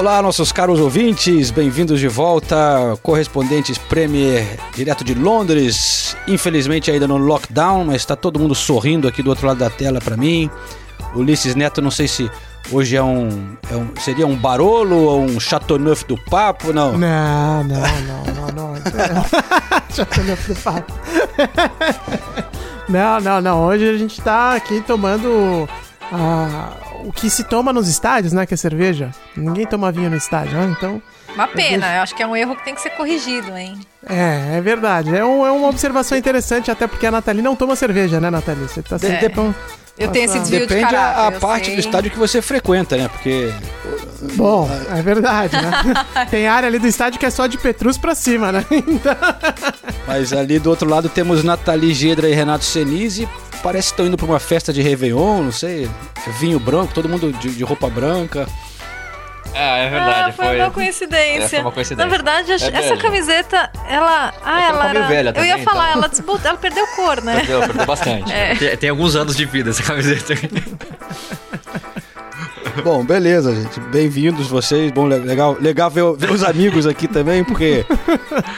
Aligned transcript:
Olá, 0.00 0.22
nossos 0.22 0.50
caros 0.50 0.80
ouvintes, 0.80 1.50
bem-vindos 1.50 2.00
de 2.00 2.08
volta, 2.08 2.56
correspondentes 3.02 3.76
Premier, 3.76 4.58
direto 4.74 5.04
de 5.04 5.12
Londres. 5.12 6.16
Infelizmente 6.26 6.90
ainda 6.90 7.06
no 7.06 7.18
lockdown, 7.18 7.84
mas 7.84 7.96
está 7.96 8.16
todo 8.16 8.40
mundo 8.40 8.54
sorrindo 8.54 9.06
aqui 9.06 9.22
do 9.22 9.28
outro 9.28 9.46
lado 9.46 9.58
da 9.58 9.68
tela 9.68 10.00
para 10.00 10.16
mim. 10.16 10.50
Ulisses 11.14 11.54
Neto, 11.54 11.82
não 11.82 11.90
sei 11.90 12.08
se 12.08 12.30
hoje 12.72 12.96
é 12.96 13.02
um, 13.02 13.58
é 13.70 13.76
um, 13.76 13.90
seria 14.00 14.26
um 14.26 14.34
Barolo 14.34 14.96
ou 14.96 15.20
um 15.20 15.38
Chateauneuf 15.38 16.06
do 16.06 16.16
Papo, 16.16 16.72
não? 16.72 16.96
Não, 16.96 17.62
não, 17.64 17.80
não, 17.82 18.52
não, 18.54 18.72
não. 18.72 18.74
Chateauneuf 19.94 20.50
do 20.50 20.60
Papo. 20.62 20.94
não, 22.88 23.20
não, 23.20 23.40
não. 23.42 23.64
Hoje 23.66 23.86
a 23.86 23.98
gente 23.98 24.18
tá 24.22 24.54
aqui 24.54 24.80
tomando 24.80 25.68
a 26.12 26.90
o 27.04 27.12
que 27.12 27.30
se 27.30 27.44
toma 27.44 27.72
nos 27.72 27.88
estádios, 27.88 28.32
né? 28.32 28.46
Que 28.46 28.54
é 28.54 28.56
cerveja. 28.56 29.10
Ninguém 29.36 29.66
toma 29.66 29.90
vinho 29.92 30.10
no 30.10 30.16
estádio, 30.16 30.52
né? 30.52 30.74
Então. 30.76 31.02
Uma 31.34 31.46
pena, 31.46 31.86
eu, 31.88 31.96
eu 31.96 32.02
acho 32.02 32.14
que 32.14 32.22
é 32.22 32.26
um 32.26 32.34
erro 32.34 32.56
que 32.56 32.64
tem 32.64 32.74
que 32.74 32.80
ser 32.80 32.90
corrigido, 32.90 33.56
hein? 33.56 33.78
É, 34.06 34.56
é 34.56 34.60
verdade. 34.60 35.14
É, 35.16 35.24
um, 35.24 35.46
é 35.46 35.50
uma 35.50 35.68
observação 35.68 36.18
interessante, 36.18 36.70
até 36.70 36.86
porque 36.86 37.06
a 37.06 37.10
Nathalie 37.10 37.42
não 37.42 37.54
toma 37.54 37.76
cerveja, 37.76 38.20
né, 38.20 38.30
Nathalie? 38.30 38.68
Você 38.68 38.82
tá 38.82 38.98
sempre. 38.98 39.26
É. 39.26 39.54
Eu 39.98 40.08
tenho 40.08 40.24
esse 40.24 40.38
desvio 40.38 40.60
Depende 40.60 40.88
de 40.88 40.96
a, 40.96 41.26
a 41.26 41.32
parte 41.32 41.66
sei. 41.66 41.74
do 41.74 41.80
estádio 41.80 42.10
que 42.10 42.18
você 42.18 42.40
frequenta, 42.40 42.96
né? 42.96 43.08
Porque. 43.08 43.52
Bom, 44.34 44.68
é 44.96 45.02
verdade, 45.02 45.56
né? 45.56 45.70
Tem 46.30 46.46
área 46.46 46.66
ali 46.66 46.78
do 46.78 46.86
estádio 46.86 47.20
que 47.20 47.26
é 47.26 47.30
só 47.30 47.46
de 47.46 47.58
Petrus 47.58 47.98
pra 47.98 48.14
cima, 48.14 48.50
né? 48.50 48.64
Então... 48.70 49.14
Mas 50.06 50.32
ali 50.32 50.58
do 50.58 50.70
outro 50.70 50.88
lado 50.88 51.08
temos 51.08 51.44
Nathalie 51.44 51.92
Gedra 51.92 52.28
e 52.28 52.34
Renato 52.34 52.64
Senise 52.64 53.28
parece 53.62 53.88
que 53.88 53.94
estão 53.94 54.06
indo 54.06 54.16
para 54.16 54.26
uma 54.26 54.40
festa 54.40 54.72
de 54.72 54.82
Réveillon, 54.82 55.42
não 55.42 55.52
sei, 55.52 55.88
vinho 56.38 56.58
branco, 56.58 56.94
todo 56.94 57.08
mundo 57.08 57.32
de, 57.32 57.50
de 57.50 57.64
roupa 57.64 57.88
branca. 57.88 58.46
É, 59.52 59.86
é 59.86 59.90
verdade. 59.90 60.30
Ah, 60.30 60.32
foi, 60.32 60.46
foi, 60.46 60.60
uma 60.60 60.70
coincidência. 60.70 61.44
É, 61.44 61.48
foi 61.48 61.60
uma 61.60 61.72
coincidência. 61.72 62.04
Na 62.04 62.10
verdade, 62.10 62.52
é 62.52 62.54
essa 62.54 62.96
camiseta, 62.96 63.70
ela. 63.88 64.32
Ah, 64.44 64.62
ela 64.62 64.90
era. 64.90 65.06
Velha 65.06 65.32
também, 65.32 65.50
eu 65.50 65.58
ia 65.58 65.64
falar, 65.64 65.90
então... 65.90 66.02
ela, 66.02 66.08
disputa, 66.08 66.48
ela 66.48 66.58
perdeu 66.58 66.86
cor, 66.94 67.22
né? 67.22 67.36
Perdeu, 67.36 67.60
perdeu 67.60 67.86
bastante. 67.86 68.32
É. 68.40 68.54
Tem, 68.54 68.76
tem, 68.76 68.90
alguns 68.90 69.16
anos 69.16 69.36
de 69.36 69.44
vida 69.44 69.70
essa 69.70 69.82
camiseta. 69.82 70.34
Bom, 72.84 73.04
beleza, 73.04 73.54
gente. 73.54 73.80
Bem-vindos 73.80 74.46
vocês. 74.46 74.92
Bom, 74.92 75.06
legal, 75.06 75.56
legal 75.60 75.90
ver, 75.90 76.04
ver 76.16 76.30
os 76.30 76.44
amigos 76.44 76.86
aqui 76.86 77.08
também, 77.08 77.42
porque 77.42 77.84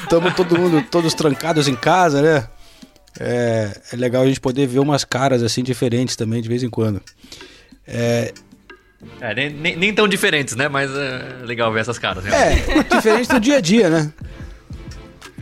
estamos 0.02 0.34
todo 0.34 0.58
mundo, 0.58 0.84
todos 0.90 1.14
trancados 1.14 1.66
em 1.66 1.74
casa, 1.74 2.20
né? 2.20 2.46
É, 3.20 3.70
é 3.92 3.96
legal 3.96 4.22
a 4.22 4.26
gente 4.26 4.40
poder 4.40 4.66
ver 4.66 4.78
umas 4.78 5.04
caras 5.04 5.42
assim 5.42 5.62
diferentes 5.62 6.16
também 6.16 6.40
de 6.40 6.48
vez 6.48 6.62
em 6.62 6.70
quando. 6.70 7.00
É, 7.86 8.32
é, 9.20 9.34
nem, 9.34 9.50
nem, 9.50 9.76
nem, 9.76 9.94
tão 9.94 10.06
diferentes, 10.06 10.54
né? 10.54 10.68
Mas 10.68 10.90
é 10.90 11.44
legal 11.44 11.72
ver 11.72 11.80
essas 11.80 11.98
caras. 11.98 12.24
Realmente. 12.24 12.70
É, 12.70 12.82
diferentes 12.96 13.28
do 13.28 13.40
dia 13.40 13.56
a 13.56 13.60
dia, 13.60 13.90
né? 13.90 14.12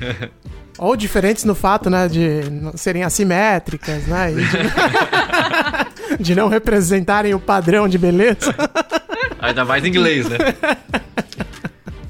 Ou 0.78 0.97
diferentes 0.97 1.44
no 1.44 1.54
fato, 1.54 1.91
né, 1.91 2.09
de 2.09 2.41
serem 2.75 3.03
assimétricas, 3.03 4.06
né? 4.06 4.32
De, 4.32 4.47
de, 6.25 6.34
não 6.34 6.48
representarem 6.48 7.34
o 7.34 7.41
padrão 7.41 7.86
de 7.86 7.98
beleza. 7.98 8.54
Ainda 9.38 9.62
mais 9.66 9.84
em 9.84 9.88
inglês, 9.88 10.26
né? 10.26 10.38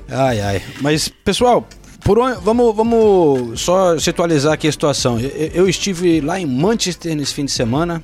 Ai, 0.08 0.40
ai. 0.40 0.62
Mas, 0.80 1.08
pessoal, 1.08 1.68
por 2.10 2.18
onde, 2.18 2.40
vamos, 2.40 2.74
vamos 2.74 3.60
só 3.60 3.96
situalizar 3.96 4.54
aqui 4.54 4.66
a 4.66 4.72
situação. 4.72 5.20
Eu, 5.20 5.30
eu, 5.54 5.68
estive 5.68 6.20
lá 6.20 6.40
em 6.40 6.44
Manchester 6.44 7.14
nesse 7.14 7.32
fim 7.32 7.44
de 7.44 7.52
semana. 7.52 8.02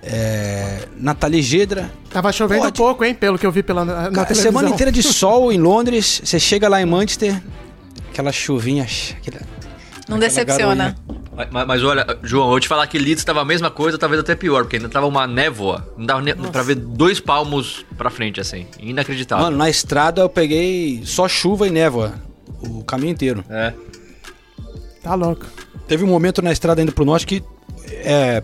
É, 0.00 0.86
Nathalie 0.96 1.42
Gedra. 1.42 1.90
Tava 2.10 2.30
chovendo 2.30 2.62
Pode. 2.62 2.78
pouco, 2.78 3.04
hein? 3.04 3.12
Pelo 3.12 3.36
que 3.36 3.44
eu 3.44 3.50
vi 3.50 3.60
pela, 3.60 3.84
na, 3.84 4.02
na 4.02 4.24
televisão. 4.24 4.52
Semana 4.52 4.70
inteira 4.70 4.92
de 4.92 5.02
sol 5.02 5.50
em 5.50 5.58
Londres. 5.58 6.22
Você 6.24 6.38
chega 6.38 6.68
lá 6.68 6.80
em 6.80 6.86
Manchester, 6.86 7.42
aquela 8.08 8.30
chuvinha. 8.30 8.86
Aquela, 9.16 9.40
Não 10.08 10.20
decepciona. 10.20 10.96
Mas, 11.50 11.66
mas, 11.66 11.82
olha, 11.82 12.06
João, 12.22 12.44
eu 12.44 12.50
vou 12.50 12.60
te 12.60 12.68
falar 12.68 12.86
que 12.86 13.00
Leeds 13.00 13.22
estava 13.22 13.40
a 13.40 13.44
mesma 13.44 13.68
coisa, 13.68 13.98
talvez 13.98 14.20
até 14.20 14.36
pior, 14.36 14.62
porque 14.62 14.76
ainda 14.76 14.88
tava 14.88 15.08
uma 15.08 15.26
névoa. 15.26 15.92
Não 15.98 16.06
dava 16.06 16.20
nem 16.20 16.36
pra 16.36 16.62
ver 16.62 16.76
dois 16.76 17.18
palmos 17.18 17.84
pra 17.98 18.10
frente, 18.10 18.40
assim. 18.40 18.64
Inacreditável. 18.78 19.46
Mano, 19.46 19.56
na 19.56 19.68
estrada 19.68 20.20
eu 20.20 20.28
peguei 20.28 21.02
só 21.04 21.26
chuva 21.26 21.66
e 21.66 21.70
névoa 21.72 22.30
o 22.62 22.84
caminho 22.84 23.12
inteiro. 23.12 23.44
É. 23.48 23.72
Tá 25.02 25.14
louco. 25.14 25.46
Teve 25.86 26.04
um 26.04 26.08
momento 26.08 26.40
na 26.40 26.52
estrada 26.52 26.80
indo 26.80 26.92
pro 26.92 27.04
norte 27.04 27.26
que 27.26 27.42
é, 28.04 28.42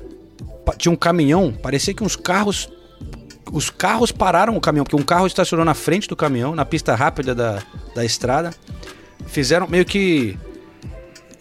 tinha 0.77 0.93
um 0.93 0.97
caminhão, 0.97 1.53
parecia 1.53 1.95
que 1.95 2.03
uns 2.03 2.17
carros. 2.17 2.69
Os 3.51 3.71
carros 3.71 4.13
pararam 4.13 4.57
o 4.57 4.61
caminhão, 4.61 4.85
porque 4.85 5.01
um 5.01 5.05
carro 5.05 5.27
estacionou 5.27 5.65
na 5.65 5.73
frente 5.73 6.07
do 6.07 6.15
caminhão, 6.15 6.55
na 6.55 6.67
pista 6.67 6.95
rápida 6.95 7.35
da, 7.35 7.63
da 7.95 8.05
estrada. 8.05 8.53
Fizeram 9.27 9.67
meio 9.67 9.85
que. 9.85 10.39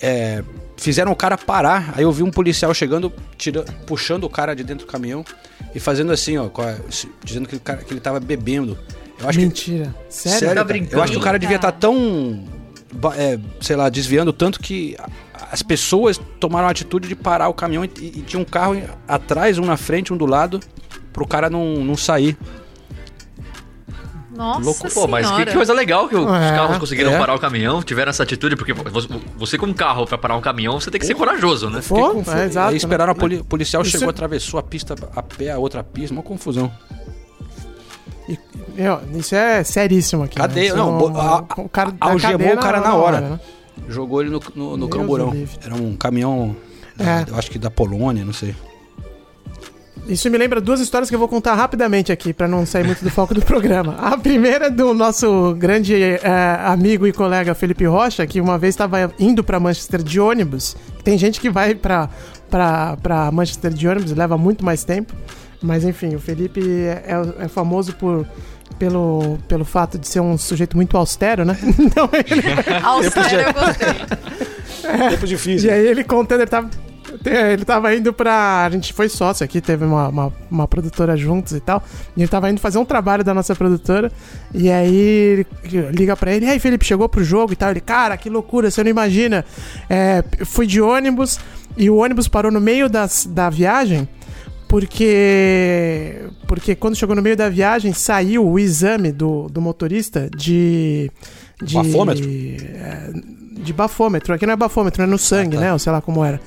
É, 0.01 0.43
fizeram 0.77 1.11
o 1.11 1.15
cara 1.15 1.37
parar. 1.37 1.93
Aí 1.97 2.03
eu 2.03 2.11
vi 2.11 2.23
um 2.23 2.31
policial 2.31 2.73
chegando, 2.73 3.11
tira, 3.37 3.63
puxando 3.85 4.23
o 4.23 4.29
cara 4.29 4.55
de 4.55 4.63
dentro 4.63 4.85
do 4.85 4.91
caminhão 4.91 5.25
e 5.75 5.79
fazendo 5.79 6.11
assim, 6.13 6.37
ó, 6.37 6.49
dizendo 7.23 7.49
que, 7.49 7.55
o 7.57 7.59
cara, 7.59 7.79
que 7.79 7.91
ele 7.91 7.99
tava 7.99 8.19
bebendo. 8.19 8.77
Eu 9.19 9.27
acho 9.27 9.39
Mentira. 9.39 9.93
Que, 10.07 10.13
sério? 10.13 10.39
sério 10.39 10.55
tá 10.55 10.63
brincando? 10.63 10.95
Eu 10.95 11.03
acho 11.03 11.11
que 11.11 11.17
o 11.17 11.21
cara 11.21 11.37
devia 11.39 11.57
estar 11.57 11.71
tá 11.71 11.77
tão 11.77 12.45
é, 13.15 13.39
sei 13.61 13.75
lá, 13.75 13.89
desviando 13.89 14.31
tanto 14.31 14.59
que 14.59 14.95
as 15.51 15.61
pessoas 15.61 16.19
tomaram 16.39 16.67
a 16.67 16.71
atitude 16.71 17.07
de 17.07 17.15
parar 17.15 17.49
o 17.49 17.53
caminhão 17.53 17.85
e, 17.85 17.89
e, 17.99 18.21
tinha 18.21 18.39
um 18.39 18.45
carro 18.45 18.81
atrás, 19.07 19.57
um 19.57 19.65
na 19.65 19.77
frente, 19.77 20.13
um 20.13 20.17
do 20.17 20.25
lado, 20.25 20.59
pro 21.13 21.27
cara 21.27 21.49
não, 21.49 21.77
não 21.83 21.95
sair. 21.95 22.37
Nossa 24.37 24.61
Louco. 24.61 24.93
Pô, 24.93 25.07
mas 25.07 25.29
que, 25.31 25.45
que, 25.47 25.53
coisa 25.53 25.73
legal 25.73 26.07
que 26.07 26.15
os 26.15 26.27
é, 26.27 26.51
carros 26.51 26.77
conseguiram 26.77 27.11
é. 27.11 27.17
parar 27.17 27.33
o 27.33 27.39
caminhão, 27.39 27.81
tiveram 27.81 28.11
essa 28.11 28.21
atitude, 28.21 28.55
porque 28.55 28.71
você, 29.35 29.57
com 29.57 29.65
um 29.65 29.73
carro 29.73 30.05
para 30.05 30.17
parar 30.17 30.37
um 30.37 30.41
caminhão, 30.41 30.79
você 30.79 30.91
tem 30.91 30.99
que 30.99 31.07
ser 31.07 31.15
corajoso, 31.15 31.71
né? 31.71 31.81
Pô, 31.87 32.21
é, 32.31 32.45
exato, 32.45 32.69
Aí 32.69 32.77
esperaram 32.77 33.13
né? 33.13 33.17
a 33.17 33.19
poli 33.19 33.43
policial, 33.43 33.81
Isso 33.81 33.91
chegou, 33.91 34.07
é... 34.07 34.11
atravessou 34.11 34.59
a 34.59 34.63
pista 34.63 34.95
a 35.15 35.23
pé, 35.23 35.51
a 35.51 35.57
outra 35.57 35.83
pista, 35.83 36.13
uma 36.13 36.21
confusão. 36.21 36.71
E, 38.27 38.37
meu, 38.75 38.99
isso 39.15 39.35
é 39.35 39.63
seríssimo 39.63 40.23
aqui. 40.23 40.35
Cadeia, 40.35 40.73
né? 40.73 40.77
não, 40.77 40.97
não 40.97 41.21
a, 41.21 41.45
o 41.57 41.69
cara, 41.69 41.93
algemou 41.99 42.53
o 42.53 42.57
cara 42.57 42.81
na, 42.81 42.95
hora. 42.95 43.17
hora 43.17 43.29
né? 43.29 43.39
Jogou 43.87 44.21
ele 44.21 44.29
no, 44.29 44.41
no, 44.55 44.77
no 44.77 44.89
camburão. 44.89 45.33
Era 45.63 45.75
um 45.75 45.95
caminhão, 45.95 46.55
é. 46.99 47.29
eu 47.29 47.37
acho 47.37 47.49
que 47.49 47.57
da 47.57 47.71
Polônia, 47.71 48.25
não 48.25 48.33
sei. 48.33 48.55
Isso 50.07 50.29
me 50.29 50.37
lembra 50.37 50.61
duas 50.61 50.79
histórias 50.79 51.09
que 51.09 51.15
eu 51.15 51.19
vou 51.19 51.27
contar 51.27 51.53
rapidamente 51.55 52.13
aqui, 52.13 52.31
para 52.31 52.47
não 52.47 52.65
sair 52.65 52.85
muito 52.85 53.03
do 53.03 53.09
foco 53.09 53.33
do 53.33 53.41
programa. 53.41 53.95
A 53.99 54.17
primeira 54.17 54.67
é 54.67 54.69
do 54.69 54.93
nosso 54.93 55.53
grande 55.55 56.01
é, 56.01 56.19
amigo 56.63 57.05
e 57.05 57.11
colega 57.11 57.53
Felipe 57.53 57.85
Rocha, 57.85 58.25
que 58.25 58.39
uma 58.39 58.57
vez 58.57 58.73
estava 58.73 59.13
indo 59.19 59.43
para 59.43 59.59
Manchester 59.59 60.01
de 60.01 60.19
ônibus. 60.19 60.77
Tem 61.03 61.17
gente 61.17 61.41
que 61.41 61.49
vai 61.49 61.75
para 61.75 62.09
Manchester 63.33 63.73
de 63.73 63.85
ônibus, 63.85 64.13
leva 64.13 64.37
muito 64.37 64.63
mais 64.63 64.85
tempo. 64.85 65.13
Mas 65.61 65.83
enfim, 65.83 66.15
o 66.15 66.19
Felipe 66.19 66.61
é, 66.61 67.03
é, 67.39 67.45
é 67.45 67.47
famoso 67.47 67.95
por 67.95 68.25
pelo, 68.77 69.37
pelo 69.47 69.65
fato 69.65 69.97
de 69.97 70.07
ser 70.07 70.19
um 70.19 70.37
sujeito 70.37 70.75
muito 70.75 70.97
austero, 70.97 71.43
né? 71.43 71.57
Então 71.79 72.09
ele... 72.13 72.43
austero, 72.83 73.41
eu 73.41 73.53
gostei. 73.53 73.87
É, 74.83 75.09
Tempo 75.09 75.27
difícil. 75.27 75.69
E 75.69 75.73
aí 75.73 75.87
ele 75.87 76.03
contando, 76.03 76.41
ele 76.41 76.49
tava, 76.49 76.69
ele 77.25 77.65
tava 77.65 77.95
indo 77.95 78.13
pra. 78.13 78.65
A 78.65 78.69
gente 78.69 78.93
foi 78.93 79.09
sócio 79.09 79.43
aqui, 79.43 79.59
teve 79.59 79.83
uma, 79.83 80.09
uma, 80.09 80.33
uma, 80.49 80.67
produtora 80.67 81.17
juntos 81.17 81.53
e 81.53 81.59
tal. 81.59 81.83
E 82.15 82.21
ele 82.21 82.27
tava 82.27 82.49
indo 82.49 82.59
fazer 82.59 82.77
um 82.77 82.85
trabalho 82.85 83.23
da 83.23 83.33
nossa 83.33 83.55
produtora. 83.55 84.11
E 84.53 84.69
aí 84.69 85.45
liga 85.91 86.15
pra 86.15 86.31
ele: 86.31 86.45
E 86.45 86.49
aí, 86.49 86.59
Felipe, 86.59 86.85
chegou 86.85 87.09
pro 87.09 87.23
jogo 87.23 87.53
e 87.53 87.55
tal. 87.55 87.71
Ele, 87.71 87.81
cara, 87.81 88.15
que 88.17 88.29
loucura, 88.29 88.69
você 88.69 88.83
não 88.83 88.91
imagina. 88.91 89.43
É, 89.89 90.23
fui 90.45 90.67
de 90.67 90.81
ônibus 90.81 91.39
e 91.75 91.89
o 91.89 91.97
ônibus 91.97 92.27
parou 92.27 92.51
no 92.51 92.61
meio 92.61 92.87
das, 92.87 93.25
da 93.25 93.49
viagem 93.49 94.07
porque 94.67 96.15
porque 96.47 96.75
quando 96.75 96.95
chegou 96.95 97.15
no 97.15 97.21
meio 97.21 97.35
da 97.35 97.49
viagem 97.49 97.93
saiu 97.93 98.47
o 98.47 98.59
exame 98.59 99.11
do, 99.11 99.47
do 99.49 99.61
motorista 99.61 100.29
de 100.35 101.11
de 101.61 101.73
Bafômetro? 101.73 102.25
É, 102.29 103.11
de 103.63 103.73
bafômetro. 103.73 104.33
Aqui 104.33 104.45
não 104.45 104.53
é 104.53 104.55
bafômetro, 104.55 105.01
é 105.01 105.05
no 105.07 105.17
sangue, 105.17 105.55
Ah, 105.57 105.59
tá. 105.59 105.65
né? 105.65 105.73
Ou 105.73 105.79
sei 105.79 105.91
lá 105.91 105.99
como 106.01 106.23
era. 106.23 106.39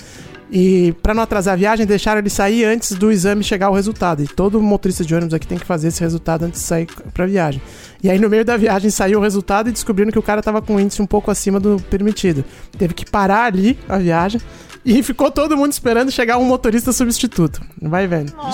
E 0.53 0.93
pra 1.03 1.15
não 1.15 1.23
atrasar 1.23 1.55
a 1.55 1.57
viagem, 1.57 1.87
deixaram 1.87 2.21
ele 2.21 2.31
sair 2.31 2.65
antes 2.65 2.93
do 2.93 3.11
exame 3.13 3.43
chegar 3.45 3.71
o 3.71 3.75
resultado. 3.75 4.23
E 4.23 4.27
todo 4.29 4.61
motorista 4.61 5.05
de 5.05 5.15
ônibus 5.15 5.35
aqui 5.35 5.47
tem 5.47 5.59
que 5.59 5.65
fazer 5.67 5.89
esse 5.89 6.01
resultado 6.01 6.45
antes 6.45 6.61
de 6.61 6.67
sair 6.67 6.87
pra 7.15 7.27
viagem. 7.27 7.61
E 8.03 8.09
aí 8.11 8.19
no 8.19 8.29
meio 8.29 8.45
da 8.45 8.57
viagem 8.57 8.91
saiu 8.91 9.19
o 9.19 9.23
resultado 9.23 9.69
e 9.69 9.73
descobriram 9.73 10.11
que 10.13 10.19
o 10.19 10.23
cara 10.23 10.43
tava 10.43 10.61
com 10.63 10.75
um 10.77 10.81
índice 10.81 11.03
um 11.03 11.07
pouco 11.07 11.31
acima 11.31 11.59
do 11.61 11.77
permitido. 11.91 12.45
Teve 12.79 12.95
que 12.95 13.05
parar 13.09 13.45
ali 13.45 13.79
a 13.89 13.99
viagem 13.99 14.41
e 14.85 15.03
ficou 15.03 15.31
todo 15.31 15.57
mundo 15.57 15.73
esperando 15.73 16.11
chegar 16.11 16.39
um 16.39 16.45
motorista 16.45 16.93
substituto. 16.93 17.61
Vai 17.81 18.07
vendo. 18.07 18.33
É 18.39 18.49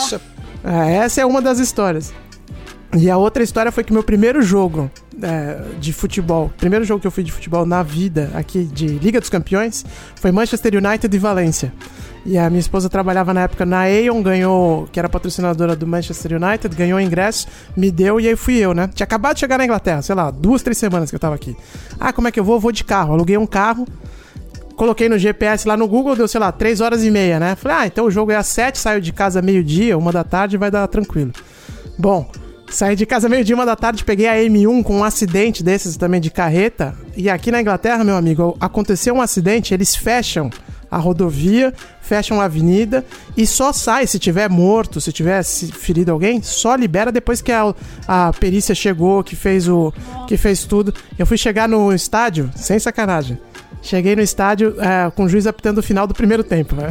É, 0.64 0.96
essa 0.96 1.20
é 1.20 1.26
uma 1.26 1.40
das 1.40 1.58
histórias. 1.58 2.12
E 2.96 3.10
a 3.10 3.16
outra 3.16 3.42
história 3.42 3.70
foi 3.70 3.84
que 3.84 3.92
meu 3.92 4.02
primeiro 4.02 4.40
jogo 4.42 4.90
é, 5.22 5.58
de 5.78 5.92
futebol, 5.92 6.50
primeiro 6.56 6.84
jogo 6.84 7.00
que 7.00 7.06
eu 7.06 7.10
fui 7.10 7.22
de 7.22 7.32
futebol 7.32 7.66
na 7.66 7.82
vida, 7.82 8.30
aqui 8.34 8.64
de 8.64 8.86
Liga 8.86 9.20
dos 9.20 9.28
Campeões, 9.28 9.84
foi 10.16 10.32
Manchester 10.32 10.74
United 10.74 11.14
e 11.14 11.18
Valência. 11.18 11.72
E 12.24 12.36
a 12.36 12.48
minha 12.50 12.60
esposa 12.60 12.88
trabalhava 12.88 13.32
na 13.32 13.42
época 13.42 13.64
na 13.64 13.80
Aeon, 13.80 14.20
ganhou, 14.22 14.88
que 14.90 14.98
era 14.98 15.08
patrocinadora 15.08 15.76
do 15.76 15.86
Manchester 15.86 16.42
United, 16.42 16.74
ganhou 16.74 17.00
ingresso, 17.00 17.46
me 17.76 17.90
deu 17.90 18.18
e 18.18 18.28
aí 18.28 18.34
fui 18.34 18.56
eu, 18.56 18.74
né? 18.74 18.88
Tinha 18.92 19.04
acabado 19.04 19.34
de 19.34 19.40
chegar 19.40 19.58
na 19.58 19.64
Inglaterra, 19.64 20.02
sei 20.02 20.14
lá, 20.14 20.30
duas, 20.30 20.62
três 20.62 20.76
semanas 20.76 21.10
que 21.10 21.14
eu 21.14 21.20
tava 21.20 21.34
aqui. 21.34 21.56
Ah, 22.00 22.12
como 22.12 22.26
é 22.28 22.32
que 22.32 22.40
eu 22.40 22.44
vou? 22.44 22.56
Eu 22.56 22.60
vou 22.60 22.72
de 22.72 22.82
carro. 22.82 23.12
Aluguei 23.12 23.38
um 23.38 23.46
carro, 23.46 23.86
coloquei 24.76 25.08
no 25.08 25.18
GPS 25.18 25.66
lá 25.66 25.76
no 25.76 25.88
Google, 25.88 26.14
deu, 26.14 26.28
sei 26.28 26.38
lá, 26.38 26.52
3 26.52 26.80
horas 26.80 27.02
e 27.02 27.10
meia, 27.10 27.40
né? 27.40 27.56
Falei, 27.56 27.76
ah, 27.78 27.86
então 27.86 28.04
o 28.04 28.10
jogo 28.10 28.30
é 28.30 28.36
às 28.36 28.46
7, 28.46 28.78
saio 28.78 29.00
de 29.00 29.12
casa 29.12 29.40
meio-dia, 29.42 29.96
uma 29.96 30.12
da 30.12 30.22
tarde, 30.22 30.56
vai 30.56 30.70
dar 30.70 30.86
tranquilo. 30.86 31.32
Bom, 31.98 32.30
saí 32.68 32.94
de 32.94 33.06
casa 33.06 33.28
meio-dia, 33.28 33.54
uma 33.54 33.66
da 33.66 33.74
tarde, 33.74 34.04
peguei 34.04 34.28
a 34.28 34.36
M1 34.36 34.82
com 34.82 34.98
um 34.98 35.04
acidente 35.04 35.64
desses 35.64 35.96
também 35.96 36.20
de 36.20 36.30
carreta. 36.30 36.94
E 37.16 37.30
aqui 37.30 37.50
na 37.50 37.60
Inglaterra, 37.60 38.04
meu 38.04 38.16
amigo, 38.16 38.56
aconteceu 38.60 39.14
um 39.14 39.22
acidente, 39.22 39.72
eles 39.72 39.96
fecham 39.96 40.50
a 40.90 40.98
rodovia, 40.98 41.74
fecham 42.00 42.40
a 42.40 42.44
avenida 42.44 43.04
e 43.36 43.46
só 43.46 43.72
sai 43.72 44.06
se 44.06 44.18
tiver 44.18 44.48
morto, 44.48 45.00
se 45.00 45.12
tiver 45.12 45.42
ferido 45.44 46.12
alguém, 46.12 46.40
só 46.42 46.76
libera 46.76 47.10
depois 47.10 47.42
que 47.42 47.50
a, 47.50 47.74
a 48.06 48.32
perícia 48.38 48.74
chegou, 48.74 49.24
que 49.24 49.34
fez 49.34 49.68
o 49.68 49.92
que 50.28 50.36
fez 50.36 50.64
tudo. 50.64 50.94
Eu 51.18 51.26
fui 51.26 51.36
chegar 51.36 51.68
no 51.68 51.92
estádio, 51.92 52.50
sem 52.54 52.78
sacanagem. 52.78 53.38
Cheguei 53.86 54.16
no 54.16 54.22
estádio 54.22 54.74
é, 54.80 55.10
com 55.10 55.24
o 55.24 55.28
juiz 55.28 55.46
apitando 55.46 55.78
o 55.78 55.82
final 55.82 56.06
do 56.06 56.12
primeiro 56.14 56.42
tempo. 56.42 56.74
né? 56.76 56.88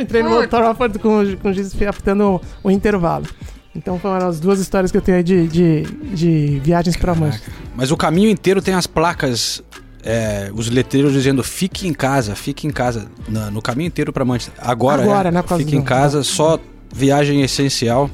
Entrei 0.00 0.22
no 0.22 0.34
Old 0.34 0.48
Trafford 0.48 0.98
com, 0.98 1.22
o- 1.22 1.36
com 1.38 1.48
o 1.50 1.52
juiz 1.52 1.74
apitando 1.82 2.24
o, 2.62 2.68
o 2.68 2.70
intervalo. 2.70 3.26
Então 3.74 3.98
foram 3.98 4.26
as 4.28 4.38
duas 4.38 4.60
histórias 4.60 4.90
que 4.92 4.98
eu 4.98 5.00
tenho 5.02 5.16
aí 5.16 5.22
de, 5.24 5.46
de, 5.48 5.82
de 6.14 6.60
viagens 6.62 6.96
pra 6.96 7.14
Manchester. 7.14 7.52
Mas 7.74 7.90
o 7.90 7.96
caminho 7.96 8.28
inteiro 8.28 8.60
tem 8.60 8.74
as 8.74 8.86
placas, 8.86 9.62
é, 10.04 10.50
os 10.54 10.68
letreiros 10.68 11.12
dizendo 11.14 11.42
fique 11.42 11.88
em 11.88 11.94
casa, 11.94 12.34
fique 12.34 12.66
em 12.66 12.70
casa. 12.70 13.06
Na- 13.26 13.50
no 13.50 13.62
caminho 13.62 13.86
inteiro 13.88 14.12
para 14.12 14.24
Manchester. 14.26 14.52
Agora, 14.58 15.02
Agora, 15.02 15.28
é, 15.30 15.32
né, 15.32 15.42
fique 15.56 15.74
em 15.74 15.82
casa, 15.82 16.22
só 16.22 16.58
viagem 16.94 17.40
essencial. 17.42 18.10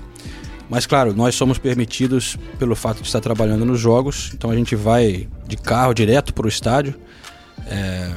Mas 0.71 0.87
claro, 0.87 1.13
nós 1.15 1.35
somos 1.35 1.59
permitidos 1.59 2.37
pelo 2.59 2.77
fato 2.77 3.01
de 3.01 3.07
estar 3.09 3.21
trabalhando 3.21 3.65
nos 3.65 3.81
jogos, 3.81 4.31
então 4.35 4.51
a 4.51 4.55
gente 4.55 4.77
vai 4.77 5.27
de 5.49 5.57
carro 5.57 5.93
direto 5.95 6.33
pro 6.35 6.47
estádio. 6.47 6.95
É, 7.71 8.11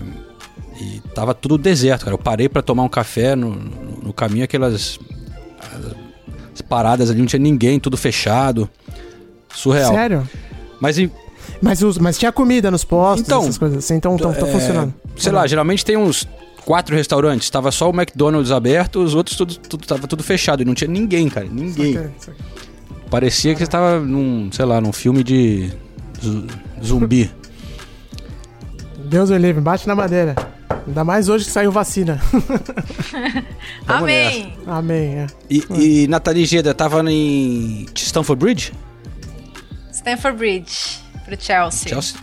e 0.79 0.99
tava 1.13 1.33
tudo 1.33 1.57
deserto, 1.57 2.03
cara. 2.05 2.13
Eu 2.13 2.17
parei 2.17 2.47
para 2.49 2.61
tomar 2.61 2.83
um 2.83 2.89
café 2.89 3.35
no, 3.35 3.49
no- 3.55 4.01
no 4.03 4.13
caminho, 4.13 4.43
aquelas 4.45 4.99
as 6.53 6.61
paradas 6.61 7.09
ali, 7.09 7.19
não 7.19 7.25
tinha 7.25 7.39
ninguém, 7.39 7.79
tudo 7.79 7.97
fechado. 7.97 8.69
Surreal. 9.53 9.93
Sério? 9.93 10.29
Mas 10.79 10.97
em- 10.97 11.11
Mas, 11.61 11.81
os, 11.81 11.97
mas 11.97 12.17
tinha 12.17 12.31
comida 12.31 12.71
nos 12.71 12.83
postos, 12.83 13.25
Então, 13.27 13.41
essas 13.41 13.57
coisas 13.57 13.77
assim, 13.79 13.95
então 13.95 14.15
estão 14.15 14.31
é, 14.31 14.35
funcionando. 14.35 14.93
Sei 15.17 15.31
lá, 15.31 15.45
geralmente 15.45 15.83
tem 15.85 15.97
uns 15.97 16.27
quatro 16.65 16.95
restaurantes. 16.95 17.49
Tava 17.49 17.71
só 17.71 17.89
o 17.89 17.93
McDonald's 17.93 18.51
aberto, 18.51 19.03
os 19.03 19.13
outros 19.13 19.35
tudo, 19.37 19.55
tudo 19.57 19.85
tava 19.85 20.07
tudo 20.07 20.23
fechado. 20.23 20.61
E 20.61 20.65
não 20.65 20.73
tinha 20.73 20.89
ninguém, 20.89 21.27
cara. 21.29 21.47
Ninguém. 21.51 21.97
Ok, 21.97 22.09
isso 22.19 22.31
aqui. 22.31 22.41
Parecia 23.09 23.53
que 23.55 23.63
estava 23.63 23.99
num, 23.99 24.49
sei 24.51 24.65
lá, 24.65 24.79
num 24.79 24.93
filme 24.93 25.23
de 25.23 25.69
zu- 26.21 26.47
zumbi. 26.83 27.29
Deus 29.11 29.29
o 29.29 29.35
livre, 29.35 29.59
bate 29.59 29.85
na 29.89 29.93
madeira. 29.93 30.33
Ainda 30.87 31.03
mais 31.03 31.27
hoje 31.27 31.43
que 31.43 31.51
saiu 31.51 31.69
vacina. 31.69 32.17
Amém. 33.85 34.57
Amém, 34.65 35.15
é. 35.19 35.27
E, 35.49 35.65
e 35.69 36.07
Nathalie 36.07 36.45
Geda 36.45 36.73
tava 36.73 37.03
em 37.11 37.85
Stamford 37.93 38.39
Bridge? 38.39 38.73
Stanford 39.91 40.37
Bridge 40.37 41.01
pro 41.25 41.35
Chelsea. 41.37 41.89
Chelsea? 41.89 42.17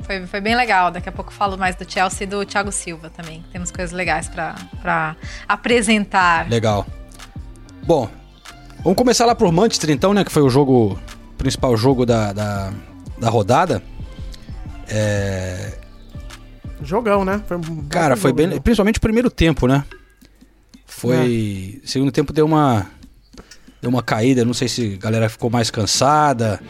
Foi, 0.00 0.26
foi 0.26 0.40
bem 0.40 0.56
legal. 0.56 0.90
Daqui 0.90 1.10
a 1.10 1.12
pouco 1.12 1.30
eu 1.30 1.36
falo 1.36 1.58
mais 1.58 1.76
do 1.76 1.84
Chelsea 1.86 2.24
e 2.24 2.26
do 2.26 2.46
Thiago 2.46 2.72
Silva 2.72 3.10
também. 3.10 3.44
Temos 3.52 3.70
coisas 3.70 3.92
legais 3.92 4.30
pra, 4.30 4.54
pra 4.80 5.14
apresentar. 5.46 6.48
Legal. 6.48 6.86
Bom, 7.82 8.08
vamos 8.82 8.96
começar 8.96 9.26
lá 9.26 9.34
por 9.34 9.52
Manchester 9.52 9.90
então, 9.90 10.14
né? 10.14 10.24
Que 10.24 10.32
foi 10.32 10.40
o 10.40 10.48
jogo, 10.48 10.98
principal 11.36 11.76
jogo 11.76 12.06
da, 12.06 12.32
da, 12.32 12.72
da 13.18 13.28
rodada. 13.28 13.82
É, 14.88 15.81
Jogão, 16.84 17.24
né? 17.24 17.40
Foi 17.46 17.56
um 17.56 17.84
Cara, 17.88 18.16
foi 18.16 18.32
bem. 18.32 18.60
Principalmente 18.60 18.98
o 18.98 19.00
primeiro 19.00 19.30
tempo, 19.30 19.66
né? 19.66 19.84
Foi. 20.86 21.80
Segundo 21.84 22.12
tempo 22.12 22.32
deu 22.32 22.46
uma. 22.46 22.86
Deu 23.80 23.90
uma 23.90 24.02
caída, 24.02 24.44
não 24.44 24.54
sei 24.54 24.68
se 24.68 24.94
a 25.00 25.02
galera 25.02 25.28
ficou 25.28 25.50
mais 25.50 25.68
cansada, 25.70 26.60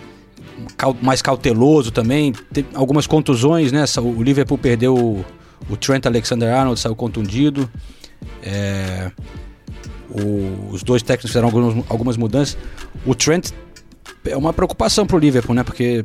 mais 1.03 1.21
cauteloso 1.21 1.91
também. 1.91 2.33
Teve 2.53 2.69
algumas 2.75 3.07
contusões, 3.07 3.71
né? 3.71 3.85
O 4.01 4.23
Liverpool 4.23 4.57
perdeu 4.57 4.95
o, 4.97 5.25
o 5.69 5.77
Trent 5.77 6.07
Alexander-Arnold, 6.07 6.81
saiu 6.81 6.97
contundido. 6.97 7.69
É, 8.43 9.11
o- 10.09 10.69
os 10.71 10.83
dois 10.83 11.03
técnicos 11.03 11.31
fizeram 11.31 11.49
algumas, 11.49 11.85
algumas 11.91 12.17
mudanças. 12.17 12.57
O 13.05 13.15
Trent 13.15 13.51
é 14.25 14.37
uma 14.37 14.53
preocupação 14.55 15.07
pro 15.07 15.19
Liverpool, 15.19 15.55
né? 15.55 15.63
Porque, 15.63 16.03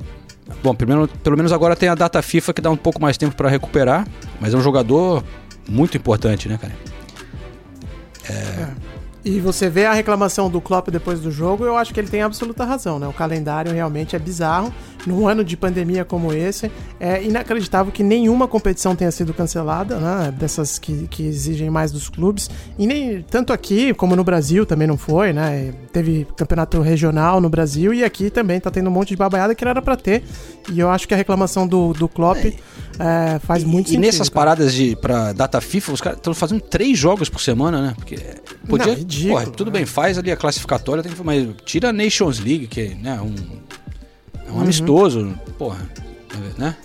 bom, 0.64 0.74
primeiro, 0.74 1.08
pelo 1.08 1.38
menos 1.38 1.52
agora 1.52 1.76
tem 1.76 1.90
a 1.90 1.96
data 1.96 2.22
FIFA 2.22 2.54
que 2.54 2.62
dá 2.62 2.70
um 2.70 2.78
pouco 2.78 3.02
mais 3.02 3.18
tempo 3.18 3.36
para 3.36 3.50
recuperar, 3.50 4.08
mas 4.40 4.54
é 4.54 4.58
um 4.58 4.62
jogador 4.62 5.24
muito 5.68 5.98
importante, 5.98 6.48
né, 6.48 6.58
cara? 6.58 6.74
E 9.28 9.42
você 9.42 9.70
vê 9.70 9.86
a 9.86 9.92
reclamação 9.92 10.50
do 10.50 10.62
Klopp 10.62 10.88
depois 10.88 11.20
do 11.20 11.30
jogo, 11.30 11.66
eu 11.66 11.76
acho 11.76 11.94
que 11.94 12.00
ele 12.00 12.08
tem 12.08 12.22
absoluta 12.22 12.64
razão, 12.64 12.98
né? 12.98 13.06
O 13.10 13.12
calendário 13.12 13.74
realmente 13.74 14.16
é 14.16 14.20
bizarro. 14.20 14.74
Num 15.06 15.28
ano 15.28 15.44
de 15.44 15.58
pandemia 15.58 16.06
como 16.06 16.34
esse, 16.34 16.72
é 16.98 17.22
inacreditável 17.24 17.92
que 17.92 18.04
nenhuma 18.04 18.48
competição 18.48 18.96
tenha 18.96 19.12
sido 19.12 19.34
cancelada, 19.34 19.98
né? 19.98 20.34
Dessas 20.38 20.80
que, 20.80 21.08
que 21.08 21.24
exigem 21.24 21.70
mais 21.70 21.92
dos 21.92 22.08
clubes. 22.08 22.50
E 22.80 22.88
nem 22.88 23.22
tanto 23.22 23.52
aqui 23.52 23.94
como 23.94 24.16
no 24.16 24.24
Brasil 24.24 24.66
também 24.66 24.88
não 24.88 24.98
foi, 24.98 25.34
né? 25.34 25.74
Teve 25.92 26.26
campeonato 26.38 26.80
regional 26.80 27.42
no 27.42 27.50
Brasil 27.50 27.94
e 27.94 28.06
aqui 28.06 28.30
também 28.30 28.62
tá 28.62 28.72
tendo 28.72 28.90
um 28.90 28.94
monte 28.94 29.10
de 29.10 29.18
babaiada 29.18 29.54
que 29.54 29.66
não 29.66 29.72
era 29.72 29.82
pra 29.82 29.98
ter. 29.98 30.24
E 30.72 30.80
eu 30.80 30.90
acho 30.90 31.06
que 31.06 31.14
a 31.14 31.18
reclamação 31.18 31.68
do, 31.68 31.92
do 31.94 32.08
Klopp 32.08 32.46
é, 32.46 32.54
faz 33.42 33.64
muito 33.64 33.88
e 33.88 33.90
sentido. 33.92 34.06
nessas 34.06 34.30
cara. 34.30 34.36
paradas 34.36 34.74
de 34.74 34.96
pra 34.96 35.34
data 35.34 35.60
FIFA, 35.62 35.92
os 35.92 36.02
caras 36.02 36.18
estão 36.20 36.34
fazendo 36.34 36.62
três 36.62 36.98
jogos 36.98 37.30
por 37.30 37.40
semana, 37.42 37.82
né? 37.82 37.94
Porque 37.96 38.18
podia, 38.68 38.88
Não, 38.88 38.96
ridículo, 38.96 39.34
porra, 39.40 39.52
tudo 39.52 39.72
né? 39.72 39.78
bem, 39.80 39.86
faz 39.86 40.18
ali 40.18 40.32
a 40.32 40.38
classificatória, 40.38 41.04
tem 41.04 41.12
que, 41.12 41.24
mas 41.24 41.48
tira 41.66 41.90
a 41.90 41.94
Nations 41.94 42.40
League, 42.40 42.68
que 42.68 42.96
né, 42.96 43.20
um, 43.22 43.36
é 44.46 44.52
Uhum. 44.52 44.58
um 44.58 44.62
amistoso, 44.62 45.38
porra, 45.58 45.88
né? 46.58 46.76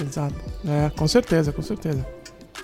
Exato. 0.00 0.34
É, 0.66 0.90
com 0.90 1.06
certeza, 1.06 1.52
com 1.52 1.62
certeza. 1.62 2.04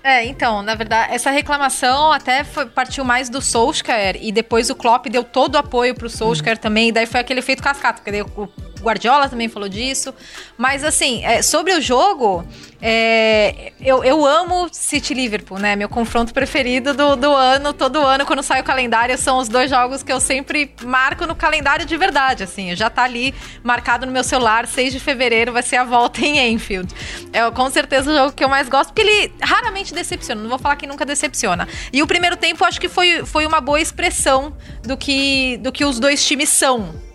É, 0.02 0.24
então, 0.24 0.62
na 0.62 0.74
verdade, 0.74 1.12
essa 1.12 1.30
reclamação 1.30 2.10
até 2.10 2.42
foi- 2.42 2.64
partiu 2.66 3.04
mais 3.04 3.28
do 3.28 3.40
Solskjaer 3.42 4.16
e 4.20 4.32
depois 4.32 4.70
o 4.70 4.74
Klopp 4.74 5.06
deu 5.08 5.22
todo 5.22 5.56
o 5.56 5.58
apoio 5.58 5.94
pro 5.94 6.08
Solskjaer 6.08 6.56
também, 6.56 6.88
e 6.88 6.92
daí 6.92 7.04
foi 7.06 7.20
aquele 7.20 7.40
efeito 7.40 7.62
cascata, 7.62 8.00
porque 8.00 8.10
daí 8.10 8.22
o 8.22 8.48
Guardiola 8.82 9.28
também 9.28 9.48
falou 9.48 9.68
disso. 9.68 10.14
Mas 10.56 10.84
assim, 10.84 11.24
é, 11.24 11.42
sobre 11.42 11.72
o 11.72 11.80
jogo, 11.80 12.44
é, 12.82 13.72
eu, 13.80 14.02
eu 14.02 14.24
amo 14.24 14.68
City 14.72 15.12
Liverpool, 15.12 15.58
né? 15.58 15.76
Meu 15.76 15.88
confronto 15.88 16.32
preferido 16.32 16.94
do, 16.94 17.14
do 17.16 17.32
ano, 17.32 17.72
todo 17.72 18.00
ano, 18.00 18.24
quando 18.24 18.42
sai 18.42 18.60
o 18.60 18.64
calendário, 18.64 19.16
são 19.18 19.38
os 19.38 19.48
dois 19.48 19.68
jogos 19.70 20.02
que 20.02 20.12
eu 20.12 20.20
sempre 20.20 20.74
marco 20.82 21.26
no 21.26 21.34
calendário 21.34 21.84
de 21.84 21.96
verdade, 21.96 22.42
assim. 22.42 22.74
Já 22.74 22.88
tá 22.88 23.02
ali 23.04 23.34
marcado 23.62 24.06
no 24.06 24.12
meu 24.12 24.24
celular, 24.24 24.66
6 24.66 24.92
de 24.92 25.00
fevereiro 25.00 25.52
vai 25.52 25.62
ser 25.62 25.76
a 25.76 25.84
volta 25.84 26.20
em 26.20 26.52
Enfield. 26.52 26.92
É 27.32 27.50
com 27.50 27.68
certeza 27.70 28.10
o 28.10 28.14
jogo 28.14 28.32
que 28.32 28.42
eu 28.42 28.48
mais 28.48 28.68
gosto, 28.68 28.92
porque 28.92 29.02
ele 29.02 29.32
raramente 29.42 29.92
decepciona. 29.92 30.40
Não 30.40 30.48
vou 30.48 30.58
falar 30.58 30.76
que 30.76 30.86
nunca 30.86 31.04
decepciona. 31.04 31.68
E 31.92 32.02
o 32.02 32.06
primeiro 32.06 32.36
tempo, 32.36 32.64
acho 32.64 32.80
que 32.80 32.88
foi, 32.88 33.24
foi 33.26 33.46
uma 33.46 33.60
boa 33.60 33.80
expressão 33.80 34.54
do 34.82 34.96
que, 34.96 35.58
do 35.58 35.70
que 35.70 35.84
os 35.84 35.98
dois 35.98 36.24
times 36.24 36.48
são. 36.48 37.09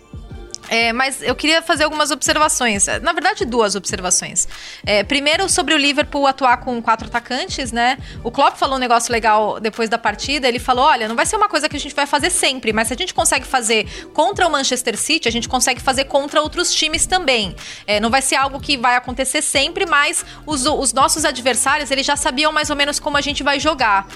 É, 0.68 0.92
mas 0.92 1.22
eu 1.22 1.34
queria 1.34 1.62
fazer 1.62 1.84
algumas 1.84 2.10
observações. 2.10 2.86
Na 3.02 3.12
verdade, 3.12 3.44
duas 3.44 3.74
observações. 3.74 4.48
É, 4.84 5.02
primeiro, 5.04 5.48
sobre 5.48 5.74
o 5.74 5.76
Liverpool 5.76 6.26
atuar 6.26 6.58
com 6.58 6.80
quatro 6.82 7.06
atacantes, 7.06 7.72
né? 7.72 7.98
O 8.24 8.30
Klopp 8.30 8.56
falou 8.56 8.76
um 8.76 8.78
negócio 8.78 9.12
legal 9.12 9.60
depois 9.60 9.88
da 9.88 9.98
partida. 9.98 10.48
Ele 10.48 10.58
falou: 10.58 10.84
olha, 10.84 11.08
não 11.08 11.16
vai 11.16 11.26
ser 11.26 11.36
uma 11.36 11.48
coisa 11.48 11.68
que 11.68 11.76
a 11.76 11.80
gente 11.80 11.94
vai 11.94 12.06
fazer 12.06 12.30
sempre, 12.30 12.72
mas 12.72 12.88
se 12.88 12.94
a 12.94 12.96
gente 12.96 13.14
consegue 13.14 13.46
fazer 13.46 13.86
contra 14.12 14.46
o 14.46 14.50
Manchester 14.50 14.96
City, 14.96 15.28
a 15.28 15.32
gente 15.32 15.48
consegue 15.48 15.80
fazer 15.80 16.04
contra 16.04 16.42
outros 16.42 16.72
times 16.72 17.06
também. 17.06 17.54
É, 17.86 18.00
não 18.00 18.10
vai 18.10 18.22
ser 18.22 18.36
algo 18.36 18.60
que 18.60 18.76
vai 18.76 18.96
acontecer 18.96 19.42
sempre, 19.42 19.86
mas 19.86 20.24
os, 20.44 20.66
os 20.66 20.92
nossos 20.92 21.24
adversários, 21.24 21.90
eles 21.90 22.04
já 22.04 22.16
sabiam 22.16 22.52
mais 22.52 22.70
ou 22.70 22.76
menos 22.76 22.98
como 22.98 23.16
a 23.16 23.20
gente 23.20 23.42
vai 23.42 23.60
jogar. 23.60 24.06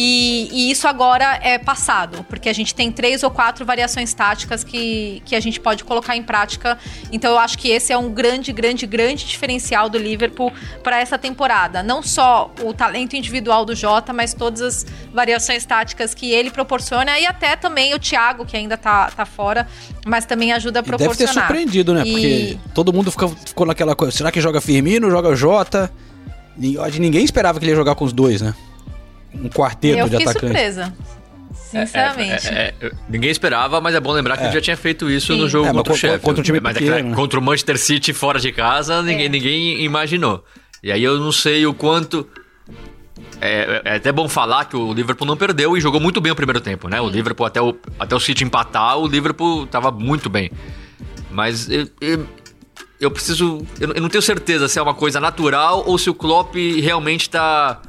E, 0.00 0.48
e, 0.52 0.70
isso 0.70 0.86
agora 0.86 1.40
é 1.42 1.58
passado, 1.58 2.24
porque 2.28 2.48
a 2.48 2.52
gente 2.52 2.72
tem 2.72 2.92
três 2.92 3.24
ou 3.24 3.32
quatro 3.32 3.66
variações 3.66 4.14
táticas 4.14 4.62
que, 4.62 5.20
que 5.24 5.34
a 5.34 5.40
gente 5.40 5.58
pode 5.58 5.82
colocar 5.82 6.14
em 6.14 6.22
prática. 6.22 6.78
Então 7.10 7.32
eu 7.32 7.38
acho 7.40 7.58
que 7.58 7.68
esse 7.68 7.92
é 7.92 7.98
um 7.98 8.08
grande, 8.08 8.52
grande, 8.52 8.86
grande 8.86 9.26
diferencial 9.26 9.90
do 9.90 9.98
Liverpool 9.98 10.52
para 10.84 11.00
essa 11.00 11.18
temporada. 11.18 11.82
Não 11.82 12.00
só 12.00 12.48
o 12.62 12.72
talento 12.72 13.16
individual 13.16 13.64
do 13.64 13.74
Jota, 13.74 14.12
mas 14.12 14.32
todas 14.32 14.62
as 14.62 14.86
variações 15.12 15.66
táticas 15.66 16.14
que 16.14 16.30
ele 16.30 16.52
proporciona 16.52 17.18
e 17.18 17.26
até 17.26 17.56
também 17.56 17.92
o 17.92 17.98
Thiago, 17.98 18.46
que 18.46 18.56
ainda 18.56 18.76
tá, 18.76 19.10
tá 19.10 19.26
fora, 19.26 19.66
mas 20.06 20.24
também 20.24 20.52
ajuda 20.52 20.78
a 20.78 20.82
proporcionar. 20.84 21.18
deve 21.18 21.32
ter 21.32 21.40
surpreendido, 21.40 21.92
né? 21.92 22.04
E... 22.06 22.12
Porque 22.12 22.58
todo 22.72 22.92
mundo 22.92 23.10
ficou, 23.10 23.30
ficou 23.30 23.66
naquela 23.66 23.96
coisa. 23.96 24.16
Será 24.16 24.30
que 24.30 24.40
joga 24.40 24.60
Firmino, 24.60 25.10
joga 25.10 25.34
Jota? 25.34 25.90
Ninguém 26.56 27.24
esperava 27.24 27.58
que 27.58 27.64
ele 27.64 27.72
ia 27.72 27.76
jogar 27.76 27.96
com 27.96 28.04
os 28.04 28.12
dois, 28.12 28.40
né? 28.40 28.54
Um 29.34 29.48
quarteto 29.48 29.98
eu 29.98 30.08
de 30.08 30.16
atacantes. 30.16 30.40
surpresa. 30.40 30.94
Sinceramente. 31.54 32.48
É, 32.48 32.74
é, 32.80 32.86
é, 32.86 32.92
ninguém 33.08 33.30
esperava, 33.30 33.80
mas 33.80 33.94
é 33.94 34.00
bom 34.00 34.12
lembrar 34.12 34.38
que 34.38 34.44
ele 34.44 34.52
já 34.52 34.60
tinha 34.60 34.76
feito 34.76 35.10
isso 35.10 35.34
Sim. 35.34 35.40
no 35.40 35.48
jogo 35.48 35.70
contra 35.70 35.92
o 35.92 35.96
Sheffield. 35.96 36.24
Contra 36.24 36.40
o 36.40 36.44
time 36.44 36.60
mas 36.60 36.78
pequeno, 36.78 37.14
contra 37.14 37.38
o 37.38 37.42
Manchester 37.42 37.78
City 37.78 38.12
fora 38.14 38.38
de 38.38 38.52
casa, 38.52 39.02
ninguém, 39.02 39.28
ninguém 39.28 39.84
imaginou. 39.84 40.42
E 40.82 40.90
aí 40.90 41.02
eu 41.02 41.18
não 41.18 41.32
sei 41.32 41.66
o 41.66 41.74
quanto. 41.74 42.26
É, 43.40 43.82
é, 43.84 43.96
até 43.96 44.10
bom 44.10 44.28
falar 44.28 44.64
que 44.64 44.76
o 44.76 44.92
Liverpool 44.92 45.26
não 45.26 45.36
perdeu 45.36 45.76
e 45.76 45.80
jogou 45.80 46.00
muito 46.00 46.20
bem 46.20 46.32
o 46.32 46.36
primeiro 46.36 46.60
tempo, 46.60 46.88
né? 46.88 47.00
O 47.00 47.08
Liverpool, 47.08 47.46
até 47.46 47.60
o, 47.60 47.76
até 47.98 48.14
o 48.14 48.20
City 48.20 48.44
empatar, 48.44 48.98
o 48.98 49.06
Liverpool 49.06 49.66
tava 49.66 49.90
muito 49.90 50.30
bem. 50.30 50.50
Mas 51.30 51.68
eu, 51.68 51.88
eu, 52.00 52.26
eu 53.00 53.10
preciso. 53.10 53.64
Eu, 53.78 53.92
eu, 53.92 54.00
não 54.00 54.08
tenho 54.08 54.22
certeza 54.22 54.68
se 54.68 54.78
é 54.78 54.82
uma 54.82 54.94
coisa 54.94 55.20
natural 55.20 55.84
ou 55.86 55.98
se 55.98 56.08
o 56.08 56.14
Klopp 56.14 56.54
realmente 56.80 57.28
tá 57.28 57.80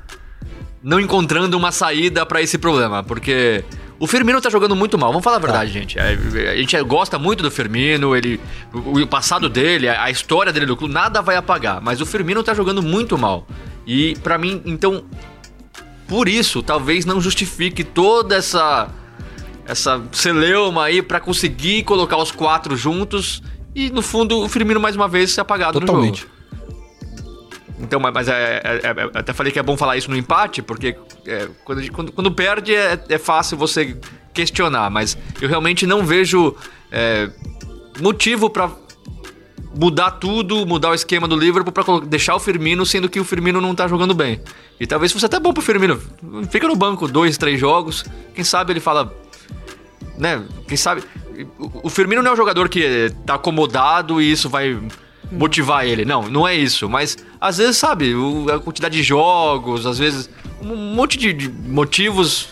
não 0.81 0.99
encontrando 0.99 1.57
uma 1.57 1.71
saída 1.71 2.25
para 2.25 2.41
esse 2.41 2.57
problema, 2.57 3.03
porque 3.03 3.63
o 3.99 4.07
Firmino 4.07 4.39
tá 4.39 4.49
jogando 4.49 4.75
muito 4.75 4.97
mal, 4.97 5.09
vamos 5.11 5.23
falar 5.23 5.35
a 5.37 5.39
verdade, 5.39 5.73
tá. 5.73 5.79
gente. 5.79 5.99
A, 5.99 6.05
a, 6.05 6.55
gente 6.55 6.81
gosta 6.83 7.19
muito 7.19 7.43
do 7.43 7.51
Firmino, 7.51 8.15
ele, 8.15 8.39
o, 8.73 9.01
o 9.01 9.07
passado 9.07 9.49
dele, 9.49 9.89
a, 9.89 10.09
história 10.09 10.53
dele 10.53 10.65
do 10.65 10.77
clube, 10.77 10.93
nada 10.93 11.21
vai 11.21 11.35
apagar, 11.35 11.81
mas 11.81 11.99
o 11.99 12.05
Firmino 12.05 12.41
tá 12.41 12.53
jogando 12.53 12.81
muito 12.81 13.17
mal. 13.17 13.45
E 13.85 14.15
para 14.23 14.37
mim, 14.37 14.61
então, 14.65 15.03
por 16.07 16.29
isso, 16.29 16.63
talvez 16.63 17.05
não 17.05 17.19
justifique 17.19 17.83
toda 17.83 18.35
essa 18.35 18.89
essa 19.65 20.01
celeuma 20.11 20.85
aí 20.85 20.99
para 20.99 21.19
conseguir 21.19 21.83
colocar 21.83 22.17
os 22.17 22.31
quatro 22.31 22.75
juntos 22.75 23.43
e 23.75 23.91
no 23.91 24.01
fundo 24.01 24.39
o 24.39 24.49
Firmino 24.49 24.79
mais 24.79 24.95
uma 24.95 25.07
vez 25.07 25.31
ser 25.31 25.41
apagado 25.41 25.79
Totalmente. 25.79 26.23
no 26.23 26.27
jogo. 26.27 26.38
Então, 27.79 27.99
mas 27.99 28.27
é, 28.27 28.61
é, 28.63 28.81
é, 28.83 28.89
é, 28.89 29.19
até 29.19 29.31
falei 29.31 29.51
que 29.51 29.59
é 29.59 29.63
bom 29.63 29.77
falar 29.77 29.95
isso 29.97 30.09
no 30.09 30.17
empate, 30.17 30.61
porque 30.61 30.95
é, 31.25 31.47
quando, 31.63 31.91
quando, 31.91 32.11
quando, 32.11 32.31
perde 32.31 32.73
é, 32.75 33.17
fácil 33.17 33.57
você 33.57 33.97
questionar, 34.33 34.89
mas 34.89 35.17
eu 35.41 35.47
realmente 35.47 35.87
não 35.87 36.05
vejo 36.05 36.55
motivo 37.99 38.49
para 38.49 38.69
mudar 39.75 40.11
tudo, 40.11 40.65
mudar 40.65 40.89
o 40.89 40.93
esquema 40.93 41.27
do 41.27 41.37
Liverpool 41.37 41.71
para 41.71 42.05
deixar 42.05 42.35
o 42.35 42.39
Firmino, 42.39 42.85
sendo 42.85 43.07
que 43.07 43.19
o 43.19 43.23
Firmino 43.23 43.61
não 43.61 43.75
tá 43.75 43.87
jogando 43.87 44.13
bem. 44.13 44.41
E 44.79 44.87
talvez 44.87 45.11
fosse 45.11 45.25
até 45.25 45.39
bom 45.39 45.53
pro 45.53 45.61
Firmino. 45.61 46.01
Fica 46.49 46.67
no 46.67 46.75
banco 46.75 47.07
dois, 47.07 47.37
três 47.37 47.59
jogos, 47.59 48.05
quem 48.33 48.43
sabe 48.43 48.73
ele 48.73 48.79
fala. 48.79 49.13
Né? 50.17 50.43
Quem 50.67 50.75
sabe. 50.75 51.03
O 51.57 51.89
Firmino 51.89 52.21
não 52.21 52.31
é 52.31 52.33
um 52.33 52.37
jogador 52.37 52.67
que 52.67 53.13
tá 53.25 53.35
acomodado 53.35 54.21
e 54.21 54.31
isso 54.31 54.49
vai 54.49 54.77
motivar 55.31 55.85
ele. 55.85 56.05
Não, 56.05 56.29
não 56.29 56.47
é 56.47 56.55
isso. 56.55 56.89
Mas 56.89 57.17
às 57.39 57.57
vezes, 57.57 57.77
sabe, 57.77 58.13
a 58.53 58.59
quantidade 58.59 58.95
de 58.95 59.03
jogos, 59.03 59.85
às 59.85 59.97
vezes, 59.97 60.29
um 60.61 60.75
monte 60.75 61.17
de, 61.17 61.49
motivos 61.49 62.49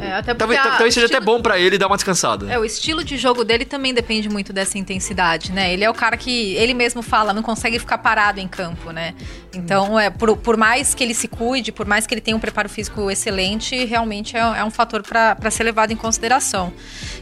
é, 0.00 0.12
até 0.14 0.34
talvez, 0.34 0.62
talvez 0.62 0.94
seja 0.94 1.06
estilo... 1.06 1.22
até 1.22 1.24
bom 1.24 1.42
para 1.42 1.58
ele 1.58 1.76
dar 1.76 1.86
uma 1.86 1.96
descansada. 1.96 2.50
É, 2.50 2.58
o 2.58 2.64
estilo 2.64 3.04
de 3.04 3.16
jogo 3.16 3.44
dele 3.44 3.64
também 3.64 3.92
depende 3.92 4.28
muito 4.28 4.52
dessa 4.52 4.78
intensidade, 4.78 5.52
né? 5.52 5.72
Ele 5.72 5.84
é 5.84 5.90
o 5.90 5.94
cara 5.94 6.16
que 6.16 6.54
ele 6.56 6.74
mesmo 6.74 7.02
fala, 7.02 7.32
não 7.32 7.42
consegue 7.42 7.78
ficar 7.78 7.98
parado 7.98 8.40
em 8.40 8.48
campo, 8.48 8.90
né? 8.90 9.14
Então, 9.54 9.98
é, 9.98 10.10
por, 10.10 10.36
por 10.36 10.56
mais 10.56 10.94
que 10.94 11.02
ele 11.02 11.14
se 11.14 11.28
cuide, 11.28 11.72
por 11.72 11.86
mais 11.86 12.06
que 12.06 12.14
ele 12.14 12.20
tenha 12.20 12.36
um 12.36 12.40
preparo 12.40 12.68
físico 12.68 13.10
excelente, 13.10 13.84
realmente 13.84 14.36
é, 14.36 14.40
é 14.40 14.64
um 14.64 14.70
fator 14.70 15.02
para 15.02 15.50
ser 15.50 15.64
levado 15.64 15.90
em 15.90 15.96
consideração. 15.96 16.72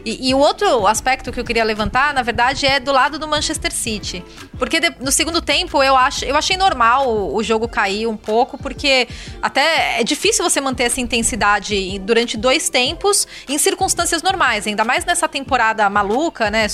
E, 0.04 0.28
e, 0.30 0.34
o 0.34 0.38
outro 0.38 0.86
aspecto 0.86 1.32
que 1.32 1.40
eu 1.40 1.44
queria 1.44 1.64
levantar, 1.64 2.14
na 2.14 2.22
verdade, 2.22 2.66
é 2.66 2.78
do 2.78 2.92
lado 2.92 3.18
do 3.18 3.26
Manchester 3.26 3.72
City. 3.72 4.24
Porque 4.58 4.80
de, 4.80 4.90
no 5.00 5.10
segundo 5.10 5.40
tempo 5.40 5.82
eu, 5.82 5.96
acho, 5.96 6.24
eu 6.24 6.36
achei 6.36 6.56
normal 6.56 7.08
o, 7.08 7.36
o, 7.36 7.42
jogo 7.42 7.68
cair 7.68 8.06
um 8.06 8.16
pouco, 8.16 8.56
porque 8.56 9.08
até 9.42 10.00
é 10.00 10.04
difícil 10.04 10.48
você 10.48 10.60
manter 10.60 10.84
essa 10.84 11.00
intensidade 11.00 11.98
durante 12.00 12.36
dois 12.46 12.68
tempos 12.68 13.26
em 13.48 13.58
circunstâncias 13.58 14.22
normais, 14.22 14.68
ainda 14.68 14.84
mais 14.84 15.04
nessa 15.04 15.26
temporada 15.26 15.90
maluca, 15.90 16.48
né? 16.48 16.68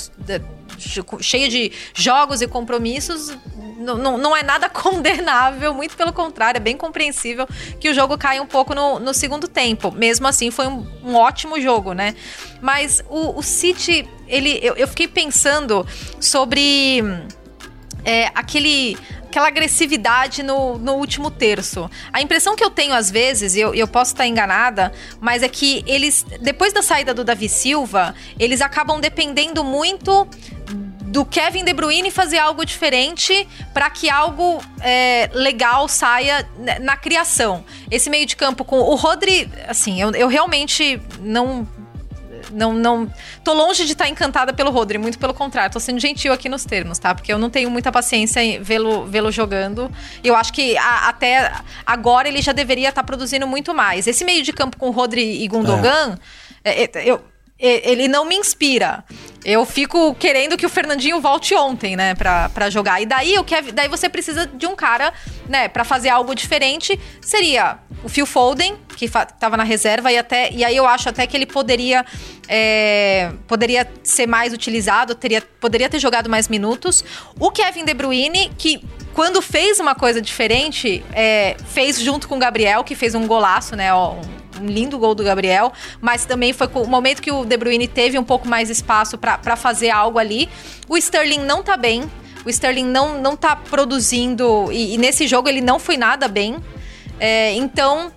cheia 1.20 1.48
de 1.48 1.72
jogos 1.94 2.42
e 2.42 2.46
compromissos, 2.46 3.34
não, 3.78 4.18
não, 4.18 4.36
é 4.36 4.42
nada 4.42 4.68
condenável, 4.84 5.72
muito 5.72 5.96
pelo 5.96 6.12
contrário, 6.12 6.58
é 6.58 6.60
bem 6.60 6.76
compreensível 6.76 7.48
que 7.80 7.88
o 7.88 7.94
jogo 7.94 8.18
caia 8.18 8.42
um 8.42 8.46
pouco 8.46 8.74
no, 8.74 8.98
no 8.98 9.14
segundo 9.14 9.48
tempo. 9.48 9.90
Mesmo 9.90 10.26
assim, 10.26 10.50
foi 10.50 10.66
um, 10.66 10.86
um 11.02 11.14
ótimo 11.14 11.58
jogo, 11.58 11.94
né? 11.94 12.14
Mas 12.60 13.02
o, 13.08 13.38
o 13.38 13.42
City, 13.42 14.06
ele, 14.28 14.58
eu, 14.62 14.74
eu 14.76 14.86
fiquei 14.86 15.08
pensando 15.08 15.86
sobre 16.20 17.02
é, 18.04 18.26
aquele 18.34 18.98
aquela 19.32 19.48
agressividade 19.48 20.42
no, 20.42 20.76
no 20.76 20.92
último 20.92 21.30
terço. 21.30 21.90
A 22.12 22.20
impressão 22.20 22.54
que 22.54 22.62
eu 22.62 22.68
tenho 22.68 22.92
às 22.92 23.10
vezes, 23.10 23.56
e 23.56 23.60
eu, 23.60 23.74
eu 23.74 23.88
posso 23.88 24.12
estar 24.12 24.26
enganada, 24.26 24.92
mas 25.18 25.42
é 25.42 25.48
que 25.48 25.82
eles, 25.86 26.26
depois 26.42 26.74
da 26.74 26.82
saída 26.82 27.14
do 27.14 27.24
Davi 27.24 27.48
Silva, 27.48 28.14
eles 28.38 28.60
acabam 28.60 29.00
dependendo 29.00 29.64
muito 29.64 30.28
do 31.06 31.24
Kevin 31.24 31.64
De 31.64 31.72
Bruyne 31.72 32.10
fazer 32.10 32.38
algo 32.38 32.64
diferente 32.64 33.48
para 33.72 33.88
que 33.88 34.10
algo 34.10 34.62
é, 34.80 35.30
legal 35.32 35.88
saia 35.88 36.46
na 36.82 36.96
criação. 36.96 37.64
Esse 37.90 38.10
meio 38.10 38.26
de 38.26 38.36
campo 38.36 38.64
com 38.64 38.80
o 38.80 38.94
Rodri, 38.96 39.50
assim, 39.66 40.00
eu, 40.00 40.10
eu 40.12 40.28
realmente 40.28 41.00
não 41.20 41.66
não, 42.50 42.72
não. 42.72 43.12
Tô 43.44 43.52
longe 43.52 43.84
de 43.84 43.92
estar 43.92 44.04
tá 44.04 44.10
encantada 44.10 44.52
pelo 44.52 44.70
Rodri, 44.70 44.98
muito 44.98 45.18
pelo 45.18 45.34
contrário. 45.34 45.72
Tô 45.72 45.80
sendo 45.80 46.00
gentil 46.00 46.32
aqui 46.32 46.48
nos 46.48 46.64
termos, 46.64 46.98
tá? 46.98 47.14
Porque 47.14 47.32
eu 47.32 47.38
não 47.38 47.50
tenho 47.50 47.70
muita 47.70 47.92
paciência 47.92 48.42
em 48.42 48.60
vê-lo 48.62 49.06
vê 49.06 49.22
jogando. 49.30 49.90
Eu 50.24 50.34
acho 50.34 50.52
que 50.52 50.76
a, 50.76 51.08
até 51.08 51.52
agora 51.86 52.28
ele 52.28 52.42
já 52.42 52.52
deveria 52.52 52.88
estar 52.88 53.02
tá 53.02 53.06
produzindo 53.06 53.46
muito 53.46 53.74
mais. 53.74 54.06
Esse 54.06 54.24
meio 54.24 54.42
de 54.42 54.52
campo 54.52 54.76
com 54.76 54.90
Rodri 54.90 55.42
e 55.42 55.48
Gundogan, 55.48 56.18
é. 56.64 56.84
É, 56.84 56.90
eu, 57.04 57.22
ele 57.58 58.08
não 58.08 58.24
me 58.24 58.34
inspira. 58.34 59.04
Eu 59.44 59.66
fico 59.66 60.14
querendo 60.14 60.56
que 60.56 60.64
o 60.64 60.68
Fernandinho 60.68 61.20
volte 61.20 61.54
ontem, 61.54 61.96
né, 61.96 62.14
pra, 62.14 62.48
pra 62.48 62.70
jogar. 62.70 63.02
E 63.02 63.06
daí, 63.06 63.34
eu 63.34 63.42
quero, 63.42 63.72
daí 63.72 63.88
você 63.88 64.08
precisa 64.08 64.46
de 64.46 64.66
um 64.66 64.76
cara, 64.76 65.12
né, 65.48 65.68
pra 65.68 65.84
fazer 65.84 66.10
algo 66.10 66.34
diferente. 66.34 66.98
Seria 67.20 67.78
o 68.04 68.08
Phil 68.08 68.26
Foden, 68.26 68.76
que 68.96 69.08
tava 69.38 69.56
na 69.56 69.64
reserva, 69.64 70.12
e, 70.12 70.18
até, 70.18 70.50
e 70.52 70.64
aí 70.64 70.76
eu 70.76 70.86
acho 70.86 71.08
até 71.08 71.26
que 71.26 71.36
ele 71.36 71.46
poderia, 71.46 72.04
é, 72.48 73.32
poderia 73.48 73.90
ser 74.04 74.26
mais 74.26 74.52
utilizado, 74.52 75.14
teria, 75.14 75.42
poderia 75.60 75.88
ter 75.88 75.98
jogado 75.98 76.30
mais 76.30 76.48
minutos. 76.48 77.04
O 77.38 77.50
Kevin 77.50 77.84
De 77.84 77.94
Bruyne, 77.94 78.50
que 78.56 78.84
quando 79.12 79.42
fez 79.42 79.80
uma 79.80 79.94
coisa 79.94 80.20
diferente, 80.20 81.04
é, 81.12 81.56
fez 81.68 82.00
junto 82.00 82.28
com 82.28 82.36
o 82.36 82.38
Gabriel, 82.38 82.84
que 82.84 82.94
fez 82.94 83.14
um 83.14 83.26
golaço, 83.26 83.74
né, 83.74 83.92
ó, 83.92 84.16
um 84.60 84.66
lindo 84.66 84.98
gol 84.98 85.14
do 85.14 85.22
Gabriel, 85.22 85.72
mas 86.00 86.24
também 86.24 86.52
foi 86.52 86.68
o 86.74 86.86
momento 86.86 87.20
que 87.22 87.30
o 87.30 87.44
De 87.44 87.56
Bruyne 87.56 87.88
teve 87.88 88.18
um 88.18 88.24
pouco 88.24 88.48
mais 88.48 88.70
espaço 88.70 89.16
para 89.18 89.56
fazer 89.56 89.90
algo 89.90 90.18
ali. 90.18 90.48
O 90.88 90.96
Sterling 90.96 91.40
não 91.40 91.62
tá 91.62 91.76
bem, 91.76 92.10
o 92.44 92.50
Sterling 92.50 92.86
não, 92.86 93.20
não 93.20 93.36
tá 93.36 93.56
produzindo, 93.56 94.70
e, 94.72 94.94
e 94.94 94.98
nesse 94.98 95.26
jogo 95.26 95.48
ele 95.48 95.60
não 95.60 95.78
foi 95.78 95.96
nada 95.96 96.28
bem. 96.28 96.56
É, 97.20 97.54
então, 97.54 98.12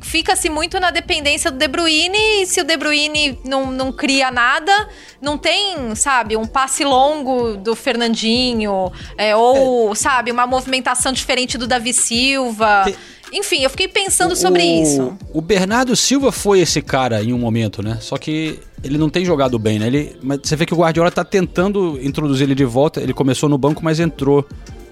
fica-se 0.00 0.48
muito 0.48 0.80
na 0.80 0.90
dependência 0.90 1.50
do 1.50 1.58
De 1.58 1.68
Bruyne 1.68 2.42
e 2.42 2.46
se 2.46 2.60
o 2.60 2.64
De 2.64 2.76
Bruyne 2.76 3.38
não, 3.44 3.70
não 3.70 3.92
cria 3.92 4.30
nada, 4.30 4.72
não 5.20 5.36
tem, 5.36 5.94
sabe, 5.94 6.36
um 6.36 6.46
passe 6.46 6.84
longo 6.84 7.56
do 7.56 7.76
Fernandinho, 7.76 8.90
é, 9.18 9.36
ou, 9.36 9.92
é. 9.92 9.94
sabe, 9.94 10.32
uma 10.32 10.46
movimentação 10.46 11.12
diferente 11.12 11.58
do 11.58 11.66
Davi 11.66 11.92
Silva. 11.92 12.82
Tem 12.84 12.96
Enfim, 13.32 13.62
eu 13.62 13.70
fiquei 13.70 13.88
pensando 13.88 14.36
sobre 14.36 14.62
o, 14.62 14.82
isso. 14.82 15.18
O 15.32 15.40
Bernardo 15.40 15.94
Silva 15.96 16.30
foi 16.30 16.60
esse 16.60 16.80
cara 16.80 17.22
em 17.22 17.32
um 17.32 17.38
momento, 17.38 17.82
né? 17.82 17.98
Só 18.00 18.16
que 18.16 18.60
ele 18.84 18.96
não 18.96 19.10
tem 19.10 19.24
jogado 19.24 19.58
bem, 19.58 19.78
né? 19.78 19.86
Ele, 19.88 20.16
mas 20.22 20.40
você 20.44 20.54
vê 20.56 20.64
que 20.64 20.72
o 20.72 20.76
Guardiola 20.78 21.10
tá 21.10 21.24
tentando 21.24 21.98
introduzir 22.02 22.44
ele 22.44 22.54
de 22.54 22.64
volta. 22.64 23.00
Ele 23.00 23.12
começou 23.12 23.48
no 23.48 23.58
banco, 23.58 23.84
mas 23.84 23.98
entrou 24.00 24.46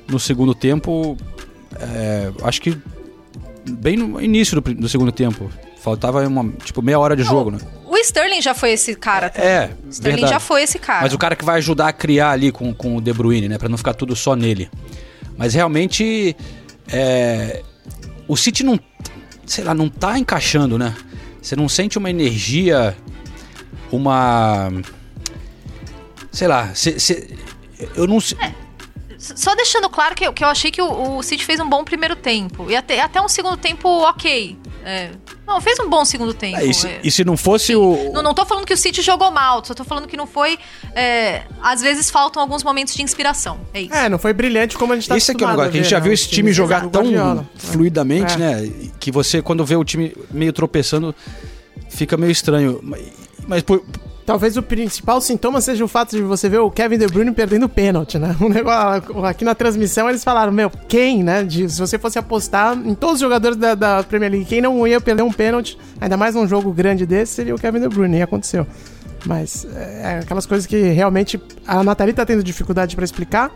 no 0.08 0.18
segundo 0.18 0.54
tempo. 0.54 1.16
é, 1.80 2.30
acho 2.42 2.60
que 2.60 2.76
bem 3.70 3.96
no 3.96 4.20
início 4.20 4.60
do, 4.60 4.74
do 4.74 4.88
segundo 4.88 5.12
tempo. 5.12 5.48
Faltava 5.80 6.26
uma, 6.26 6.50
tipo, 6.64 6.80
meia 6.80 6.98
hora 6.98 7.14
de 7.14 7.22
jogo, 7.22 7.50
né? 7.50 7.58
O 7.86 7.96
Sterling 7.98 8.40
já 8.40 8.54
foi 8.54 8.72
esse 8.72 8.94
cara 8.96 9.28
também. 9.28 9.48
É, 9.50 9.70
O 9.86 9.90
Sterling 9.90 10.16
verdade. 10.22 10.32
já 10.32 10.40
foi 10.40 10.62
esse 10.62 10.78
cara. 10.78 11.02
Mas 11.02 11.12
o 11.12 11.18
cara 11.18 11.36
que 11.36 11.44
vai 11.44 11.58
ajudar 11.58 11.88
a 11.88 11.92
criar 11.92 12.30
ali 12.30 12.50
com, 12.50 12.72
com 12.74 12.96
o 12.96 13.00
De 13.02 13.12
Bruyne, 13.12 13.48
né? 13.48 13.58
Pra 13.58 13.68
não 13.68 13.76
ficar 13.76 13.92
tudo 13.92 14.16
só 14.16 14.34
nele. 14.34 14.70
Mas 15.36 15.52
realmente. 15.54 16.34
é, 16.90 17.62
o 18.28 18.37
City 18.37 18.62
não. 18.64 18.78
Sei 19.47 19.62
lá, 19.64 19.75
não 19.75 19.88
tá 19.88 20.19
encaixando, 20.19 20.78
né? 20.78 20.95
Você 21.40 21.54
não 21.57 21.69
sente 21.69 21.99
uma 21.99 22.09
energia. 22.11 22.97
Uma. 23.93 24.71
Sei 26.33 26.49
lá. 26.49 26.75
cê- 26.75 26.99
cê- 26.99 27.28
eu 27.95 28.07
não 28.07 28.21
sei. 28.21 28.38
S- 28.38 28.54
Só 29.37 29.54
deixando 29.54 29.88
claro 29.88 30.14
que, 30.14 30.25
eu- 30.26 30.33
que 30.33 30.45
eu 30.45 30.49
achei 30.49 30.71
que 30.71 30.83
o, 30.83 31.16
o 31.19 31.23
City 31.23 31.45
fez 31.45 31.59
um 31.61 31.69
bom 31.69 31.83
primeiro 31.85 32.14
tempo. 32.16 32.71
E 32.71 32.76
até, 32.76 33.00
até 33.00 33.21
um 33.21 33.28
segundo 33.28 33.57
tempo 33.57 33.88
ok. 33.88 34.57
É, 34.87 35.12
não, 35.47 35.62
fez 35.62 35.78
um 35.81 35.88
bom 35.88 36.04
segundo 36.04 36.35
tempo. 36.35 36.61
e, 36.61 36.75
se, 36.75 36.87
é. 36.87 37.00
e 37.02 37.11
se 37.11 37.25
não 37.25 37.38
fosse 37.38 37.75
o. 37.75 38.12
Não, 38.12 38.23
não 38.23 38.35
tô 38.35 38.45
falando 38.45 38.66
que 38.66 38.75
o 38.75 38.76
City 38.76 39.00
jogou 39.00 39.31
mal, 39.31 39.64
só 39.64 39.73
tô 39.73 39.83
falando 39.83 40.07
que 40.07 40.14
não 40.16 40.26
foi. 40.26 40.59
é, 40.95 41.43
às 41.62 41.81
vezes 41.81 42.11
faltam 42.11 42.43
alguns 42.43 42.62
momentos 42.62 42.95
de 42.95 43.02
inspiração. 43.02 43.59
É 43.73 43.81
isso. 43.81 43.95
É, 43.95 44.11
não 44.11 44.19
foi 44.19 44.35
brilhante 44.35 44.76
como 44.76 44.93
a 44.93 44.97
gente 44.97 45.09
tá 45.09 45.16
Esse 45.16 45.31
aqui 45.33 45.43
é 45.43 45.47
o 45.47 45.49
acostumado 45.49 45.73
negócio, 45.73 45.73
que 45.73 45.78
a 45.78 45.83
gente 45.83 45.90
já 45.90 45.99
né? 45.99 46.02
viu 46.04 46.12
esse 46.12 46.28
time 46.28 46.52
jogar 46.52 46.81
tão 46.90 47.02
Guardiola. 47.02 47.49
fluidamente, 47.57 48.35
É. 48.35 48.37
né? 48.37 48.73
Que 49.00 49.11
você, 49.11 49.40
quando 49.40 49.64
vê 49.64 49.75
o 49.76 49.85
time 49.85 50.14
meio 50.31 50.52
tropeçando, 50.52 51.14
fica 51.88 52.19
meio 52.19 52.31
estranho. 52.31 52.78
Mas, 52.83 53.02
mas 53.49 53.62
por, 53.62 53.83
Talvez 54.26 54.57
o 54.57 54.62
principal 54.62 55.21
sintoma 55.21 55.61
seja 55.61 55.85
o 55.85 55.88
fato 55.88 56.16
de 56.16 56.23
você 56.23 56.49
ver 56.49 56.59
o 56.59 56.71
Kevin 56.71 56.97
De 56.97 57.07
Bruyne 57.07 57.31
perdendo 57.33 57.64
o 57.66 57.69
pênalti, 57.69 58.19
né? 58.19 58.35
Um 58.40 58.49
negócio, 58.49 59.23
aqui 59.25 59.45
na 59.45 59.54
transmissão 59.54 60.09
eles 60.09 60.25
falaram, 60.25 60.50
meu, 60.50 60.71
quem, 60.88 61.23
né? 61.23 61.43
de- 61.43 61.69
se 61.69 61.78
você 61.78 61.99
fosse 61.99 62.19
apostar 62.19 62.75
em 62.75 62.95
todos 62.95 63.16
os 63.16 63.21
jogadores 63.21 63.57
da, 63.59 63.75
da 63.75 64.02
Premier 64.02 64.31
League, 64.31 64.47
quem 64.47 64.62
não 64.62 64.87
ia 64.87 64.99
perder 64.99 65.23
um 65.23 65.31
pênalti, 65.33 65.78
ainda 66.00 66.16
mais 66.16 66.35
num 66.35 66.49
jogo 66.49 66.73
grande 66.73 67.04
desse, 67.04 67.35
seria 67.35 67.54
o 67.54 67.59
Kevin 67.59 67.81
De 67.81 67.88
Bruyne, 67.88 68.16
e 68.16 68.23
aconteceu. 68.23 68.66
Mas 69.26 69.66
é 69.75 70.21
aquelas 70.23 70.47
coisas 70.47 70.66
que 70.66 70.76
realmente 70.76 71.38
a 71.66 71.83
Nathalie 71.85 72.14
tá 72.14 72.25
tendo 72.25 72.43
dificuldade 72.43 72.97
pra 72.97 73.04
explicar. 73.04 73.50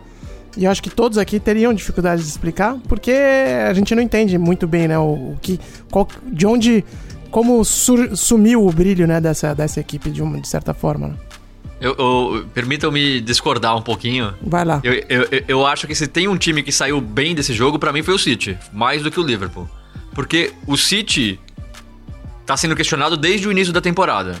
E 0.57 0.65
eu 0.65 0.71
acho 0.71 0.81
que 0.81 0.89
todos 0.89 1.17
aqui 1.19 1.39
teriam 1.39 1.71
dificuldade 1.73 2.23
de 2.23 2.27
explicar, 2.27 2.75
porque 2.87 3.11
a 3.11 3.73
gente 3.73 3.93
não 3.93 4.01
entende 4.01 4.35
muito 4.37 4.67
bem, 4.67 4.87
né, 4.87 4.97
o, 4.97 5.03
o 5.33 5.37
que, 5.41 5.59
qual- 5.91 6.07
de 6.25 6.45
onde, 6.47 6.83
como 7.29 7.63
sumiu 7.63 8.65
o 8.65 8.71
brilho, 8.71 9.07
né, 9.07 9.19
dessa, 9.21 9.53
dessa 9.55 9.79
equipe 9.79 10.09
de, 10.09 10.21
uma, 10.21 10.39
de 10.39 10.47
certa 10.47 10.73
forma. 10.73 11.09
Né? 11.09 11.13
Eu, 11.81 11.95
eu- 11.97 12.45
Permitam-me 12.53 13.21
discordar 13.21 13.75
um 13.77 13.81
pouquinho. 13.81 14.33
Vai 14.41 14.65
lá. 14.65 14.81
Eu, 14.83 14.93
eu, 15.09 15.43
eu- 15.47 15.65
acho 15.65 15.87
que 15.87 15.95
se 15.95 16.07
tem 16.07 16.27
um 16.27 16.37
time 16.37 16.61
que 16.61 16.71
saiu 16.71 16.99
bem 16.99 17.33
desse 17.33 17.53
jogo, 17.53 17.79
pra 17.79 17.93
mim 17.93 18.03
foi 18.03 18.13
o 18.13 18.19
City. 18.19 18.57
Mais 18.73 19.01
do 19.01 19.09
que 19.09 19.19
o 19.19 19.23
Liverpool. 19.23 19.67
Porque 20.13 20.51
o 20.67 20.75
City 20.75 21.39
tá 22.45 22.57
sendo 22.57 22.75
questionado 22.75 23.15
desde 23.15 23.47
o 23.47 23.51
início 23.51 23.71
da 23.71 23.79
temporada. 23.79 24.35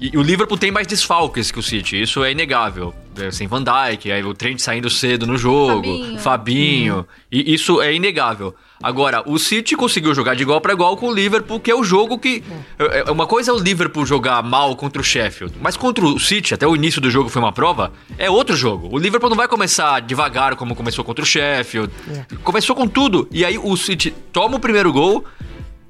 E, 0.00 0.10
e 0.12 0.18
o 0.18 0.22
Liverpool 0.22 0.58
tem 0.58 0.70
mais 0.70 0.86
desfalques 0.86 1.50
que 1.50 1.58
o 1.58 1.62
City, 1.62 2.00
isso 2.02 2.22
é 2.22 2.30
inegável. 2.32 2.94
É, 3.18 3.30
sem 3.30 3.46
Van 3.48 3.64
Dijk, 3.64 4.12
aí 4.12 4.22
o 4.22 4.34
Trent 4.34 4.58
saindo 4.58 4.90
cedo 4.90 5.26
no 5.26 5.38
jogo, 5.38 5.76
Fabinho. 5.86 6.18
Fabinho, 6.18 7.06
e 7.32 7.54
isso 7.54 7.80
é 7.80 7.94
inegável. 7.94 8.54
Agora, 8.82 9.22
o 9.26 9.38
City 9.38 9.74
conseguiu 9.74 10.14
jogar 10.14 10.34
de 10.34 10.42
igual 10.42 10.60
para 10.60 10.74
igual 10.74 10.98
com 10.98 11.08
o 11.08 11.14
Liverpool, 11.14 11.58
que 11.58 11.70
é 11.70 11.74
o 11.74 11.82
jogo 11.82 12.18
que. 12.18 12.44
é- 12.78 12.98
é- 13.08 13.10
Uma 13.10 13.26
coisa 13.26 13.50
é 13.50 13.54
o 13.54 13.58
Liverpool 13.58 14.04
jogar 14.04 14.42
mal 14.42 14.76
contra 14.76 15.00
o 15.00 15.04
Sheffield, 15.04 15.54
mas 15.62 15.78
contra 15.78 16.04
o 16.04 16.20
City, 16.20 16.52
até 16.52 16.66
o 16.66 16.76
início 16.76 17.00
do 17.00 17.10
jogo 17.10 17.30
foi 17.30 17.40
uma 17.40 17.52
prova, 17.52 17.90
é 18.18 18.28
outro 18.30 18.54
jogo. 18.54 18.90
O 18.94 18.98
Liverpool 18.98 19.30
não 19.30 19.36
vai 19.36 19.48
começar 19.48 20.00
devagar 20.00 20.56
como 20.56 20.76
começou 20.76 21.02
contra 21.02 21.22
o 21.24 21.26
Sheffield. 21.26 21.90
Começou 22.44 22.76
com 22.76 22.86
tudo. 22.86 23.26
E 23.32 23.46
aí 23.46 23.56
o 23.56 23.74
City 23.78 24.12
toma 24.30 24.56
o 24.56 24.60
primeiro 24.60 24.92
gol. 24.92 25.24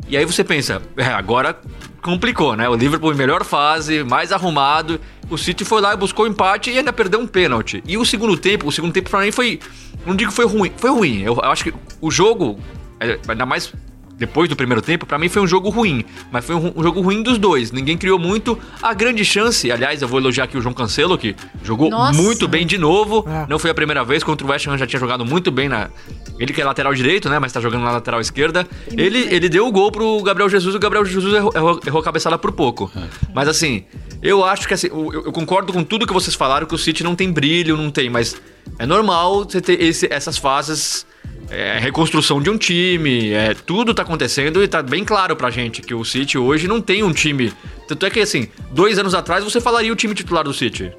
E 0.08 0.16
aí 0.16 0.24
você 0.24 0.44
pensa, 0.44 0.80
é, 0.96 1.04
agora 1.04 1.58
complicou, 2.02 2.54
né? 2.54 2.68
O 2.68 2.76
Liverpool 2.76 3.12
em 3.12 3.16
melhor 3.16 3.44
fase, 3.44 4.04
mais 4.04 4.30
arrumado. 4.30 5.00
O 5.28 5.36
City 5.36 5.64
foi 5.64 5.80
lá 5.80 5.92
e 5.92 5.96
buscou 5.96 6.24
o 6.24 6.28
empate 6.28 6.70
e 6.70 6.78
ainda 6.78 6.92
perdeu 6.92 7.18
um 7.18 7.26
pênalti. 7.26 7.82
E 7.84 7.98
o 7.98 8.04
segundo 8.04 8.36
tempo, 8.36 8.68
o 8.68 8.72
segundo 8.72 8.92
tempo 8.92 9.10
pra 9.10 9.20
mim 9.20 9.32
foi. 9.32 9.58
Não 10.06 10.14
digo 10.14 10.30
que 10.30 10.36
foi 10.36 10.46
ruim, 10.46 10.72
foi 10.76 10.90
ruim. 10.90 11.22
Eu, 11.22 11.40
acho 11.42 11.64
que 11.64 11.74
o 12.00 12.10
jogo, 12.10 12.60
é, 13.00 13.18
ainda 13.26 13.44
mais 13.44 13.72
depois 14.16 14.48
do 14.48 14.56
primeiro 14.56 14.80
tempo, 14.80 15.04
pra 15.04 15.18
mim 15.18 15.28
foi 15.28 15.42
um 15.42 15.46
jogo 15.46 15.68
ruim. 15.68 16.04
Mas 16.32 16.44
foi 16.44 16.54
um, 16.54 16.72
um 16.74 16.82
jogo 16.82 17.00
ruim 17.02 17.22
dos 17.22 17.36
dois. 17.38 17.70
Ninguém 17.70 17.98
criou 17.98 18.18
muito. 18.18 18.58
A 18.82 18.94
grande 18.94 19.24
chance, 19.24 19.70
aliás, 19.70 20.00
eu 20.00 20.08
vou 20.08 20.18
elogiar 20.18 20.44
aqui 20.44 20.56
o 20.56 20.60
João 20.62 20.74
Cancelo, 20.74 21.18
que 21.18 21.36
jogou 21.62 21.90
Nossa. 21.90 22.20
muito 22.20 22.48
bem 22.48 22.66
de 22.66 22.78
novo. 22.78 23.24
É. 23.28 23.46
Não 23.48 23.58
foi 23.58 23.70
a 23.70 23.74
primeira 23.74 24.02
vez, 24.04 24.24
contra 24.24 24.46
o 24.46 24.50
West 24.50 24.66
Ham 24.66 24.78
já 24.78 24.86
tinha 24.86 24.98
jogado 24.98 25.24
muito 25.24 25.50
bem 25.50 25.68
na. 25.68 25.90
Ele 26.38 26.52
que 26.52 26.60
é 26.60 26.64
lateral 26.64 26.94
direito, 26.94 27.28
né? 27.28 27.38
Mas 27.38 27.52
tá 27.52 27.60
jogando 27.60 27.82
na 27.82 27.92
lateral 27.92 28.20
esquerda. 28.20 28.66
Ele, 28.90 29.18
ele 29.30 29.48
deu 29.48 29.66
o 29.66 29.72
gol 29.72 29.92
pro 29.92 30.22
Gabriel 30.22 30.48
Jesus 30.48 30.74
e 30.74 30.76
o 30.76 30.80
Gabriel 30.80 31.04
Jesus 31.04 31.34
errou, 31.34 31.52
errou, 31.54 31.80
errou 31.86 32.00
a 32.00 32.04
cabeçada 32.04 32.38
por 32.38 32.52
pouco. 32.52 32.90
Mas 33.34 33.48
assim, 33.48 33.84
eu 34.22 34.44
acho 34.44 34.66
que 34.66 34.74
assim, 34.74 34.86
eu, 34.88 35.12
eu 35.26 35.32
concordo 35.32 35.72
com 35.72 35.84
tudo 35.84 36.06
que 36.06 36.12
vocês 36.12 36.34
falaram, 36.34 36.66
que 36.66 36.74
o 36.74 36.78
City 36.78 37.02
não 37.04 37.14
tem 37.14 37.30
brilho, 37.30 37.76
não 37.76 37.90
tem, 37.90 38.08
mas 38.10 38.36
é 38.78 38.86
normal 38.86 39.44
você 39.44 39.60
ter 39.60 39.80
esse- 39.82 40.08
essas 40.10 40.36
fases. 40.38 41.06
É, 41.48 41.78
reconstrução 41.78 42.42
de 42.42 42.50
um 42.50 42.58
time, 42.58 43.30
é, 43.30 43.54
tudo 43.54 43.94
tá 43.94 44.02
acontecendo 44.02 44.62
e 44.62 44.68
tá 44.68 44.82
bem 44.82 45.04
claro 45.04 45.36
pra 45.36 45.48
gente 45.48 45.80
que 45.80 45.94
o 45.94 46.04
City 46.04 46.36
hoje 46.36 46.66
não 46.66 46.80
tem 46.80 47.02
um 47.02 47.12
time. 47.12 47.52
Tanto 47.86 48.04
é 48.04 48.10
que, 48.10 48.20
assim, 48.20 48.48
dois 48.72 48.98
anos 48.98 49.14
atrás 49.14 49.44
você 49.44 49.60
falaria 49.60 49.92
o 49.92 49.96
time 49.96 50.14
titular 50.14 50.42
do 50.42 50.52
City. 50.52 50.92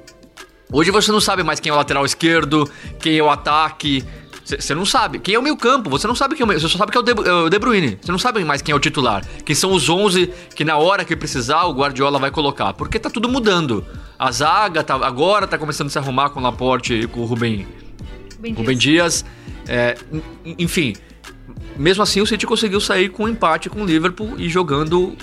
Hoje 0.72 0.90
você 0.90 1.12
não 1.12 1.20
sabe 1.20 1.42
mais 1.42 1.60
quem 1.60 1.70
é 1.70 1.72
o 1.72 1.76
lateral 1.76 2.04
esquerdo, 2.04 2.70
quem 2.98 3.18
é 3.18 3.22
o 3.22 3.30
ataque. 3.30 4.04
Você 4.44 4.74
não 4.74 4.86
sabe. 4.86 5.18
Quem 5.18 5.34
é 5.34 5.38
o 5.38 5.42
meio 5.42 5.56
campo? 5.58 5.90
Você 5.90 6.06
não 6.06 6.14
sabe 6.14 6.34
quem 6.34 6.42
é 6.42 6.44
o 6.44 6.48
meio. 6.48 6.58
Você 6.58 6.68
só 6.68 6.78
sabe 6.78 6.90
que 6.90 6.96
é 6.96 7.00
o 7.00 7.04
De, 7.04 7.12
é 7.12 7.32
o 7.32 7.50
De 7.50 7.58
Bruyne. 7.58 7.98
Você 8.00 8.10
não 8.10 8.18
sabe 8.18 8.42
mais 8.44 8.62
quem 8.62 8.72
é 8.72 8.76
o 8.76 8.80
titular. 8.80 9.22
Quem 9.44 9.54
são 9.54 9.72
os 9.72 9.90
11 9.90 10.32
que 10.54 10.64
na 10.64 10.78
hora 10.78 11.04
que 11.04 11.14
precisar 11.14 11.64
o 11.64 11.72
Guardiola 11.72 12.18
vai 12.18 12.30
colocar. 12.30 12.72
Porque 12.72 12.98
tá 12.98 13.10
tudo 13.10 13.28
mudando. 13.28 13.84
A 14.18 14.32
zaga 14.32 14.82
tá, 14.82 14.94
agora 14.94 15.46
tá 15.46 15.58
começando 15.58 15.88
a 15.88 15.90
se 15.90 15.98
arrumar 15.98 16.30
com 16.30 16.40
o 16.40 16.42
Laporte 16.42 16.94
e 16.94 17.06
com 17.06 17.20
o 17.20 17.24
Rubem, 17.26 17.66
Bem 18.38 18.52
Rubem 18.54 18.76
Dias. 18.76 19.24
É, 19.66 19.96
en- 20.44 20.54
enfim, 20.58 20.94
mesmo 21.76 22.02
assim 22.02 22.20
o 22.20 22.26
City 22.26 22.46
conseguiu 22.46 22.80
sair 22.80 23.08
com 23.10 23.24
um 23.24 23.28
empate 23.28 23.68
com 23.68 23.82
o 23.82 23.84
Liverpool 23.86 24.34
e 24.38 24.48
jogando 24.48 25.16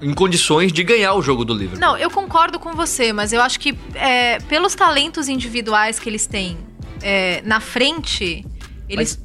em 0.00 0.14
condições 0.14 0.72
de 0.72 0.84
ganhar 0.84 1.14
o 1.14 1.22
jogo 1.22 1.44
do 1.44 1.52
Liverpool. 1.52 1.80
Não, 1.80 1.96
eu 1.96 2.10
concordo 2.10 2.58
com 2.60 2.72
você, 2.72 3.12
mas 3.12 3.32
eu 3.32 3.40
acho 3.40 3.58
que 3.58 3.76
é, 3.94 4.38
pelos 4.40 4.74
talentos 4.74 5.28
individuais 5.28 5.98
que 5.98 6.08
eles 6.08 6.26
têm 6.26 6.56
é, 7.02 7.42
na 7.44 7.58
frente, 7.60 8.44
eles. 8.88 9.20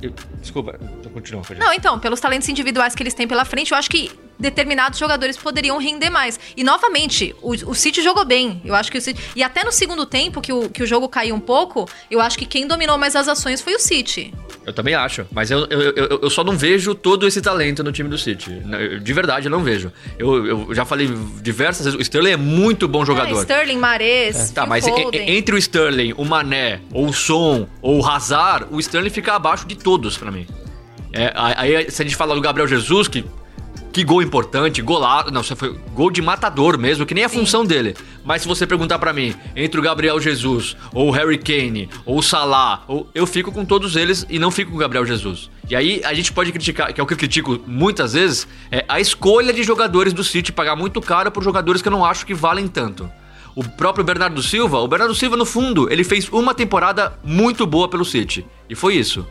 Eu- 0.00 0.12
Desculpa, 0.40 0.78
continua. 1.12 1.42
Não, 1.58 1.72
então, 1.72 1.98
pelos 1.98 2.18
talentos 2.20 2.48
individuais 2.48 2.94
que 2.94 3.02
eles 3.02 3.14
têm 3.14 3.28
pela 3.28 3.44
frente, 3.44 3.70
eu 3.72 3.78
acho 3.78 3.88
que 3.88 4.10
determinados 4.42 4.98
jogadores 4.98 5.36
poderiam 5.38 5.78
render 5.78 6.10
mais. 6.10 6.38
E 6.54 6.62
novamente, 6.62 7.34
o, 7.40 7.52
o 7.70 7.74
City 7.74 8.02
jogou 8.02 8.24
bem. 8.26 8.60
Eu 8.64 8.74
acho 8.74 8.90
que 8.92 8.98
o 8.98 9.00
City. 9.00 9.18
E 9.34 9.42
até 9.42 9.64
no 9.64 9.72
segundo 9.72 10.04
tempo, 10.04 10.40
que 10.42 10.52
o, 10.52 10.68
que 10.68 10.82
o 10.82 10.86
jogo 10.86 11.08
caiu 11.08 11.34
um 11.34 11.40
pouco, 11.40 11.88
eu 12.10 12.20
acho 12.20 12.36
que 12.36 12.44
quem 12.44 12.66
dominou 12.66 12.98
mais 12.98 13.16
as 13.16 13.28
ações 13.28 13.62
foi 13.62 13.74
o 13.74 13.78
City. 13.78 14.34
Eu 14.66 14.72
também 14.72 14.94
acho, 14.94 15.26
mas 15.32 15.50
eu, 15.50 15.66
eu, 15.70 15.80
eu, 15.80 16.20
eu 16.22 16.30
só 16.30 16.44
não 16.44 16.56
vejo 16.56 16.94
todo 16.94 17.26
esse 17.26 17.40
talento 17.42 17.82
no 17.82 17.90
time 17.90 18.08
do 18.08 18.16
City. 18.18 18.50
De 19.02 19.12
verdade, 19.12 19.46
eu 19.46 19.50
não 19.50 19.62
vejo. 19.62 19.90
Eu, 20.18 20.46
eu 20.46 20.74
já 20.74 20.84
falei 20.84 21.08
diversas 21.40 21.84
vezes, 21.86 21.98
o 21.98 22.02
Sterling 22.02 22.30
é 22.32 22.36
muito 22.36 22.86
bom 22.86 23.02
É, 23.02 23.06
jogador. 23.06 23.40
Sterling, 23.40 23.78
Mares, 23.78 24.50
Tá, 24.50 24.62
Phil 24.62 24.68
mas 24.68 24.86
entre 24.86 25.54
o 25.54 25.58
Sterling, 25.58 26.14
o 26.16 26.24
Mané, 26.24 26.80
ou 26.92 27.06
o 27.06 27.12
Son, 27.12 27.66
ou 27.80 28.00
o 28.00 28.06
Hazard, 28.06 28.66
o 28.70 28.78
Sterling 28.78 29.10
fica 29.10 29.34
abaixo 29.34 29.66
de 29.66 29.74
todos 29.76 30.16
pra 30.16 30.30
mim. 30.30 30.46
É, 31.12 31.32
aí 31.34 31.90
se 31.90 32.00
a 32.00 32.04
gente 32.04 32.16
fala 32.16 32.34
do 32.34 32.40
Gabriel 32.40 32.66
Jesus, 32.66 33.06
que, 33.08 33.24
que 33.92 34.02
gol 34.02 34.22
importante, 34.22 34.80
golaço, 34.80 35.30
não, 35.30 35.42
você 35.42 35.54
foi 35.54 35.78
gol 35.92 36.10
de 36.10 36.22
matador 36.22 36.78
mesmo, 36.78 37.04
que 37.04 37.14
nem 37.14 37.24
a 37.24 37.28
função 37.28 37.64
dele. 37.64 37.94
Mas 38.24 38.42
se 38.42 38.48
você 38.48 38.66
perguntar 38.66 38.98
pra 38.98 39.12
mim, 39.12 39.34
entre 39.54 39.78
o 39.78 39.82
Gabriel 39.82 40.18
Jesus, 40.18 40.76
ou 40.94 41.08
o 41.08 41.10
Harry 41.10 41.36
Kane, 41.36 41.90
ou 42.06 42.18
o 42.18 42.22
Salah, 42.22 42.82
ou, 42.88 43.08
eu 43.14 43.26
fico 43.26 43.52
com 43.52 43.64
todos 43.64 43.94
eles 43.94 44.26
e 44.30 44.38
não 44.38 44.50
fico 44.50 44.70
com 44.70 44.76
o 44.76 44.80
Gabriel 44.80 45.04
Jesus. 45.04 45.50
E 45.68 45.76
aí 45.76 46.00
a 46.04 46.14
gente 46.14 46.32
pode 46.32 46.50
criticar, 46.50 46.92
que 46.92 47.00
é 47.00 47.04
o 47.04 47.06
que 47.06 47.12
eu 47.12 47.18
critico 47.18 47.60
muitas 47.66 48.14
vezes, 48.14 48.48
é 48.70 48.84
a 48.88 48.98
escolha 48.98 49.52
de 49.52 49.62
jogadores 49.62 50.12
do 50.12 50.24
City, 50.24 50.52
pagar 50.52 50.74
muito 50.74 51.00
caro 51.00 51.30
por 51.30 51.44
jogadores 51.44 51.82
que 51.82 51.88
eu 51.88 51.92
não 51.92 52.04
acho 52.04 52.24
que 52.24 52.34
valem 52.34 52.66
tanto. 52.68 53.10
O 53.54 53.62
próprio 53.62 54.02
Bernardo 54.02 54.42
Silva, 54.42 54.78
o 54.78 54.88
Bernardo 54.88 55.14
Silva, 55.14 55.36
no 55.36 55.44
fundo, 55.44 55.92
ele 55.92 56.02
fez 56.02 56.26
uma 56.30 56.54
temporada 56.54 57.18
muito 57.22 57.66
boa 57.66 57.86
pelo 57.86 58.04
City. 58.04 58.46
E 58.70 58.74
foi 58.74 58.94
isso. 58.94 59.26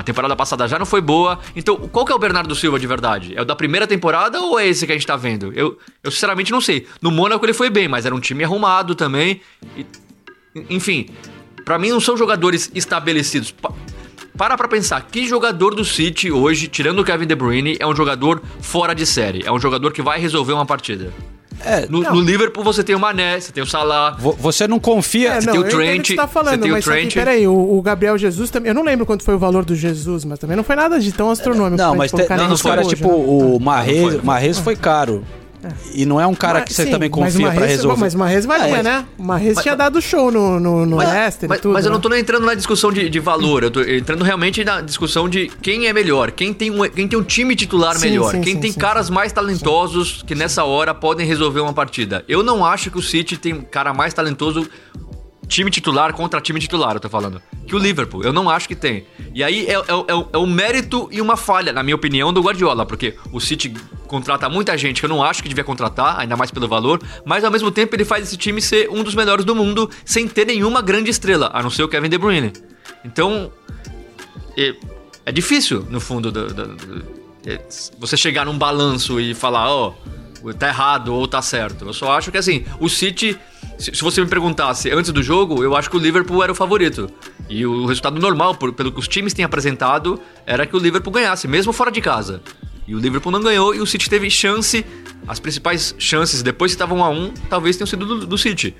A 0.00 0.02
temporada 0.02 0.34
passada 0.34 0.66
já 0.66 0.78
não 0.78 0.86
foi 0.86 1.02
boa. 1.02 1.38
Então, 1.54 1.76
qual 1.76 2.06
que 2.06 2.10
é 2.10 2.14
o 2.14 2.18
Bernardo 2.18 2.54
Silva 2.54 2.78
de 2.80 2.86
verdade? 2.86 3.34
É 3.36 3.42
o 3.42 3.44
da 3.44 3.54
primeira 3.54 3.86
temporada 3.86 4.40
ou 4.40 4.58
é 4.58 4.66
esse 4.66 4.86
que 4.86 4.92
a 4.92 4.94
gente 4.94 5.06
tá 5.06 5.14
vendo? 5.14 5.52
Eu, 5.54 5.76
eu 6.02 6.10
sinceramente 6.10 6.50
não 6.50 6.58
sei. 6.58 6.86
No 7.02 7.10
Mônaco 7.10 7.44
ele 7.44 7.52
foi 7.52 7.68
bem, 7.68 7.86
mas 7.86 8.06
era 8.06 8.14
um 8.14 8.18
time 8.18 8.42
arrumado 8.42 8.94
também. 8.94 9.42
E- 9.76 9.84
enfim, 10.70 11.10
pra 11.66 11.78
mim 11.78 11.90
não 11.90 12.00
são 12.00 12.16
jogadores 12.16 12.70
estabelecidos. 12.74 13.50
Pa- 13.50 13.74
para 14.38 14.56
pra 14.56 14.68
pensar, 14.68 15.02
que 15.02 15.26
jogador 15.28 15.74
do 15.74 15.84
City 15.84 16.32
hoje, 16.32 16.66
tirando 16.66 17.00
o 17.00 17.04
Kevin 17.04 17.26
De 17.26 17.34
Bruyne, 17.34 17.76
é 17.78 17.86
um 17.86 17.94
jogador 17.94 18.40
fora 18.62 18.94
de 18.94 19.04
série? 19.04 19.42
É 19.44 19.52
um 19.52 19.60
jogador 19.60 19.92
que 19.92 20.00
vai 20.00 20.18
resolver 20.18 20.54
uma 20.54 20.64
partida. 20.64 21.12
É, 21.64 21.86
No, 21.88 22.00
no 22.02 22.20
Liverpool 22.20 22.64
você 22.64 22.82
tem 22.82 22.94
o 22.94 22.98
Mané, 22.98 23.38
você 23.40 23.52
tem 23.52 23.62
o 23.62 23.66
Salah. 23.66 24.16
vo- 24.18 24.36
você 24.38 24.66
não 24.66 24.78
confia. 24.78 25.34
É, 25.34 25.40
Você 25.40 25.46
não, 25.46 25.52
tem 25.54 25.62
o 25.62 25.68
Trent, 25.68 26.02
que 26.02 26.08
você 26.08 26.16
tá 26.16 26.26
você 26.26 26.32
falando, 26.32 26.62
tem 26.62 26.72
o 26.72 26.82
Trent. 26.82 27.14
peraí, 27.14 27.46
o, 27.46 27.78
o 27.78 27.82
Gabriel 27.82 28.16
Jesus 28.18 28.50
também. 28.50 28.68
Eu 28.70 28.74
não 28.74 28.82
lembro 28.84 29.04
quanto 29.06 29.22
foi 29.24 29.34
o 29.34 29.38
valor 29.38 29.64
do 29.64 29.74
Jesus, 29.74 30.24
mas 30.24 30.38
também 30.38 30.56
não 30.56 30.64
foi 30.64 30.76
nada 30.76 30.98
de 30.98 31.12
tão 31.12 31.30
astronômico. 31.30 31.76
Não, 31.76 31.90
pra 31.90 31.98
mas 31.98 32.10
tem, 32.12 32.26
não, 32.36 32.56
hoje, 32.86 32.96
tipo 32.96 33.08
né? 33.08 33.24
o 33.26 33.58
Marrez, 33.60 34.02
Não 34.02 34.10
foi. 34.10 34.20
Marrez 34.22 34.58
foi 34.58 34.76
caro. 34.76 35.24
E 35.94 36.06
não 36.06 36.20
é 36.20 36.26
um 36.26 36.34
cara 36.34 36.60
Mas- 36.60 36.68
que 36.68 36.74
você 36.74 36.84
sim, 36.84 36.90
também 36.90 37.10
mas 37.10 37.34
confia 37.34 37.50
pra 37.52 37.66
resolver. 37.66 38.00
Mas 38.00 38.14
o 38.14 38.18
Mahrez 38.18 38.46
valia, 38.46 38.76
É, 38.78 38.82
né? 38.82 39.06
Mas- 39.18 39.58
tinha 39.62 39.76
dado 39.76 40.00
show 40.00 40.30
no, 40.30 40.58
no, 40.58 40.86
no 40.86 40.96
Leicester 40.96 41.48
mas, 41.48 41.58
e 41.58 41.62
tudo. 41.62 41.72
mas 41.74 41.84
eu 41.84 41.90
não 41.90 41.98
né? 41.98 42.02
tô 42.02 42.08
nem 42.08 42.20
entrando 42.20 42.46
na 42.46 42.54
discussão 42.54 42.90
de, 42.92 43.08
de 43.10 43.20
valor, 43.20 43.62
eu 43.62 43.70
tô 43.70 43.82
entrando 43.82 44.24
realmente 44.24 44.64
na 44.64 44.80
discussão 44.80 45.28
de 45.28 45.50
quem 45.60 45.86
é 45.86 45.92
melhor, 45.92 46.30
quem 46.30 46.52
tem 46.54 46.70
um, 46.70 46.88
quem 46.88 47.06
tem 47.06 47.18
um 47.18 47.22
time 47.22 47.54
titular 47.54 47.96
Sim, 47.96 48.08
melhor, 48.10 48.30
sim, 48.32 48.40
quem 48.40 48.54
sim, 48.54 48.60
tem 48.60 48.72
sim, 48.72 48.78
caras 48.78 49.10
mais 49.10 49.32
talentosos 49.32 50.22
que 50.26 50.34
nessa 50.34 50.64
hora 50.64 50.94
podem 50.94 51.26
resolver 51.26 51.60
uma 51.60 51.72
partida. 51.72 52.24
Eu 52.28 52.42
não 52.42 52.64
acho 52.64 52.90
que 52.90 52.98
o 52.98 53.02
City 53.02 53.36
tem 53.36 53.52
um 53.52 53.60
cara 53.62 53.92
mais 53.92 54.14
talentoso 54.14 54.68
time 55.50 55.70
titular 55.70 56.14
contra 56.14 56.40
time 56.40 56.58
titular, 56.58 56.94
eu 56.94 57.00
tô 57.00 57.08
falando. 57.10 57.42
Que 57.66 57.74
o 57.74 57.78
Liverpool, 57.78 58.22
eu 58.22 58.32
não 58.32 58.48
acho 58.48 58.66
que 58.66 58.74
tem. 58.74 59.04
E 59.34 59.44
aí 59.44 59.66
é, 59.66 59.72
é, 59.74 59.76
é, 59.78 60.26
é 60.32 60.38
um 60.38 60.46
mérito 60.46 61.08
e 61.12 61.20
uma 61.20 61.36
falha, 61.36 61.72
na 61.72 61.82
minha 61.82 61.94
opinião, 61.94 62.32
do 62.32 62.40
Guardiola, 62.40 62.86
porque 62.86 63.14
o 63.32 63.40
City 63.40 63.74
contrata 64.06 64.48
muita 64.48 64.76
gente 64.78 65.00
que 65.00 65.04
eu 65.06 65.08
não 65.10 65.22
acho 65.22 65.42
que 65.42 65.48
devia 65.48 65.62
contratar, 65.64 66.18
ainda 66.18 66.36
mais 66.36 66.50
pelo 66.50 66.66
valor, 66.66 67.00
mas 67.24 67.44
ao 67.44 67.50
mesmo 67.50 67.70
tempo 67.70 67.94
ele 67.94 68.04
faz 68.04 68.24
esse 68.28 68.36
time 68.36 68.62
ser 68.62 68.88
um 68.90 69.02
dos 69.04 69.14
melhores 69.14 69.44
do 69.44 69.54
mundo 69.54 69.90
sem 70.04 70.26
ter 70.26 70.46
nenhuma 70.46 70.80
grande 70.80 71.10
estrela, 71.10 71.50
a 71.52 71.62
não 71.62 71.70
ser 71.70 71.82
o 71.82 71.88
Kevin 71.88 72.08
De 72.08 72.16
Bruyne. 72.18 72.52
Então, 73.04 73.52
é, 74.56 74.74
é 75.26 75.32
difícil, 75.32 75.86
no 75.90 76.00
fundo, 76.00 76.30
do- 76.32 76.46
do- 76.52 76.76
do- 76.76 77.20
você 77.98 78.16
chegar 78.16 78.44
num 78.46 78.56
balanço 78.58 79.18
e 79.20 79.34
falar, 79.34 79.70
ó, 79.70 79.94
tá 80.58 80.68
errado 80.68 81.14
ou 81.14 81.26
tá 81.26 81.40
certo. 81.40 81.84
Eu 81.86 81.92
só 81.92 82.12
acho 82.12 82.30
que 82.30 82.38
assim, 82.38 82.64
o 82.78 82.88
City, 82.88 83.38
se, 83.80 83.94
se 83.94 84.02
você 84.02 84.20
me 84.20 84.28
perguntasse 84.28 84.90
antes 84.90 85.10
do 85.12 85.22
jogo, 85.22 85.62
eu 85.64 85.74
acho 85.76 85.88
que 85.90 85.96
o 85.96 86.00
Liverpool 86.00 86.42
era 86.42 86.52
o 86.52 86.54
favorito. 86.54 87.10
E 87.48 87.64
o 87.66 87.86
resultado 87.86 88.20
normal, 88.20 88.54
por- 88.54 88.72
pelo 88.72 88.92
que 88.92 88.98
os 89.00 89.08
times 89.08 89.32
têm 89.34 89.44
apresentado, 89.44 90.20
era 90.46 90.66
que 90.66 90.76
o 90.76 90.78
Liverpool 90.78 91.12
ganhasse, 91.12 91.48
mesmo 91.48 91.72
fora 91.72 91.90
de 91.90 92.00
casa. 92.00 92.40
E 92.86 92.94
o 92.94 92.98
Liverpool 92.98 93.32
não 93.32 93.40
ganhou 93.40 93.74
e 93.74 93.80
o 93.80 93.86
City 93.86 94.08
teve 94.10 94.28
chance, 94.30 94.84
as 95.26 95.38
principais 95.38 95.94
chances 95.98 96.42
depois 96.42 96.72
que 96.72 96.74
estavam 96.76 96.98
1 96.98 97.04
a 97.04 97.08
1 97.10 97.34
talvez 97.48 97.76
tenham 97.76 97.86
sido 97.86 98.04
do, 98.04 98.26
do 98.26 98.38
City. 98.38 98.74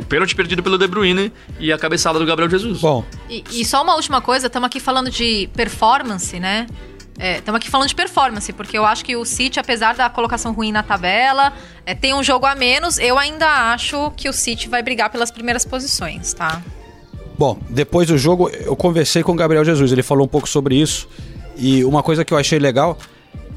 O 0.00 0.04
pênalti 0.04 0.34
perdido 0.34 0.62
pelo 0.64 0.76
De 0.76 0.86
Bruyne 0.88 1.32
e 1.60 1.72
a 1.72 1.78
cabeçada 1.78 2.18
do 2.18 2.26
Gabriel 2.26 2.50
Jesus. 2.50 2.80
Bom, 2.80 3.04
E, 3.30 3.44
e 3.52 3.64
só 3.64 3.82
uma 3.84 3.94
última 3.94 4.20
coisa, 4.20 4.48
estamos 4.48 4.66
aqui 4.66 4.80
falando 4.80 5.10
de 5.10 5.48
performance, 5.54 6.40
né? 6.40 6.66
Estamos 7.18 7.58
aqui 7.58 7.70
falando 7.70 7.88
de 7.88 7.94
performance, 7.94 8.52
porque 8.52 8.76
eu 8.76 8.84
acho 8.84 9.04
que 9.04 9.16
o 9.16 9.24
City, 9.24 9.58
apesar 9.58 9.94
da 9.94 10.08
colocação 10.10 10.52
ruim 10.52 10.70
na 10.70 10.82
tabela, 10.82 11.52
é, 11.86 11.94
tem 11.94 12.14
um 12.14 12.22
jogo 12.22 12.44
a 12.44 12.54
menos. 12.54 12.98
Eu 12.98 13.18
ainda 13.18 13.72
acho 13.72 14.10
que 14.16 14.28
o 14.28 14.32
City 14.32 14.68
vai 14.68 14.82
brigar 14.82 15.10
pelas 15.10 15.30
primeiras 15.30 15.64
posições, 15.64 16.34
tá? 16.34 16.62
Bom, 17.38 17.58
depois 17.70 18.08
do 18.08 18.16
jogo 18.18 18.48
eu 18.50 18.74
conversei 18.76 19.22
com 19.22 19.32
o 19.32 19.34
Gabriel 19.34 19.64
Jesus, 19.64 19.92
ele 19.92 20.02
falou 20.02 20.24
um 20.26 20.28
pouco 20.28 20.48
sobre 20.48 20.76
isso. 20.76 21.08
E 21.56 21.84
uma 21.84 22.02
coisa 22.02 22.24
que 22.24 22.32
eu 22.34 22.38
achei 22.38 22.58
legal 22.58 22.98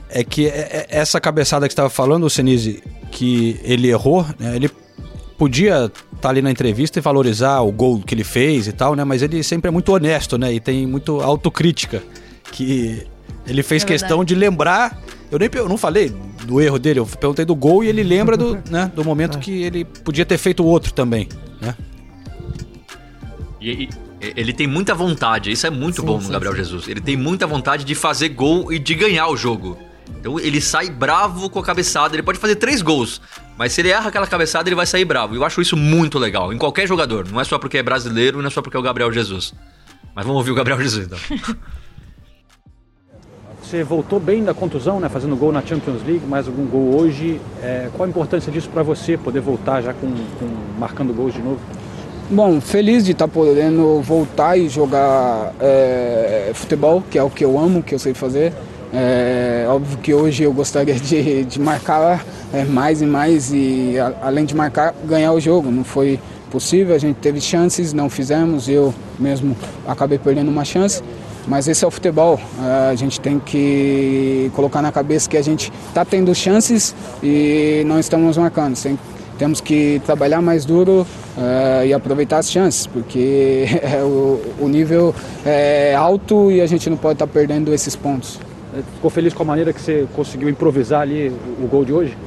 é 0.09 0.23
que 0.23 0.47
é- 0.47 0.49
é- 0.49 0.87
essa 0.89 1.19
cabeçada 1.19 1.67
que 1.67 1.73
estava 1.73 1.89
falando, 1.89 2.25
o 2.25 2.29
Senise, 2.29 2.81
que 3.11 3.59
ele 3.63 3.89
errou, 3.89 4.25
né, 4.39 4.55
ele 4.55 4.69
podia 5.37 5.91
estar 6.13 6.29
ali 6.29 6.41
na 6.41 6.51
entrevista 6.51 6.99
e 6.99 7.01
valorizar 7.01 7.61
o 7.61 7.71
gol 7.71 8.01
que 8.05 8.13
ele 8.13 8.23
fez 8.25 8.67
e 8.67 8.73
tal, 8.73 8.95
né? 8.95 9.03
Mas 9.05 9.21
ele 9.21 9.41
sempre 9.43 9.69
é 9.69 9.71
muito 9.71 9.93
honesto, 9.93 10.37
né? 10.37 10.51
E 10.53 10.59
tem 10.59 10.85
muito 10.85 11.21
autocrítica. 11.21 12.03
Que 12.51 13.07
ele 13.49 13.63
fez 13.63 13.83
É 13.83 13.85
questão 13.85 14.23
de 14.23 14.35
lembrar. 14.35 14.97
Eu 15.31 15.37
nem 15.39 15.49
eu 15.53 15.67
não 15.67 15.77
falei 15.77 16.09
do 16.45 16.61
erro 16.61 16.79
dele, 16.79 16.99
eu 16.99 17.05
perguntei 17.05 17.45
do 17.45 17.55
gol 17.55 17.83
e 17.83 17.87
ele 17.87 18.01
lembra 18.03 18.37
do, 18.37 18.57
né, 18.69 18.91
do 18.95 19.03
momento 19.03 19.37
que 19.39 19.63
ele 19.63 19.83
podia 19.85 20.25
ter 20.25 20.37
feito 20.37 20.63
outro 20.65 20.93
também, 20.93 21.27
né? 21.61 21.75
E, 23.61 23.83
e- 23.83 23.89
ele 24.35 24.51
tem 24.51 24.67
muita 24.67 24.93
vontade, 24.93 25.51
isso 25.51 25.65
é 25.65 25.69
muito 25.69 26.01
Sim, 26.01 26.07
bom 26.07 26.19
no 26.19 26.29
Gabriel 26.29 26.53
sim. 26.53 26.59
Jesus. 26.59 26.87
Ele 26.87 26.99
tem 26.99 27.15
muita 27.15 27.47
vontade 27.47 27.83
de 27.85 27.95
fazer 27.95 28.29
gol 28.29 28.71
e 28.71 28.77
de 28.77 28.93
ganhar 28.93 29.27
o 29.29 29.37
jogo. 29.37 29.77
Então 30.19 30.39
ele 30.39 30.59
sai 30.59 30.89
bravo 30.89 31.49
com 31.49 31.59
a 31.59 31.63
cabeçada, 31.63 32.15
ele 32.15 32.23
pode 32.23 32.37
fazer 32.39 32.55
três 32.55 32.81
gols, 32.81 33.21
mas 33.57 33.71
se 33.71 33.81
ele 33.81 33.89
erra 33.89 34.09
aquela 34.09 34.27
cabeçada, 34.27 34.67
ele 34.67 34.75
vai 34.75 34.85
sair 34.85 35.05
bravo. 35.05 35.35
Eu 35.35 35.45
acho 35.45 35.61
isso 35.61 35.77
muito 35.77 36.17
legal, 36.19 36.51
em 36.51 36.57
qualquer 36.57 36.87
jogador. 36.87 37.27
Não 37.31 37.39
é 37.39 37.43
só 37.43 37.57
porque 37.57 37.77
é 37.77 37.83
brasileiro, 37.83 38.39
não 38.41 38.47
é 38.47 38.49
só 38.49 38.61
porque 38.61 38.75
é 38.75 38.79
o 38.79 38.83
Gabriel 38.83 39.11
Jesus. 39.11 39.53
Mas 40.15 40.25
vamos 40.25 40.39
ouvir 40.39 40.51
o 40.51 40.55
Gabriel 40.55 40.81
Jesus 40.81 41.05
então. 41.05 41.19
Você 43.69 43.83
voltou 43.83 44.19
bem 44.19 44.43
da 44.43 44.51
contusão, 44.51 44.99
né? 44.99 45.07
Fazendo 45.09 45.35
gol 45.35 45.51
na 45.51 45.61
Champions 45.61 46.01
League, 46.03 46.25
mais 46.27 46.47
algum 46.47 46.65
gol 46.65 46.99
hoje. 46.99 47.39
É, 47.61 47.87
qual 47.95 48.07
a 48.07 48.09
importância 48.09 48.51
disso 48.51 48.67
para 48.73 48.81
você, 48.81 49.15
poder 49.15 49.41
voltar 49.41 49.79
já 49.81 49.93
com, 49.93 50.07
com- 50.07 50.79
marcando 50.79 51.13
gols 51.13 51.35
de 51.35 51.39
novo? 51.39 51.59
Bom, 52.31 52.59
feliz 52.59 53.05
de 53.05 53.11
estar 53.11 53.27
podendo 53.27 54.01
voltar 54.01 54.57
e 54.57 54.67
jogar 54.67 55.53
é, 55.59 56.49
futebol, 56.55 57.03
que 57.11 57.19
é 57.19 57.21
o 57.21 57.29
que 57.29 57.45
eu 57.45 57.59
amo, 57.59 57.83
que 57.83 57.93
eu 57.93 57.99
sei 57.99 58.15
fazer. 58.15 58.53
É, 58.91 59.65
óbvio 59.69 59.99
que 59.99 60.15
hoje 60.15 60.41
eu 60.41 60.51
gostaria 60.51 60.95
de, 60.95 61.45
de 61.45 61.61
marcar 61.61 62.25
é, 62.51 62.63
mais 62.65 63.03
e 63.03 63.05
mais 63.05 63.53
e 63.53 63.99
a- 63.99 64.13
além 64.23 64.45
de 64.45 64.55
marcar, 64.55 64.95
ganhar 65.05 65.31
o 65.31 65.39
jogo. 65.39 65.69
Não 65.69 65.83
foi 65.83 66.19
possível, 66.49 66.95
a 66.95 66.99
gente 66.99 67.17
teve 67.17 67.39
chances, 67.39 67.93
não 67.93 68.09
fizemos, 68.09 68.67
eu 68.67 68.91
mesmo 69.19 69.55
acabei 69.87 70.17
perdendo 70.17 70.49
uma 70.49 70.65
chance. 70.65 71.03
Mas 71.47 71.67
esse 71.67 71.83
é 71.83 71.87
o 71.87 71.91
futebol, 71.91 72.39
a 72.91 72.93
gente 72.95 73.19
tem 73.19 73.39
que 73.39 74.51
colocar 74.55 74.81
na 74.81 74.91
cabeça 74.91 75.29
que 75.29 75.37
a 75.37 75.41
gente 75.41 75.71
está 75.87 76.05
tendo 76.05 76.33
chances 76.35 76.95
e 77.23 77.83
não 77.87 77.99
estamos 77.99 78.37
marcando. 78.37 78.79
Tem- 78.81 78.99
temos 79.39 79.61
que 79.61 80.01
trabalhar 80.05 80.41
mais 80.41 80.65
duro 80.65 81.07
eh, 81.37 81.87
e 81.87 81.93
aproveitar 81.93 82.39
as 82.39 82.51
chances, 82.51 82.85
porque 82.85 83.65
é, 83.81 84.03
o, 84.03 84.37
o 84.59 84.67
nível 84.67 85.15
é 85.45 85.95
alto 85.95 86.51
e 86.51 86.59
a 86.59 86.67
gente 86.67 86.89
não 86.89 86.97
pode 86.97 87.13
estar 87.13 87.25
perdendo 87.27 87.73
esses 87.73 87.95
pontos. 87.95 88.37
Ficou 88.95 89.09
feliz 89.09 89.33
com 89.33 89.41
a 89.43 89.45
maneira 89.45 89.71
que 89.71 89.81
você 89.81 90.05
conseguiu 90.13 90.49
improvisar 90.49 91.01
ali 91.01 91.31
o 91.63 91.67
gol 91.67 91.85
de 91.85 91.93
hoje? 91.93 92.17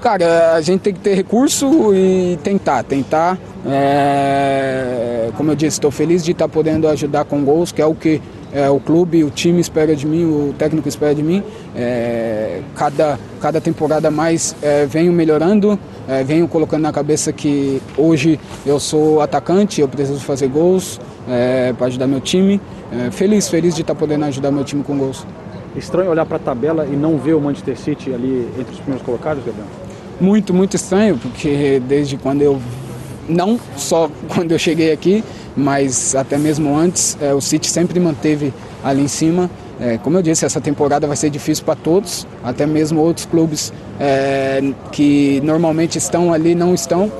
Cara, 0.00 0.52
a 0.54 0.60
gente 0.60 0.80
tem 0.80 0.94
que 0.94 1.00
ter 1.00 1.14
recurso 1.14 1.94
e 1.94 2.38
tentar, 2.42 2.82
tentar. 2.84 3.38
É, 3.66 5.30
como 5.36 5.50
eu 5.50 5.56
disse, 5.56 5.76
estou 5.76 5.90
feliz 5.90 6.24
de 6.24 6.32
estar 6.32 6.48
podendo 6.48 6.86
ajudar 6.88 7.24
com 7.24 7.42
gols, 7.44 7.72
que 7.72 7.82
é 7.82 7.86
o 7.86 7.94
que 7.94 8.20
é, 8.52 8.70
o 8.70 8.78
clube, 8.78 9.24
o 9.24 9.30
time 9.30 9.60
espera 9.60 9.94
de 9.96 10.06
mim, 10.06 10.24
o 10.24 10.54
técnico 10.56 10.88
espera 10.88 11.14
de 11.14 11.22
mim. 11.22 11.42
É, 11.74 12.60
cada, 12.74 13.18
cada 13.40 13.60
temporada 13.60 14.10
mais 14.10 14.54
é, 14.62 14.86
venho 14.86 15.12
melhorando, 15.12 15.78
é, 16.08 16.22
venho 16.22 16.46
colocando 16.46 16.82
na 16.82 16.92
cabeça 16.92 17.32
que 17.32 17.82
hoje 17.96 18.38
eu 18.64 18.78
sou 18.78 19.20
atacante, 19.20 19.80
eu 19.80 19.88
preciso 19.88 20.20
fazer 20.20 20.48
gols 20.48 21.00
é, 21.28 21.72
para 21.72 21.88
ajudar 21.88 22.06
meu 22.06 22.20
time. 22.20 22.60
É, 22.92 23.10
feliz, 23.10 23.48
feliz 23.48 23.74
de 23.74 23.80
estar 23.80 23.94
podendo 23.94 24.24
ajudar 24.26 24.50
meu 24.50 24.64
time 24.64 24.82
com 24.82 24.96
gols. 24.96 25.26
Estranho 25.74 26.10
olhar 26.10 26.24
para 26.24 26.36
a 26.36 26.40
tabela 26.40 26.86
e 26.86 26.96
não 26.96 27.18
ver 27.18 27.34
o 27.34 27.40
Manchester 27.40 27.76
City 27.76 28.14
ali 28.14 28.48
entre 28.58 28.72
os 28.72 28.78
primeiros 28.78 29.04
colocados, 29.04 29.44
Gabriel? 29.44 29.66
Muito, 30.20 30.52
muito 30.54 30.76
estranho, 30.76 31.18
porque 31.18 31.80
desde 31.86 32.16
quando 32.16 32.42
eu. 32.42 32.60
Não 33.28 33.58
só 33.76 34.08
quando 34.28 34.52
eu 34.52 34.58
cheguei 34.58 34.92
aqui, 34.92 35.24
mas 35.56 36.14
até 36.14 36.38
mesmo 36.38 36.76
antes, 36.76 37.16
é, 37.20 37.34
o 37.34 37.40
City 37.40 37.68
sempre 37.70 37.98
manteve 37.98 38.52
ali 38.84 39.02
em 39.02 39.08
cima. 39.08 39.50
É, 39.80 39.98
como 39.98 40.16
eu 40.16 40.22
disse, 40.22 40.44
essa 40.46 40.60
temporada 40.60 41.06
vai 41.06 41.16
ser 41.16 41.28
difícil 41.28 41.64
para 41.64 41.74
todos, 41.74 42.26
até 42.42 42.64
mesmo 42.64 42.98
outros 43.00 43.26
clubes 43.26 43.72
é, 44.00 44.62
que 44.90 45.40
normalmente 45.44 45.98
estão 45.98 46.32
ali 46.32 46.54
não 46.54 46.72
estão. 46.72 47.10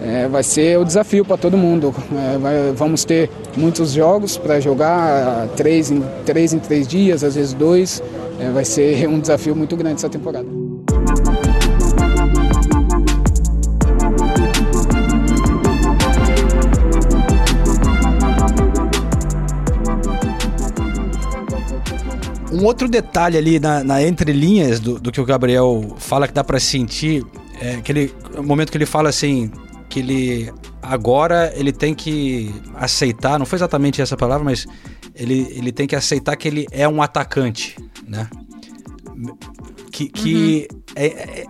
É, 0.00 0.28
vai 0.28 0.44
ser 0.44 0.78
o 0.78 0.84
desafio 0.84 1.24
para 1.24 1.36
todo 1.36 1.56
mundo. 1.56 1.92
É, 2.34 2.38
vai- 2.38 2.72
vamos 2.72 3.04
ter 3.04 3.28
muitos 3.56 3.90
jogos 3.92 4.36
para 4.38 4.60
jogar, 4.60 5.48
três 5.56 5.90
em, 5.90 6.00
três 6.24 6.52
em 6.52 6.60
três 6.60 6.86
dias, 6.86 7.24
às 7.24 7.34
vezes 7.34 7.52
dois. 7.52 8.00
É, 8.38 8.48
vai 8.50 8.64
ser 8.64 9.06
um 9.10 9.18
desafio 9.18 9.56
muito 9.56 9.76
grande 9.76 9.96
essa 9.96 10.08
temporada. 10.08 10.46
Um 22.58 22.64
outro 22.64 22.88
detalhe 22.88 23.38
ali 23.38 23.60
na, 23.60 23.84
na 23.84 24.02
entrelinhas 24.02 24.80
do, 24.80 24.98
do 24.98 25.12
que 25.12 25.20
o 25.20 25.24
Gabriel 25.24 25.94
fala 25.98 26.26
que 26.26 26.34
dá 26.34 26.42
pra 26.42 26.58
sentir, 26.58 27.24
é 27.60 27.76
que 27.76 27.92
ele, 27.92 28.14
o 28.36 28.42
momento 28.42 28.72
que 28.72 28.76
ele 28.76 28.86
fala 28.86 29.08
assim, 29.08 29.52
que 29.88 30.00
ele 30.00 30.52
agora 30.82 31.52
ele 31.54 31.72
tem 31.72 31.94
que 31.94 32.52
aceitar, 32.74 33.38
não 33.38 33.46
foi 33.46 33.58
exatamente 33.58 34.02
essa 34.02 34.16
palavra, 34.16 34.44
mas 34.44 34.66
ele, 35.14 35.46
ele 35.56 35.70
tem 35.70 35.86
que 35.86 35.94
aceitar 35.94 36.34
que 36.34 36.48
ele 36.48 36.66
é 36.72 36.88
um 36.88 37.00
atacante, 37.00 37.76
né? 38.06 38.28
Que, 39.92 40.08
que 40.08 40.68
é, 40.96 41.06
é, 41.06 41.44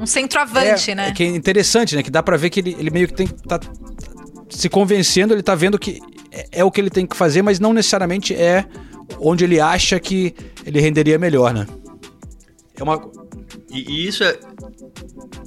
Um 0.00 0.06
centroavante, 0.06 0.90
é, 0.90 0.94
né? 0.94 1.08
é 1.08 1.12
que 1.12 1.22
é 1.22 1.26
interessante, 1.26 1.96
né? 1.96 2.02
Que 2.02 2.10
dá 2.10 2.22
pra 2.22 2.36
ver 2.38 2.48
que 2.48 2.60
ele, 2.60 2.76
ele 2.78 2.90
meio 2.90 3.08
que 3.08 3.14
tem 3.14 3.26
tá 3.26 3.60
se 4.48 4.68
convencendo, 4.70 5.34
ele 5.34 5.42
tá 5.42 5.54
vendo 5.54 5.78
que 5.78 6.00
é, 6.36 6.60
é 6.60 6.64
o 6.64 6.70
que 6.70 6.80
ele 6.80 6.90
tem 6.90 7.06
que 7.06 7.16
fazer, 7.16 7.42
mas 7.42 7.58
não 7.58 7.72
necessariamente 7.72 8.34
é 8.34 8.66
onde 9.18 9.44
ele 9.44 9.58
acha 9.58 9.98
que 9.98 10.34
ele 10.64 10.80
renderia 10.80 11.18
melhor, 11.18 11.54
né? 11.54 11.66
É 12.78 12.82
uma... 12.82 13.00
E, 13.70 13.90
e 13.90 14.06
isso 14.06 14.22
é. 14.22 14.38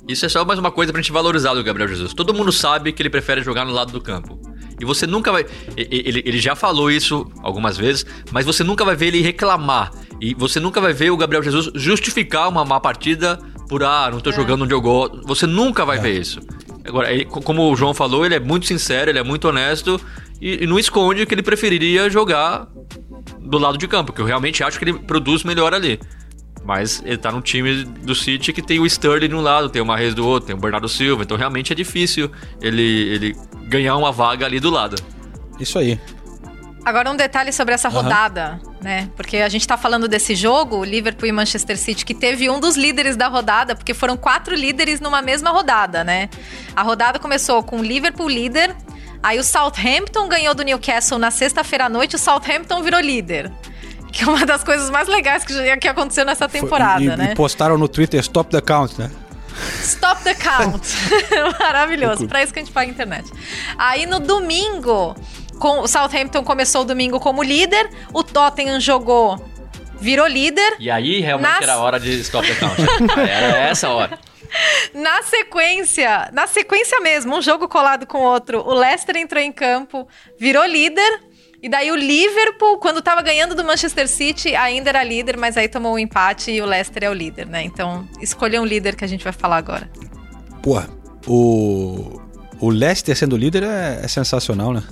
Isso 0.07 0.25
é 0.25 0.29
só 0.29 0.43
mais 0.43 0.57
uma 0.57 0.71
coisa 0.71 0.91
pra 0.91 1.01
gente 1.01 1.11
valorizar 1.11 1.53
do 1.53 1.63
Gabriel 1.63 1.87
Jesus. 1.87 2.13
Todo 2.13 2.33
mundo 2.33 2.51
sabe 2.51 2.91
que 2.91 3.01
ele 3.01 3.09
prefere 3.09 3.43
jogar 3.43 3.65
no 3.65 3.71
lado 3.71 3.91
do 3.91 4.01
campo. 4.01 4.39
E 4.79 4.85
você 4.85 5.05
nunca 5.05 5.31
vai. 5.31 5.45
Ele, 5.77 6.23
ele 6.25 6.39
já 6.39 6.55
falou 6.55 6.89
isso 6.89 7.29
algumas 7.43 7.77
vezes, 7.77 8.05
mas 8.31 8.45
você 8.45 8.63
nunca 8.63 8.83
vai 8.83 8.95
ver 8.95 9.07
ele 9.07 9.21
reclamar. 9.21 9.91
E 10.19 10.33
você 10.33 10.59
nunca 10.59 10.81
vai 10.81 10.93
ver 10.93 11.11
o 11.11 11.17
Gabriel 11.17 11.43
Jesus 11.43 11.69
justificar 11.75 12.49
uma 12.49 12.65
má 12.65 12.79
partida 12.79 13.37
por 13.67 13.83
ah, 13.83 14.09
não 14.11 14.19
tô 14.19 14.31
é. 14.31 14.33
jogando 14.33 14.63
onde 14.63 14.73
eu 14.73 14.81
gosto. 14.81 15.21
Você 15.27 15.45
nunca 15.45 15.85
vai 15.85 15.97
é. 15.97 16.01
ver 16.01 16.19
isso. 16.19 16.39
Agora, 16.85 17.11
ele, 17.11 17.25
como 17.25 17.71
o 17.71 17.75
João 17.75 17.93
falou, 17.93 18.25
ele 18.25 18.35
é 18.35 18.39
muito 18.39 18.65
sincero, 18.65 19.11
ele 19.11 19.19
é 19.19 19.23
muito 19.23 19.47
honesto 19.47 20.01
e, 20.41 20.63
e 20.63 20.67
não 20.67 20.79
esconde 20.79 21.25
que 21.25 21.33
ele 21.33 21.43
preferiria 21.43 22.09
jogar 22.09 22.67
do 23.39 23.57
lado 23.57 23.77
de 23.77 23.87
campo, 23.87 24.13
que 24.13 24.21
eu 24.21 24.25
realmente 24.25 24.63
acho 24.63 24.77
que 24.77 24.85
ele 24.85 24.93
produz 24.93 25.43
melhor 25.43 25.73
ali. 25.73 25.99
Mas 26.63 27.01
ele 27.05 27.17
tá 27.17 27.31
num 27.31 27.41
time 27.41 27.83
do 27.83 28.13
City 28.13 28.53
que 28.53 28.61
tem 28.61 28.79
o 28.79 28.85
Sterling 28.85 29.29
de 29.29 29.35
um 29.35 29.41
lado, 29.41 29.69
tem 29.69 29.81
o 29.81 29.85
Marrez 29.85 30.13
do 30.13 30.27
outro, 30.27 30.47
tem 30.47 30.55
o 30.55 30.59
Bernardo 30.59 30.87
Silva, 30.87 31.23
então 31.23 31.37
realmente 31.37 31.73
é 31.73 31.75
difícil 31.75 32.31
ele, 32.61 32.83
ele 32.83 33.35
ganhar 33.63 33.95
uma 33.95 34.11
vaga 34.11 34.45
ali 34.45 34.59
do 34.59 34.69
lado. 34.69 35.01
Isso 35.59 35.79
aí. 35.79 35.99
Agora 36.85 37.11
um 37.11 37.15
detalhe 37.15 37.51
sobre 37.51 37.73
essa 37.73 37.89
rodada, 37.89 38.59
uhum. 38.63 38.73
né? 38.81 39.09
Porque 39.15 39.37
a 39.37 39.49
gente 39.49 39.67
tá 39.67 39.77
falando 39.77 40.07
desse 40.07 40.33
jogo, 40.33 40.83
Liverpool 40.83 41.27
e 41.27 41.31
Manchester 41.31 41.77
City, 41.77 42.05
que 42.05 42.13
teve 42.13 42.49
um 42.49 42.59
dos 42.59 42.77
líderes 42.77 43.17
da 43.17 43.27
rodada, 43.27 43.75
porque 43.75 43.93
foram 43.93 44.15
quatro 44.15 44.55
líderes 44.55 44.99
numa 44.99 45.21
mesma 45.21 45.49
rodada, 45.49 46.03
né? 46.03 46.29
A 46.75 46.81
rodada 46.81 47.19
começou 47.19 47.61
com 47.61 47.79
o 47.79 47.83
Liverpool 47.83 48.29
líder, 48.29 48.75
aí 49.21 49.39
o 49.39 49.43
Southampton 49.43 50.27
ganhou 50.27 50.53
do 50.53 50.63
Newcastle 50.63 51.17
na 51.17 51.31
sexta-feira 51.31 51.85
à 51.85 51.89
noite, 51.89 52.15
o 52.15 52.19
Southampton 52.19 52.81
virou 52.81 52.99
líder. 52.99 53.51
Que 54.11 54.23
é 54.23 54.27
uma 54.27 54.45
das 54.45 54.63
coisas 54.63 54.89
mais 54.89 55.07
legais 55.07 55.45
que, 55.45 55.77
que 55.77 55.87
aconteceu 55.87 56.25
nessa 56.25 56.49
temporada, 56.49 57.05
Foi, 57.05 57.13
e, 57.13 57.17
né? 57.17 57.29
E 57.31 57.35
postaram 57.35 57.77
no 57.77 57.87
Twitter 57.87 58.19
Stop 58.21 58.49
the 58.49 58.59
Count, 58.59 58.99
né? 58.99 59.11
Stop 59.81 60.23
the 60.23 60.33
count. 60.35 60.87
Maravilhoso. 61.59 62.27
Pra 62.27 62.43
isso 62.43 62.53
que 62.53 62.59
a 62.59 62.63
gente 62.63 62.71
paga 62.71 62.89
a 62.89 62.93
internet. 62.93 63.31
Aí 63.77 64.05
no 64.05 64.19
domingo, 64.19 65.15
com, 65.59 65.81
o 65.81 65.87
Southampton 65.87 66.43
começou 66.43 66.81
o 66.81 66.85
domingo 66.85 67.19
como 67.19 67.43
líder, 67.43 67.89
o 68.13 68.23
Tottenham 68.23 68.79
jogou, 68.79 69.43
virou 69.99 70.27
líder. 70.27 70.75
E 70.79 70.89
aí 70.89 71.19
realmente 71.19 71.51
Nas... 71.51 71.61
era 71.61 71.73
a 71.73 71.77
hora 71.77 71.99
de 71.99 72.19
stop 72.21 72.47
the 72.47 72.55
count. 72.55 72.81
era 73.19 73.57
essa 73.57 73.89
hora. 73.89 74.17
Na 74.93 75.21
sequência, 75.21 76.29
na 76.33 76.47
sequência 76.47 76.99
mesmo, 76.99 77.37
um 77.37 77.41
jogo 77.41 77.67
colado 77.67 78.05
com 78.05 78.19
o 78.19 78.23
outro, 78.23 78.61
o 78.61 78.73
Leicester 78.73 79.17
entrou 79.17 79.41
em 79.41 79.51
campo, 79.51 80.07
virou 80.37 80.65
líder. 80.65 81.27
E 81.61 81.67
daí 81.67 81.91
o 81.91 81.95
Liverpool, 81.95 82.77
quando 82.77 83.01
tava 83.01 83.21
ganhando 83.21 83.53
do 83.53 83.65
Manchester 83.65 84.07
City, 84.07 84.55
ainda 84.55 84.91
era 84.91 85.03
líder, 85.03 85.35
mas 85.35 85.57
aí 85.57 85.67
tomou 85.67 85.93
um 85.93 85.99
empate 85.99 86.51
e 86.51 86.61
o 86.61 86.65
Leicester 86.65 87.03
é 87.03 87.09
o 87.09 87.13
líder, 87.13 87.47
né? 87.47 87.61
Então, 87.63 88.07
escolha 88.21 88.61
um 88.61 88.65
líder 88.65 88.95
que 88.95 89.03
a 89.03 89.07
gente 89.07 89.25
vai 89.25 89.33
falar 89.33 89.57
agora. 89.57 89.91
Pô, 90.63 90.81
o, 91.27 92.21
o 92.61 92.69
Leicester 92.69 93.13
sendo 93.13 93.35
líder 93.35 93.63
é, 93.63 93.99
é 94.01 94.07
sensacional, 94.07 94.71
né? 94.71 94.83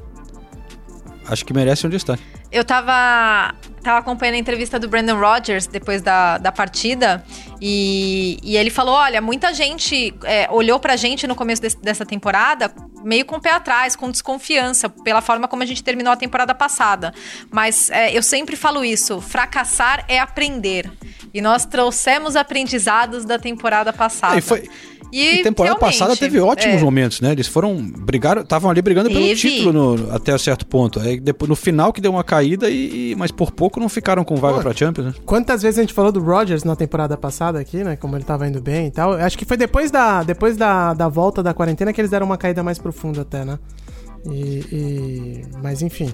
Acho 1.28 1.46
que 1.46 1.54
merece 1.54 1.86
um 1.86 1.90
destaque. 1.90 2.24
Eu 2.52 2.64
tava, 2.64 3.54
tava 3.84 4.00
acompanhando 4.00 4.36
a 4.36 4.38
entrevista 4.38 4.80
do 4.80 4.88
Brandon 4.88 5.20
Rodgers 5.20 5.68
depois 5.68 6.02
da, 6.02 6.38
da 6.38 6.52
partida 6.52 7.24
e, 7.62 8.40
e 8.42 8.56
ele 8.56 8.70
falou: 8.70 8.96
olha, 8.96 9.22
muita 9.22 9.54
gente 9.54 10.14
é, 10.24 10.48
olhou 10.50 10.80
pra 10.80 10.96
gente 10.96 11.28
no 11.28 11.36
começo 11.36 11.62
desse, 11.62 11.78
dessa 11.82 12.06
temporada 12.06 12.74
meio 13.04 13.26
com 13.26 13.38
o 13.38 13.42
pé 13.42 13.52
atrás, 13.52 13.96
com 13.96 14.12
desconfiança, 14.12 14.90
pela 14.90 15.22
forma 15.22 15.48
como 15.48 15.64
a 15.64 15.66
gente 15.66 15.84
terminou 15.84 16.12
a 16.12 16.18
temporada 16.18 16.54
passada. 16.54 17.14
Mas 17.52 17.90
é, 17.90 18.16
eu 18.16 18.22
sempre 18.24 18.56
falo 18.56 18.84
isso: 18.84 19.22
fracassar 19.22 20.06
é 20.08 20.20
aprender. 20.20 20.92
E 21.34 21.42
nós 21.42 21.66
trouxemos 21.66 22.36
aprendizados 22.36 23.26
da 23.26 23.38
temporada 23.38 23.94
passada. 23.94 24.36
É, 24.36 24.40
e 24.40 24.42
foi, 24.42 24.70
e, 25.12 25.40
e 25.40 25.44
temporada 25.44 25.78
passada 25.78 26.16
teve 26.16 26.40
ótimos 26.40 26.82
é. 26.82 26.84
momentos, 26.84 27.22
né? 27.22 27.32
Eles 27.32 27.48
foram 27.48 27.76
brigar, 27.78 28.40
estavam 28.40 28.70
ali 28.70 28.82
brigando 28.82 29.10
teve. 29.10 29.22
pelo 29.22 29.36
título 29.36 29.74
no, 29.74 30.14
até 30.14 30.38
certo 30.38 30.66
ponto. 30.66 31.00
Aí 31.00 31.20
depois 31.20 31.50
no 31.50 31.56
final 31.56 31.94
que 31.94 32.02
deu 32.02 32.12
uma 32.12 32.24
caída 32.24 32.70
e, 32.70 33.16
mas 33.18 33.32
por 33.32 33.52
pouco 33.52 33.80
não 33.80 33.90
ficaram 33.90 34.24
com 34.24 34.36
vaga 34.36 34.62
para 34.62 34.74
Champions. 34.74 35.08
Né? 35.08 35.14
Quantas 35.26 35.62
vezes 35.62 35.80
a 35.80 35.82
gente 35.82 35.94
falou 35.94 36.12
do 36.12 36.20
Rodgers 36.20 36.64
na 36.64 36.76
temporada 36.76 37.18
passada 37.18 37.60
aqui, 37.60 37.84
né? 37.84 37.96
Como 37.96 38.16
ele 38.16 38.24
tava 38.24 38.48
indo 38.48 38.62
bem 38.62 38.88
e 38.88 38.92
tal. 38.92 39.14
Acho 39.14 39.38
que 39.38 39.46
foi 39.46 39.58
depois 39.58 39.92
da 39.92 40.24
depois 40.24 40.58
da, 40.58 40.94
da 40.94 41.08
volta 41.08 41.42
da 41.42 41.54
quarentena 41.54 41.94
que 41.94 42.02
eles 42.02 42.12
deram 42.12 42.26
uma 42.26 42.38
caída 42.38 42.64
mais 42.64 42.78
profunda 42.78 43.22
até, 43.22 43.46
né? 43.46 43.60
E, 44.30 44.66
e, 44.72 45.42
mas 45.62 45.82
enfim, 45.82 46.12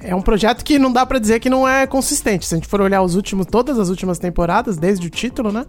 é 0.00 0.14
um 0.14 0.20
projeto 0.20 0.62
que 0.62 0.78
não 0.78 0.92
dá 0.92 1.06
para 1.06 1.18
dizer 1.18 1.40
que 1.40 1.48
não 1.48 1.66
é 1.66 1.86
consistente. 1.86 2.46
Se 2.46 2.54
a 2.54 2.58
gente 2.58 2.68
for 2.68 2.80
olhar 2.80 3.02
os 3.02 3.14
últimos, 3.14 3.46
todas 3.46 3.78
as 3.78 3.88
últimas 3.88 4.18
temporadas, 4.18 4.76
desde 4.76 5.06
o 5.06 5.10
título, 5.10 5.50
né? 5.50 5.64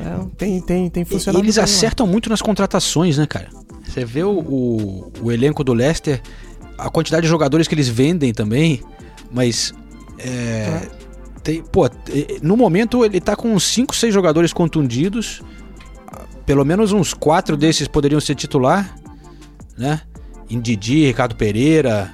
É, 0.00 0.26
tem, 0.36 0.60
tem, 0.60 0.90
tem 0.90 1.04
funcionado. 1.04 1.44
E 1.44 1.46
eles 1.46 1.58
acertam 1.58 2.06
lá. 2.06 2.12
muito 2.12 2.30
nas 2.30 2.40
contratações, 2.40 3.18
né, 3.18 3.26
cara? 3.26 3.48
Você 3.84 4.04
vê 4.04 4.22
o, 4.22 4.30
o, 4.30 5.12
o, 5.22 5.32
elenco 5.32 5.62
do 5.62 5.72
Leicester, 5.72 6.20
a 6.76 6.88
quantidade 6.88 7.22
de 7.22 7.28
jogadores 7.28 7.68
que 7.68 7.74
eles 7.74 7.88
vendem 7.88 8.32
também, 8.32 8.82
mas. 9.30 9.74
É, 10.18 10.28
é. 10.28 10.88
Tem, 11.42 11.62
pô, 11.62 11.88
no 12.42 12.56
momento 12.56 13.04
ele 13.04 13.20
tá 13.20 13.36
com 13.36 13.54
uns 13.54 13.64
5, 13.64 13.94
6 13.94 14.12
jogadores 14.12 14.52
contundidos. 14.52 15.42
Pelo 16.44 16.64
menos 16.64 16.92
uns 16.92 17.12
4 17.12 17.56
desses 17.56 17.86
poderiam 17.86 18.20
ser 18.20 18.34
titular, 18.34 18.96
né? 19.76 20.00
Indidi, 20.50 21.06
Ricardo 21.06 21.34
Pereira, 21.34 22.12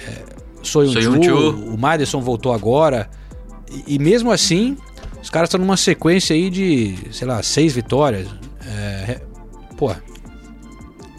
é, 0.00 0.24
Soyuncu, 0.62 1.72
o 1.72 1.78
Madison 1.78 2.20
voltou 2.20 2.52
agora. 2.52 3.08
E, 3.70 3.94
e, 3.94 3.98
mesmo 3.98 4.30
assim, 4.30 4.76
os 5.22 5.30
caras 5.30 5.48
estão 5.48 5.60
numa 5.60 5.76
sequência 5.76 6.34
aí 6.34 6.50
de, 6.50 6.96
sei 7.12 7.26
lá, 7.26 7.42
seis 7.42 7.74
vitórias. 7.74 8.28
É, 8.66 9.20
pô, 9.76 9.94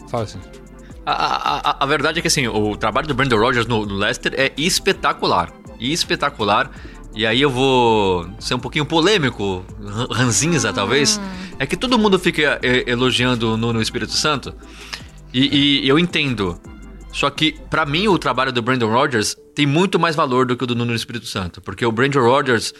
fala 0.08 0.24
assim. 0.24 0.38
A, 1.06 1.12
a, 1.12 1.84
a, 1.84 1.86
verdade 1.86 2.18
é 2.18 2.22
que 2.22 2.28
assim, 2.28 2.46
o 2.46 2.76
trabalho 2.76 3.08
do 3.08 3.14
Brandon 3.14 3.38
Rogers 3.38 3.66
no, 3.66 3.86
no 3.86 3.94
Leicester 3.94 4.34
é 4.36 4.52
espetacular. 4.56 5.52
Espetacular. 5.80 6.70
E 7.14 7.26
aí 7.26 7.40
eu 7.40 7.50
vou 7.50 8.28
ser 8.38 8.54
um 8.54 8.58
pouquinho 8.58 8.86
polêmico, 8.86 9.64
ranzinza 10.12 10.72
talvez. 10.72 11.18
Hum. 11.18 11.22
É 11.58 11.66
que 11.66 11.76
todo 11.76 11.98
mundo 11.98 12.18
fica 12.18 12.60
elogiando 12.86 13.52
o 13.52 13.56
Nuno 13.56 13.82
Espírito 13.82 14.12
Santo. 14.12 14.54
E, 15.32 15.82
e 15.84 15.88
eu 15.88 15.98
entendo. 15.98 16.60
Só 17.12 17.28
que, 17.30 17.52
para 17.68 17.84
mim, 17.84 18.08
o 18.08 18.18
trabalho 18.18 18.52
do 18.52 18.62
Brandon 18.62 18.90
Rodgers 18.90 19.36
tem 19.54 19.66
muito 19.66 19.98
mais 19.98 20.14
valor 20.14 20.46
do 20.46 20.56
que 20.56 20.64
o 20.64 20.66
do 20.66 20.74
Nuno 20.74 20.94
Espírito 20.94 21.26
Santo. 21.26 21.60
Porque 21.60 21.84
o 21.84 21.90
Brandon 21.90 22.20
Rodgers, 22.20 22.72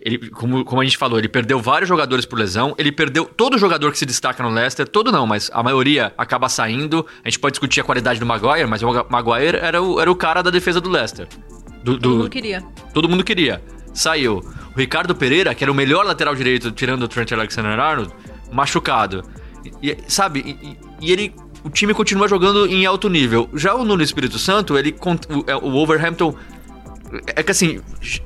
ele, 0.00 0.30
como, 0.30 0.64
como 0.64 0.80
a 0.80 0.84
gente 0.84 0.96
falou, 0.96 1.18
ele 1.18 1.28
perdeu 1.28 1.60
vários 1.60 1.88
jogadores 1.88 2.24
por 2.24 2.38
lesão. 2.38 2.74
Ele 2.78 2.90
perdeu 2.90 3.24
todo 3.24 3.58
jogador 3.58 3.92
que 3.92 3.98
se 3.98 4.06
destaca 4.06 4.42
no 4.42 4.48
Leicester. 4.48 4.88
Todo 4.88 5.12
não, 5.12 5.26
mas 5.26 5.50
a 5.52 5.62
maioria 5.62 6.12
acaba 6.16 6.48
saindo. 6.48 7.06
A 7.22 7.28
gente 7.28 7.38
pode 7.38 7.52
discutir 7.52 7.80
a 7.80 7.84
qualidade 7.84 8.18
do 8.18 8.26
Maguire, 8.26 8.66
mas 8.66 8.82
o 8.82 9.06
Maguire 9.10 9.58
era 9.58 9.82
o, 9.82 10.00
era 10.00 10.10
o 10.10 10.16
cara 10.16 10.42
da 10.42 10.50
defesa 10.50 10.80
do 10.80 10.88
Leicester. 10.88 11.28
Do, 11.84 11.92
do, 11.92 12.00
todo 12.00 12.16
mundo 12.16 12.30
queria. 12.30 12.64
Todo 12.94 13.08
mundo 13.08 13.24
queria. 13.24 13.62
Saiu. 13.92 14.38
O 14.74 14.78
Ricardo 14.78 15.14
Pereira, 15.14 15.54
que 15.54 15.62
era 15.62 15.70
o 15.70 15.74
melhor 15.74 16.04
lateral 16.06 16.34
direito, 16.34 16.70
tirando 16.72 17.02
o 17.02 17.08
Trent 17.08 17.32
Alexander-Arnold, 17.32 18.12
machucado. 18.50 19.22
E, 19.82 19.96
sabe? 20.06 20.40
E, 20.40 20.76
e 21.00 21.12
ele 21.12 21.34
o 21.64 21.70
time 21.70 21.92
continua 21.94 22.28
jogando 22.28 22.66
em 22.66 22.86
alto 22.86 23.08
nível. 23.08 23.48
Já 23.54 23.74
o 23.74 23.84
Nuno 23.84 24.02
Espírito 24.02 24.38
Santo, 24.38 24.76
ele 24.76 24.94
o, 25.28 25.44
é, 25.50 25.56
o 25.56 25.70
Wolverhampton 25.70 26.34
é 27.34 27.42
que 27.42 27.50
assim, 27.50 27.80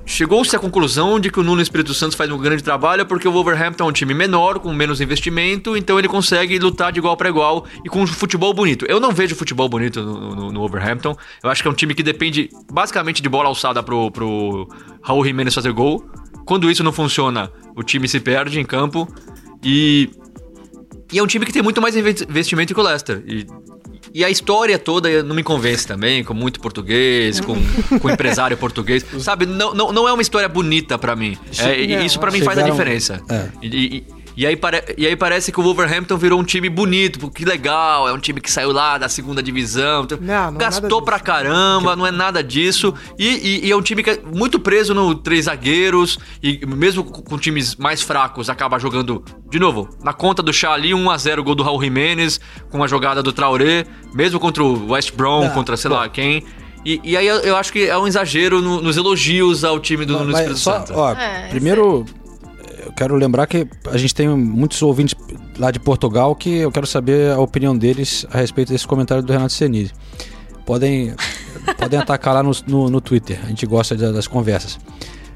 chegou-se 0.05 0.55
à 0.55 0.59
conclusão 0.59 1.21
de 1.21 1.31
que 1.31 1.39
o 1.39 1.43
Nuno 1.43 1.63
Espírito 1.63 1.95
Santo 1.95 2.17
faz 2.17 2.31
um 2.31 2.39
grande 2.39 2.63
trabalho 2.63 3.07
porque 3.07 3.27
o 3.29 3.33
Wolverhampton 3.33 3.85
é 3.85 3.87
um 3.87 3.93
time 3.93 4.13
menor, 4.13 4.59
com 4.59 4.73
menos 4.73 5.01
investimento, 5.01 5.77
então 5.77 5.99
ele 5.99 6.09
consegue 6.09 6.59
lutar 6.59 6.93
de 6.93 6.99
igual 6.99 7.17
para 7.17 7.29
igual 7.29 7.65
e 7.85 7.89
com 7.89 8.03
um 8.03 8.07
futebol 8.07 8.53
bonito. 8.53 8.85
Eu 8.89 8.99
não 8.99 9.13
vejo 9.13 9.35
futebol 9.35 9.69
bonito 9.69 10.03
no, 10.03 10.35
no, 10.35 10.53
no, 10.53 10.61
Wolverhampton. 10.61 11.17
Eu 11.43 11.51
acho 11.51 11.63
que 11.63 11.69
é 11.69 11.71
um 11.71 11.75
time 11.75 11.95
que 11.95 12.03
depende 12.03 12.51
basicamente 12.73 13.23
de 13.23 13.29
bola 13.29 13.49
alçada 13.49 13.83
pro, 13.83 14.11
pro 14.11 14.69
Raul 15.03 15.25
Jimenez 15.25 15.55
fazer 15.55 15.73
gol. 15.73 16.05
Quando 16.45 16.71
isso 16.71 16.83
não 16.83 16.93
funciona, 16.93 17.51
o 17.77 17.83
time 17.83 18.09
se 18.09 18.19
perde 18.19 18.59
em 18.59 18.65
campo. 18.65 19.09
E 19.63 20.11
e 21.13 21.19
é 21.19 21.23
um 21.23 21.27
time 21.27 21.45
que 21.45 21.53
tem 21.53 21.63
muito 21.63 21.81
mais 21.81 21.95
investimento 21.95 22.75
que 22.75 22.81
o 22.81 22.83
Leicester. 22.83 23.23
E, 23.27 23.47
e 24.15 24.25
a 24.25 24.31
história 24.31 24.79
toda 24.79 25.23
não 25.23 25.35
me 25.35 25.43
convence 25.43 25.87
também, 25.87 26.25
com 26.25 26.35
muito 26.35 26.61
português, 26.61 27.41
com, 27.41 27.55
com 28.01 28.11
empresário 28.11 28.57
português. 28.57 29.05
Sabe, 29.21 29.47
não, 29.47 29.75
não, 29.75 29.93
não 29.93 30.09
é 30.09 30.13
uma 30.13 30.23
história 30.23 30.49
bonita 30.49 30.99
para 30.99 31.15
mim. 31.15 31.37
É, 31.59 32.05
isso 32.05 32.19
para 32.19 32.31
mim 32.31 32.41
faz 32.41 32.59
a 32.59 32.63
diferença. 32.63 33.21
É. 33.29 33.49
E, 33.63 33.97
e, 33.97 34.22
e 34.37 34.47
aí, 34.47 34.59
e 34.97 35.07
aí 35.07 35.15
parece 35.17 35.53
que 35.53 35.61
o 35.61 35.63
Wolverhampton 35.63 36.17
virou 36.17 36.41
um 36.41 36.45
time 36.45 36.69
bonito, 36.69 37.19
porque 37.19 37.45
legal, 37.45 38.09
é 38.09 38.13
um 38.13 38.19
time 38.19 38.41
que 38.41 38.51
saiu 38.51 38.73
lá 38.73 38.97
da 38.99 39.09
segunda 39.09 39.43
divisão. 39.43 40.05
Então 40.05 40.19
não, 40.21 40.51
não 40.53 40.57
é 40.57 40.65
gastou 40.65 41.01
é 41.01 41.05
pra 41.05 41.21
caramba, 41.21 41.95
não 41.97 42.07
é 42.07 42.11
nada 42.11 42.43
disso. 42.43 42.95
E, 43.19 43.27
e, 43.29 43.67
e, 43.67 43.71
é 43.71 43.77
um 43.77 43.83
time 43.83 44.03
que 44.03 44.11
é 44.11 44.21
muito 44.35 44.59
preso 44.59 44.95
no 44.95 45.15
três 45.15 45.45
zagueiros, 45.45 46.19
e 46.43 46.65
mesmo 46.67 47.05
com 47.05 47.39
times 47.39 47.77
mais 47.77 48.01
fracos, 48.03 48.49
acaba 48.49 48.79
jogando, 48.79 49.23
de 49.51 49.59
novo, 49.59 49.89
na 50.03 50.13
conta 50.13 50.43
do 50.43 50.53
Chá 50.53 50.73
ali, 50.73 50.91
1x0 50.93 51.43
gol 51.43 51.55
do 51.55 51.63
Raul 51.63 51.83
Jimenez, 51.83 52.41
com 52.71 52.83
a 52.83 52.87
jogada 52.87 53.23
do 53.23 53.33
Traoré, 53.33 53.85
mesmo 54.15 54.39
contra 54.41 54.63
o 54.63 54.91
West 54.93 55.13
Brom, 55.15 55.45
não, 55.45 55.51
contra 55.51 55.77
sei 55.77 55.91
pô. 55.91 55.97
lá 55.97 56.09
quem. 56.09 56.43
E, 56.85 57.01
e 57.05 57.17
aí 57.17 57.27
eu, 57.27 57.37
eu 57.37 57.57
acho 57.57 57.73
que 57.73 57.87
é 57.87 57.97
um 57.97 58.09
exagero 58.09 58.61
no- 58.61 58.81
nos 58.83 58.97
elogios 58.97 59.63
ao 59.63 59.79
time 59.79 60.05
do 60.05 60.19
Nuno 60.19 60.33
Espírito 60.33 60.59
só, 60.59 60.79
Santo. 60.81 60.93
ó, 60.97 61.13
É, 61.13 61.47
primeiro, 61.49 62.05
quero 62.97 63.15
lembrar 63.17 63.47
que 63.47 63.67
a 63.91 63.97
gente 63.99 64.15
tem 64.15 64.29
muitos 64.29 64.81
ouvintes 64.83 65.15
lá 65.59 65.71
de 65.71 65.79
Portugal 65.81 66.35
que 66.37 66.59
eu 66.59 66.71
quero 66.71 66.87
saber 66.87 67.33
a 67.33 67.41
opinião 67.41 67.77
deles 67.77 68.27
a 68.33 68.39
respeito 68.39 68.73
desse 68.73 68.87
comentário 68.87 69.23
do 69.23 69.33
Renato 69.33 69.53
Senise. 69.53 69.93
Podem, 70.65 71.15
podem 71.79 71.99
atacar 71.99 72.35
lá 72.35 72.43
no, 72.43 72.53
no, 72.67 72.91
no 72.91 73.01
Twitter, 73.01 73.39
a 73.43 73.49
gente 73.49 73.67
gosta 73.67 73.95
da- 73.97 74.13
das 74.13 74.27
conversas. 74.27 74.79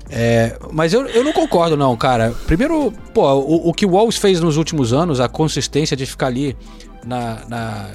É, 0.09 0.57
mas 0.73 0.93
eu, 0.93 1.05
eu 1.09 1.25
não 1.25 1.33
concordo, 1.33 1.77
não, 1.77 1.97
cara. 1.97 2.33
Primeiro, 2.47 2.93
pô, 3.13 3.29
o, 3.35 3.71
o 3.71 3.75
que 3.75 3.85
o 3.85 3.91
Wolves 3.91 4.17
fez 4.17 4.41
nos 4.41 4.57
últimos 4.57 4.93
anos, 4.93 5.19
a 5.21 5.29
consistência 5.29 5.97
de 5.97 6.07
ficar 6.07 6.29
ali 6.29 6.57
na, 7.05 7.41
na- 7.49 7.91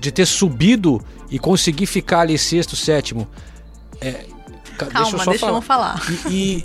de 0.00 0.12
ter 0.12 0.26
subido 0.26 1.02
e 1.28 1.38
conseguir 1.40 1.86
ficar 1.86 2.20
ali 2.20 2.38
sexto, 2.38 2.76
sétimo. 2.76 3.26
É, 4.00 4.26
ca- 4.78 4.86
Calma, 4.86 5.24
deixa 5.24 5.46
eu 5.46 5.60
falar. 5.60 6.00
E, 6.30 6.32
e- 6.32 6.64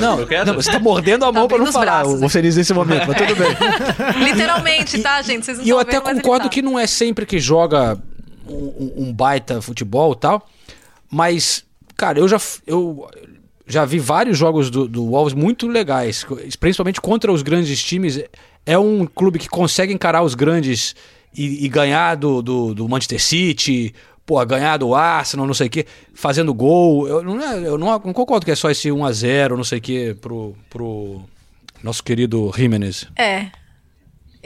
não, 0.00 0.20
Eu 0.20 0.26
quero. 0.26 0.46
não, 0.46 0.54
você 0.54 0.70
tá 0.70 0.78
mordendo 0.80 1.24
a 1.24 1.32
Tá 1.32 1.38
mão 1.38 1.48
pra 1.48 1.58
não 1.58 1.72
falar, 1.72 1.84
braços, 2.04 2.22
o? 2.22 2.28
Feliz 2.28 2.56
nesse 2.56 2.72
momento, 2.74 3.06
mas 3.06 3.16
tudo 3.16 3.34
bem. 3.36 3.48
Literalmente, 4.24 4.98
tá, 5.00 5.20
gente? 5.22 5.44
Vocês 5.44 5.58
não 5.58 5.64
E 5.64 5.68
eu 5.68 5.78
até 5.78 6.00
concordo 6.00 6.44
tá. 6.44 6.48
que 6.48 6.62
não 6.62 6.78
é 6.78 6.86
sempre 6.86 7.26
que 7.26 7.38
joga 7.38 7.98
um, 8.48 8.92
um- 9.08 9.12
baita 9.12 9.60
futebol 9.60 10.12
e 10.12 10.16
tal, 10.16 10.48
mas, 11.10 11.64
cara, 11.96 12.18
eu 12.18 12.28
já, 12.28 12.38
eu 12.66 13.08
já 13.66 13.84
vi 13.84 13.98
vários 13.98 14.36
jogos 14.38 14.70
do, 14.70 14.86
do 14.88 15.06
Wolves 15.06 15.34
muito 15.34 15.66
legais, 15.66 16.24
principalmente 16.58 17.00
contra 17.00 17.32
os 17.32 17.42
grandes 17.42 17.82
times. 17.82 18.20
É 18.64 18.78
um 18.78 19.06
clube 19.06 19.38
que 19.38 19.48
consegue 19.48 19.92
encarar 19.92 20.22
os 20.22 20.34
grandes 20.34 20.94
e, 21.34 21.64
e 21.64 21.68
ganhar 21.68 22.14
do, 22.16 22.42
do, 22.42 22.74
do 22.74 22.88
Manchester 22.88 23.22
City, 23.22 23.94
pô, 24.28 24.44
ganhar 24.44 24.76
do 24.76 24.94
Arsenal, 24.94 25.46
não 25.46 25.54
sei 25.54 25.68
o 25.68 25.70
quê, 25.70 25.86
fazendo 26.12 26.52
gol. 26.52 27.08
Eu 27.08 27.22
não, 27.22 27.40
é- 27.40 27.66
eu 27.66 27.78
não, 27.78 27.98
concordo 27.98 28.44
que 28.44 28.52
é 28.52 28.54
só 28.54 28.70
esse 28.70 28.90
1x0, 28.90 29.56
não 29.56 29.64
sei 29.64 29.78
o 29.78 29.80
quê, 29.80 30.14
pro, 30.20 30.54
pro 30.68 31.22
nosso 31.82 32.04
querido 32.04 32.52
Jimenez. 32.54 33.06
É. 33.16 33.46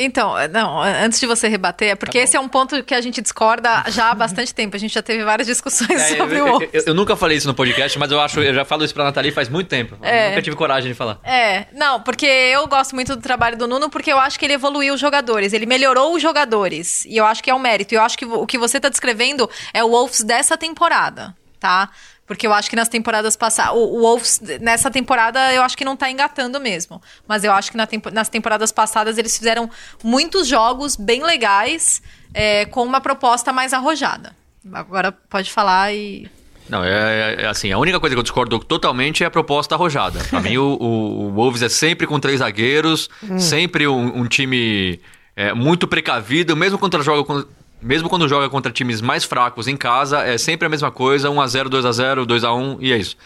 Então, 0.04 0.34
não, 0.50 0.80
antes 0.80 1.18
de 1.20 1.26
você 1.26 1.48
rebater, 1.48 1.88
é 1.88 1.90
Tá 1.92 1.96
porque 1.96 2.18
esse 2.18 2.36
é 2.36 2.40
um 2.40 2.48
ponto 2.48 2.82
que 2.84 2.94
a 2.94 3.00
gente 3.00 3.20
discorda 3.20 3.84
já 3.88 4.10
há 4.10 4.14
bastante 4.14 4.54
tempo. 4.54 4.76
A 4.76 4.78
gente 4.78 4.94
já 4.94 5.02
teve 5.02 5.24
várias 5.24 5.46
discussões 5.46 5.90
É, 6.00 6.16
sobre 6.16 6.38
eu- 6.38 6.44
o 6.56 6.62
eu- 6.62 6.70
eu- 6.72 6.82
eu 6.88 6.94
nunca 6.94 7.14
falei 7.16 7.36
isso 7.38 7.46
no 7.46 7.54
podcast, 7.54 7.98
mas 7.98 8.10
eu 8.10 8.20
acho, 8.20 8.40
eu 8.40 8.54
já 8.54 8.64
falo 8.64 8.84
isso 8.84 8.92
pra 8.94 9.04
Nathalie 9.04 9.30
faz 9.32 9.48
muito 9.48 9.68
tempo. 9.68 9.96
Eu 10.02 10.08
É. 10.08 10.28
nunca 10.30 10.42
tive 10.42 10.56
coragem 10.56 10.90
de 10.90 10.96
falar. 10.96 11.18
É, 11.24 11.66
não, 11.72 12.00
porque 12.00 12.26
eu 12.26 12.66
gosto 12.66 12.94
muito 12.94 13.14
do 13.16 13.22
trabalho 13.22 13.56
do 13.56 13.66
Nuno, 13.66 13.88
porque 13.90 14.12
eu 14.12 14.18
acho 14.18 14.38
que 14.38 14.44
ele 14.44 14.54
evoluiu 14.54 14.94
os 14.94 15.00
jogadores, 15.00 15.52
ele 15.52 15.66
melhorou 15.66 16.14
os 16.14 16.22
jogadores. 16.22 17.04
E 17.06 17.16
eu 17.16 17.24
acho 17.24 17.42
que 17.42 17.50
é 17.50 17.54
um 17.54 17.58
mérito. 17.58 17.94
E 17.94 17.96
eu 17.96 18.02
acho 18.02 18.16
que 18.18 18.24
o 18.24 18.46
que 18.46 18.58
você 18.58 18.80
tá 18.80 18.88
descrevendo 18.88 19.48
é 19.72 19.82
o 19.84 19.88
Wolves 19.90 20.22
dessa 20.24 20.56
temporada, 20.56 21.34
tá? 21.60 21.88
Porque 22.34 22.46
eu 22.46 22.52
acho 22.52 22.68
que 22.70 22.76
nas 22.76 22.88
temporadas 22.88 23.36
passadas. 23.36 23.74
O, 23.74 23.78
o 23.78 24.00
Wolves, 24.00 24.40
nessa 24.60 24.90
temporada, 24.90 25.52
eu 25.52 25.62
acho 25.62 25.76
que 25.76 25.84
não 25.84 25.96
tá 25.96 26.10
engatando 26.10 26.58
mesmo. 26.60 27.00
Mas 27.28 27.44
eu 27.44 27.52
acho 27.52 27.70
que 27.70 27.76
na 27.76 27.86
tempo- 27.86 28.10
nas 28.10 28.28
temporadas 28.28 28.72
passadas 28.72 29.18
eles 29.18 29.36
fizeram 29.36 29.68
muitos 30.02 30.48
jogos 30.48 30.96
bem 30.96 31.22
legais, 31.22 32.02
é, 32.34 32.64
com 32.66 32.82
uma 32.84 33.00
proposta 33.00 33.52
mais 33.52 33.72
arrojada. 33.72 34.34
Agora 34.72 35.12
pode 35.12 35.50
falar 35.52 35.92
e. 35.92 36.30
Não, 36.68 36.82
é, 36.84 36.90
é- 36.90 37.42
é 37.42 37.46
assim, 37.48 37.70
a 37.72 37.78
única 37.78 37.98
coisa 38.00 38.14
que 38.14 38.18
eu 38.18 38.22
discordo 38.22 38.58
totalmente 38.60 39.22
é 39.24 39.26
a 39.26 39.30
proposta 39.30 39.74
arrojada. 39.74 40.20
Pra 40.30 40.40
mim, 40.40 40.56
o, 40.56 40.76
o- 40.80 41.24
o 41.26 41.30
Wolves 41.32 41.60
é 41.62 41.68
sempre 41.68 42.06
com 42.06 42.18
três 42.20 42.38
zagueiros, 42.38 43.10
sempre 43.38 43.86
um, 43.86 44.20
um 44.20 44.26
time 44.26 45.00
é, 45.36 45.52
muito 45.52 45.86
precavido, 45.88 46.56
mesmo 46.56 46.78
quando 46.78 47.02
joga 47.02 47.24
com- 47.24 47.44
mesmo 47.82 48.08
quando 48.08 48.28
joga 48.28 48.48
contra 48.48 48.70
times 48.70 49.00
mais 49.00 49.24
fracos 49.24 49.66
em 49.68 49.76
casa, 49.76 50.20
é 50.22 50.38
sempre 50.38 50.66
a 50.66 50.68
mesma 50.68 50.90
coisa, 50.90 51.28
1x0, 51.28 51.68
2x0, 51.68 52.26
2x1 52.26 52.76
e 52.80 52.92
é 52.92 52.96
isso. 52.96 53.16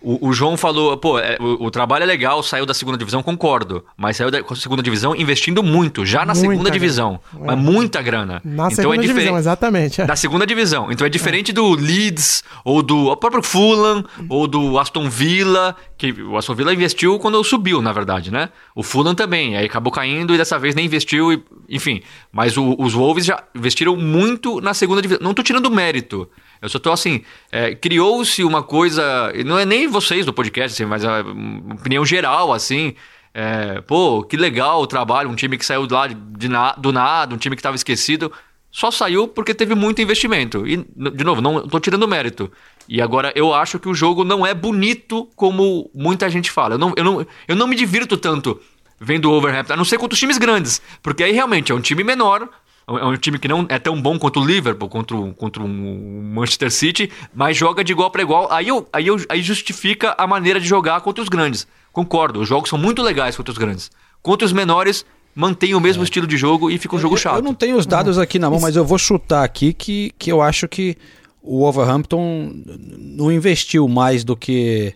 O, 0.00 0.28
o 0.28 0.32
João 0.32 0.56
falou, 0.56 0.96
pô, 0.96 1.18
é, 1.18 1.36
o, 1.40 1.66
o 1.66 1.70
trabalho 1.70 2.04
é 2.04 2.06
legal, 2.06 2.42
saiu 2.42 2.64
da 2.64 2.72
segunda 2.72 2.96
divisão, 2.96 3.22
concordo. 3.22 3.84
Mas 3.96 4.16
saiu 4.16 4.30
da 4.30 4.38
segunda 4.54 4.82
divisão 4.82 5.14
investindo 5.16 5.62
muito, 5.62 6.06
já 6.06 6.20
na 6.20 6.26
Muita 6.34 6.40
segunda 6.40 6.58
grana. 6.64 6.70
divisão. 6.72 7.20
É. 7.34 7.46
Mas 7.46 7.58
muita 7.58 8.00
grana. 8.02 8.40
Na 8.44 8.70
segunda 8.70 8.96
divisão, 8.98 9.16
diferente- 9.16 9.38
exatamente. 9.38 10.00
é. 10.00 10.06
da 10.06 10.14
segunda 10.16 10.46
divisão. 10.46 10.92
Então 10.92 11.06
é 11.06 11.10
diferente 11.10 11.52
do 11.52 11.74
Leeds, 11.74 12.44
ou 12.64 12.82
do 12.82 13.16
próprio 13.16 13.42
Fulham, 13.42 14.04
ou 14.28 14.46
do 14.46 14.78
Aston 14.78 15.08
Villa, 15.10 15.74
que 15.96 16.12
o 16.12 16.36
Aston 16.36 16.54
Villa 16.54 16.72
investiu 16.72 17.18
quando 17.18 17.42
subiu, 17.42 17.82
na 17.82 17.92
verdade, 17.92 18.30
né? 18.30 18.50
O 18.76 18.82
Fulham 18.84 19.14
também, 19.14 19.56
aí 19.56 19.66
acabou 19.66 19.92
caindo 19.92 20.32
e 20.32 20.38
dessa 20.38 20.58
vez 20.58 20.74
nem 20.74 20.86
investiu, 20.86 21.32
e- 21.32 21.42
enfim. 21.68 22.02
Mas 22.32 22.56
o- 22.56 22.76
os 22.78 22.92
Wolves 22.94 23.24
já 23.24 23.42
investiram 23.54 23.96
muito 23.96 24.60
na 24.60 24.74
segunda 24.74 25.02
divisão. 25.02 25.22
Não 25.24 25.34
tô 25.34 25.42
tirando 25.42 25.68
mérito. 25.70 26.28
Eu 26.60 26.68
só 26.68 26.78
tô 26.78 26.90
assim, 26.92 27.22
é, 27.52 27.74
criou-se 27.74 28.42
uma 28.44 28.62
coisa, 28.62 29.32
não 29.46 29.58
é 29.58 29.64
nem 29.64 29.86
vocês 29.86 30.26
do 30.26 30.32
podcast, 30.32 30.74
assim, 30.74 30.88
mas 30.88 31.04
a 31.04 31.22
uma 31.22 31.74
opinião 31.74 32.04
geral, 32.04 32.52
assim, 32.52 32.94
é, 33.32 33.80
pô, 33.82 34.22
que 34.24 34.36
legal 34.36 34.80
o 34.82 34.86
trabalho, 34.86 35.28
um 35.30 35.34
time 35.34 35.56
que 35.56 35.64
saiu 35.64 35.86
lá 35.90 36.06
de, 36.08 36.14
de 36.14 36.48
na- 36.48 36.72
do 36.72 36.92
nada, 36.92 37.34
um 37.34 37.38
time 37.38 37.54
que 37.54 37.60
estava 37.60 37.76
esquecido, 37.76 38.32
só 38.70 38.90
saiu 38.90 39.26
porque 39.28 39.54
teve 39.54 39.74
muito 39.74 40.02
investimento. 40.02 40.66
E, 40.66 40.76
de 40.76 41.24
novo, 41.24 41.40
não 41.40 41.66
tô 41.66 41.80
tirando 41.80 42.06
mérito. 42.06 42.50
E 42.88 43.00
agora 43.00 43.32
eu 43.34 43.54
acho 43.54 43.78
que 43.78 43.88
o 43.88 43.94
jogo 43.94 44.24
não 44.24 44.44
é 44.46 44.52
bonito 44.52 45.28
como 45.36 45.90
muita 45.94 46.28
gente 46.28 46.50
fala. 46.50 46.74
Eu 46.74 46.78
não, 46.78 46.92
eu 46.96 47.04
não, 47.04 47.26
eu 47.46 47.56
não 47.56 47.66
me 47.66 47.74
divirto 47.76 48.16
tanto 48.16 48.60
vendo 49.00 49.30
o 49.30 49.32
Overhampton, 49.32 49.74
a 49.74 49.76
não 49.76 49.84
ser 49.84 49.96
contra 49.96 50.14
os 50.14 50.20
times 50.20 50.38
grandes, 50.38 50.82
porque 51.02 51.22
aí 51.22 51.32
realmente 51.32 51.70
é 51.70 51.74
um 51.74 51.80
time 51.80 52.02
menor. 52.02 52.48
É 52.88 53.04
um 53.04 53.16
time 53.16 53.38
que 53.38 53.46
não 53.48 53.66
é 53.68 53.78
tão 53.78 54.00
bom 54.00 54.18
quanto 54.18 54.40
o 54.40 54.44
Liverpool, 54.44 54.88
contra, 54.88 55.14
o- 55.16 55.34
contra 55.34 55.62
um 55.62 56.32
Manchester 56.34 56.70
City, 56.70 57.10
mas 57.34 57.56
joga 57.56 57.84
de 57.84 57.92
igual 57.92 58.10
para 58.10 58.22
igual. 58.22 58.50
Aí, 58.50 58.68
eu, 58.68 58.88
aí, 58.92 59.06
eu, 59.06 59.16
aí 59.28 59.42
justifica 59.42 60.14
a 60.16 60.26
maneira 60.26 60.58
de 60.58 60.66
jogar 60.66 61.00
contra 61.02 61.22
os 61.22 61.28
grandes. 61.28 61.66
Concordo, 61.92 62.40
os 62.40 62.48
jogos 62.48 62.70
são 62.70 62.78
muito 62.78 63.02
legais 63.02 63.36
contra 63.36 63.52
os 63.52 63.58
grandes. 63.58 63.90
Contra 64.22 64.46
os 64.46 64.52
menores, 64.52 65.04
mantém 65.34 65.74
o 65.74 65.80
mesmo 65.80 66.02
estilo 66.02 66.26
de 66.26 66.36
jogo 66.38 66.70
e 66.70 66.78
fica 66.78 66.96
um 66.96 66.98
jogo 66.98 67.14
Eu- 67.14 67.18
chato. 67.18 67.36
Eu 67.36 67.42
não 67.42 67.54
tenho 67.54 67.76
os 67.76 67.84
dados 67.86 68.18
aqui 68.18 68.38
na 68.38 68.48
mão, 68.48 68.58
mas 68.60 68.74
eu 68.74 68.84
vou 68.84 68.96
chutar 68.98 69.44
aqui 69.44 69.72
que, 69.74 70.12
que 70.18 70.32
eu 70.32 70.40
acho 70.40 70.66
que 70.66 70.96
o 71.42 71.58
Wolverhampton 71.60 72.52
não 72.98 73.30
investiu 73.30 73.86
mais 73.86 74.24
do 74.24 74.34
que 74.36 74.94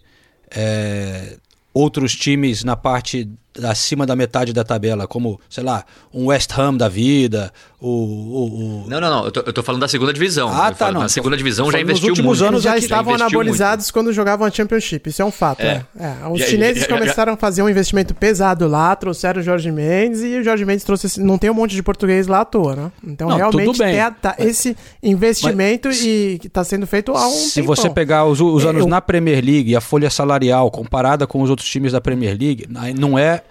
é, 0.51 1.37
outros 1.75 2.15
times 2.15 2.65
na 2.65 2.77
parte 2.77 3.29
acima 3.65 4.07
da 4.07 4.15
metade 4.17 4.53
da 4.53 4.65
tabela, 4.65 5.07
como, 5.07 5.41
sei 5.51 5.63
lá, 5.65 5.85
um 6.13 6.27
West 6.27 6.51
Ham 6.59 6.77
da 6.77 6.89
vida, 6.89 7.53
o... 7.81 7.89
o- 7.89 8.83
o- 8.85 8.89
Não, 8.89 9.01
não, 9.01 9.11
não. 9.11 9.25
Eu 9.27 9.31
tô, 9.33 9.41
eu 9.41 9.53
tô 9.53 9.63
falando 9.63 9.81
da 9.83 9.89
segunda 9.89 10.13
divisão. 10.13 10.49
Ah, 10.49 10.69
Eu 10.69 10.71
tá, 10.71 10.75
falo, 10.75 10.95
não. 10.95 11.01
Na 11.03 11.09
segunda 11.09 11.37
divisão 11.37 11.67
já 11.67 11.73
falando 11.73 11.83
nos 11.89 11.91
investiu 11.93 12.09
últimos 12.11 12.39
muito. 12.39 12.49
anos 12.49 12.63
já 12.63 12.77
estavam 12.79 13.15
investiu 13.15 13.27
anabolizados 13.41 13.91
quando 13.91 14.13
jogavam 14.13 14.47
a 14.47 14.51
Championship. 14.51 15.09
Isso 15.11 15.21
é 15.21 15.25
um 15.25 15.31
fato. 15.31 15.61
É. 15.61 15.85
É, 15.99 16.29
Os 16.31 16.39
Já- 16.41 16.47
chineses 16.47 16.83
já- 16.83 16.89
já- 16.89 16.99
começaram 16.99 17.33
a 17.35 17.37
fazer 17.37 17.63
um 17.63 17.69
investimento 17.69 18.15
pesado 18.15 18.67
lá, 18.69 18.95
trouxeram 18.97 19.41
o 19.41 19.45
Jorge 19.45 19.71
Mendes 19.71 20.23
e 20.23 20.39
o 20.39 20.43
Jorge 20.45 20.65
Mendes 20.65 20.85
trouxe. 20.85 21.07
esse- 21.07 21.21
Não 21.21 21.37
tem 21.39 21.51
um 21.51 21.55
monte 21.55 21.75
de 21.75 21.83
português 21.83 22.27
lá 22.27 22.41
à 22.41 22.45
toa, 22.45 22.75
né? 22.77 22.93
Então 23.07 23.29
Não, 23.29 23.37
realmente 23.37 23.67
tudo 23.67 23.79
bem. 23.79 23.93
tem 23.93 24.01
a- 24.01 24.11
tá 24.11 24.35
esse 24.39 24.77
investimento 25.03 25.91
e 25.91 26.39
que 26.41 26.47
está 26.47 26.65
sendo 26.65 26.87
feito 26.87 27.13
há 27.13 27.27
um 27.27 27.31
Se 27.33 27.55
tempão. 27.55 27.75
você 27.77 27.91
pegar 27.91 28.25
os, 28.25 28.41
os 28.41 28.65
É, 28.65 28.69
anos 28.69 28.83
eu- 28.83 28.89
na 28.89 29.01
Premier 29.01 29.45
League 29.45 29.71
e 29.73 29.77
a 29.77 29.81
folha 29.81 30.11
salarial 30.11 30.71
comparada 30.71 31.27
com 31.27 31.43
os 31.43 31.51
outros 31.51 31.69
times 31.69 31.93
da 31.93 32.01
Premier 32.01 32.37
League, 32.39 32.67
não 32.99 33.19
é 33.19 33.42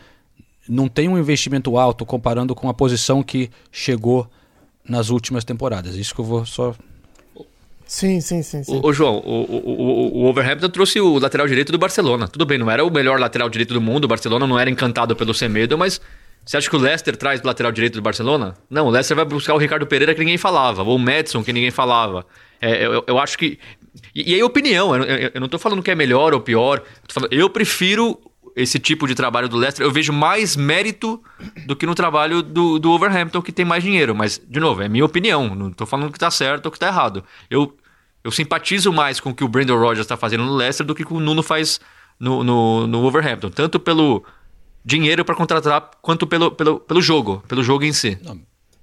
não 0.68 0.88
tem 0.88 1.08
um 1.10 1.18
investimento 1.18 1.78
alto 1.78 2.06
comparando 2.06 2.54
com 2.56 2.70
a 2.70 2.74
posição 2.74 3.22
que 3.24 3.50
chegou 3.72 4.28
nas 4.88 5.10
últimas 5.10 5.44
temporadas. 5.44 5.96
Isso 5.96 6.14
que 6.14 6.22
eu 6.22 6.26
vou 6.26 6.46
só 6.46 6.74
Sim, 7.86 8.22
sim, 8.22 8.42
sim. 8.42 8.64
sim. 8.64 8.74
Ô, 8.82 8.88
ô, 8.88 8.94
João, 8.94 9.18
o, 9.18 9.42
o, 9.44 9.82
o, 9.82 10.18
o 10.22 10.26
Overhampton 10.28 10.70
trouxe 10.70 11.02
o 11.02 11.20
lateral 11.20 11.46
direito 11.46 11.74
do 11.74 11.78
Barcelona. 11.78 12.26
Tudo 12.28 12.46
bem, 12.46 12.58
não 12.58 12.72
era 12.72 12.86
o 12.86 12.90
melhor 12.90 13.20
lateral 13.20 13.50
direito 13.50 13.74
do 13.74 13.82
mundo. 13.82 14.06
O 14.06 14.08
Barcelona 14.08 14.48
não 14.48 14.58
era 14.58 14.70
encantado 14.70 15.14
pelo 15.14 15.34
Semedo, 15.34 15.78
mas 15.78 16.00
você 16.46 16.56
acha 16.56 16.70
que 16.70 16.76
o 16.76 16.80
Leicester 16.80 17.18
traz 17.18 17.42
o 17.42 17.46
lateral 17.46 17.70
direito 17.72 17.96
do 17.96 18.02
Barcelona? 18.02 18.56
Não, 18.70 18.88
o 18.88 18.90
Leicester 18.90 19.16
vai 19.18 19.26
buscar 19.26 19.54
o 19.56 19.58
Ricardo 19.58 19.86
Pereira 19.86 20.14
que 20.14 20.22
ninguém 20.22 20.38
falava, 20.38 20.84
ou 20.84 20.96
o 20.96 21.00
Madison 21.00 21.44
que 21.44 21.52
ninguém 21.52 21.70
falava. 21.72 22.26
É, 22.62 22.86
eu, 22.86 23.04
eu 23.06 23.20
acho 23.20 23.38
que. 23.38 23.60
E, 24.16 24.32
e 24.32 24.36
aí, 24.36 24.42
opinião, 24.44 24.96
eu, 24.96 25.04
eu- 25.04 25.32
eu 25.34 25.42
não 25.42 25.50
tô 25.50 25.60
falando 25.60 25.84
que 25.84 25.92
é 25.92 25.96
melhor 25.96 26.34
ou 26.34 26.40
pior. 26.40 26.78
Eu, 26.80 27.14
falando- 27.14 27.34
eu 27.34 27.50
prefiro 27.50 28.18
esse 28.56 28.80
tipo 28.80 29.08
de 29.08 29.16
trabalho 29.16 29.48
do 29.48 29.58
Leicester. 29.58 29.86
Eu 29.86 29.92
vejo 29.92 30.12
mais 30.12 30.56
mérito 30.56 31.22
do 31.66 31.76
que 31.76 31.86
no 31.86 31.96
trabalho 31.96 32.42
do, 32.42 32.80
do 32.80 32.92
Overhampton, 32.92 33.42
que 33.42 33.52
tem 33.52 33.66
mais 33.66 33.84
dinheiro. 33.84 34.16
Mas, 34.16 34.42
de 34.48 34.60
novo, 34.60 34.82
é 34.82 34.90
minha 34.90 35.06
opinião. 35.06 35.56
Não 35.56 35.72
tô 35.72 35.86
falando 35.86 36.12
que 36.12 36.20
tá 36.20 36.30
certo 36.30 36.66
ou 36.66 36.72
que 36.72 36.80
tá 36.80 36.88
errado. 36.88 37.24
Eu, 37.50 37.76
eu 38.24 38.32
simpatizo 38.32 38.92
mais 38.92 39.20
com 39.20 39.30
o 39.30 39.34
que 39.34 39.44
o 39.44 39.48
Brandon 39.48 39.78
Rodgers 39.78 40.06
está 40.06 40.18
fazendo 40.18 40.46
no 40.46 40.56
Leicester 40.56 40.86
do 40.86 40.96
que 40.96 41.06
que 41.06 41.14
o 41.14 41.20
Nuno 41.20 41.42
faz 41.42 41.80
no, 42.20 42.44
no, 42.44 42.88
no 42.88 43.04
Overhampton. 43.04 43.50
Tanto 43.50 43.80
pelo 43.80 44.24
dinheiro 44.84 45.24
para 45.24 45.36
contratar, 45.36 45.92
quanto 46.02 46.26
pelo, 46.28 46.52
pelo, 46.52 46.80
pelo 46.80 47.02
jogo, 47.02 47.44
pelo 47.48 47.64
jogo 47.64 47.84
em 47.84 47.94
si. 47.94 48.18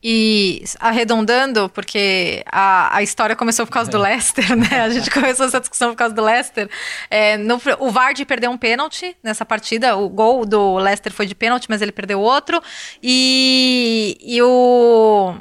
E 0.02 0.62
arredondando, 0.78 1.68
porque 1.70 2.44
a, 2.50 2.96
a 2.98 3.02
história 3.02 3.34
começou 3.34 3.66
por 3.66 3.72
causa 3.72 3.90
do 3.90 3.98
Leicester, 3.98 4.54
né? 4.56 4.80
A 4.82 4.88
gente 4.90 5.10
começou 5.10 5.46
essa 5.46 5.58
discussão 5.58 5.90
por 5.90 5.96
causa 5.96 6.14
do 6.14 6.22
Leicester. 6.22 6.70
É, 7.10 7.36
no- 7.36 7.60
o 7.80 7.90
Vardy 7.90 8.24
perdeu 8.24 8.50
um 8.50 8.56
pênalti 8.56 9.16
nessa 9.24 9.44
partida. 9.44 9.96
O 9.96 10.08
gol 10.08 10.46
do 10.46 10.76
Leicester 10.78 11.12
foi 11.12 11.26
de 11.26 11.34
pênalti, 11.34 11.66
mas 11.68 11.82
ele 11.82 11.90
perdeu 11.90 12.20
outro. 12.20 12.62
E, 13.02 14.16
e 14.22 14.40
o. 14.40 15.34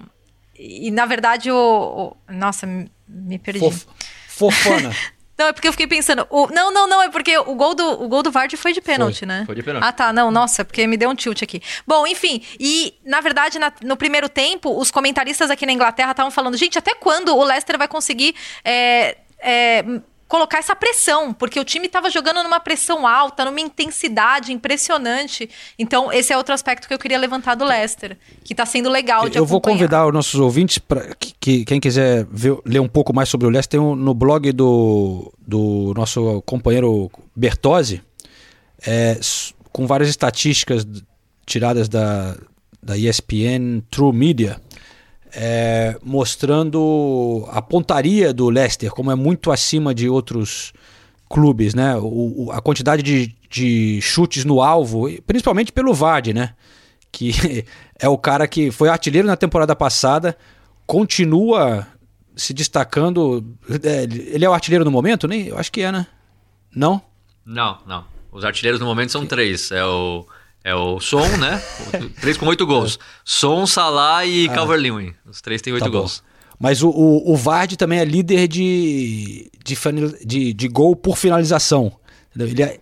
E 0.58 0.90
na 0.90 1.06
verdade 1.06 1.52
o. 1.52 1.56
o- 2.28 2.34
nossa, 2.34 2.66
me- 2.66 2.92
me 3.08 3.38
perdi. 3.38 3.60
Fof- 3.60 3.86
Fofana. 4.28 4.92
Não, 5.38 5.48
é 5.48 5.54
porque 5.54 5.68
eu 5.68 5.72
fiquei 5.72 5.86
pensando. 5.88 6.26
o- 6.30 6.48
Não, 6.48 6.72
não, 6.74 6.88
não, 6.88 7.04
é 7.04 7.10
porque 7.10 7.38
o 7.38 7.54
gol 7.56 7.76
do, 7.76 8.04
o 8.04 8.08
gol 8.08 8.24
do 8.24 8.32
Vardy 8.32 8.58
foi 8.58 8.74
de 8.74 8.82
pênalti, 8.82 9.26
né? 9.26 9.44
foi 9.46 9.54
de 9.56 9.62
pênalti. 9.64 9.84
Ah, 9.86 9.92
tá. 9.92 10.12
Não, 10.12 10.32
nossa, 10.32 10.66
porque 10.66 10.88
me 10.88 10.98
deu 10.98 11.10
um 11.10 11.16
tilt 11.16 11.44
aqui. 11.44 11.62
Bom, 11.86 12.08
enfim, 12.08 12.42
e 12.60 12.96
na 13.06 13.22
verdade, 13.22 13.60
na- 13.60 13.72
no 13.84 13.96
primeiro 13.96 14.28
tempo, 14.30 14.80
os 14.80 14.90
comentaristas 14.90 15.52
aqui 15.52 15.66
na 15.66 15.72
Inglaterra 15.74 16.12
estavam 16.12 16.32
falando, 16.32 16.58
gente, 16.58 16.78
até 16.80 16.96
quando 16.96 17.36
o 17.36 17.44
Leicester 17.44 17.78
vai 17.78 17.88
conseguir. 17.88 18.36
é, 18.66 19.18
é, 19.40 19.84
Colocar 20.28 20.58
essa 20.58 20.76
pressão, 20.76 21.34
porque 21.34 21.58
o 21.60 21.64
time 21.64 21.86
estava 21.88 22.10
jogando 22.10 22.44
numa 22.44 22.60
pressão 22.60 23.08
alta, 23.08 23.46
numa 23.46 23.62
intensidade 23.62 24.52
impressionante. 24.52 25.50
Então, 25.80 26.12
esse 26.12 26.34
é 26.34 26.38
outro 26.38 26.54
aspecto 26.54 26.88
que 26.88 26.94
eu 26.94 27.00
queria 27.00 27.18
levantar 27.18 27.56
do 27.56 27.64
Leicester, 27.64 28.18
que 28.44 28.54
tá 28.54 28.66
sendo 28.66 28.90
legal 28.90 29.30
de 29.30 29.38
Eu 29.38 29.46
vou 29.46 29.58
acompanhar. 29.60 29.78
convidar 29.78 30.08
os 30.08 30.14
nossos 30.14 30.40
ouvintes 30.40 30.78
para 30.80 31.16
que, 31.16 31.34
que- 31.40 31.66
quem 31.66 31.80
quiser 31.80 32.26
ver- 32.30 32.58
ler 32.66 32.80
um 32.82 32.88
pouco 32.90 33.14
mais 33.14 33.30
sobre 33.30 33.48
o 33.48 33.50
Leicester, 33.50 33.80
tem 33.80 33.88
um- 33.88 33.96
no 33.96 34.14
blog 34.14 34.52
do, 34.52 35.34
do 35.40 35.94
nosso 35.96 36.42
companheiro 36.46 37.10
Bertozzi, 37.36 38.02
é, 38.86 39.18
com 39.72 39.88
várias 39.88 40.10
estatísticas 40.10 40.86
tiradas 41.46 41.88
da, 41.88 42.36
da 42.84 42.98
ESPN 42.98 43.82
True 43.90 44.14
Media, 44.14 44.60
é, 45.40 45.96
mostrando 46.04 47.48
a 47.52 47.62
pontaria 47.62 48.34
do 48.34 48.50
Leicester, 48.50 48.90
como 48.92 49.12
é 49.12 49.16
muito 49.16 49.52
acima 49.52 49.94
de 49.94 50.10
outros 50.10 50.74
clubes, 51.30 51.76
né? 51.76 51.96
O, 51.98 52.46
o- 52.48 52.52
a 52.52 52.60
quantidade 52.60 53.04
de, 53.04 53.36
de 53.50 54.02
chutes 54.02 54.44
no 54.46 54.62
alvo, 54.64 55.08
principalmente 55.28 55.72
pelo 55.72 55.94
Vardy, 55.94 56.34
né? 56.34 56.56
Que 57.12 57.66
é 58.00 58.10
o 58.10 58.18
cara 58.18 58.48
que 58.48 58.72
foi 58.72 58.90
artilheiro 58.90 59.28
na 59.28 59.38
temporada 59.38 59.76
passada, 59.76 60.36
continua 60.88 61.86
se 62.36 62.54
destacando. 62.54 63.46
é, 63.84 64.04
Ele 64.34 64.44
é 64.46 64.50
o 64.50 64.54
artilheiro 64.54 64.84
no 64.86 64.92
momento? 64.92 65.28
Nem, 65.28 65.48
eu 65.48 65.58
acho 65.58 65.72
que 65.72 65.82
é, 65.82 65.92
né? 65.92 66.08
Não? 66.76 67.00
Não, 67.46 67.78
não. 67.86 68.06
Os 68.32 68.44
artilheiros 68.44 68.80
no 68.80 68.86
momento 68.86 69.12
são 69.12 69.26
três. 69.26 69.72
É 69.72 69.84
o, 69.86 70.26
é 70.68 70.76
o 70.76 71.00
Son, 71.00 71.26
né? 71.38 71.62
Três 72.20 72.36
com 72.38 72.46
oito 72.48 72.66
gols. 72.66 73.00
Son, 73.24 73.66
Salah 73.66 74.26
e 74.26 74.50
Calvert-Lewin. 74.50 75.14
Os 75.26 75.42
três 75.42 75.62
têm 75.62 75.72
oito 75.74 75.84
Tá 75.86 75.90
bom. 75.90 76.00
gols. 76.00 76.22
Mas 76.60 76.82
o, 76.84 76.90
o, 76.90 77.32
o 77.32 77.36
Vardy 77.36 77.78
também 77.78 78.00
é 78.00 78.06
líder 78.06 78.48
de, 78.48 79.50
de, 79.64 79.76
de, 80.26 80.54
de 80.54 80.68
gol 80.68 80.96
por 80.96 81.16
finalização. 81.18 81.92
entendeu? 82.30 82.48
Ele 82.54 82.64
é- 82.64 82.80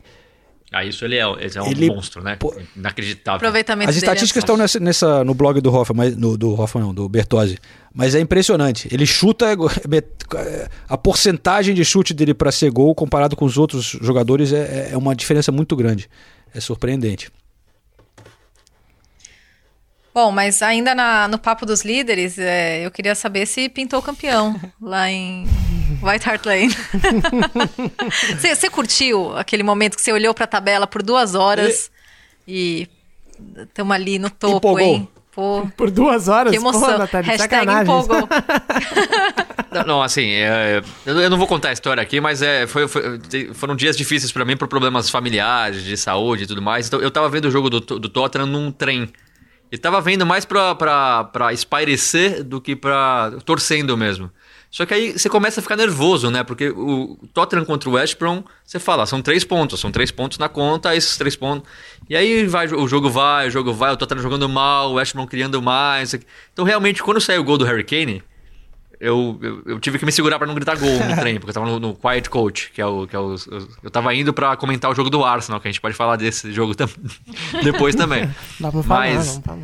Ah, 0.71 0.83
isso 0.85 1.05
ele 1.05 1.15
é, 1.17 1.23
ele 1.23 1.51
é 1.57 1.61
um 1.61 1.67
Ele- 1.67 1.89
monstro, 1.89 2.23
né? 2.23 2.37
pô- 2.37 2.55
Inacreditável. 2.75 3.35
Aproveitamento 3.37 3.89
as 3.89 3.95
dele 3.95 4.05
é 4.05 4.07
estatísticas 4.07 4.41
estão 4.43 4.57
nessa, 4.57 4.79
nessa- 4.79 5.23
no 5.23 5.33
blog 5.33 5.59
do 5.61 5.71
Hoffman, 5.73 5.97
mas, 5.97 6.17
no, 6.17 6.37
do 6.37 6.59
Hoffman 6.59 6.85
não, 6.85 6.93
do 6.93 7.07
Bertozzi. 7.09 7.57
Mas 7.93 8.15
é 8.15 8.19
impressionante. 8.19 8.87
Ele 8.91 9.05
chuta 9.05 9.45
é, 9.53 10.69
a 10.89 10.97
porcentagem 10.97 11.75
de 11.75 11.83
chute 11.85 12.13
dele 12.13 12.33
para 12.33 12.51
ser 12.51 12.71
gol 12.71 12.95
comparado 12.95 13.35
com 13.35 13.45
os 13.45 13.57
outros 13.57 13.85
jogadores 14.01 14.51
é, 14.53 14.89
é 14.93 14.97
uma 14.97 15.15
diferença 15.15 15.51
muito 15.51 15.75
grande. 15.75 16.09
É 16.53 16.59
surpreendente. 16.61 17.29
Bom, 20.15 20.31
mas 20.31 20.61
ainda 20.61 20.95
na- 20.95 21.27
no 21.27 21.37
papo 21.37 21.65
dos 21.65 21.83
líderes, 21.83 22.39
é, 22.39 22.85
eu 22.85 22.89
queria 22.89 23.13
saber 23.13 23.45
se 23.45 23.67
pintou 23.67 24.01
campeão 24.01 24.55
lá 24.81 25.11
em 25.11 25.45
White 26.01 26.29
Hart 26.29 26.45
Lane. 26.45 26.69
Você 28.39 28.55
você 28.55 28.69
curtiu 28.69 29.35
aquele 29.37 29.61
momento 29.61 29.97
que 29.97 30.01
você 30.01 30.13
olhou 30.13 30.33
pra 30.33 30.47
tabela 30.47 30.87
por 30.87 31.03
duas 31.03 31.35
horas 31.35 31.91
e 32.47 32.87
estamos 33.57 33.93
ali 33.93 34.17
no 34.17 34.29
topo, 34.29 34.55
Empolgou. 34.69 34.79
hein? 34.79 35.07
Pô, 35.33 35.67
Por 35.75 35.91
duas 35.91 36.29
horas? 36.29 36.51
que 36.51 36.57
emoção. 36.57 36.93
Pô, 36.93 36.97
Natália, 36.97 37.31
Hashtag 37.31 37.53
sacanagem. 37.55 37.83
empolgou. 37.83 38.25
Não, 39.75 39.83
não, 39.83 40.01
assim, 40.01 40.29
é, 40.29 40.81
eu 41.05 41.29
não 41.29 41.37
vou 41.37 41.45
contar 41.47 41.67
a 41.67 41.73
história 41.73 42.01
aqui, 42.01 42.21
mas 42.21 42.41
é, 42.41 42.65
foi- 42.65 42.87
foi- 42.87 43.19
foram 43.53 43.75
dias 43.75 43.97
difíceis 43.97 44.31
pra 44.31 44.45
mim 44.45 44.55
por 44.55 44.69
problemas 44.69 45.09
familiares, 45.09 45.83
de 45.83 45.97
saúde 45.97 46.43
e 46.45 46.47
tudo 46.47 46.61
mais. 46.61 46.87
Então 46.87 47.01
eu 47.01 47.11
tava 47.11 47.27
vendo 47.27 47.49
o 47.49 47.51
jogo 47.51 47.69
do, 47.69 47.81
do 47.81 48.07
Tottenham 48.07 48.45
num 48.47 48.71
trem. 48.71 49.11
E 49.75 49.77
tava 49.77 49.99
vendo 49.99 50.25
mais 50.25 50.45
pra, 50.45 50.73
pra, 50.73 51.25
pra 51.25 51.53
espairecer 51.53 52.43
do 52.43 52.61
que 52.61 52.75
pra. 52.75 53.33
torcendo 53.43 53.97
mesmo. 53.97 54.31
Só 54.71 54.85
que 54.85 54.93
aí 54.93 55.11
você 55.11 55.29
começa 55.29 55.59
a 55.59 55.63
ficar 55.63 55.75
nervoso, 55.75 56.29
né? 56.31 56.43
Porque 56.43 56.69
o 56.69 57.17
Tottenham 57.33 57.65
contra 57.65 57.89
o 57.89 57.93
West 57.93 58.17
Brom, 58.17 58.43
você 58.63 58.79
fala, 58.79 59.05
são 59.05 59.21
três 59.21 59.43
pontos, 59.43 59.79
são 59.79 59.91
três 59.91 60.11
pontos 60.11 60.37
na 60.37 60.47
conta, 60.49 60.95
esses 60.95 61.17
três 61.17 61.35
pontos. 61.35 61.69
E 62.09 62.15
aí 62.15 62.45
vai, 62.45 62.67
o 62.67 62.87
jogo 62.87 63.09
vai, 63.09 63.47
o 63.47 63.51
jogo 63.51 63.73
vai, 63.73 63.93
o 63.93 63.97
Tottenham 63.97 64.21
jogando 64.21 64.47
mal, 64.47 64.91
o 64.91 64.93
West 64.93 65.13
Brom 65.13 65.27
criando 65.27 65.61
mais. 65.61 66.13
Então 66.53 66.63
realmente, 66.63 67.03
quando 67.03 67.19
saiu 67.19 67.41
o 67.41 67.43
gol 67.43 67.57
do 67.57 67.65
Harry 67.65 67.83
Kane, 67.83 68.23
eu, 69.05 69.37
eu, 69.41 69.61
eu 69.65 69.79
tive 69.79 69.97
que 69.99 70.05
me 70.05 70.11
segurar 70.11 70.37
pra 70.37 70.47
não 70.47 70.55
gritar 70.55 70.77
gol 70.77 70.89
no 70.89 71.15
trem, 71.15 71.35
porque 71.39 71.49
eu 71.51 71.53
tava 71.53 71.65
no, 71.65 71.79
no 71.79 71.93
Quiet 71.95 72.29
Coach, 72.29 72.71
que 72.73 72.81
é 72.81 72.85
o. 72.85 73.05
Que 73.07 73.15
é 73.15 73.19
o 73.19 73.35
eu 73.83 73.91
tava 73.91 74.13
indo 74.13 74.33
pra 74.33 74.55
comentar 74.55 74.89
o 74.91 74.95
jogo 74.95 75.09
do 75.09 75.23
Arsenal, 75.23 75.59
que 75.61 75.67
a 75.67 75.71
gente 75.71 75.81
pode 75.81 75.95
falar 75.95 76.15
desse 76.15 76.51
jogo 76.51 76.73
tam, 76.75 76.87
depois 77.63 77.95
também. 77.95 78.29
Vamos 78.59 78.85
falar, 78.85 78.99
Mas- 79.15 79.37
falar. 79.45 79.59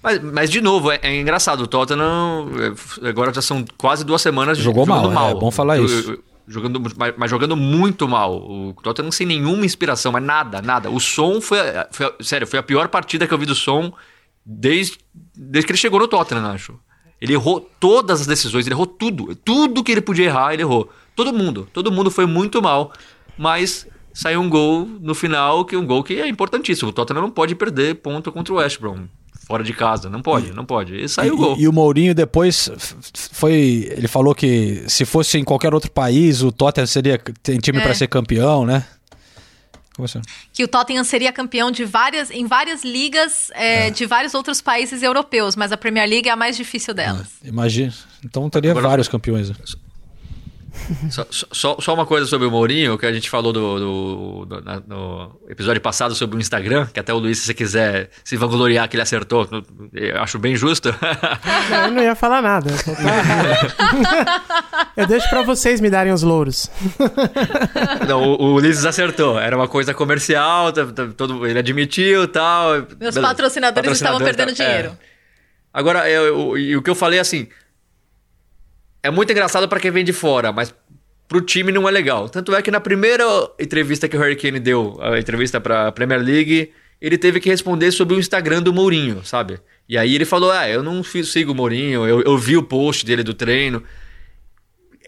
Mas, 0.00 0.22
mas 0.22 0.50
de 0.50 0.60
novo, 0.60 0.92
é, 0.92 1.00
é 1.02 1.20
engraçado. 1.20 1.62
O 1.62 1.66
Tottenham, 1.66 2.48
é, 3.02 3.08
agora 3.08 3.32
já 3.34 3.42
são 3.42 3.64
quase 3.76 4.04
duas 4.04 4.22
semanas 4.22 4.56
Jogou 4.56 4.86
jogando 4.86 5.10
mal, 5.12 5.30
é 5.30 5.34
bom 5.34 5.50
falar 5.50 5.76
Eu- 5.78 5.84
isso. 5.86 6.12
eu- 6.12 6.22
jogando, 6.46 6.80
mas, 6.96 7.14
mas 7.16 7.30
jogando 7.30 7.56
muito 7.56 8.08
mal. 8.08 8.36
O 8.36 8.74
Tottenham 8.82 9.10
sem 9.10 9.26
nenhuma 9.26 9.66
inspiração, 9.66 10.12
mas 10.12 10.22
nada, 10.22 10.62
nada. 10.62 10.88
O 10.88 10.98
som 11.00 11.40
foi, 11.40 11.58
a- 11.60 11.88
foi 11.90 12.14
sério, 12.20 12.46
foi 12.46 12.58
a 12.58 12.62
pior 12.62 12.88
partida 12.88 13.26
que 13.26 13.34
eu 13.34 13.38
vi 13.38 13.44
do 13.44 13.54
som 13.56 13.92
desde, 14.46 14.98
desde 15.36 15.66
que 15.66 15.72
ele 15.72 15.78
chegou 15.78 15.98
no 16.00 16.08
Tottenham, 16.08 16.46
acho. 16.46 16.78
Ele 17.20 17.32
errou 17.32 17.68
todas 17.80 18.20
as 18.20 18.26
decisões, 18.26 18.66
ele 18.66 18.74
errou 18.74 18.86
tudo. 18.86 19.34
Tudo 19.34 19.82
que 19.82 19.90
ele 19.92 20.00
podia 20.00 20.26
errar, 20.26 20.52
ele 20.52 20.62
errou. 20.62 20.88
Todo 21.16 21.32
mundo, 21.32 21.68
todo 21.72 21.90
mundo 21.90 22.10
foi 22.10 22.26
muito 22.26 22.62
mal, 22.62 22.92
mas 23.36 23.86
saiu 24.14 24.40
um 24.40 24.48
gol 24.48 24.86
no 25.00 25.14
final, 25.14 25.64
que 25.64 25.76
um 25.76 25.84
gol 25.86 26.02
que 26.04 26.14
é 26.20 26.28
importantíssimo. 26.28 26.90
O 26.90 26.92
Tottenham 26.92 27.22
não 27.22 27.30
pode 27.30 27.54
perder 27.54 27.96
ponto 27.96 28.30
contra 28.30 28.52
o 28.54 28.56
West 28.58 28.78
Brom. 28.80 29.04
Fora 29.46 29.64
de 29.64 29.72
casa, 29.72 30.10
não 30.10 30.20
pode, 30.20 30.52
não 30.52 30.64
pode. 30.64 30.94
E 30.94 31.08
saiu 31.08 31.32
o 31.32 31.36
E- 31.36 31.38
gol. 31.38 31.56
E, 31.58 31.66
o 31.68 31.72
Mourinho 31.72 32.14
depois 32.14 32.70
foi. 33.32 33.88
Ele 33.96 34.06
falou 34.06 34.34
que 34.34 34.84
se 34.88 35.04
fosse 35.06 35.38
em 35.38 35.44
qualquer 35.44 35.72
outro 35.72 35.90
país, 35.90 36.42
o 36.42 36.52
Tottenham 36.52 36.86
seria 36.86 37.18
tem 37.42 37.58
time 37.58 37.78
É. 37.78 37.80
pra 37.82 37.94
ser 37.94 38.08
campeão, 38.08 38.66
né? 38.66 38.84
Que 40.52 40.64
o 40.64 40.68
Tottenham 40.68 41.04
seria 41.04 41.32
campeão 41.32 41.70
de 41.70 41.84
várias, 41.84 42.30
em 42.30 42.46
várias 42.46 42.84
ligas 42.84 43.50
é, 43.54 43.90
de 43.90 44.06
vários 44.06 44.34
outros 44.34 44.60
países 44.60 45.02
europeus, 45.02 45.56
mas 45.56 45.72
a 45.72 45.76
Premier 45.76 46.08
League 46.08 46.28
é 46.28 46.32
a 46.32 46.36
mais 46.36 46.56
difícil 46.56 46.94
delas. 46.94 47.28
Imagina. 47.44 47.92
Então 48.24 48.48
teria 48.50 48.70
Agora- 48.72 48.88
vários 48.88 49.08
campeões. 49.08 49.50
Só, 51.10 51.26
só, 51.30 51.76
só 51.80 51.94
uma 51.94 52.06
coisa 52.06 52.26
sobre 52.26 52.46
o 52.46 52.50
Mourinho, 52.50 52.96
que 52.98 53.04
a 53.06 53.12
gente 53.12 53.28
falou 53.28 53.52
do, 53.52 53.78
do- 53.78 54.46
do- 54.46 54.60
na- 54.64 54.80
no 54.86 55.40
episódio 55.48 55.80
passado 55.80 56.14
sobre 56.14 56.36
o 56.36 56.40
Instagram, 56.40 56.86
que 56.86 56.98
até 57.00 57.12
o 57.12 57.18
Luiz, 57.18 57.38
se 57.38 57.46
você 57.46 57.54
quiser 57.54 58.10
se 58.24 58.36
vangloriar 58.36 58.88
que 58.88 58.96
ele 58.96 59.02
acertou, 59.02 59.48
eu 59.92 60.20
acho 60.20 60.38
bem 60.38 60.56
justo. 60.56 60.94
Não, 61.70 61.84
eu 61.86 61.90
não 61.92 62.02
ia 62.02 62.14
falar 62.14 62.40
nada. 62.42 62.70
Eu, 62.70 62.76
só 62.78 62.94
tava- 62.94 64.42
eu 64.96 65.06
deixo 65.06 65.28
pra 65.28 65.42
vocês 65.42 65.80
me 65.80 65.90
darem 65.90 66.12
os 66.12 66.22
louros. 66.22 66.70
Não, 68.08 68.22
o, 68.22 68.42
o 68.42 68.54
Ulisses 68.54 68.84
acertou. 68.84 69.38
Era 69.38 69.56
uma 69.56 69.68
coisa 69.68 69.92
comercial, 69.94 70.72
todo, 71.16 71.46
ele 71.46 71.58
admitiu 71.58 72.24
e 72.24 72.28
tal. 72.28 72.72
Meus 72.72 72.84
Beleza. 72.94 73.20
patrocinadores 73.22 73.92
estavam 73.92 74.18
perdendo 74.18 74.54
tá- 74.54 74.64
dinheiro. 74.64 74.88
é. 74.90 75.18
Agora, 75.72 76.08
eu, 76.10 76.24
eu- 76.26 76.58
e 76.58 76.76
o 76.76 76.82
que 76.82 76.90
eu 76.90 76.94
falei 76.94 77.18
assim. 77.18 77.48
É 79.02 79.10
muito 79.10 79.30
engraçado 79.30 79.68
pra 79.68 79.80
quem 79.80 79.90
vem 79.90 80.04
de 80.04 80.12
fora, 80.12 80.52
mas 80.52 80.74
pro 81.28 81.40
time 81.40 81.70
não 81.72 81.88
é 81.88 81.90
legal. 81.90 82.28
Tanto 82.28 82.54
é 82.54 82.60
que 82.62 82.70
na 82.70 82.80
primeira 82.80 83.24
entrevista 83.58 84.08
que 84.08 84.16
o 84.16 84.20
Harry 84.20 84.36
Kane 84.36 84.58
deu, 84.58 84.98
a 85.00 85.18
entrevista 85.18 85.60
pra 85.60 85.92
Premier 85.92 86.20
League, 86.20 86.72
ele 87.00 87.16
teve 87.18 87.38
que 87.40 87.48
responder 87.48 87.92
sobre 87.92 88.16
o 88.16 88.18
Instagram 88.18 88.62
do 88.62 88.72
Mourinho, 88.72 89.24
sabe? 89.24 89.60
E 89.88 89.96
aí 89.96 90.14
ele 90.14 90.24
falou: 90.24 90.50
Ah, 90.50 90.68
eu 90.68 90.82
não 90.82 91.02
sigo 91.04 91.52
o 91.52 91.54
Mourinho, 91.54 92.06
eu, 92.06 92.22
eu 92.22 92.36
vi 92.36 92.56
o 92.56 92.62
post 92.62 93.04
dele 93.06 93.22
do 93.22 93.34
treino. 93.34 93.82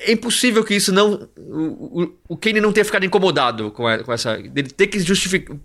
É 0.02 0.12
impossível 0.12 0.64
que 0.64 0.74
isso 0.74 0.92
não. 0.92 1.28
O, 1.36 2.02
o, 2.02 2.14
o 2.28 2.36
Kane 2.36 2.60
não 2.60 2.72
tenha 2.72 2.84
ficado 2.84 3.04
incomodado 3.04 3.70
com, 3.70 3.86
a- 3.86 3.98
com 3.98 4.12
essa. 4.12 4.38
Ele 4.38 4.62
ter 4.62 4.86
que 4.86 4.98
justificar. 5.00 5.56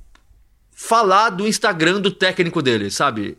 Falar 0.78 1.30
do 1.30 1.48
Instagram 1.48 2.02
do 2.02 2.12
técnico 2.12 2.62
dele, 2.62 2.90
sabe? 2.92 3.38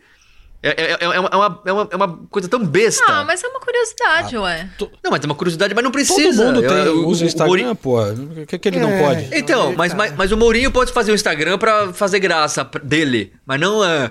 É, 0.69 0.83
é, 0.83 0.93
é, 0.93 0.97
é 1.01 1.19
uma, 1.21 1.29
é, 1.29 1.37
uma, 1.37 1.61
é 1.67 1.73
uma- 1.73 1.89
é 1.93 1.97
uma 1.97 2.19
coisa 2.31 2.49
tão 2.49 2.65
besta. 2.65 3.05
Ah, 3.07 3.25
mas 3.25 3.43
é 3.43 3.49
uma 3.49 3.61
curiosidade, 3.61 4.37
ué. 4.37 4.69
Não, 5.03 5.11
mas 5.11 5.21
tem 5.21 5.29
uma 5.31 5.35
curiosidade, 5.35 5.75
mas 5.75 5.85
não 5.85 5.91
Todo 5.91 6.03
precisa. 6.05 6.45
mundo 6.45 6.61
tem, 6.61 6.71
Eu- 6.79 6.85
eu- 6.87 7.07
usa 7.09 7.25
o 7.25 7.27
Instagram, 7.27 7.47
Mourinho- 7.47 7.77
pô. 7.77 8.01
O 8.03 8.47
que, 8.47 8.59
que 8.59 8.69
ele 8.69 8.81
não 8.81 8.91
É. 8.91 9.03
pode? 9.03 9.29
Então, 9.33 9.69
Aí, 9.71 9.77
mas, 9.77 9.91
tá. 9.93 9.97
mas, 9.99 10.17
mas 10.17 10.33
o 10.33 10.37
Mourinho 10.37 10.71
pode 10.71 10.93
fazer 10.93 11.13
o 11.13 11.15
Instagram 11.15 11.59
pra 11.59 11.93
fazer 11.93 12.19
graça 12.19 12.69
dele, 12.83 13.33
mas 13.47 13.61
não 13.61 13.85
é. 13.85 14.11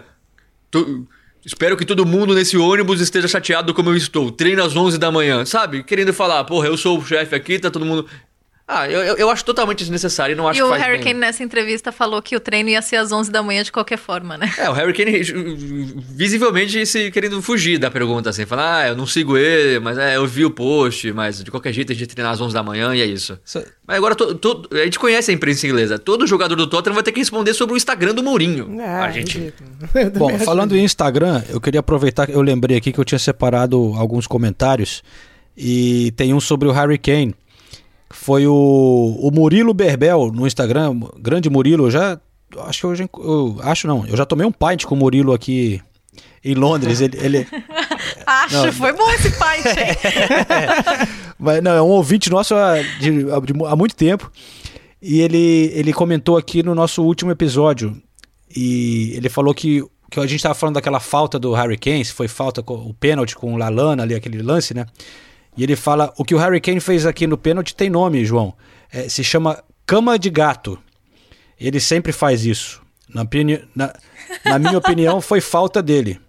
tu- 0.72 1.08
espero 1.46 1.78
que 1.78 1.86
todo 1.86 2.06
mundo 2.06 2.34
nesse 2.34 2.58
ônibus 2.58 3.00
esteja 3.02 3.28
chateado 3.28 3.74
como 3.74 3.90
eu 3.90 3.96
estou. 3.96 4.32
Treino 4.32 4.64
às 4.64 4.76
11 4.76 4.98
da 4.98 5.12
manhã, 5.12 5.46
sabe? 5.46 5.84
Querendo 5.84 6.12
falar, 6.14 6.44
porra, 6.44 6.68
eu 6.68 6.76
sou 6.78 6.98
o 6.98 7.06
chefe 7.06 7.36
aqui, 7.36 7.60
tá 7.60 7.70
todo 7.72 7.86
mundo. 7.86 8.06
Ah, 8.68 8.90
eu, 8.90 9.00
eu- 9.04 9.16
eu 9.18 9.30
acho 9.30 9.46
totalmente 9.46 9.78
desnecessário 9.80 10.34
e 10.34 10.36
não 10.36 10.48
acho 10.48 10.58
E 10.60 10.62
que 10.62 10.66
o 10.66 10.70
faz 10.70 10.82
Harry 10.82 10.96
bem. 10.98 11.08
Kane 11.08 11.20
nessa 11.20 11.44
entrevista 11.44 11.92
falou 11.92 12.20
que 12.20 12.36
o 12.36 12.40
treino 12.40 12.68
ia 12.70 12.82
ser 12.82 12.96
às 12.96 13.12
11 13.12 13.30
da 13.32 13.44
manhã 13.44 13.62
de 13.64 13.72
qualquer 13.72 13.98
forma, 13.98 14.38
né? 14.38 14.52
É, 14.58 14.68
o 14.68 14.74
Harry 14.74 14.92
Kane 14.92 15.22
visivelmente 16.16 16.86
se 16.86 17.12
querendo 17.12 17.42
fugir 17.42 17.78
da 17.78 17.92
pergunta, 17.92 18.30
assim, 18.30 18.46
falar, 18.46 18.80
ah, 18.82 18.88
eu 18.88 18.96
não 18.96 19.06
sigo 19.06 19.38
ele, 19.38 19.80
mas 19.80 19.98
é, 19.98 20.16
eu 20.18 20.26
vi 20.26 20.46
o 20.46 20.50
post, 20.52 21.12
mas 21.14 21.44
de 21.44 21.52
qualquer 21.52 21.74
jeito 21.74 21.92
a 21.92 21.96
gente 21.96 22.08
treinar 22.08 22.34
às 22.34 22.42
11 22.42 22.54
da 22.54 22.64
manhã 22.64 22.94
e 22.96 23.02
é 23.02 23.06
isso. 23.06 23.38
Isso- 23.46 23.64
Mas 23.88 23.98
agora 23.98 24.16
to- 24.16 24.36
to- 24.36 24.68
a 24.72 24.84
gente 24.84 24.98
conhece 25.00 25.32
a 25.32 25.34
imprensa 25.34 25.68
inglesa. 25.68 26.00
Todo 26.00 26.26
jogador 26.26 26.56
do 26.56 26.68
Tottenham 26.68 26.96
vai 26.96 27.04
ter 27.04 27.12
que 27.12 27.20
responder 27.20 27.54
sobre 27.54 27.76
o 27.76 27.78
Instagram 27.78 28.14
do 28.14 28.24
Mourinho. 28.24 28.82
É, 28.82 28.88
a 29.00 29.12
gente. 29.12 29.54
Eu 29.94 30.12
também 30.12 30.12
Bom, 30.18 30.40
falando 30.40 30.76
em 30.76 30.84
Instagram, 30.84 31.44
eu 31.50 31.62
queria 31.62 31.80
aproveitar 31.82 32.26
que 32.26 32.34
eu 32.34 32.42
lembrei 32.42 32.78
aqui 32.78 32.92
que 32.92 33.00
eu 33.00 33.06
tinha 33.06 33.20
separado 33.20 33.94
alguns 33.96 34.26
comentários 34.26 35.04
e 35.56 36.12
tem 36.18 36.34
um 36.34 36.40
sobre 36.40 36.68
o 36.68 36.72
Harry 36.72 36.98
Kane. 36.98 37.36
Foi 38.10 38.46
o, 38.48 39.18
o 39.20 39.32
Murilo 39.32 39.74
Berbel 39.74 40.32
no 40.32 40.46
Instagram, 40.48 41.00
grande 41.20 41.50
Murilo, 41.50 41.86
eu 41.88 41.92
já 41.92 42.20
acho 42.66 42.80
que 42.80 42.86
eu, 42.86 42.96
já, 42.96 43.10
eu 43.18 43.60
acho 43.64 43.88
não, 43.88 44.06
eu 44.08 44.16
já 44.16 44.26
tomei 44.26 44.46
um 44.46 44.52
pint 44.52 44.86
com 44.86 44.96
o 44.96 44.98
Murilo 44.98 45.34
aqui 45.34 45.82
em 46.44 46.54
Londres, 46.54 47.02
ele, 47.02 47.18
ele 47.20 47.48
Acho, 48.26 48.66
Não. 48.66 48.74
foi 48.74 48.94
bom 48.94 49.10
esse 49.12 49.30
pint, 49.32 49.66
hein? 49.66 51.08
Mas, 51.38 51.62
não, 51.62 51.72
é 51.72 51.82
um 51.82 51.88
ouvinte 51.90 52.30
nosso 52.30 52.56
há, 52.56 52.82
de- 53.00 53.24
de 53.24 53.66
há 53.68 53.76
muito 53.76 53.96
tempo. 53.96 54.32
E 55.02 55.22
ele, 55.22 55.72
ele 55.74 55.94
comentou 55.94 56.38
aqui 56.38 56.64
no 56.64 56.74
nosso 56.74 57.04
último 57.04 57.30
episódio. 57.32 57.96
E 58.56 59.14
ele 59.16 59.30
falou 59.30 59.54
que, 59.54 59.84
que 60.10 60.20
a 60.20 60.24
gente 60.24 60.38
estava 60.38 60.56
falando 60.56 60.76
daquela 60.76 61.00
falta 61.00 61.38
do 61.38 61.54
Harry 61.54 61.78
Kane, 61.78 62.06
se 62.06 62.14
foi 62.14 62.28
falta, 62.28 62.64
com, 62.64 62.74
o 62.76 62.94
pênalti 62.94 63.36
com 63.36 63.54
o 63.54 63.58
Lalana 63.58 64.04
ali, 64.04 64.16
aquele 64.16 64.42
lance, 64.42 64.74
né? 64.74 64.86
E 65.58 65.64
ele 65.64 65.76
fala: 65.76 66.14
o 66.18 66.24
que 66.26 66.36
o 66.36 66.38
Harry 66.38 66.60
Kane 66.62 66.80
fez 66.80 67.06
aqui 67.06 67.26
no 67.28 67.38
pênalti 67.38 67.76
tem 67.76 67.90
nome, 67.90 68.26
João. 68.26 68.54
É, 68.92 69.08
se 69.10 69.24
chama 69.24 69.64
cama 69.86 70.18
de 70.20 70.30
gato. 70.30 70.78
Ele 71.60 71.80
sempre 71.80 72.12
faz 72.12 72.46
isso. 72.46 72.82
Na, 73.08 73.22
opini- 73.22 73.64
na, 73.76 73.94
na 74.44 74.60
minha 74.60 74.78
opinião, 74.78 75.22
foi 75.22 75.40
falta 75.40 75.82
dele. 75.82 76.20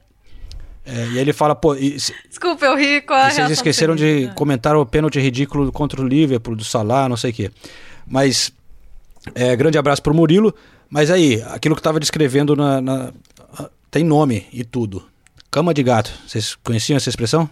É, 0.85 1.07
e 1.09 1.19
ele 1.19 1.33
fala, 1.33 1.55
pô, 1.55 1.75
e 1.75 1.97
Desculpa, 2.29 2.65
eu 2.65 2.77
ri 2.77 3.01
com 3.01 3.13
a 3.15 3.29
vocês 3.31 3.51
esqueceram 3.51 3.97
de 3.97 4.31
comentar 4.37 4.77
o 4.77 4.87
pênalti 4.87 5.19
ridículo 5.19 5.73
contra 5.73 6.01
o 6.01 6.07
Liverpool, 6.07 6.55
do 6.55 6.63
Salah, 6.65 7.09
não 7.09 7.17
sei 7.17 7.33
o 7.33 7.35
quê. 7.35 7.51
Mas, 8.07 8.53
é, 9.35 9.57
grande 9.57 9.77
abraço 9.79 10.01
pro 10.01 10.15
Murilo. 10.15 10.55
Mas 10.89 11.11
aí, 11.11 11.43
aquilo 11.49 11.75
que 11.75 11.81
estava 11.81 11.99
descrevendo 11.99 12.55
na, 12.55 12.81
na- 12.81 13.13
tem 13.91 14.05
nome 14.05 14.47
e 14.53 14.63
tudo. 14.63 15.05
Cama 15.51 15.75
de 15.75 15.83
gato. 15.83 16.13
Vocês 16.25 16.55
conheciam 16.55 16.97
essa 16.97 17.09
expressão? 17.09 17.51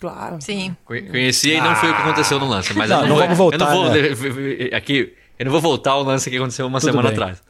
Claro. 0.00 0.36
Sim. 0.40 0.76
Conhe- 0.84 1.02
Conheci 1.02 1.50
e 1.50 1.60
não 1.60 1.74
foi 1.76 1.90
o 1.90 1.94
que 1.94 2.02
aconteceu 2.02 2.38
no 2.38 2.48
lance. 2.48 2.72
Mas 2.74 2.88
Não, 2.90 3.02
eu 3.02 3.02
não, 3.02 3.08
não 3.08 3.16
vou, 3.16 3.22
vamos 3.24 3.38
voltar, 3.38 3.56
Eu 3.56 3.60
não 3.74 3.84
vou 4.24 4.32
né? 4.40 4.70
aqui. 4.76 5.12
Eu 5.38 5.44
não 5.46 5.52
vou 5.52 5.60
voltar 5.60 5.92
ao 5.92 6.02
lance 6.02 6.28
que 6.30 6.36
aconteceu 6.36 6.66
uma 6.66 6.80
Tudo 6.80 6.90
semana 6.90 7.08
bem. 7.08 7.16
atrás. 7.18 7.42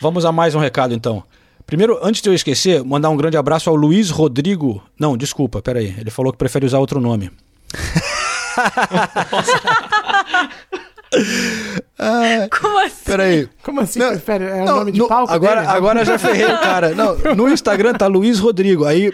Vamos 0.00 0.24
a 0.24 0.32
mais 0.32 0.54
um 0.54 0.58
recado 0.60 0.94
então. 0.94 1.22
Primeiro, 1.66 1.98
antes 2.02 2.20
de 2.20 2.28
eu 2.28 2.34
esquecer, 2.34 2.82
mandar 2.84 3.08
um 3.10 3.16
grande 3.16 3.36
abraço 3.36 3.70
ao 3.70 3.76
Luiz 3.76 4.10
Rodrigo. 4.10 4.82
Não, 4.98 5.16
desculpa, 5.16 5.62
peraí. 5.62 5.94
Ele 5.98 6.10
falou 6.10 6.32
que 6.32 6.38
prefere 6.38 6.66
usar 6.66 6.78
outro 6.78 7.00
nome. 7.00 7.30
Como 12.60 12.78
assim? 12.78 13.04
Peraí. 13.04 13.48
Como 13.62 13.80
assim? 13.80 13.98
Não, 13.98 14.08
prefere? 14.10 14.44
É 14.44 14.62
o 14.62 14.64
Não, 14.64 14.76
nome 14.78 14.92
de 14.92 14.98
no- 14.98 15.08
palco 15.08 15.32
agora, 15.32 15.60
dele? 15.62 15.72
agora 15.72 16.04
já 16.04 16.18
ferrei 16.18 16.44
o 16.46 16.58
cara. 16.58 16.94
Não, 16.94 17.16
no 17.34 17.48
Instagram 17.48 17.94
tá 17.94 18.06
Luiz 18.06 18.38
Rodrigo. 18.38 18.84
Aí 18.84 19.12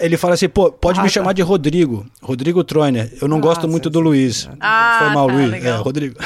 ele 0.00 0.16
fala 0.16 0.34
assim, 0.34 0.48
pô, 0.48 0.70
pode 0.70 0.98
Ah, 1.00 1.02
me 1.02 1.08
tá. 1.08 1.12
chamar 1.14 1.32
de 1.32 1.42
Rodrigo. 1.42 2.06
Rodrigo 2.22 2.62
Troiner. 2.64 3.12
Eu 3.20 3.28
não 3.28 3.38
Ah, 3.38 3.40
gosto 3.40 3.66
muito 3.68 3.88
do 3.90 4.00
Luiz. 4.00 4.48
Ah, 4.60 4.96
Foi 5.00 5.10
mal, 5.10 5.26
tá, 5.28 5.32
Luiz. 5.34 5.50
legal. 5.50 5.78
É, 5.78 5.82
Rodrigo. 5.82 6.16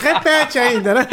Repete 0.00 0.58
ainda, 0.58 0.94
né? 0.94 1.06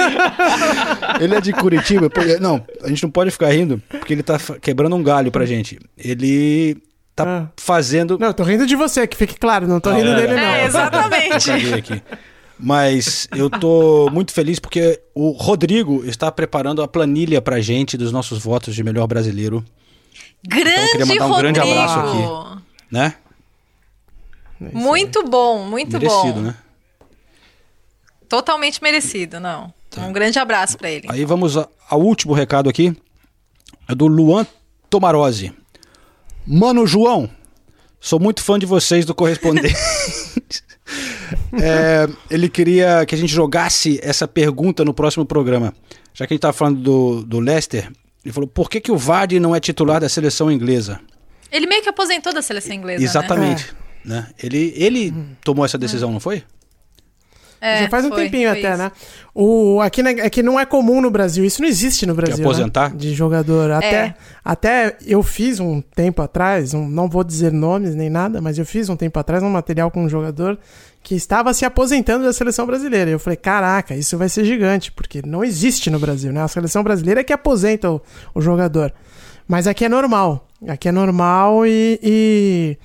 Ele 1.19 1.35
é 1.35 1.41
de 1.41 1.53
Curitiba. 1.53 2.09
Não, 2.39 2.63
a 2.83 2.87
gente 2.87 3.03
não 3.03 3.09
pode 3.11 3.31
ficar 3.31 3.49
rindo, 3.49 3.81
porque 3.89 4.13
ele 4.13 4.23
tá 4.23 4.37
quebrando 4.61 4.95
um 4.95 5.03
galho 5.03 5.31
pra 5.31 5.45
gente. 5.45 5.79
Ele 5.97 6.77
tá 7.15 7.23
Ah. 7.25 7.47
fazendo. 7.57 8.17
Não, 8.19 8.27
eu 8.27 8.33
tô 8.33 8.43
rindo 8.43 8.65
de 8.65 8.75
você, 8.75 9.05
que 9.07 9.15
fique 9.17 9.37
claro, 9.37 9.67
não 9.67 9.79
tô 9.79 9.89
Não, 9.91 9.97
rindo 9.97 10.09
é, 10.11 10.15
dele, 10.15 10.33
não. 10.33 10.41
É, 10.41 10.65
exatamente. 10.65 12.03
Mas 12.59 13.27
eu 13.35 13.49
tô 13.49 14.09
muito 14.11 14.31
feliz 14.31 14.59
porque 14.59 14.99
o 15.13 15.31
Rodrigo 15.31 16.03
está 16.05 16.31
preparando 16.31 16.81
a 16.81 16.87
planilha 16.87 17.41
pra 17.41 17.59
gente 17.59 17.97
dos 17.97 18.11
nossos 18.11 18.39
votos 18.39 18.73
de 18.73 18.83
melhor 18.83 19.05
brasileiro, 19.07 19.63
Grande 20.45 20.91
queria 20.91 21.05
mandar 21.05 21.25
um 21.27 21.37
grande 21.37 21.59
Rodrigo. 21.59 21.79
abraço 21.81 21.99
aqui. 21.99 22.61
né? 22.91 23.15
Muito 24.73 25.23
bom, 25.27 25.65
muito 25.65 25.93
Merecido, 25.93 26.33
bom. 26.35 26.41
né? 26.41 26.55
Totalmente 28.29 28.81
merecido, 28.81 29.39
não. 29.39 29.73
Um 29.97 30.11
grande 30.11 30.39
abraço 30.39 30.77
pra 30.77 30.89
ele. 30.89 31.07
Aí 31.09 31.23
vamos 31.25 31.57
a- 31.57 31.67
ao 31.89 32.01
último 32.01 32.33
recado 32.33 32.69
aqui. 32.69 32.95
É 33.87 33.93
do 33.93 34.07
Luan 34.07 34.45
Tomarose. 34.89 35.53
Mano 36.47 36.87
João, 36.87 37.29
sou 37.99 38.19
muito 38.19 38.41
fã 38.41 38.57
de 38.57 38.65
vocês 38.65 39.05
do 39.05 39.13
Correspondente. 39.15 39.73
É, 41.61 42.07
ele 42.31 42.49
queria 42.49 43.05
que 43.05 43.13
a 43.13 43.17
gente 43.17 43.31
jogasse 43.31 43.99
essa 44.03 44.27
pergunta 44.27 44.83
no 44.83 44.93
próximo 44.93 45.25
programa. 45.25 45.73
Já 46.13 46.25
que 46.27 46.33
a 46.33 46.35
gente 46.35 46.39
estava 46.39 46.53
falando 46.53 46.79
do, 46.81 47.23
do 47.23 47.39
Leicester, 47.39 47.91
ele 48.23 48.33
falou: 48.33 48.47
por 48.47 48.69
que, 48.69 48.79
que 48.81 48.91
o 48.91 48.97
Vardy 48.97 49.39
não 49.39 49.55
é 49.55 49.59
titular 49.59 49.99
da 50.01 50.09
seleção 50.09 50.51
inglesa? 50.51 50.99
Ele 51.51 51.67
meio 51.67 51.81
que 51.83 51.89
aposentou 51.89 52.33
da 52.33 52.41
seleção 52.41 52.73
inglesa, 52.75 52.99
né? 52.99 53.05
Exatamente. 53.05 53.75
Né? 54.03 54.27
Ele, 54.41 54.73
ele 54.75 55.13
tomou 55.43 55.63
essa 55.63 55.77
decisão, 55.77 56.11
não 56.11 56.19
foi? 56.19 56.43
É, 57.61 57.83
Já 57.83 57.89
faz 57.89 58.03
um 58.03 58.09
foi, 58.09 58.25
tempinho 58.25 58.49
foi 58.49 58.59
até, 58.59 58.69
isso. 58.73 58.77
né? 58.77 58.91
O, 59.33 59.79
aqui, 59.79 60.03
né, 60.03 60.11
é 60.19 60.29
que 60.29 60.43
não 60.43 60.59
é 60.59 60.65
comum 60.65 60.99
no 60.99 61.09
Brasil, 61.09 61.45
isso 61.45 61.61
não 61.61 61.69
existe 61.69 62.05
no 62.05 62.13
Brasil. 62.13 62.43
aposentar? 62.43 62.89
né? 62.89 62.97
De 62.97 63.13
jogador. 63.13 63.71
Até, 63.71 63.95
É. 63.95 64.13
até 64.43 64.97
eu 65.05 65.23
fiz 65.23 65.61
um 65.61 65.79
tempo 65.79 66.21
atrás, 66.21 66.73
um- 66.73 66.89
não 66.89 67.07
vou 67.07 67.23
dizer 67.23 67.53
nomes 67.53 67.95
nem 67.95 68.09
nada, 68.09 68.41
mas 68.41 68.57
eu 68.57 68.65
fiz 68.65 68.89
um 68.89 68.97
tempo 68.97 69.17
atrás 69.17 69.41
um 69.41 69.49
material 69.49 69.89
com 69.89 70.03
um 70.03 70.09
jogador 70.09 70.59
que 71.03 71.13
estava 71.15 71.53
se 71.53 71.65
aposentando 71.65 72.23
da 72.23 72.31
seleção 72.31 72.65
brasileira. 72.65 73.09
E 73.09 73.13
eu 73.13 73.19
falei, 73.19 73.35
caraca, 73.37 73.93
isso 73.93 74.17
vai 74.17 74.29
ser 74.29 74.45
gigante, 74.45 74.91
porque 74.91 75.21
não 75.25 75.43
existe 75.43 75.89
no 75.89 75.99
Brasil, 75.99 76.31
né? 76.31 76.41
A 76.41 76.47
seleção 76.47 76.81
brasileira 76.81 77.19
é 77.19 77.23
que 77.23 77.33
aposenta 77.33 77.91
o, 77.91 78.01
o 78.33 78.39
jogador. 78.41 78.93
Mas 79.47 79.67
aqui 79.67 79.83
é 79.83 79.89
normal. 79.89 80.47
Aqui 80.67 80.87
é 80.87 80.91
normal 80.91 81.65
e. 81.67 81.99
e... 82.01 82.77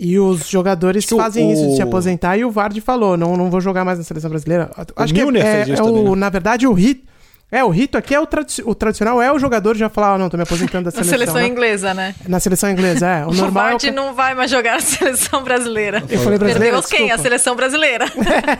E 0.00 0.16
os 0.16 0.48
jogadores 0.48 1.04
que 1.04 1.12
o- 1.12 1.16
fazem 1.16 1.50
isso 1.52 1.66
de 1.70 1.74
se 1.74 1.80
o- 1.82 1.84
aposentar 1.84 2.36
e 2.36 2.44
o 2.44 2.52
Vardy 2.52 2.80
falou, 2.80 3.16
não, 3.16 3.36
não 3.36 3.50
vou 3.50 3.60
jogar 3.60 3.84
mais 3.84 3.98
na 3.98 4.04
seleção 4.04 4.30
brasileira. 4.30 4.70
Acho 4.94 5.12
que 5.12 5.20
é, 5.20 5.24
Milner 5.24 5.44
é- 5.44 5.60
é 5.62 5.74
também, 5.74 6.06
o, 6.06 6.14
né? 6.14 6.20
na 6.20 6.30
verdade 6.30 6.68
o 6.68 6.72
rito, 6.72 7.04
é 7.50 7.64
o 7.64 7.70
rito 7.70 7.96
aqui 7.96 8.14
é 8.14 8.20
o, 8.20 8.26
tradi- 8.26 8.62
o 8.64 8.74
tradicional 8.74 9.22
é 9.22 9.32
o 9.32 9.38
jogador 9.38 9.74
já 9.76 9.88
falar, 9.88 10.14
ah, 10.14 10.18
não, 10.18 10.28
tô 10.28 10.36
me 10.36 10.42
aposentando 10.42 10.90
da 10.90 10.96
Na 10.96 11.02
seleção. 11.04 11.18
seleção 11.18 11.34
né? 11.36 11.46
inglesa, 11.46 11.94
né? 11.94 12.14
Na 12.28 12.38
seleção 12.40 12.70
inglesa, 12.70 13.06
é. 13.06 13.24
O 13.26 13.30
O 13.30 13.34
normal 13.34 13.64
é 13.64 13.66
o 13.68 13.70
Vardy 13.70 13.90
não 13.90 14.14
vai 14.14 14.34
mais 14.34 14.50
jogar 14.50 14.74
na 14.74 14.80
seleção 14.80 15.42
brasileira. 15.42 16.02
Eu 16.08 16.18
falei 16.20 16.38
brasileira, 16.38 16.76
Perdeu 16.82 16.98
quem? 16.98 17.10
A 17.10 17.18
seleção 17.18 17.56
brasileira. 17.56 18.04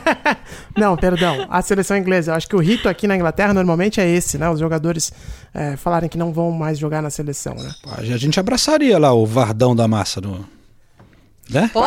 Não, 0.77 0.95
perdão. 0.95 1.45
A 1.49 1.61
seleção 1.61 1.97
inglesa. 1.97 2.31
Eu 2.31 2.35
acho 2.35 2.47
que 2.47 2.55
o 2.55 2.59
rito 2.59 2.87
aqui 2.87 3.07
na 3.07 3.15
Inglaterra 3.15 3.53
normalmente 3.53 3.99
é 3.99 4.07
esse, 4.09 4.37
né? 4.37 4.49
Os 4.49 4.59
jogadores 4.59 5.11
é, 5.53 5.75
falarem 5.75 6.07
que 6.09 6.17
não 6.17 6.31
vão 6.31 6.51
mais 6.51 6.77
jogar 6.79 7.01
na 7.01 7.09
seleção, 7.09 7.53
né? 7.55 7.71
A 7.97 8.01
gente 8.17 8.39
abraçaria 8.39 8.97
lá 8.97 9.13
o 9.13 9.25
Vardão 9.25 9.75
da 9.75 9.87
massa 9.87 10.21
no. 10.21 10.45
Né? 11.49 11.69
Pô, 11.73 11.81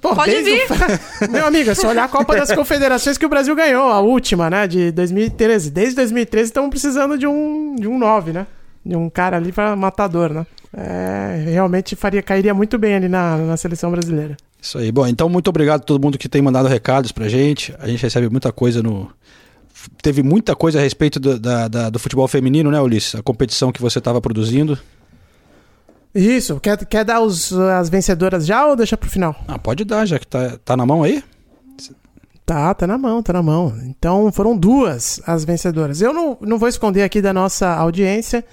Pô, 0.00 0.14
pode 0.14 0.42
vir. 0.42 0.62
o- 1.28 1.30
Meu 1.30 1.46
amigo, 1.46 1.70
é 1.70 1.74
só 1.74 1.88
olhar 1.88 2.04
a 2.04 2.08
Copa 2.08 2.34
das 2.34 2.50
Confederações 2.52 3.18
que 3.18 3.26
o 3.26 3.28
Brasil 3.28 3.54
ganhou, 3.54 3.88
a 3.90 4.00
última, 4.00 4.48
né? 4.48 4.66
De 4.66 4.90
2013. 4.90 5.70
Desde 5.70 5.94
2013 5.96 6.46
estamos 6.48 6.70
precisando 6.70 7.18
de 7.18 7.26
um, 7.26 7.76
de 7.76 7.86
um 7.86 7.98
9, 7.98 8.32
né? 8.32 8.46
De 8.84 8.96
um 8.96 9.10
cara 9.10 9.36
ali 9.36 9.52
para 9.52 9.76
matador, 9.76 10.30
né? 10.32 10.46
É, 10.74 11.44
realmente 11.50 11.94
faria, 11.94 12.22
cairia 12.22 12.54
muito 12.54 12.78
bem 12.78 12.94
ali 12.94 13.08
na, 13.08 13.36
na 13.36 13.56
seleção 13.58 13.90
brasileira. 13.90 14.36
Isso 14.60 14.78
aí. 14.78 14.90
Bom, 14.90 15.06
então 15.06 15.28
muito 15.28 15.48
obrigado 15.48 15.80
a 15.82 15.84
todo 15.84 16.02
mundo 16.02 16.16
que 16.16 16.28
tem 16.28 16.40
mandado 16.40 16.66
recados 16.68 17.12
pra 17.12 17.28
gente. 17.28 17.74
A 17.78 17.86
gente 17.88 18.02
recebe 18.02 18.28
muita 18.30 18.50
coisa 18.50 18.82
no. 18.82 19.10
Teve 20.00 20.22
muita 20.22 20.54
coisa 20.56 20.78
a 20.78 20.82
respeito 20.82 21.18
do, 21.20 21.38
da- 21.38 21.68
da- 21.68 21.90
do 21.90 21.98
futebol 21.98 22.26
feminino, 22.28 22.70
né, 22.70 22.80
Ulisses? 22.80 23.14
A 23.16 23.22
competição 23.22 23.70
que 23.72 23.82
você 23.82 23.98
estava 23.98 24.20
produzindo. 24.20 24.78
Isso, 26.14 26.60
quer, 26.60 26.84
quer 26.84 27.04
dar 27.04 27.20
os, 27.20 27.52
as 27.52 27.88
vencedoras 27.88 28.44
já 28.44 28.66
ou 28.66 28.76
deixa 28.76 28.96
pro 28.96 29.08
final? 29.08 29.34
Ah, 29.48 29.58
pode 29.58 29.84
dar, 29.84 30.04
já 30.06 30.18
que 30.18 30.26
tá, 30.26 30.58
tá 30.64 30.76
na 30.76 30.84
mão 30.84 31.02
aí. 31.02 31.24
Tá, 32.44 32.74
tá 32.74 32.86
na 32.86 32.98
mão, 32.98 33.22
tá 33.22 33.32
na 33.32 33.42
mão. 33.42 33.72
Então 33.84 34.30
foram 34.30 34.56
duas 34.56 35.20
as 35.26 35.44
vencedoras. 35.44 36.02
Eu 36.02 36.12
não, 36.12 36.36
não 36.40 36.58
vou 36.58 36.68
esconder 36.68 37.02
aqui 37.02 37.22
da 37.22 37.32
nossa 37.32 37.68
audiência 37.68 38.44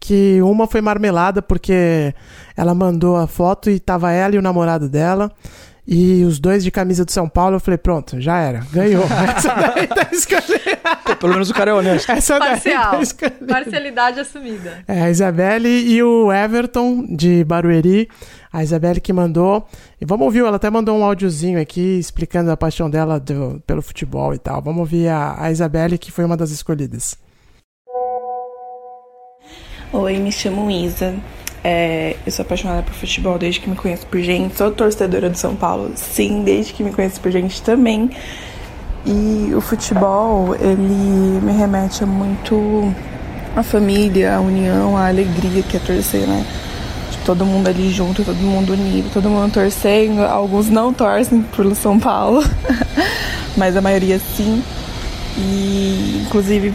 que 0.00 0.40
uma 0.42 0.66
foi 0.66 0.80
marmelada 0.80 1.40
porque 1.40 2.14
ela 2.56 2.74
mandou 2.74 3.16
a 3.16 3.26
foto 3.26 3.70
e 3.70 3.80
tava 3.80 4.12
ela 4.12 4.34
e 4.34 4.38
o 4.38 4.42
namorado 4.42 4.88
dela. 4.88 5.30
E 5.90 6.22
os 6.24 6.38
dois 6.38 6.62
de 6.62 6.70
camisa 6.70 7.02
do 7.02 7.10
São 7.10 7.26
Paulo, 7.26 7.56
eu 7.56 7.60
falei, 7.60 7.78
pronto, 7.78 8.20
já 8.20 8.38
era, 8.38 8.58
ganhou. 8.70 9.04
Essa 9.34 9.54
daí 9.54 9.86
tá 9.86 10.06
escolhida. 10.12 10.76
Pô, 11.02 11.16
pelo 11.16 11.32
menos 11.32 11.48
o 11.48 11.54
cara 11.54 11.70
é 11.70 11.74
honesto. 11.74 12.12
Essa 12.12 12.38
daí 12.38 12.50
Parcial. 12.50 12.90
tá 12.90 13.00
escolhida. 13.00 13.46
Parcialidade 13.46 14.20
assumida. 14.20 14.84
É, 14.86 15.00
a 15.04 15.10
Isabelle 15.10 15.66
e 15.66 16.02
o 16.02 16.30
Everton 16.30 17.06
de 17.16 17.42
Barueri. 17.42 18.06
A 18.52 18.62
Isabelle 18.62 19.00
que 19.00 19.14
mandou. 19.14 19.66
E 19.98 20.04
vamos 20.04 20.26
ouvir, 20.26 20.40
ela 20.40 20.56
até 20.56 20.68
mandou 20.68 20.94
um 20.94 21.02
áudiozinho 21.04 21.58
aqui 21.58 21.98
explicando 21.98 22.50
a 22.50 22.56
paixão 22.56 22.90
dela 22.90 23.18
do- 23.18 23.58
pelo 23.66 23.80
futebol 23.80 24.34
e 24.34 24.38
tal. 24.38 24.60
Vamos 24.60 24.80
ouvir 24.80 25.08
a, 25.08 25.36
a 25.42 25.50
Isabelle, 25.50 25.96
que 25.96 26.12
foi 26.12 26.26
uma 26.26 26.36
das 26.36 26.50
escolhidas. 26.50 27.16
Oi, 29.90 30.18
me 30.18 30.30
chamo 30.30 30.70
Isa. 30.70 31.14
É, 31.64 32.16
eu 32.24 32.32
sou 32.32 32.44
apaixonada 32.44 32.82
por 32.82 32.94
futebol 32.94 33.38
desde 33.38 33.60
que 33.60 33.68
me 33.68 33.76
conheço 33.76 34.06
por 34.06 34.20
gente. 34.20 34.56
Sou 34.56 34.70
torcedora 34.70 35.28
do 35.28 35.36
São 35.36 35.56
Paulo, 35.56 35.92
sim, 35.96 36.42
desde 36.44 36.72
que 36.72 36.82
me 36.82 36.92
conheço 36.92 37.20
por 37.20 37.30
gente 37.30 37.62
também. 37.62 38.10
E 39.04 39.54
o 39.54 39.60
futebol, 39.60 40.54
ele 40.54 41.40
me 41.42 41.52
remete 41.52 42.04
a 42.04 42.06
muito 42.06 42.92
a 43.56 43.62
família, 43.62 44.36
a 44.36 44.40
união, 44.40 44.96
a 44.96 45.08
alegria 45.08 45.62
que 45.62 45.76
é 45.76 45.80
torcer, 45.80 46.26
né? 46.26 46.44
Todo 47.24 47.44
mundo 47.44 47.68
ali 47.68 47.90
junto, 47.90 48.24
todo 48.24 48.36
mundo 48.36 48.72
unido, 48.72 49.10
todo 49.12 49.28
mundo 49.28 49.52
torcendo. 49.52 50.22
Alguns 50.22 50.70
não 50.70 50.92
torcem 50.92 51.42
pelo 51.56 51.74
São 51.74 51.98
Paulo, 51.98 52.42
mas 53.56 53.76
a 53.76 53.80
maioria 53.80 54.18
sim. 54.18 54.62
E 55.36 56.22
inclusive 56.26 56.72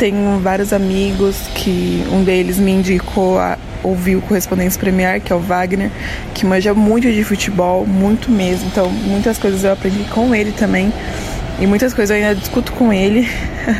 tenho 0.00 0.40
vários 0.40 0.72
amigos 0.72 1.36
que 1.54 2.02
um 2.10 2.24
deles 2.24 2.56
me 2.56 2.70
indicou 2.70 3.38
a 3.38 3.58
ouvir 3.82 4.16
o 4.16 4.22
Correspondência 4.22 4.80
Premier, 4.80 5.20
que 5.20 5.30
é 5.30 5.36
o 5.36 5.38
Wagner, 5.38 5.90
que 6.32 6.46
manja 6.46 6.72
muito 6.72 7.12
de 7.12 7.22
futebol, 7.22 7.86
muito 7.86 8.30
mesmo. 8.30 8.66
Então, 8.68 8.90
muitas 8.90 9.36
coisas 9.36 9.62
eu 9.62 9.70
aprendi 9.70 10.04
com 10.04 10.34
ele 10.34 10.52
também. 10.52 10.90
E 11.60 11.66
muitas 11.66 11.92
coisas 11.92 12.16
eu 12.16 12.22
ainda 12.22 12.34
discuto 12.34 12.72
com 12.72 12.90
ele. 12.90 13.28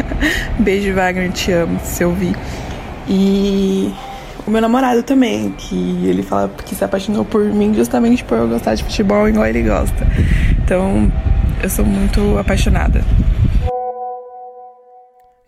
Beijo, 0.60 0.92
Wagner, 0.92 1.32
te 1.32 1.52
amo, 1.52 1.80
se 1.82 2.04
ouvir. 2.04 2.36
E 3.08 3.90
o 4.46 4.50
meu 4.50 4.60
namorado 4.60 5.02
também, 5.02 5.54
que 5.56 5.74
ele 6.04 6.22
fala 6.22 6.50
que 6.66 6.74
se 6.74 6.84
apaixonou 6.84 7.24
por 7.24 7.42
mim 7.46 7.72
justamente 7.72 8.22
por 8.24 8.36
eu 8.36 8.46
gostar 8.46 8.74
de 8.74 8.84
futebol 8.84 9.26
igual 9.26 9.46
ele 9.46 9.62
gosta. 9.62 10.06
Então, 10.62 11.10
eu 11.62 11.70
sou 11.70 11.82
muito 11.86 12.36
apaixonada. 12.36 13.02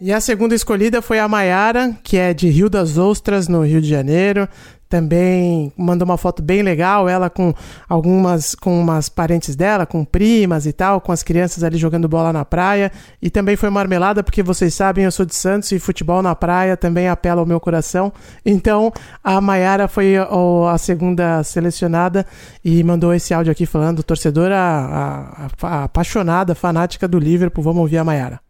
E 0.05 0.13
a 0.13 0.21
segunda 0.21 0.53
escolhida 0.53 1.01
foi 1.01 1.21
a 1.21 1.29
Maiara, 1.29 1.97
que 2.03 2.17
é 2.17 2.35
de 2.35 2.49
Rio 2.49 2.69
das 2.69 2.99
Ostras, 2.99 3.47
no 3.47 3.65
Rio 3.65 3.81
de 3.81 3.89
Janeiro. 3.89 4.49
Também 4.89 5.73
mandou 5.77 6.05
uma 6.05 6.19
foto 6.19 6.43
bem 6.43 6.61
legal, 6.61 7.09
ela 7.09 7.31
com 7.31 7.55
algumas 7.89 8.57
com 8.57 8.81
umas 8.81 9.09
parentes 9.09 9.55
dela, 9.55 9.87
com 9.87 10.05
primas 10.05 10.67
e 10.67 10.73
tal, 10.73 11.01
com 11.01 11.13
as 11.13 11.23
crianças 11.23 11.63
ali 11.63 11.79
jogando 11.79 12.09
bola 12.09 12.33
na 12.33 12.45
praia. 12.45 12.91
E 13.23 13.31
também 13.31 13.55
foi 13.55 13.71
marmelada, 13.71 14.25
porque 14.25 14.43
vocês 14.43 14.75
sabem, 14.75 15.05
eu 15.05 15.13
sou 15.13 15.25
de 15.25 15.37
Santos 15.37 15.71
e 15.71 15.79
futebol 15.79 16.21
na 16.21 16.35
praia 16.35 16.77
também 16.77 17.07
apela 17.07 17.41
ao 17.41 17.47
meu 17.47 17.61
coração. 17.61 18.13
Então, 18.45 18.93
a 19.23 19.41
Maiara 19.41 19.87
foi 19.87 20.17
a 20.19 20.79
segunda 20.79 21.45
selecionada 21.45 22.27
e 22.65 22.83
mandou 22.83 23.15
esse 23.15 23.33
áudio 23.33 23.53
aqui 23.53 23.67
falando, 23.67 24.03
torcedora 24.03 24.59
a- 24.59 25.47
a- 25.63 25.67
a- 25.69 25.85
apaixonada, 25.85 26.57
fanática 26.57 27.07
do 27.07 27.21
Liverpool. 27.21 27.63
Vamos 27.63 27.83
ouvir 27.83 27.99
a 27.99 28.05
Maiara. 28.05 28.41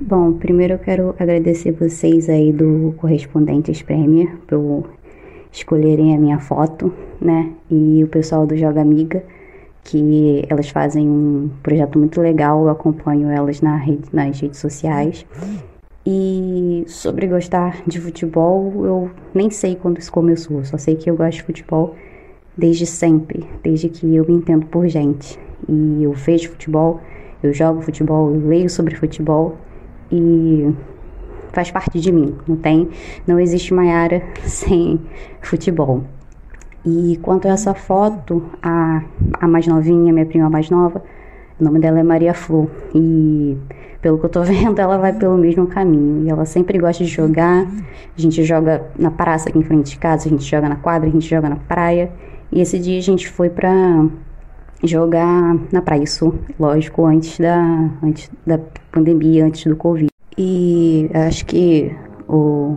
Bom, 0.00 0.32
primeiro 0.32 0.74
eu 0.74 0.78
quero 0.78 1.14
agradecer 1.20 1.70
vocês 1.70 2.28
aí 2.28 2.52
do 2.52 2.94
Correspondentes 2.96 3.80
Premier 3.80 4.36
por 4.44 4.90
escolherem 5.52 6.16
a 6.16 6.18
minha 6.18 6.40
foto, 6.40 6.92
né? 7.20 7.52
E 7.70 8.02
o 8.02 8.08
pessoal 8.08 8.44
do 8.44 8.56
Joga 8.56 8.80
Amiga, 8.80 9.22
que 9.84 10.44
elas 10.48 10.68
fazem 10.68 11.08
um 11.08 11.48
projeto 11.62 11.96
muito 11.96 12.20
legal, 12.20 12.64
eu 12.64 12.70
acompanho 12.70 13.30
elas 13.30 13.60
na 13.60 13.76
rede, 13.76 14.08
nas 14.12 14.40
redes 14.40 14.58
sociais. 14.58 15.24
E 16.04 16.82
sobre 16.88 17.28
gostar 17.28 17.80
de 17.86 18.00
futebol, 18.00 18.84
eu 18.84 19.10
nem 19.32 19.48
sei 19.48 19.76
quando 19.76 20.00
isso 20.00 20.10
começou, 20.10 20.64
só 20.64 20.76
sei 20.76 20.96
que 20.96 21.08
eu 21.08 21.16
gosto 21.16 21.36
de 21.36 21.44
futebol 21.44 21.94
desde 22.56 22.84
sempre, 22.84 23.44
desde 23.62 23.88
que 23.88 24.12
eu 24.12 24.26
me 24.26 24.34
entendo 24.34 24.66
por 24.66 24.88
gente. 24.88 25.38
E 25.68 26.02
eu 26.02 26.12
vejo 26.12 26.50
futebol, 26.50 27.00
eu 27.40 27.52
jogo 27.52 27.80
futebol, 27.80 28.34
eu 28.34 28.48
leio 28.48 28.68
sobre 28.68 28.96
futebol 28.96 29.56
e 30.14 30.74
faz 31.52 31.70
parte 31.70 31.98
de 32.00 32.12
mim. 32.12 32.34
Não 32.46 32.56
tem, 32.56 32.88
não 33.26 33.40
existe 33.40 33.74
Maiara 33.74 34.22
sem 34.44 35.00
futebol. 35.40 36.04
E 36.84 37.18
quanto 37.22 37.48
a 37.48 37.52
essa 37.52 37.74
foto, 37.74 38.42
a, 38.62 39.02
a 39.40 39.48
mais 39.48 39.66
novinha, 39.66 40.12
minha 40.12 40.26
prima 40.26 40.50
mais 40.50 40.68
nova, 40.68 41.02
o 41.58 41.64
nome 41.64 41.80
dela 41.80 41.98
é 41.98 42.02
Maria 42.02 42.34
Flor. 42.34 42.68
E 42.94 43.56
pelo 44.02 44.18
que 44.18 44.26
eu 44.26 44.30
tô 44.30 44.42
vendo, 44.44 44.78
ela 44.78 44.98
vai 44.98 45.12
pelo 45.12 45.36
mesmo 45.38 45.66
caminho. 45.66 46.26
E 46.26 46.30
ela 46.30 46.44
sempre 46.44 46.78
gosta 46.78 47.02
de 47.02 47.10
jogar. 47.10 47.66
A 48.16 48.20
gente 48.20 48.44
joga 48.44 48.84
na 48.98 49.10
praça 49.10 49.48
aqui 49.48 49.58
em 49.58 49.62
frente 49.62 49.92
de 49.92 49.98
casa, 49.98 50.28
a 50.28 50.30
gente 50.30 50.44
joga 50.44 50.68
na 50.68 50.76
quadra, 50.76 51.08
a 51.08 51.12
gente 51.12 51.28
joga 51.28 51.48
na 51.48 51.56
praia. 51.56 52.10
E 52.52 52.60
esse 52.60 52.78
dia 52.78 52.98
a 52.98 53.02
gente 53.02 53.28
foi 53.28 53.48
pra 53.48 54.06
jogar 54.86 55.56
na 55.72 55.82
praia, 55.82 56.02
isso, 56.02 56.34
lógico, 56.58 57.04
antes 57.06 57.38
da, 57.38 57.90
antes 58.02 58.30
da 58.46 58.58
pandemia, 58.92 59.44
antes 59.44 59.64
do 59.64 59.76
Covid. 59.76 60.08
E 60.36 61.10
acho 61.14 61.46
que 61.46 61.94
o, 62.28 62.76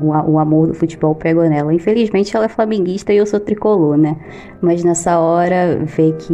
o, 0.00 0.08
o 0.08 0.38
amor 0.38 0.68
do 0.68 0.74
futebol 0.74 1.14
pegou 1.14 1.48
nela. 1.48 1.72
Infelizmente 1.72 2.34
ela 2.36 2.46
é 2.46 2.48
flamenguista 2.48 3.12
e 3.12 3.16
eu 3.16 3.26
sou 3.26 3.40
tricolor, 3.40 3.96
né? 3.96 4.16
Mas 4.60 4.82
nessa 4.82 5.18
hora, 5.18 5.78
ver 5.84 6.16
que 6.16 6.32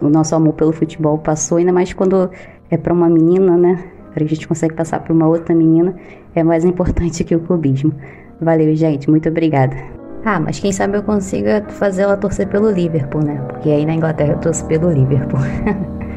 o 0.00 0.08
nosso 0.08 0.34
amor 0.34 0.54
pelo 0.54 0.72
futebol 0.72 1.18
passou, 1.18 1.58
ainda 1.58 1.72
mais 1.72 1.92
quando 1.92 2.30
é 2.70 2.76
pra 2.76 2.92
uma 2.92 3.08
menina, 3.08 3.56
né? 3.56 3.84
A 4.14 4.24
gente 4.24 4.46
consegue 4.46 4.74
passar 4.74 5.00
pra 5.00 5.12
uma 5.12 5.26
outra 5.26 5.54
menina, 5.54 5.96
é 6.34 6.42
mais 6.42 6.64
importante 6.64 7.24
que 7.24 7.34
o 7.34 7.40
clubismo. 7.40 7.94
Valeu, 8.40 8.74
gente, 8.74 9.08
muito 9.08 9.28
obrigada. 9.28 10.01
Ah, 10.24 10.38
mas 10.38 10.60
quem 10.60 10.70
sabe 10.72 10.96
eu 10.96 11.02
consiga 11.02 11.64
fazer 11.70 12.02
ela 12.02 12.16
torcer 12.16 12.48
pelo 12.48 12.70
Liverpool, 12.70 13.24
né? 13.24 13.40
Porque 13.48 13.68
aí 13.70 13.84
na 13.84 13.94
Inglaterra 13.94 14.34
eu 14.34 14.38
torço 14.40 14.64
pelo 14.66 14.90
Liverpool. 14.90 15.40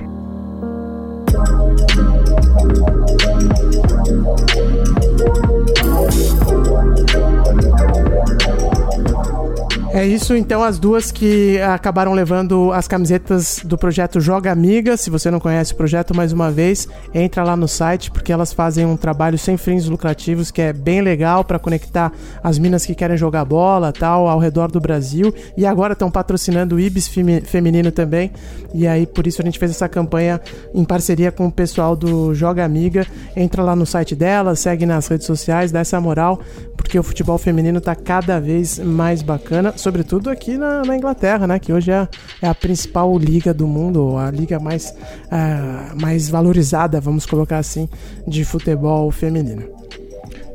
É 9.95 10.05
isso, 10.05 10.35
então, 10.35 10.61
as 10.61 10.77
duas 10.77 11.09
que 11.09 11.57
acabaram 11.61 12.11
levando 12.11 12.69
as 12.73 12.85
camisetas 12.85 13.61
do 13.63 13.77
projeto 13.77 14.19
Joga 14.19 14.51
Amiga. 14.51 14.97
Se 14.97 15.09
você 15.09 15.31
não 15.31 15.39
conhece 15.39 15.71
o 15.71 15.75
projeto, 15.77 16.13
mais 16.13 16.33
uma 16.33 16.51
vez, 16.51 16.85
entra 17.13 17.45
lá 17.45 17.55
no 17.55 17.65
site, 17.65 18.11
porque 18.11 18.33
elas 18.33 18.51
fazem 18.51 18.85
um 18.85 18.97
trabalho 18.97 19.37
sem 19.37 19.55
fins 19.55 19.85
lucrativos 19.85 20.51
que 20.51 20.61
é 20.61 20.73
bem 20.73 20.99
legal 20.99 21.45
para 21.45 21.57
conectar 21.57 22.11
as 22.43 22.59
minas 22.59 22.85
que 22.85 22.93
querem 22.93 23.15
jogar 23.15 23.45
bola 23.45 23.93
tal 23.93 24.27
ao 24.27 24.37
redor 24.37 24.69
do 24.69 24.81
Brasil. 24.81 25.33
E 25.55 25.65
agora 25.65 25.93
estão 25.93 26.11
patrocinando 26.11 26.75
o 26.75 26.79
Ibis 26.79 27.07
femi- 27.07 27.39
Feminino 27.39 27.89
também. 27.89 28.33
E 28.73 28.85
aí, 28.85 29.05
por 29.07 29.25
isso, 29.25 29.41
a 29.41 29.45
gente 29.45 29.57
fez 29.57 29.71
essa 29.71 29.87
campanha 29.87 30.41
em 30.73 30.83
parceria 30.83 31.31
com 31.31 31.47
o 31.47 31.51
pessoal 31.51 31.95
do 31.95 32.35
Joga 32.35 32.65
Amiga. 32.65 33.07
Entra 33.33 33.63
lá 33.63 33.73
no 33.77 33.85
site 33.85 34.13
delas, 34.13 34.59
segue 34.59 34.85
nas 34.85 35.07
redes 35.07 35.25
sociais, 35.25 35.71
dá 35.71 35.79
essa 35.79 36.01
moral, 36.01 36.41
porque 36.75 36.99
o 36.99 37.03
futebol 37.03 37.37
feminino 37.37 37.79
tá 37.79 37.95
cada 37.95 38.41
vez 38.41 38.77
mais 38.77 39.21
bacana, 39.21 39.73
sobretudo 39.89 40.31
aqui 40.31 40.57
na, 40.57 40.83
na 40.83 40.97
Inglaterra, 40.97 41.45
né? 41.45 41.59
Que 41.59 41.71
hoje 41.71 41.91
é, 41.91 42.07
é 42.41 42.47
a 42.47 42.55
principal 42.55 43.15
liga 43.19 43.53
do 43.53 43.67
mundo, 43.67 44.17
a 44.17 44.31
liga 44.31 44.59
mais, 44.59 44.91
ah, 45.31 45.93
mais 46.01 46.27
valorizada, 46.27 46.99
vamos 46.99 47.23
colocar 47.27 47.59
assim, 47.59 47.87
de 48.27 48.43
futebol 48.43 49.11
feminino. 49.11 49.63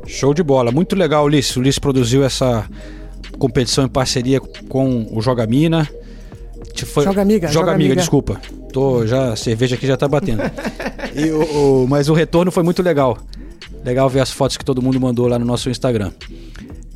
Show 0.05 0.33
de 0.33 0.43
bola. 0.43 0.69
Muito 0.69 0.97
legal, 0.97 1.23
Ulisses. 1.25 1.55
O 1.55 1.61
Ulisses 1.61 1.79
produziu 1.79 2.25
essa 2.25 2.65
competição 3.39 3.85
em 3.85 3.87
parceria 3.87 4.41
com 4.67 5.07
o 5.13 5.21
Joga 5.21 5.47
Mina. 5.47 5.87
Foi- 6.85 7.05
Joga 7.05 7.21
Amiga, 7.21 7.47
Joga, 7.47 7.53
Joga 7.59 7.71
Amiga, 7.71 7.87
Amiga. 7.93 8.01
desculpa. 8.01 8.41
Tô, 8.73 9.07
já, 9.07 9.31
a 9.31 9.35
cerveja 9.37 9.75
aqui 9.75 9.87
já 9.87 9.95
tá 9.95 10.07
batendo. 10.09 10.41
E 11.15 11.29
o- 11.31 11.83
o- 11.83 11.87
mas 11.87 12.09
o 12.09 12.13
retorno 12.13 12.51
foi 12.51 12.63
muito 12.63 12.81
legal. 12.83 13.17
Legal 13.85 14.09
ver 14.09 14.19
as 14.19 14.29
fotos 14.31 14.57
que 14.57 14.65
todo 14.65 14.81
mundo 14.81 14.99
mandou 14.99 15.25
lá 15.27 15.39
no 15.39 15.45
nosso 15.45 15.69
Instagram. 15.69 16.11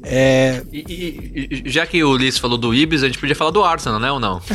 É, 0.08 0.62
E, 0.72 0.80
e- 0.88 1.62
e- 1.66 1.70
já 1.70 1.86
que 1.86 2.04
o 2.04 2.12
Ulisses 2.12 2.40
falou 2.40 2.58
do 2.58 2.74
Ibis, 2.76 3.02
a 3.04 3.08
gente 3.08 3.18
podia 3.18 3.36
falar 3.36 3.50
do 3.52 3.64
Arsenal, 3.64 4.00
né? 4.00 4.12
Ou 4.12 4.20
não? 4.20 4.40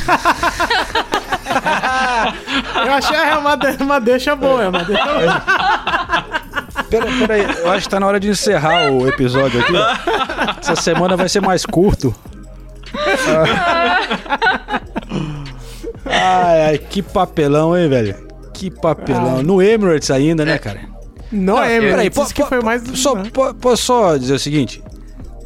Eu 2.86 2.92
achei 2.92 3.16
é 3.16 3.36
uma, 3.36 3.56
de- 3.56 3.82
uma 3.82 3.98
deixa 4.00 4.36
boa, 4.36 4.62
é 4.62 4.68
uma 4.68 4.84
deixa 4.84 5.04
boa. 5.04 5.42
Pera, 6.88 7.06
pera 7.18 7.34
aí, 7.34 7.42
eu 7.60 7.70
acho 7.70 7.84
que 7.84 7.90
tá 7.90 8.00
na 8.00 8.06
hora 8.06 8.18
de 8.20 8.28
encerrar 8.28 8.90
o 8.90 9.06
episódio 9.08 9.60
aqui. 9.60 9.72
Essa 10.60 10.76
semana 10.76 11.16
vai 11.16 11.28
ser 11.28 11.40
mais 11.40 11.64
curto. 11.66 12.14
Ai, 16.06 16.62
ai, 16.66 16.78
que 16.78 17.02
papelão, 17.02 17.76
hein, 17.76 17.88
velho? 17.88 18.16
Que 18.54 18.70
papelão. 18.70 19.42
No 19.42 19.62
Emirates 19.62 20.10
ainda, 20.10 20.44
né, 20.44 20.58
cara? 20.58 20.80
Não 21.30 21.56
Ah, 21.56 21.66
é, 21.68 21.80
peraí, 21.80 22.08
isso 22.08 22.20
po- 22.26 22.34
que 22.34 22.44
foi 22.44 22.60
mais... 22.60 22.82
Só, 22.94 23.14
po- 23.16 23.54
posso 23.54 23.82
só 23.84 24.16
dizer 24.16 24.34
o 24.34 24.38
seguinte? 24.38 24.82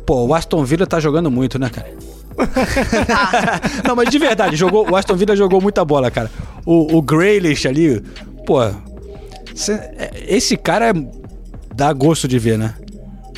Pô, 0.07 0.27
o 0.27 0.35
Aston 0.35 0.65
Villa 0.65 0.87
tá 0.87 1.01
jogando 1.01 1.31
muito, 1.31 1.59
né, 1.59 1.71
cara? 1.71 1.89
Não, 3.87 3.95
mas 3.97 4.09
de 4.11 4.19
verdade, 4.19 4.57
jogou, 4.57 4.91
o 4.91 4.97
Aston 4.97 5.17
Villa 5.17 5.37
jogou 5.37 5.61
muita 5.61 5.85
bola, 5.85 6.11
cara. 6.11 6.31
O, 6.67 6.97
o 6.99 7.03
Grealish 7.03 7.67
ali, 7.67 8.01
pô. 8.47 8.59
cê- 9.55 9.81
esse 10.27 10.57
cara 10.57 10.93
dá 11.75 11.93
gosto 11.93 12.27
de 12.29 12.39
ver, 12.39 12.59
né? 12.59 12.75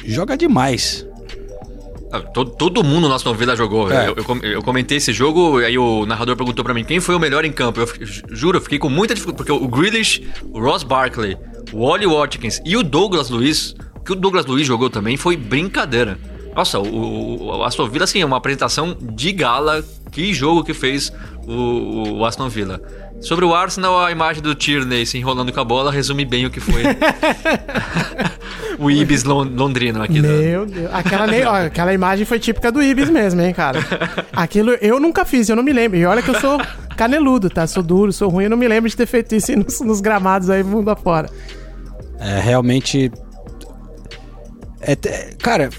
Joga 0.04 0.36
demais. 0.36 1.06
Todo, 2.32 2.50
todo 2.52 2.82
mundo 2.84 3.08
no 3.08 3.14
Aston 3.14 3.34
Villa 3.34 3.54
jogou. 3.54 3.92
É. 3.92 4.08
Eu, 4.08 4.16
eu 4.16 4.50
eu 4.52 4.62
comentei 4.62 4.96
esse 4.96 5.12
jogo, 5.12 5.58
aí 5.58 5.76
o 5.76 6.06
narrador 6.06 6.34
perguntou 6.36 6.64
pra 6.64 6.72
mim 6.72 6.82
quem 6.84 6.98
foi 7.00 7.14
o 7.14 7.18
melhor 7.20 7.44
em 7.44 7.52
campo. 7.52 7.80
Eu 7.80 7.88
juro, 8.30 8.56
eu 8.58 8.62
fiquei 8.62 8.78
com 8.78 8.88
muita 8.88 9.14
dificuldade, 9.14 9.46
porque 9.46 9.64
o 9.64 9.68
Grealish, 9.68 10.22
o 10.52 10.58
Ross 10.60 10.82
Barkley, 10.82 11.36
o 11.72 11.80
Ollie 11.82 12.06
Watkins 12.06 12.60
e 12.64 12.76
o 12.76 12.82
Douglas 12.82 13.28
Luiz, 13.28 13.74
que 14.04 14.12
o 14.12 14.14
Douglas 14.14 14.46
Luiz 14.46 14.66
jogou 14.66 14.88
também, 14.88 15.16
foi 15.16 15.36
brincadeira. 15.36 16.16
Nossa, 16.56 16.78
o, 16.80 16.86
o, 16.86 17.46
o 17.58 17.62
Aston 17.64 17.86
Villa, 17.88 18.04
assim, 18.04 18.20
é 18.22 18.24
uma 18.26 18.38
apresentação 18.38 18.96
de 18.98 19.30
gala. 19.32 19.84
Que 20.10 20.32
jogo 20.32 20.64
que 20.64 20.72
fez 20.72 21.12
o, 21.46 22.14
o 22.18 22.24
Aston 22.24 22.48
Villa. 22.48 22.80
Sobre 23.20 23.44
o 23.44 23.54
Arsenal, 23.54 23.98
a 24.02 24.10
imagem 24.10 24.42
do 24.42 24.54
Tierney 24.54 25.04
se 25.06 25.18
enrolando 25.18 25.52
com 25.52 25.60
a 25.60 25.64
bola 25.64 25.90
resume 25.92 26.24
bem 26.24 26.46
o 26.46 26.50
que 26.50 26.60
foi 26.60 26.82
o 28.78 28.90
Ibis 28.90 29.24
lon- 29.24 29.44
londrino 29.54 30.02
aqui. 30.02 30.20
da- 30.20 30.28
Meu 30.28 30.66
Deus. 30.66 30.90
Aquela, 30.92 31.26
ó, 31.50 31.66
aquela 31.66 31.92
imagem 31.94 32.24
foi 32.26 32.38
típica 32.38 32.70
do 32.70 32.82
Ibis 32.82 33.08
mesmo, 33.10 33.40
hein, 33.40 33.52
cara. 33.54 33.78
Aquilo 34.32 34.72
eu 34.80 35.00
nunca 35.00 35.24
fiz, 35.24 35.48
eu 35.48 35.56
não 35.56 35.62
me 35.62 35.72
lembro. 35.72 35.98
E 35.98 36.04
olha 36.06 36.22
que 36.22 36.30
eu 36.30 36.40
sou 36.40 36.58
caneludo, 36.96 37.48
tá? 37.50 37.66
Sou 37.66 37.82
duro, 37.82 38.12
sou 38.12 38.28
ruim, 38.30 38.44
eu 38.44 38.50
não 38.50 38.56
me 38.56 38.68
lembro 38.68 38.88
de 38.88 38.96
ter 38.96 39.06
feito 39.06 39.34
isso 39.34 39.54
nos, 39.56 39.80
nos 39.80 40.00
gramados 40.00 40.48
aí 40.50 40.62
mundo 40.62 40.90
afora. 40.90 41.28
É, 42.18 42.40
realmente. 42.40 43.10
É, 44.80 44.94
cara, 45.42 45.70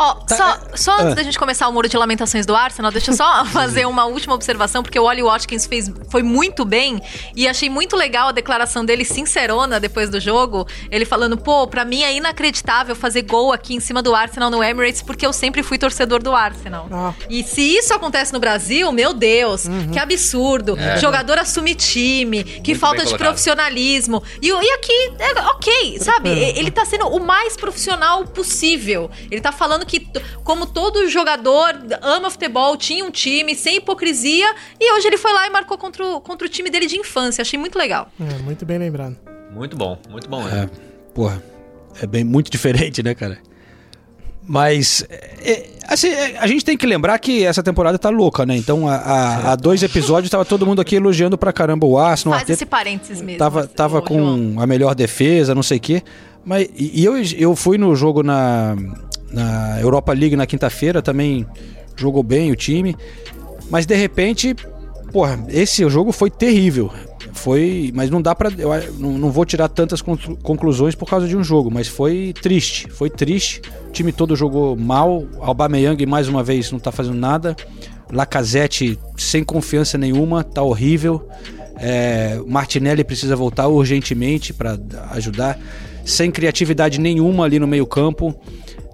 Ó, 0.00 0.16
só, 0.26 0.58
só 0.74 0.94
antes 0.94 1.12
ah. 1.12 1.14
da 1.16 1.22
gente 1.22 1.38
começar 1.38 1.68
o 1.68 1.72
muro 1.72 1.86
de 1.86 1.94
lamentações 1.94 2.46
do 2.46 2.56
Arsenal, 2.56 2.90
deixa 2.90 3.10
eu 3.10 3.16
só 3.16 3.44
fazer 3.52 3.86
uma 3.86 4.06
última 4.06 4.34
observação, 4.34 4.82
porque 4.82 4.98
o 4.98 5.04
Ollie 5.04 5.22
Watkins 5.22 5.66
fez, 5.66 5.92
foi 6.08 6.22
muito 6.22 6.64
bem 6.64 7.02
e 7.36 7.46
achei 7.46 7.68
muito 7.68 7.94
legal 7.96 8.28
a 8.28 8.32
declaração 8.32 8.82
dele, 8.82 9.04
sincerona, 9.04 9.78
depois 9.78 10.08
do 10.08 10.18
jogo. 10.18 10.66
Ele 10.90 11.04
falando, 11.04 11.36
pô, 11.36 11.66
pra 11.66 11.84
mim 11.84 12.02
é 12.02 12.14
inacreditável 12.14 12.96
fazer 12.96 13.22
gol 13.22 13.52
aqui 13.52 13.74
em 13.74 13.80
cima 13.80 14.00
do 14.00 14.14
Arsenal 14.14 14.48
no 14.48 14.64
Emirates, 14.64 15.02
porque 15.02 15.26
eu 15.26 15.34
sempre 15.34 15.62
fui 15.62 15.76
torcedor 15.76 16.22
do 16.22 16.34
Arsenal. 16.34 16.88
Ah. 16.90 17.12
E 17.28 17.44
se 17.44 17.60
isso 17.60 17.92
acontece 17.92 18.32
no 18.32 18.40
Brasil, 18.40 18.90
meu 18.92 19.12
Deus, 19.12 19.64
que 19.92 19.98
absurdo. 19.98 20.78
É. 20.78 20.96
Jogador 20.96 21.38
assume 21.38 21.74
time, 21.74 22.42
que 22.42 22.70
Muito 22.70 22.78
falta 22.78 23.04
de 23.04 23.18
profissionalismo. 23.18 24.22
E, 24.40 24.48
e 24.48 24.72
aqui, 24.72 25.12
é, 25.18 25.42
ok, 25.50 25.98
sabe? 26.00 26.30
Ele 26.30 26.70
tá 26.70 26.86
sendo 26.86 27.06
o 27.08 27.20
mais 27.20 27.54
profissional 27.54 28.24
possível. 28.24 29.10
Ele 29.30 29.42
tá 29.42 29.52
falando 29.52 29.84
que, 29.90 30.06
como 30.44 30.66
todo 30.66 31.08
jogador 31.08 31.74
ama 32.00 32.30
futebol, 32.30 32.76
tinha 32.76 33.04
um 33.04 33.10
time, 33.10 33.54
sem 33.56 33.78
hipocrisia, 33.78 34.54
e 34.78 34.94
hoje 34.94 35.08
ele 35.08 35.18
foi 35.18 35.32
lá 35.32 35.46
e 35.46 35.50
marcou 35.50 35.76
contra 35.76 36.06
o, 36.06 36.20
contra 36.20 36.46
o 36.46 36.50
time 36.50 36.70
dele 36.70 36.86
de 36.86 36.96
infância. 36.96 37.42
Achei 37.42 37.58
muito 37.58 37.76
legal. 37.76 38.08
É, 38.20 38.38
muito 38.42 38.64
bem 38.64 38.78
lembrado. 38.78 39.16
Muito 39.52 39.76
bom, 39.76 39.98
muito 40.08 40.28
bom. 40.28 40.46
É, 40.48 40.68
porra, 41.12 41.42
é 42.00 42.06
bem 42.06 42.22
muito 42.22 42.50
diferente, 42.50 43.02
né, 43.02 43.14
cara? 43.14 43.38
Mas, 44.46 45.04
é, 45.10 45.14
é, 45.52 45.66
assim, 45.86 46.08
é, 46.08 46.38
a 46.38 46.46
gente 46.46 46.64
tem 46.64 46.76
que 46.76 46.86
lembrar 46.86 47.18
que 47.18 47.44
essa 47.44 47.62
temporada 47.62 47.98
tá 47.98 48.08
louca, 48.08 48.46
né? 48.46 48.56
Então, 48.56 48.88
há- 48.88 49.54
dois 49.56 49.82
episódios 49.82 50.30
tava 50.30 50.44
todo 50.44 50.64
mundo 50.66 50.80
aqui 50.80 50.96
elogiando 50.96 51.36
pra 51.36 51.52
caramba 51.52 51.86
o 51.86 51.98
Arsenal. 51.98 52.38
Faz 52.38 52.48
esse 52.48 52.64
parênteses 52.66 53.20
mesmo. 53.20 53.38
tava, 53.38 53.60
assim, 53.60 53.68
tava 53.74 54.00
com 54.02 54.18
João. 54.18 54.60
a 54.60 54.66
melhor 54.66 54.94
defesa, 54.94 55.54
não 55.54 55.62
sei 55.62 55.76
o 55.78 55.80
quê. 55.80 56.02
Mas, 56.44 56.68
e 56.74 57.02
e 57.02 57.04
eu, 57.04 57.14
eu 57.36 57.54
fui 57.54 57.76
no 57.76 57.94
jogo 57.94 58.22
na, 58.22 58.74
na 59.30 59.80
Europa 59.80 60.12
League 60.12 60.36
na 60.36 60.46
quinta-feira, 60.46 61.00
também 61.02 61.46
jogou 61.96 62.22
bem 62.22 62.50
o 62.50 62.56
time. 62.56 62.96
Mas 63.70 63.86
de 63.86 63.94
repente, 63.94 64.54
porra, 65.12 65.44
esse 65.48 65.88
jogo 65.88 66.12
foi 66.12 66.30
terrível. 66.30 66.90
Foi, 67.32 67.92
mas 67.94 68.10
não 68.10 68.20
dá 68.20 68.34
pra. 68.34 68.50
Eu 68.58 68.70
não, 68.98 69.12
não 69.12 69.30
vou 69.30 69.44
tirar 69.44 69.68
tantas 69.68 70.02
conclu- 70.02 70.36
conclusões 70.42 70.94
por 70.94 71.08
causa 71.08 71.28
de 71.28 71.36
um 71.36 71.44
jogo, 71.44 71.70
mas 71.70 71.86
foi 71.86 72.34
triste. 72.42 72.88
Foi 72.90 73.08
triste. 73.08 73.62
O 73.88 73.92
time 73.92 74.10
todo 74.10 74.34
jogou 74.34 74.76
mal. 74.76 75.24
Aubameyang 75.40 76.04
mais 76.06 76.28
uma 76.28 76.42
vez 76.42 76.72
não 76.72 76.78
tá 76.78 76.90
fazendo 76.90 77.14
nada. 77.16 77.54
Lacazette 78.12 78.98
sem 79.16 79.44
confiança 79.44 79.96
nenhuma, 79.96 80.42
tá 80.42 80.62
horrível. 80.62 81.28
É, 81.76 82.40
Martinelli 82.46 83.04
precisa 83.04 83.36
voltar 83.36 83.68
urgentemente 83.68 84.52
para 84.52 84.76
ajudar. 85.12 85.58
Sem 86.04 86.30
criatividade 86.30 87.00
nenhuma 87.00 87.44
ali 87.44 87.58
no 87.60 87.66
meio-campo. 87.66 88.34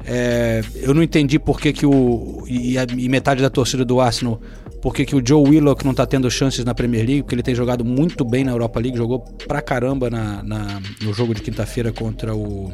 É, 0.08 0.62
eu 0.76 0.94
não 0.94 1.02
entendi 1.02 1.38
por 1.38 1.60
que, 1.60 1.72
que 1.72 1.84
o. 1.84 2.44
E, 2.48 2.78
a- 2.78 2.86
e 2.96 3.08
metade 3.08 3.42
da 3.42 3.50
torcida 3.50 3.84
do 3.84 4.00
Arsenal. 4.00 4.40
Por 4.80 4.94
que, 4.94 5.04
que 5.04 5.16
o 5.16 5.22
Joe 5.26 5.48
Willock 5.48 5.84
não 5.84 5.92
tá 5.92 6.06
tendo 6.06 6.30
chances 6.30 6.64
na 6.64 6.72
Premier 6.74 7.04
League? 7.04 7.22
Porque 7.22 7.34
ele 7.34 7.42
tem 7.42 7.54
jogado 7.56 7.84
muito 7.84 8.24
bem 8.24 8.44
na 8.44 8.52
Europa 8.52 8.78
League, 8.78 8.96
jogou 8.96 9.18
pra 9.48 9.60
caramba 9.60 10.08
na, 10.08 10.42
na- 10.44 10.80
no 11.02 11.12
jogo 11.12 11.34
de 11.34 11.42
quinta-feira 11.42 11.90
contra 11.92 12.34
o. 12.34 12.70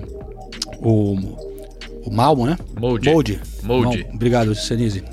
O. 0.81 1.53
O 2.05 2.11
Malmo, 2.11 2.47
né? 2.47 2.59
Molde. 2.79 3.09
Molde. 3.09 3.41
Molde. 3.63 4.03
Mal- 4.05 4.15
Obrigado, 4.15 4.55
Senise. 4.57 5.05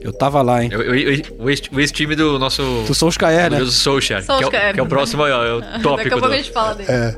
Eu 0.00 0.12
tava 0.12 0.40
lá, 0.40 0.62
hein? 0.64 0.70
Eu- 0.72 0.82
eu- 0.82 0.94
eu- 1.14 1.22
o 1.40 1.50
ex- 1.50 1.62
o 1.72 1.80
ex-time 1.80 2.14
do 2.16 2.38
nosso. 2.38 2.62
Do 2.86 2.94
Solskjaer, 2.94 3.50
né? 3.50 3.58
Do 3.58 3.70
Solskjaer, 3.70 4.24
que 4.24 4.30
é, 4.30 4.34
o, 4.34 4.38
Solskjaer. 4.40 4.74
que 4.74 4.80
é 4.80 4.82
o 4.82 4.86
próximo 4.86 5.26
é 5.26 5.36
o 5.36 5.42
é 5.44 5.52
o 5.54 5.60
Daqui 5.60 5.82
tópico 5.82 6.08
a 6.08 6.10
pouco 6.12 6.26
do. 6.28 6.32
a 6.32 6.36
gente 6.36 6.50
fala 6.52 6.74
dele. 6.74 6.90
É. 6.90 7.16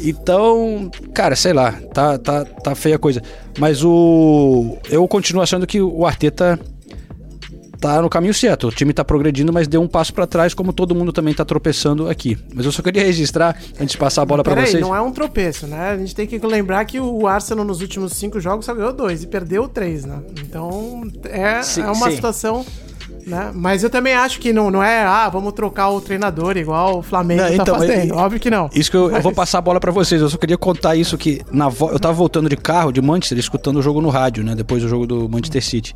Então, 0.00 0.90
cara, 1.14 1.34
sei 1.36 1.52
lá, 1.52 1.72
tá, 1.92 2.18
tá, 2.18 2.44
tá 2.44 2.74
feia 2.74 2.96
a 2.96 2.98
coisa. 2.98 3.22
Mas 3.58 3.82
o. 3.84 4.76
Eu 4.90 5.06
continuo 5.08 5.42
achando 5.42 5.66
que 5.66 5.80
o 5.80 6.04
Arteta 6.04 6.58
tá 7.80 8.00
no 8.00 8.08
caminho 8.08 8.34
certo. 8.34 8.68
O 8.68 8.70
time 8.70 8.92
tá 8.92 9.04
progredindo, 9.04 9.52
mas 9.52 9.68
deu 9.68 9.80
um 9.80 9.88
passo 9.88 10.12
pra 10.12 10.26
trás, 10.26 10.54
como 10.54 10.72
todo 10.72 10.94
mundo 10.94 11.12
também 11.12 11.34
tá 11.34 11.44
tropeçando 11.44 12.08
aqui. 12.08 12.36
Mas 12.54 12.66
eu 12.66 12.72
só 12.72 12.82
queria 12.82 13.02
registrar, 13.04 13.56
antes 13.80 13.92
de 13.92 13.98
passar 13.98 14.22
a 14.22 14.24
bola 14.24 14.42
pra 14.42 14.54
Peraí, 14.54 14.70
vocês. 14.70 14.82
não 14.82 14.94
é 14.94 15.00
um 15.00 15.12
tropeço, 15.12 15.66
né? 15.66 15.90
A 15.90 15.96
gente 15.96 16.14
tem 16.14 16.26
que 16.26 16.38
lembrar 16.38 16.84
que 16.84 16.98
o 17.00 17.26
Arsenal 17.26 17.64
nos 17.64 17.80
últimos 17.80 18.12
cinco 18.14 18.40
jogos 18.40 18.64
só 18.66 18.74
ganhou 18.74 18.92
dois 18.92 19.22
e 19.22 19.26
perdeu 19.26 19.68
três, 19.68 20.04
né? 20.04 20.20
Então 20.42 21.02
é, 21.24 21.62
Sim, 21.62 21.82
é 21.82 21.90
uma 21.90 22.08
sim. 22.10 22.16
situação. 22.16 22.64
Né? 23.26 23.50
Mas 23.52 23.82
eu 23.82 23.90
também 23.90 24.14
acho 24.14 24.38
que 24.38 24.52
não, 24.52 24.70
não 24.70 24.80
é, 24.80 25.02
ah, 25.02 25.28
vamos 25.28 25.52
trocar 25.52 25.90
o 25.90 26.00
treinador 26.00 26.56
igual 26.56 26.98
o 26.98 27.02
Flamengo 27.02 27.42
Não, 27.42 27.48
tá 27.48 27.54
então, 27.54 27.78
fazendo. 27.78 28.14
Óbvio 28.14 28.38
que 28.38 28.48
não. 28.48 28.70
Isso 28.72 28.88
que 28.88 28.96
eu, 28.96 29.10
eu 29.10 29.20
vou 29.20 29.32
passar 29.32 29.58
a 29.58 29.60
bola 29.60 29.80
pra 29.80 29.90
vocês. 29.90 30.20
Eu 30.22 30.28
só 30.30 30.36
queria 30.38 30.56
contar 30.56 30.94
isso 30.94 31.18
que 31.18 31.40
na 31.50 31.68
vo- 31.68 31.90
eu 31.90 31.98
tava 31.98 32.14
voltando 32.14 32.48
de 32.48 32.56
carro 32.56 32.92
de 32.92 33.02
Manchester, 33.02 33.36
escutando 33.36 33.78
o 33.78 33.82
jogo 33.82 34.00
no 34.00 34.10
rádio, 34.10 34.44
né? 34.44 34.54
Depois 34.54 34.80
do 34.80 34.88
jogo 34.88 35.08
do 35.08 35.28
Manchester 35.28 35.60
City. 35.64 35.92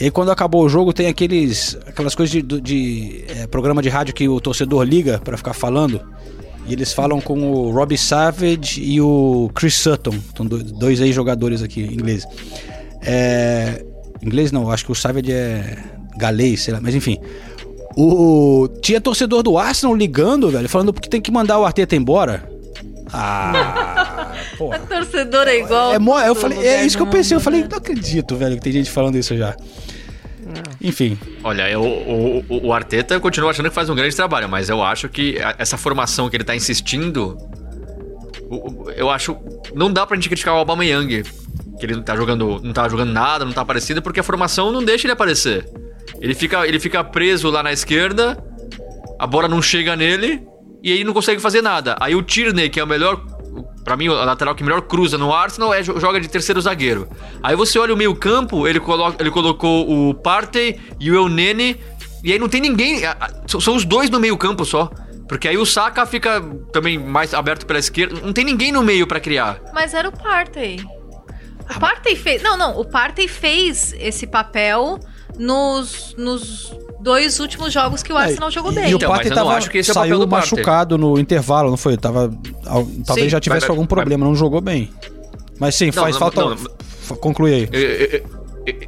E 0.00 0.04
aí 0.04 0.10
quando 0.12 0.30
acabou 0.30 0.64
o 0.64 0.68
jogo 0.68 0.92
tem 0.92 1.08
aqueles 1.08 1.76
aquelas 1.88 2.14
coisas 2.14 2.30
de, 2.30 2.40
do- 2.40 2.60
de, 2.60 3.24
é, 3.28 3.46
programa 3.48 3.82
de 3.82 3.88
rádio 3.88 4.14
que 4.14 4.28
o 4.28 4.40
torcedor 4.40 4.84
liga 4.84 5.20
pra 5.24 5.36
ficar 5.36 5.52
falando. 5.54 6.00
E 6.68 6.72
eles 6.72 6.92
falam 6.92 7.20
com 7.20 7.50
o 7.52 7.72
Robbie 7.72 7.98
Savage 7.98 8.80
e 8.80 9.00
o 9.00 9.50
Chris 9.56 9.74
Sutton, 9.74 10.14
são 10.36 10.46
do- 10.46 10.62
dois 10.62 11.00
ex-jogadores 11.00 11.62
aqui 11.64 11.80
ingleses. 11.82 12.24
É, 13.02 13.84
inglês 14.22 14.52
não, 14.52 14.70
acho 14.70 14.84
que 14.84 14.92
o 14.92 14.94
Savage 14.94 15.32
é 15.32 15.76
galês, 16.20 16.62
sei 16.62 16.74
lá, 16.74 16.80
mas 16.80 16.94
enfim. 16.94 17.18
O 17.96 18.68
tinha 18.80 19.00
torcedor 19.00 19.42
do 19.42 19.58
Arsenal 19.58 19.94
ligando, 19.96 20.48
velho, 20.50 20.68
falando 20.68 20.92
que 20.92 21.08
tem 21.10 21.20
que 21.20 21.30
mandar 21.32 21.58
o 21.58 21.64
Arteta 21.64 21.96
embora. 21.96 22.48
Ah, 23.12 24.30
A 24.72 24.78
torcedora 24.78 25.50
é 25.50 25.58
igual. 25.58 25.92
é, 25.94 25.98
mó- 25.98 26.20
eu 26.20 26.34
falei, 26.34 26.58
é 26.64 26.84
isso 26.84 26.96
que 26.96 27.02
eu 27.02 27.06
pensei, 27.08 27.36
eu 27.36 27.40
falei, 27.40 27.64
não 27.68 27.76
acredito, 27.78 28.36
velho, 28.36 28.56
que 28.56 28.62
tem 28.62 28.72
gente 28.72 28.90
falando 28.90 29.16
isso 29.16 29.36
já. 29.36 29.56
Enfim, 30.80 31.18
Olha, 31.44 31.68
eu- 31.70 31.82
o, 31.82 32.44
o, 32.48 32.66
o 32.68 32.72
Arteta 32.72 33.18
continua 33.20 33.50
achando 33.50 33.68
que 33.68 33.74
faz 33.74 33.88
um 33.90 33.94
grande 33.94 34.14
trabalho, 34.14 34.48
mas 34.48 34.68
eu 34.68 34.82
acho 34.82 35.08
que 35.08 35.36
essa 35.58 35.76
formação 35.76 36.28
que 36.30 36.36
ele 36.36 36.44
tá 36.44 36.54
insistindo. 36.54 37.36
Eu 38.96 39.08
acho. 39.10 39.36
Não 39.74 39.92
dá 39.92 40.06
pra 40.06 40.16
gente 40.16 40.28
criticar 40.28 40.54
o 40.54 40.58
Aubameyang. 40.58 41.22
Que 41.78 41.86
ele 41.86 41.94
não 41.96 42.02
tá 42.02 42.16
jogando. 42.16 42.60
Não 42.62 42.72
tá 42.72 42.88
jogando 42.88 43.12
nada, 43.12 43.44
não 43.44 43.52
tá 43.52 43.60
aparecendo, 43.60 44.02
porque 44.02 44.18
a 44.20 44.24
formação 44.24 44.72
não 44.72 44.82
deixa 44.84 45.06
ele 45.06 45.12
aparecer. 45.12 45.68
Ele 46.20 46.34
fica, 46.34 46.66
ele 46.66 46.78
fica 46.78 47.02
preso 47.02 47.48
lá 47.50 47.62
na 47.62 47.72
esquerda, 47.72 48.36
a 49.18 49.26
bola 49.26 49.48
não 49.48 49.62
chega 49.62 49.96
nele 49.96 50.42
e 50.82 50.92
aí 50.92 51.02
não 51.04 51.12
consegue 51.12 51.40
fazer 51.40 51.62
nada. 51.62 51.96
Aí 52.00 52.14
o 52.14 52.22
Tierney, 52.22 52.68
que 52.68 52.78
é 52.80 52.84
o 52.84 52.86
melhor. 52.86 53.24
Pra 53.84 53.96
mim, 53.96 54.08
a 54.08 54.24
lateral 54.24 54.54
que 54.54 54.62
melhor 54.62 54.82
cruza 54.82 55.16
no 55.16 55.32
Arsenal 55.32 55.72
é 55.72 55.82
jo- 55.82 55.98
joga 55.98 56.20
de 56.20 56.28
terceiro 56.28 56.60
zagueiro. 56.60 57.08
Aí 57.42 57.56
você 57.56 57.78
olha 57.78 57.94
o 57.94 57.96
meio-campo, 57.96 58.68
ele, 58.68 58.78
coloca, 58.78 59.16
ele 59.20 59.30
colocou 59.30 59.90
o 60.10 60.14
Partey 60.14 60.78
e 61.00 61.10
o 61.10 61.14
Eunene, 61.14 61.80
e 62.22 62.32
aí 62.32 62.38
não 62.38 62.48
tem 62.48 62.60
ninguém. 62.60 63.00
São 63.46 63.58
são 63.58 63.74
os 63.74 63.84
dois 63.86 64.10
no 64.10 64.20
meio-campo 64.20 64.64
só. 64.66 64.90
Porque 65.26 65.48
aí 65.48 65.56
o 65.56 65.64
Saka 65.64 66.04
fica 66.04 66.40
também 66.72 66.98
mais 66.98 67.32
aberto 67.32 67.64
pela 67.64 67.78
esquerda. 67.78 68.20
Não 68.22 68.32
tem 68.32 68.44
ninguém 68.44 68.70
no 68.70 68.82
meio 68.82 69.06
pra 69.06 69.18
criar. 69.18 69.58
Mas 69.72 69.94
era 69.94 70.08
o 70.08 70.12
Partey. 70.12 70.84
O 71.74 71.80
Partey 71.80 72.16
fez. 72.16 72.42
Não, 72.42 72.56
não. 72.58 72.78
O 72.78 72.84
Partey 72.84 73.28
fez 73.28 73.94
esse 73.98 74.26
papel 74.26 74.98
nos, 75.44 76.14
nos 76.18 76.72
dois 77.00 77.40
últimos 77.40 77.72
jogos 77.72 78.02
que 78.02 78.12
o 78.12 78.16
Arsenal 78.16 78.50
É, 78.50 78.52
jogou 78.52 78.72
bem. 78.72 78.90
e 78.90 78.94
o 78.94 78.96
Então, 78.96 79.08
Partey 79.08 79.30
mas 79.30 79.38
eu 79.38 79.42
não 79.42 79.48
tava, 79.48 79.58
acho 79.58 79.70
que 79.70 79.78
esse 79.78 79.90
é 79.90 79.92
o 79.92 79.94
papel 79.94 80.08
saiu 80.10 80.18
do 80.20 80.28
Partey. 80.28 80.50
machucado 80.58 80.98
no 80.98 81.18
intervalo, 81.18 81.70
não 81.70 81.76
foi? 81.78 81.96
Tava, 81.96 82.30
al- 82.66 82.86
talvez 83.06 83.24
Sim, 83.26 83.30
já 83.30 83.40
tivesse 83.40 83.62
mas- 83.62 83.70
algum 83.70 83.82
mas- 83.82 83.88
problema, 83.88 84.24
não 84.24 84.34
jogou 84.34 84.60
bem. 84.60 84.90
Mas 85.58 85.74
sim, 85.74 85.86
Não, 85.86 85.92
faz 85.94 86.14
não, 86.14 86.20
falta. 86.20 86.40
não, 86.44 87.16
conclui 87.16 87.54
aí. 87.54 87.68
Eu- 87.72 87.80
eu- 87.80 88.40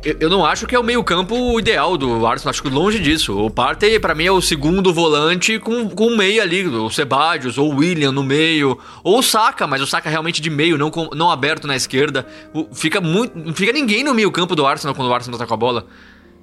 Eu, 0.05 0.16
eu 0.20 0.30
não 0.30 0.44
acho 0.44 0.66
que 0.66 0.76
é 0.76 0.78
o 0.78 0.82
meio-campo 0.82 1.59
ideal 1.59 1.96
do 1.96 2.26
Arsenal, 2.26 2.50
acho 2.50 2.62
que 2.62 2.68
longe 2.68 2.98
disso. 3.00 3.36
O 3.36 3.50
Partey, 3.50 3.98
pra 3.98 4.14
mim, 4.14 4.26
é 4.26 4.30
o 4.30 4.40
segundo 4.40 4.92
volante 4.92 5.59
com, 5.59 5.88
com 5.88 6.09
o 6.09 6.16
meio 6.16 6.42
ali, 6.42 6.66
o 6.68 6.90
Sebadios 6.90 7.57
ou 7.57 7.72
o 7.72 7.76
William 7.78 8.12
no 8.12 8.22
meio, 8.22 8.78
ou 9.03 9.18
o 9.18 9.22
Saka, 9.22 9.66
mas 9.66 9.80
o 9.80 9.86
Saka 9.86 10.11
realmente 10.11 10.42
de 10.42 10.50
meio, 10.50 10.76
não, 10.76 10.90
com, 10.90 11.09
não 11.14 11.30
aberto 11.30 11.66
na 11.66 11.74
esquerda. 11.74 12.26
O, 12.53 12.66
fica 12.74 13.00
muito. 13.00 13.36
Não 13.36 13.55
fica 13.55 13.72
ninguém 13.72 14.05
no 14.05 14.12
meio-campo 14.14 14.55
do 14.55 14.64
Arsenal 14.66 14.94
quando 14.94 15.09
o 15.09 15.14
Arsenal 15.14 15.38
tá 15.38 15.46
com 15.46 15.55
a 15.55 15.57
bola. 15.57 15.86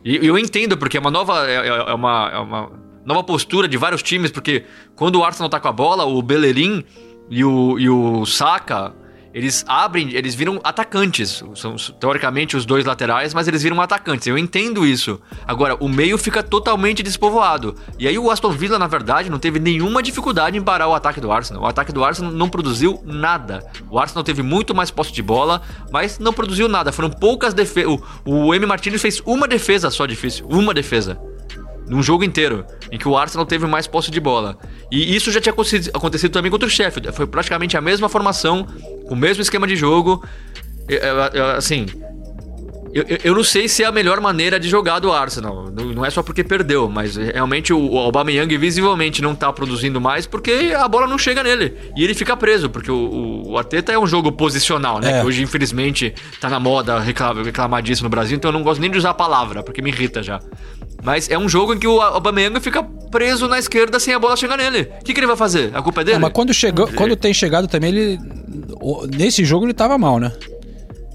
E 0.04 0.26
eu 0.26 0.38
entendo, 0.38 0.78
porque 0.78 0.98
é 0.98 1.00
uma 1.00 1.12
nova. 1.12 1.50
É, 1.50 1.68
é 1.68 1.94
uma, 1.94 2.32
é 2.34 2.38
uma 2.40 2.72
nova 3.06 3.24
postura 3.24 3.68
de 3.68 3.78
vários 3.78 4.04
times, 4.04 4.32
porque 4.32 4.66
quando 4.96 5.18
o 5.18 5.24
Arsenal 5.24 5.50
tá 5.50 5.60
com 5.60 5.68
a 5.68 5.72
bola, 5.72 6.06
o 6.06 6.22
Bellerin 6.22 6.84
e 7.30 7.44
o, 7.44 7.80
e 7.80 7.90
o 7.90 8.26
Saka 8.26 8.94
eles 9.34 9.64
abrem, 9.68 10.14
eles 10.14 10.34
viram 10.36 10.60
atacantes. 10.64 11.44
São 11.56 11.76
teoricamente 12.00 12.58
os 12.58 12.66
dois 12.66 12.86
laterais, 12.86 13.34
mas 13.34 13.48
eles 13.48 13.62
viram 13.62 13.82
atacantes. 13.82 14.28
Eu 14.28 14.38
entendo 14.38 14.86
isso. 14.86 15.22
Agora, 15.48 15.76
o 15.80 15.88
meio 15.88 16.18
fica 16.18 16.42
totalmente 16.42 17.04
despovoado. 17.04 17.76
E 17.98 18.08
aí 18.08 18.18
o 18.18 18.32
Aston 18.32 18.52
Villa, 18.52 18.80
na 18.80 18.88
verdade, 18.88 19.30
não 19.30 19.40
teve 19.40 19.60
nenhuma 19.60 20.02
dificuldade 20.02 20.58
em 20.58 20.62
parar 20.62 20.88
o 20.88 20.96
ataque 20.96 21.22
do 21.22 21.32
Arsenal. 21.32 21.64
O 21.64 21.68
ataque 21.68 21.92
do 21.92 22.04
Arsenal 22.04 22.32
não 22.32 22.50
produziu 22.50 23.02
nada. 23.06 23.64
O 23.90 24.00
Arsenal 24.00 24.24
teve 24.24 24.42
muito 24.42 24.74
mais 24.74 24.90
posse 24.90 25.12
de 25.12 25.22
bola, 25.22 25.62
mas 25.92 26.20
não 26.20 26.34
produziu 26.34 26.68
nada. 26.68 26.92
Foram 26.92 27.10
poucas 27.10 27.54
defesas. 27.54 28.00
O, 28.26 28.48
o 28.48 28.56
M. 28.56 28.68
Fez 29.00 29.22
uma 29.26 29.48
defesa 29.48 29.90
só 29.90 30.06
difícil. 30.06 30.48
Uma 30.48 30.74
defesa 30.74 31.20
num 31.90 32.04
jogo 32.04 32.24
inteiro, 32.24 32.66
em 32.92 32.98
que 32.98 33.08
o 33.08 33.18
Arsenal 33.18 33.46
teve 33.46 33.66
mais 33.66 33.88
posse 33.88 34.12
de 34.12 34.20
bola. 34.20 34.58
E 34.92 35.16
isso 35.16 35.32
já 35.32 35.42
tinha 35.42 35.54
acontecido 35.94 36.32
também 36.32 36.52
contra 36.52 36.68
o 36.68 36.70
Sheffield. 36.70 37.12
Foi 37.12 37.26
praticamente 37.26 37.76
a 37.76 37.82
mesma 37.82 38.08
formação, 38.08 38.68
o 39.10 39.16
mesmo 39.16 39.42
esquema 39.42 39.66
de 39.68 39.76
jogo. 39.76 40.24
Assim, 41.58 41.86
eu, 42.94 43.06
eu, 43.24 43.36
não 43.36 43.44
sei 43.44 43.68
se 43.68 43.84
é 43.84 43.86
a 43.86 43.92
melhor 43.92 44.20
maneira 44.20 44.60
de 44.60 44.68
jogar 44.68 45.00
do 45.00 45.12
Arsenal. 45.12 45.70
Não, 45.72 46.04
é 46.04 46.10
só 46.10 46.24
porque 46.24 46.44
perdeu, 46.44 46.90
mas 46.90 47.16
realmente 47.16 47.72
o, 47.72 47.80
o 47.80 48.00
Aubameyang 48.00 48.56
visivelmente 48.58 49.22
não 49.22 49.36
tá 49.36 49.54
produzindo 49.54 50.02
mais 50.02 50.26
porque 50.26 50.74
a 50.76 50.88
bola 50.88 51.06
não 51.06 51.18
chega 51.18 51.44
nele. 51.44 51.76
E 51.96 52.04
ele 52.04 52.14
fica 52.14 52.36
preso, 52.36 52.70
porque 52.70 52.92
o, 52.92 53.44
o 53.46 53.58
Arteta 53.58 53.92
é 53.92 54.00
um 54.00 54.08
jogo 54.08 54.32
posicional, 54.32 55.00
né? 55.00 55.18
É. 55.18 55.22
Que 55.22 55.28
hoje, 55.28 55.44
infelizmente, 55.44 56.14
tá 56.42 56.50
na 56.50 56.60
moda 56.60 57.00
reclamar, 57.00 57.44
reclamar 57.44 57.82
disso 57.84 58.04
no 58.04 58.10
Brasil, 58.10 58.36
então 58.36 58.50
eu 58.50 58.54
não 58.54 58.64
gosto 58.64 58.82
nem 58.82 58.90
de 58.90 58.98
usar 58.98 59.12
a 59.12 59.14
palavra, 59.14 59.62
porque 59.62 59.82
me 59.82 59.92
irrita 59.92 60.24
já. 60.24 60.40
Mas 61.04 61.30
é 61.30 61.38
um 61.38 61.48
jogo 61.48 61.74
em 61.74 61.80
que 61.80 61.88
o 61.88 62.02
Aubameyang 62.02 62.60
fica 62.60 62.84
preso 62.84 63.48
na 63.48 63.58
esquerda 63.58 64.00
sem 64.00 64.14
a 64.14 64.20
bola 64.20 64.36
chegar 64.36 64.58
nele. 64.58 64.92
O 65.00 65.04
que, 65.04 65.14
que 65.14 65.20
ele 65.20 65.28
vai 65.28 65.38
fazer? 65.38 65.72
A 65.74 65.82
culpa 65.82 66.02
é 66.02 66.04
dele? 66.04 66.16
Não, 66.16 66.22
mas 66.22 66.34
quando, 66.34 66.54
chegou, 66.54 66.88
quando 66.88 67.16
tem 67.16 67.34
chegado 67.34 67.68
também, 67.68 67.90
ele. 67.90 68.20
Nesse 69.18 69.44
jogo 69.46 69.66
ele 69.66 69.74
tava 69.74 69.98
mal, 69.98 70.20
né? 70.20 70.32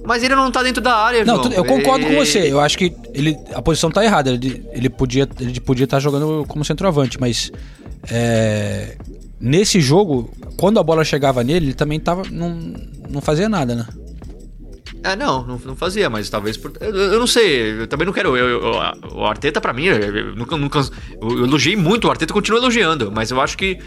Mas 0.05 0.23
ele 0.23 0.35
não 0.35 0.51
tá 0.51 0.63
dentro 0.63 0.83
da 0.83 0.95
área, 0.95 1.25
Não, 1.25 1.43
eu 1.51 1.65
concordo 1.65 2.07
com 2.07 2.15
você. 2.15 2.53
Eu 2.53 2.61
acho 2.61 2.77
que 2.77 2.95
ele, 3.15 3.39
a 3.55 3.63
posição 3.63 3.91
tá 3.91 4.05
errada. 4.05 4.31
Ele, 4.31 4.65
ele 4.73 4.91
podia 4.91 5.27
ele 5.41 5.61
podia 5.61 5.85
estar 5.85 5.97
tá 5.97 6.01
jogando 6.01 6.45
como 6.47 6.65
centroavante, 6.65 7.19
mas 7.19 7.51
é, 8.11 8.97
nesse 9.41 9.81
jogo, 9.81 10.31
quando 10.59 10.79
a 10.79 10.83
bola 10.83 11.05
chegava 11.05 11.43
nele, 11.43 11.67
ele 11.67 11.75
também 11.75 11.99
tava 11.99 12.23
não, 12.31 12.75
não 13.09 13.23
fazia 13.23 13.49
nada, 13.49 13.75
né? 13.75 13.87
É, 15.05 15.15
não, 15.15 15.45
não, 15.45 15.61
não, 15.63 15.77
fazia, 15.77 16.09
mas 16.09 16.31
talvez 16.31 16.57
por. 16.57 16.73
Eu, 16.81 16.95
eu 16.95 17.19
não 17.19 17.27
sei, 17.27 17.83
eu 17.83 17.87
também 17.87 18.07
não 18.07 18.13
quero. 18.13 18.35
Eu, 18.39 18.49
eu, 18.49 18.75
o 19.13 19.27
Arteta, 19.27 19.61
para 19.61 19.71
mim, 19.71 19.85
eu, 19.85 20.35
nunca, 20.35 20.57
nunca. 20.57 20.81
Eu 21.21 21.45
elogiei 21.45 21.77
muito, 21.77 22.09
o 22.09 22.11
Arteta 22.11 22.33
continua 22.33 22.59
elogiando, 22.59 23.13
mas 23.13 23.31
eu 23.31 23.39
acho 23.39 23.55
que. 23.59 23.79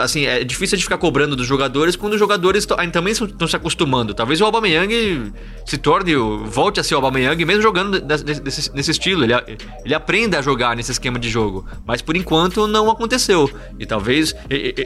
assim, 0.00 0.24
é 0.24 0.42
difícil 0.42 0.78
de 0.78 0.84
ficar 0.84 0.96
cobrando 0.96 1.36
dos 1.36 1.46
jogadores 1.46 1.96
quando 1.96 2.14
os 2.14 2.18
jogadores 2.18 2.66
também 2.90 3.12
estão 3.12 3.46
se 3.46 3.54
acostumando. 3.54 4.14
Talvez 4.14 4.40
o 4.40 4.46
Aubameyang 4.46 5.34
se 5.66 5.76
torne. 5.76 6.14
volte 6.14 6.80
a 6.80 6.82
ser 6.82 6.94
o 6.94 6.96
Aubameyang, 6.96 7.44
mesmo 7.44 7.60
jogando 7.60 8.00
nesse, 8.00 8.74
nesse 8.74 8.90
estilo. 8.90 9.24
Ele, 9.24 9.34
ele 9.84 9.94
aprenda 9.94 10.38
a 10.38 10.42
jogar 10.42 10.74
nesse 10.74 10.92
esquema 10.92 11.18
de 11.18 11.28
jogo. 11.28 11.66
Mas 11.84 12.00
por 12.00 12.16
enquanto 12.16 12.66
não 12.66 12.90
aconteceu. 12.90 13.50
E 13.78 13.84
talvez. 13.84 14.34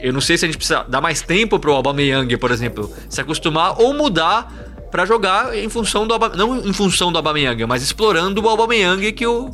Eu 0.03 0.13
não 0.13 0.21
sei 0.21 0.37
se 0.37 0.45
a 0.45 0.49
gente 0.49 0.59
precisa 0.59 0.83
dar 0.89 1.01
mais 1.01 1.23
tempo 1.23 1.57
pro 1.61 1.73
Aubameyang, 1.73 2.37
por 2.37 2.51
exemplo, 2.51 2.93
se 3.09 3.21
acostumar 3.21 3.81
ou 3.81 3.95
mudar 3.95 4.66
para 4.91 5.05
jogar 5.05 5.57
em 5.57 5.69
função 5.69 6.07
do 6.07 6.17
não 6.37 6.57
em 6.59 6.73
função 6.73 7.13
do 7.13 7.19
Aubameyang, 7.19 7.65
mas 7.67 7.83
explorando 7.83 8.43
o 8.43 8.49
Aubameyang 8.49 9.13
que 9.13 9.27
o 9.27 9.51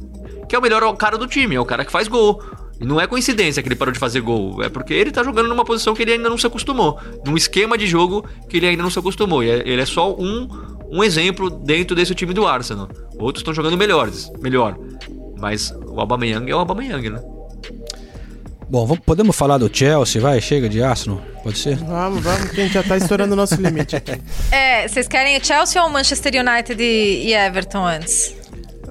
que 0.49 0.55
é 0.55 0.59
o 0.59 0.63
melhor 0.63 0.95
cara 0.97 1.17
do 1.17 1.27
time, 1.27 1.55
é 1.55 1.61
o 1.61 1.65
cara 1.65 1.85
que 1.85 1.91
faz 1.91 2.09
gol. 2.09 2.43
E 2.81 2.85
não 2.85 3.01
é 3.01 3.07
coincidência 3.07 3.63
que 3.63 3.69
ele 3.69 3.77
parou 3.77 3.93
de 3.93 3.99
fazer 3.99 4.21
gol, 4.21 4.63
é 4.63 4.69
porque 4.69 4.93
ele 4.93 5.11
tá 5.11 5.23
jogando 5.23 5.49
numa 5.49 5.65
posição 5.65 5.95
que 5.95 6.03
ele 6.03 6.13
ainda 6.13 6.29
não 6.29 6.37
se 6.37 6.47
acostumou, 6.47 6.99
num 7.25 7.37
esquema 7.37 7.79
de 7.79 7.87
jogo 7.87 8.27
que 8.49 8.57
ele 8.57 8.67
ainda 8.67 8.83
não 8.83 8.91
se 8.91 8.99
acostumou. 8.99 9.43
E 9.43 9.51
é, 9.51 9.63
ele 9.65 9.81
é 9.81 9.87
só 9.87 10.13
um, 10.13 10.49
um 10.91 11.03
exemplo 11.03 11.49
dentro 11.49 11.95
desse 11.95 12.15
time 12.15 12.35
do 12.35 12.47
Arsenal. 12.47 12.89
Outros 13.19 13.41
estão 13.41 13.55
jogando 13.55 13.79
melhores, 13.79 14.31
melhor. 14.41 14.77
Mas 15.39 15.73
o 15.87 16.01
Aubameyang 16.01 16.51
é 16.51 16.55
o 16.55 16.59
Aubameyang, 16.59 17.09
né? 17.09 17.23
Bom, 18.73 18.87
vamos, 18.87 19.05
podemos 19.05 19.37
falar 19.37 19.59
do 19.59 19.71
Chelsea, 19.71 20.19
vai? 20.19 20.41
Chega 20.41 20.67
de 20.67 20.83
Arsenal, 20.83 21.21
pode 21.43 21.59
ser? 21.59 21.77
Vamos, 21.77 22.23
vamos, 22.23 22.51
que 22.53 22.59
a 22.59 22.65
gente 22.65 22.73
já 22.73 22.83
tá 22.83 22.97
estourando 22.97 23.35
o 23.35 23.37
nosso 23.37 23.55
limite 23.57 23.95
aqui. 23.95 24.13
É, 24.51 24.89
vocês 24.89 25.07
querem 25.07 25.37
o 25.37 25.45
Chelsea 25.45 25.83
ou 25.83 25.89
o 25.89 25.93
Manchester 25.93 26.33
United 26.41 26.83
e, 26.83 27.27
e 27.27 27.35
Everton 27.35 27.85
antes? 27.85 28.35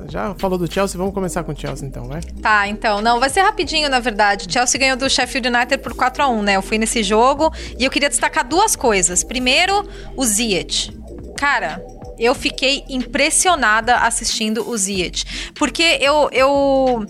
Já 0.07 0.35
falou 0.35 0.59
do 0.59 0.71
Chelsea, 0.71 0.99
vamos 0.99 1.15
começar 1.15 1.43
com 1.43 1.51
o 1.51 1.59
Chelsea 1.59 1.87
então, 1.87 2.03
vai? 2.07 2.21
Tá, 2.21 2.67
então. 2.67 3.01
Não, 3.01 3.19
vai 3.19 3.31
ser 3.31 3.41
rapidinho, 3.41 3.89
na 3.89 3.99
verdade. 3.99 4.47
O 4.47 4.51
Chelsea 4.51 4.79
ganhou 4.79 4.97
do 4.97 5.09
Sheffield 5.09 5.47
United 5.47 5.79
por 5.79 5.95
4 5.95 6.25
a 6.25 6.27
1 6.27 6.43
né? 6.43 6.57
Eu 6.57 6.61
fui 6.61 6.77
nesse 6.77 7.01
jogo 7.01 7.51
e 7.79 7.83
eu 7.83 7.89
queria 7.89 8.07
destacar 8.09 8.47
duas 8.47 8.75
coisas. 8.75 9.23
Primeiro, 9.23 9.89
o 10.15 10.23
Ziyech. 10.23 10.95
Cara, 11.35 11.83
eu 12.19 12.35
fiquei 12.35 12.83
impressionada 12.87 13.95
assistindo 13.95 14.69
o 14.69 14.77
Ziyech. 14.77 15.51
Porque 15.55 15.97
eu, 15.99 16.29
eu 16.31 17.03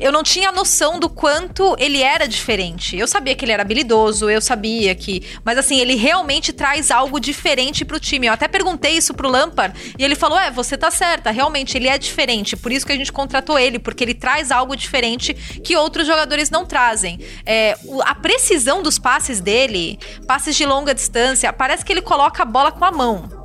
eu 0.00 0.10
não 0.10 0.22
tinha 0.22 0.50
noção 0.50 0.98
do 0.98 1.08
quanto 1.08 1.76
ele 1.78 2.02
era 2.02 2.26
diferente. 2.26 2.96
Eu 2.96 3.06
sabia 3.06 3.34
que 3.34 3.44
ele 3.44 3.52
era 3.52 3.62
habilidoso, 3.62 4.30
eu 4.30 4.40
sabia 4.40 4.94
que. 4.94 5.22
Mas 5.44 5.58
assim, 5.58 5.78
ele 5.78 5.94
realmente 5.94 6.52
traz 6.52 6.90
algo 6.90 7.20
diferente 7.20 7.84
pro 7.84 8.00
time. 8.00 8.26
Eu 8.26 8.32
até 8.32 8.48
perguntei 8.48 8.96
isso 8.96 9.12
pro 9.12 9.28
Lampard 9.28 9.94
e 9.98 10.04
ele 10.04 10.14
falou: 10.14 10.38
é, 10.38 10.50
você 10.50 10.76
tá 10.76 10.90
certa, 10.90 11.30
realmente, 11.30 11.76
ele 11.76 11.88
é 11.88 11.98
diferente. 11.98 12.56
Por 12.56 12.72
isso 12.72 12.86
que 12.86 12.92
a 12.92 12.96
gente 12.96 13.12
contratou 13.12 13.58
ele, 13.58 13.78
porque 13.78 14.02
ele 14.02 14.14
traz 14.14 14.50
algo 14.50 14.74
diferente 14.74 15.34
que 15.34 15.76
outros 15.76 16.06
jogadores 16.06 16.50
não 16.50 16.64
trazem. 16.64 17.20
É, 17.44 17.76
a 18.04 18.14
precisão 18.14 18.82
dos 18.82 18.98
passes 18.98 19.40
dele, 19.40 19.98
passes 20.26 20.56
de 20.56 20.64
longa 20.64 20.94
distância, 20.94 21.52
parece 21.52 21.84
que 21.84 21.92
ele 21.92 22.02
coloca 22.02 22.42
a 22.42 22.46
bola 22.46 22.72
com 22.72 22.84
a 22.84 22.90
mão. 22.90 23.40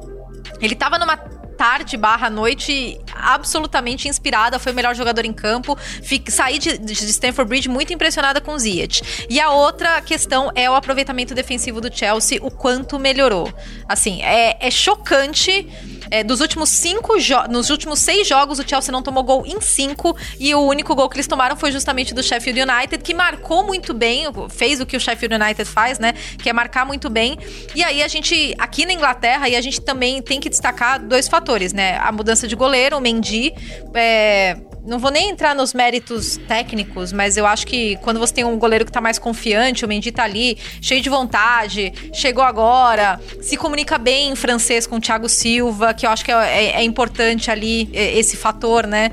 Ele 0.61 0.75
tava 0.75 0.97
numa 0.97 1.17
tarde 1.57 1.97
barra 1.97 2.29
noite 2.29 2.99
absolutamente 3.13 4.07
inspirada, 4.07 4.59
foi 4.59 4.71
o 4.71 4.75
melhor 4.75 4.95
jogador 4.95 5.25
em 5.25 5.33
campo. 5.33 5.77
Fique, 6.03 6.31
saí 6.31 6.59
de, 6.59 6.77
de 6.77 6.93
Stanford 6.93 7.49
Bridge 7.49 7.69
muito 7.69 7.93
impressionada 7.93 8.41
com 8.41 8.53
o 8.53 8.59
Ziyech. 8.59 9.27
E 9.29 9.39
a 9.39 9.49
outra 9.51 10.01
questão 10.01 10.51
é 10.55 10.69
o 10.69 10.75
aproveitamento 10.75 11.33
defensivo 11.33 11.81
do 11.81 11.95
Chelsea, 11.95 12.39
o 12.41 12.51
quanto 12.51 12.99
melhorou. 12.99 13.51
Assim, 13.87 14.21
é, 14.21 14.57
é 14.59 14.71
chocante 14.71 15.67
é, 16.09 16.23
dos 16.23 16.41
últimos 16.41 16.69
cinco 16.69 17.13
nos 17.49 17.69
últimos 17.69 17.99
seis 17.99 18.27
jogos, 18.27 18.59
o 18.59 18.67
Chelsea 18.67 18.91
não 18.91 19.01
tomou 19.01 19.23
gol 19.23 19.45
em 19.45 19.59
cinco. 19.61 20.15
E 20.39 20.53
o 20.53 20.61
único 20.61 20.95
gol 20.95 21.09
que 21.09 21.15
eles 21.15 21.27
tomaram 21.27 21.55
foi 21.55 21.71
justamente 21.71 22.13
do 22.13 22.21
Sheffield 22.21 22.61
United, 22.61 23.03
que 23.03 23.13
marcou 23.13 23.65
muito 23.65 23.93
bem, 23.93 24.25
fez 24.49 24.79
o 24.79 24.85
que 24.85 24.97
o 24.97 24.99
Sheffield 24.99 25.35
United 25.35 25.69
faz, 25.69 25.99
né? 25.99 26.13
Que 26.37 26.49
é 26.49 26.53
marcar 26.53 26.85
muito 26.85 27.09
bem. 27.09 27.37
E 27.73 27.83
aí 27.83 28.03
a 28.03 28.07
gente, 28.07 28.53
aqui 28.57 28.85
na 28.85 28.93
Inglaterra, 28.93 29.47
e 29.49 29.55
a 29.55 29.61
gente 29.61 29.81
também 29.81 30.21
tem 30.21 30.39
que 30.39 30.49
destacar 30.49 30.99
dois 30.99 31.27
fatores, 31.27 31.73
né? 31.73 31.97
A 31.97 32.11
mudança 32.11 32.47
de 32.47 32.55
goleiro, 32.55 32.97
o 32.97 33.01
Mendy. 33.01 33.53
É, 33.93 34.57
não 34.85 34.99
vou 34.99 35.11
nem 35.11 35.29
entrar 35.29 35.55
nos 35.55 35.73
méritos 35.73 36.37
técnicos, 36.47 37.11
mas 37.11 37.37
eu 37.37 37.45
acho 37.45 37.65
que 37.65 37.97
quando 37.97 38.19
você 38.19 38.33
tem 38.33 38.43
um 38.43 38.57
goleiro 38.57 38.85
que 38.85 38.91
tá 38.91 39.01
mais 39.01 39.17
confiante, 39.17 39.83
o 39.83 39.87
Mendy 39.87 40.11
tá 40.11 40.23
ali, 40.23 40.57
cheio 40.81 41.01
de 41.01 41.09
vontade, 41.09 41.91
chegou 42.13 42.43
agora, 42.43 43.19
se 43.41 43.57
comunica 43.57 43.97
bem 43.97 44.29
em 44.29 44.35
francês 44.35 44.85
com 44.85 44.97
o 44.97 45.01
Thiago 45.01 45.27
Silva, 45.27 45.93
que 45.93 46.05
eu 46.05 46.09
acho 46.09 46.23
que 46.23 46.31
é, 46.31 46.35
é, 46.35 46.65
é 46.77 46.83
importante 46.83 47.49
ali 47.49 47.89
esse 47.93 48.37
fator, 48.37 48.85
né? 48.85 49.11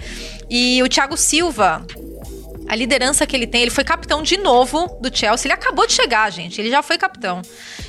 E 0.50 0.82
o 0.82 0.88
Thiago 0.88 1.16
Silva, 1.16 1.84
a 2.68 2.74
liderança 2.74 3.26
que 3.26 3.36
ele 3.36 3.46
tem, 3.46 3.62
ele 3.62 3.70
foi 3.70 3.84
capitão 3.84 4.22
de 4.22 4.36
novo 4.38 4.98
do 5.00 5.14
Chelsea. 5.14 5.46
Ele 5.46 5.54
acabou 5.54 5.86
de 5.86 5.92
chegar, 5.92 6.30
gente. 6.30 6.60
Ele 6.60 6.70
já 6.70 6.82
foi 6.82 6.96
capitão. 6.96 7.42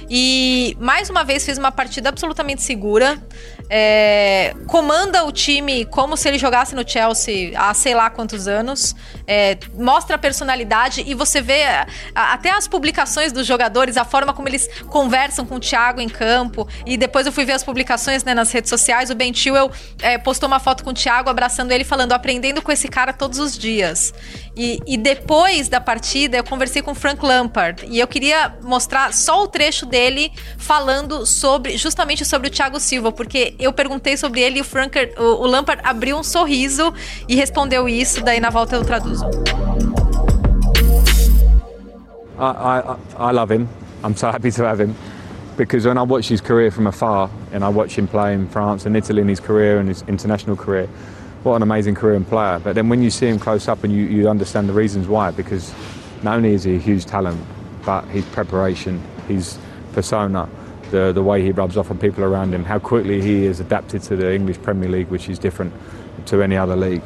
E 0.09 0.76
mais 0.80 1.09
uma 1.09 1.24
vez 1.24 1.45
fez 1.45 1.57
uma 1.57 1.71
partida 1.71 2.09
absolutamente 2.09 2.61
segura. 2.61 3.21
É, 3.69 4.53
comanda 4.67 5.24
o 5.24 5.32
time 5.32 5.86
como 5.86 6.17
se 6.17 6.28
ele 6.28 6.38
jogasse 6.38 6.76
no 6.76 6.88
Chelsea 6.88 7.53
há 7.55 7.74
sei 7.74 7.95
lá 7.95 8.09
quantos 8.09 8.47
anos. 8.47 8.95
É, 9.26 9.57
mostra 9.76 10.15
a 10.15 10.19
personalidade 10.19 11.03
e 11.05 11.13
você 11.13 11.41
vê 11.41 11.63
a, 11.63 11.88
a, 12.13 12.34
até 12.34 12.51
as 12.51 12.67
publicações 12.67 13.32
dos 13.32 13.47
jogadores, 13.47 13.95
a 13.97 14.03
forma 14.03 14.34
como 14.34 14.49
eles 14.49 14.67
conversam 14.88 15.45
com 15.45 15.55
o 15.55 15.59
Thiago 15.59 16.01
em 16.01 16.09
campo. 16.09 16.67
E 16.86 16.97
depois 16.97 17.26
eu 17.26 17.32
fui 17.32 17.45
ver 17.45 17.53
as 17.53 17.63
publicações 17.63 18.24
né, 18.24 18.34
nas 18.34 18.51
redes 18.51 18.69
sociais. 18.69 19.09
O 19.09 19.15
Ben 19.15 19.34
Chilwell 19.34 19.71
é, 20.01 20.17
postou 20.17 20.47
uma 20.47 20.59
foto 20.59 20.84
com 20.84 20.89
o 20.89 20.93
Thiago 20.93 21.30
abraçando 21.30 21.71
ele, 21.71 21.84
falando: 21.84 22.11
aprendendo 22.11 22.61
com 22.61 22.71
esse 22.71 22.88
cara 22.88 23.13
todos 23.13 23.39
os 23.39 23.57
dias. 23.57 24.13
E, 24.55 24.62
e 24.86 24.97
depois 24.97 25.68
da 25.68 25.82
partida, 25.82 26.38
eu 26.38 26.43
conversei 26.43 26.82
com 26.82 26.91
o 26.91 26.95
Frank 26.95 27.26
Lampard. 27.26 27.86
E 27.88 27.99
eu 27.99 28.07
queria 28.07 28.53
mostrar 28.61 29.14
só 29.14 29.43
o 29.43 29.47
trecho 29.47 29.86
dele 29.86 30.32
falando 30.57 31.26
sobre 31.26 31.78
justamente 31.78 32.24
sobre 32.26 32.47
o 32.47 32.51
Thiago 32.51 32.80
Silva, 32.80 33.11
porque 33.11 33.55
eu 33.59 33.74
perguntei 33.74 34.16
sobre 34.18 34.41
ele 34.41 34.59
e 34.59 34.61
o, 34.61 34.64
Frank, 34.64 34.97
o, 35.18 35.24
o 35.24 35.47
Lampard 35.47 35.82
abriu 35.84 36.18
um 36.18 36.24
sorriso 36.24 36.93
e 37.28 37.36
respondeu 37.36 37.88
isso, 37.89 38.24
daí 38.24 38.39
na 38.39 38.49
volta 38.49 38.76
eu 38.76 38.84
traduzo. 38.84 39.26
I, 42.38 42.49
I, 42.49 43.30
I 43.30 43.32
love 43.32 43.53
him. 43.53 43.68
I'm 44.03 44.16
so 44.16 44.28
happy 44.28 44.51
to 44.51 44.64
have 44.66 44.82
him 44.84 44.93
because 45.55 45.88
when 45.88 45.97
I 45.97 46.03
watch 46.03 46.30
his 46.30 46.41
career 46.41 46.72
from 46.72 46.88
afar 46.88 47.30
and 47.53 47.64
I 47.64 47.70
watch 47.70 47.97
him 47.97 48.07
play 48.07 48.34
in 48.34 48.47
France 48.47 48.86
and 48.86 48.97
Italy 48.97 49.22
in 49.22 49.28
his 49.28 49.39
career 49.39 49.80
and 49.80 49.88
his 49.88 50.03
international 50.07 50.55
career, 50.55 50.89
what 51.43 51.55
an 51.55 51.61
amazing 51.61 51.95
career 51.95 52.15
and 52.15 52.27
player. 52.27 52.59
But 52.59 52.75
then 52.75 52.89
when 52.89 53.01
you 53.01 53.09
see 53.09 53.27
him 53.27 53.39
close 53.39 53.67
up 53.67 53.83
and 53.83 53.93
you, 53.93 54.03
you 54.03 54.29
understand 54.29 54.69
the 54.69 54.73
reasons 54.73 55.07
why, 55.07 55.31
because 55.31 55.73
not 56.23 56.37
only 56.37 56.53
is 56.53 56.63
he 56.63 56.75
a 56.75 56.79
huge 56.79 57.05
talent, 57.05 57.41
but 57.85 58.05
his 58.05 58.25
preparation, 58.25 59.01
his 59.27 59.57
persona, 59.91 60.49
the, 60.91 61.11
the 61.11 61.23
way 61.23 61.41
he 61.41 61.51
rubs 61.51 61.75
off 61.75 61.91
on 61.91 61.97
people 61.97 62.23
around 62.23 62.53
him, 62.53 62.63
how 62.63 62.79
quickly 62.79 63.21
he 63.21 63.45
is 63.45 63.59
adapted 63.59 64.01
to 64.03 64.15
the 64.15 64.33
English 64.33 64.61
Premier 64.61 64.89
League, 64.89 65.07
which 65.07 65.27
is 65.27 65.39
different 65.39 65.73
to 66.27 66.41
any 66.41 66.55
other 66.55 66.75
league. 66.75 67.03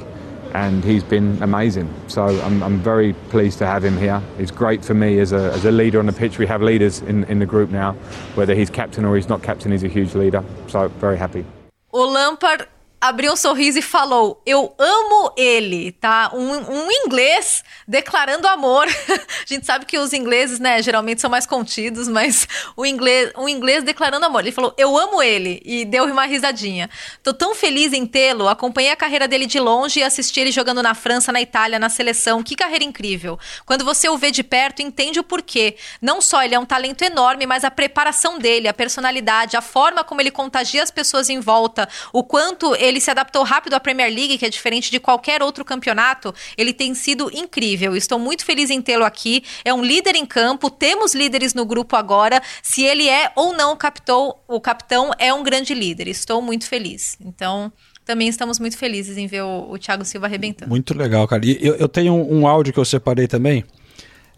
And 0.53 0.83
he's 0.83 1.03
been 1.03 1.41
amazing. 1.43 1.93
So 2.07 2.25
I'm, 2.25 2.63
I'm 2.63 2.79
very 2.79 3.13
pleased 3.29 3.57
to 3.59 3.65
have 3.65 3.83
him 3.83 3.97
here. 3.97 4.21
It's 4.39 4.51
great 4.51 4.83
for 4.83 4.93
me 4.93 5.19
as 5.19 5.31
a, 5.31 5.51
as 5.53 5.65
a 5.65 5.71
leader 5.71 5.99
on 5.99 6.05
the 6.05 6.13
pitch. 6.13 6.38
We 6.38 6.47
have 6.47 6.61
leaders 6.61 7.01
in, 7.01 7.25
in 7.25 7.39
the 7.39 7.45
group 7.45 7.69
now. 7.69 7.93
Whether 8.35 8.55
he's 8.55 8.69
captain 8.69 9.03
or 9.03 9.15
he's 9.15 9.29
not 9.29 9.43
captain, 9.43 9.71
he's 9.71 9.83
a 9.83 9.89
huge 9.89 10.15
leader. 10.15 10.43
So 10.67 10.88
very 10.88 11.17
happy. 11.17 11.45
O 11.91 12.09
Lampard 12.11 12.67
abriu 12.99 13.33
um 13.33 13.35
sorriso 13.35 13.79
e 13.79 13.81
falou: 13.81 14.41
Eu 14.45 14.73
amo 14.77 15.33
ele, 15.37 15.91
tá? 15.93 16.31
Um, 16.33 16.85
um 16.85 16.91
inglês 16.91 17.63
declarando 17.87 18.47
amor. 18.47 18.87
a 19.07 19.45
gente 19.45 19.65
sabe 19.65 19.85
que 19.85 19.97
os 19.97 20.13
ingleses, 20.13 20.59
né, 20.59 20.81
geralmente 20.81 21.21
são 21.21 21.29
mais 21.29 21.45
contidos, 21.45 22.07
mas 22.07 22.47
o 22.75 22.85
inglês, 22.85 23.31
um 23.37 23.47
inglês 23.47 23.83
declarando 23.83 24.25
amor. 24.25 24.41
Ele 24.41 24.51
falou: 24.51 24.73
Eu 24.77 24.97
amo 24.97 25.21
ele 25.21 25.61
e 25.65 25.85
deu 25.85 26.05
uma 26.05 26.25
risadinha. 26.25 26.89
Tô 27.23 27.33
tão 27.33 27.53
feliz 27.53 27.93
em 27.93 28.05
tê-lo. 28.05 28.47
Acompanhei 28.47 28.91
a 28.91 28.95
carreira 28.95 29.27
dele 29.27 29.45
de 29.45 29.59
longe 29.59 29.99
e 29.99 30.03
assisti 30.03 30.39
ele 30.39 30.51
jogando 30.51 30.81
na 30.81 30.93
França, 30.93 31.31
na 31.31 31.41
Itália, 31.41 31.79
na 31.79 31.89
seleção. 31.89 32.43
Que 32.43 32.55
carreira 32.55 32.83
incrível. 32.83 33.39
Quando 33.65 33.85
você 33.85 34.09
o 34.09 34.17
vê 34.17 34.31
de 34.31 34.43
perto, 34.43 34.81
entende 34.81 35.19
o 35.19 35.23
porquê. 35.23 35.77
Não 36.01 36.21
só 36.21 36.43
ele 36.43 36.55
é 36.55 36.59
um 36.59 36.65
talento 36.65 37.03
enorme, 37.03 37.45
mas 37.45 37.63
a 37.63 37.71
preparação 37.71 38.39
dele, 38.39 38.67
a 38.67 38.73
personalidade, 38.73 39.55
a 39.55 39.61
forma 39.61 40.03
como 40.03 40.21
ele 40.21 40.31
contagia 40.31 40.81
as 40.81 40.91
pessoas 40.91 41.29
em 41.29 41.39
volta, 41.39 41.87
o 42.11 42.23
quanto 42.23 42.75
ele 42.75 42.96
se 42.99 43.11
adaptou 43.11 43.43
rápido 43.43 43.73
à 43.73 43.79
Premier 43.79 44.13
League, 44.13 44.37
que 44.37 44.45
é 44.45 44.49
diferente 44.49 44.91
de 44.91 44.99
qualquer 44.99 45.41
outro 45.41 45.63
campeonato. 45.63 46.33
Ele 46.57 46.73
tem 46.73 46.93
sido 46.93 47.29
incrível. 47.33 47.95
Estou 47.95 48.19
muito 48.19 48.45
feliz 48.45 48.69
em 48.69 48.81
tê-lo 48.81 49.03
aqui. 49.03 49.43
É 49.63 49.73
um 49.73 49.83
líder 49.83 50.15
em 50.15 50.25
campo. 50.25 50.69
Temos 50.69 51.13
líderes 51.13 51.53
no 51.53 51.65
grupo 51.65 51.95
agora. 51.95 52.41
Se 52.61 52.83
ele 52.83 53.07
é 53.07 53.31
ou 53.35 53.53
não 53.53 53.73
o 53.73 53.77
capitão, 53.77 54.35
o 54.47 54.59
capitão 54.59 55.11
é 55.17 55.33
um 55.33 55.43
grande 55.43 55.73
líder. 55.73 56.07
Estou 56.07 56.41
muito 56.41 56.65
feliz. 56.65 57.17
Então, 57.21 57.71
também 58.07 58.29
estamos 58.29 58.57
muito 58.57 58.77
felizes 58.77 59.17
em 59.17 59.27
ver 59.27 59.43
o, 59.43 59.71
o 59.71 59.77
Thiago 59.77 60.05
Silva 60.05 60.27
arrebentando. 60.27 60.69
Muito 60.69 60.97
legal, 60.97 61.27
cara. 61.27 61.45
E 61.45 61.57
eu, 61.61 61.75
eu 61.75 61.89
tenho 61.89 62.13
um, 62.13 62.39
um, 62.39 62.47
áudio 62.47 62.71
que 62.71 62.79
eu 62.79 62.85
separei 62.85 63.27
também, 63.27 63.65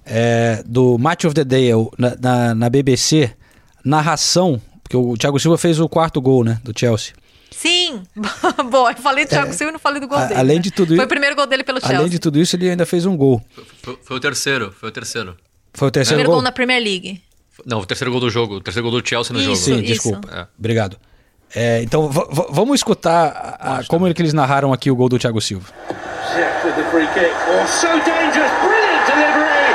é, 0.06 0.64
do 0.66 0.98
Match 0.98 1.26
of 1.26 1.36
the 1.36 1.44
Day, 1.44 1.70
na, 1.98 2.16
na, 2.20 2.56
na 2.56 2.70
BBC, 2.70 3.32
narração, 3.86 4.60
porque 4.82 4.98
o 4.98 5.16
Thiago 5.16 5.40
Silva 5.40 5.56
fez 5.56 5.80
o 5.80 5.88
quarto 5.88 6.20
gol, 6.20 6.44
né, 6.44 6.60
do 6.64 6.74
Chelsea. 6.78 7.14
Sim! 7.52 8.04
Boa, 8.72 8.92
eu 8.92 8.98
falei 8.98 9.26
do 9.26 9.30
Thiago 9.30 9.50
é, 9.50 9.54
Silva 9.54 9.72
e 9.72 9.74
não 9.74 9.80
falei 9.80 10.00
do 10.00 10.08
gol 10.08 10.18
a, 10.18 10.26
dele. 10.26 10.40
Além 10.40 10.62
de 10.62 10.72
tudo 10.72 10.96
Foi 10.96 11.06
o 11.06 11.08
primeiro 11.08 11.36
gol 11.36 11.46
dele 11.48 11.64
pelo 11.64 11.80
Chelsea. 11.80 11.98
Além 11.98 12.10
de 12.10 12.20
tudo 12.20 12.40
isso, 12.40 12.56
ele 12.56 12.70
ainda 12.70 12.86
fez 12.86 13.06
um 13.06 13.16
gol. 13.18 13.42
Foi, 13.82 13.98
foi 14.04 14.18
o 14.18 14.20
terceiro, 14.20 14.72
foi 14.80 14.90
o 14.90 14.92
terceiro. 14.92 15.36
Foi 15.74 15.88
o 15.88 15.92
terceiro 15.92 16.16
primeiro 16.18 16.30
gol? 16.30 16.36
gol 16.38 16.44
na 16.44 16.52
Premier 16.52 16.82
League. 16.82 17.22
Não, 17.66 17.80
o 17.80 17.86
terceiro 17.86 18.12
gol 18.12 18.22
do 18.22 18.30
jogo. 18.30 18.56
O 18.56 18.62
terceiro 18.62 18.90
gol 18.90 19.02
do 19.02 19.08
Chelsea 19.08 19.34
no 19.34 19.40
Isso, 19.40 19.48
jogo. 19.50 19.58
Sim, 19.82 19.84
isso. 19.84 19.94
desculpa. 19.94 20.30
É. 20.34 20.48
Obrigado. 20.58 20.98
É, 21.54 21.82
então, 21.82 22.10
vamos 22.10 22.76
escutar 22.76 23.58
a- 23.60 23.80
a- 23.80 23.84
como 23.86 24.08
é 24.08 24.14
que 24.14 24.22
eles 24.22 24.34
narraram 24.34 24.72
aqui 24.72 24.90
o 24.92 24.96
gol 24.96 25.10
do 25.10 25.18
Thiago 25.18 25.42
Silva. 25.42 25.66
Ziyech 26.32 26.66
with 26.68 26.74
the 26.76 26.84
free 26.92 27.08
kick. 27.14 27.34
Oh, 27.50 27.66
so 27.68 27.88
dangerous. 28.06 28.52
Brilliant 28.62 29.06
delivery. 29.10 29.74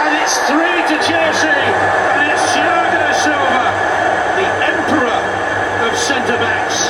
And 0.00 0.22
it's 0.22 0.36
three 0.48 0.80
to 0.88 0.96
Chelsea. 1.04 1.46
And 1.46 2.32
it's 2.32 2.42
Thiago 2.56 3.14
Silva, 3.22 3.64
the 4.40 4.46
emperor 4.64 5.20
of 5.86 5.96
centre 5.98 6.38
backs, 6.38 6.88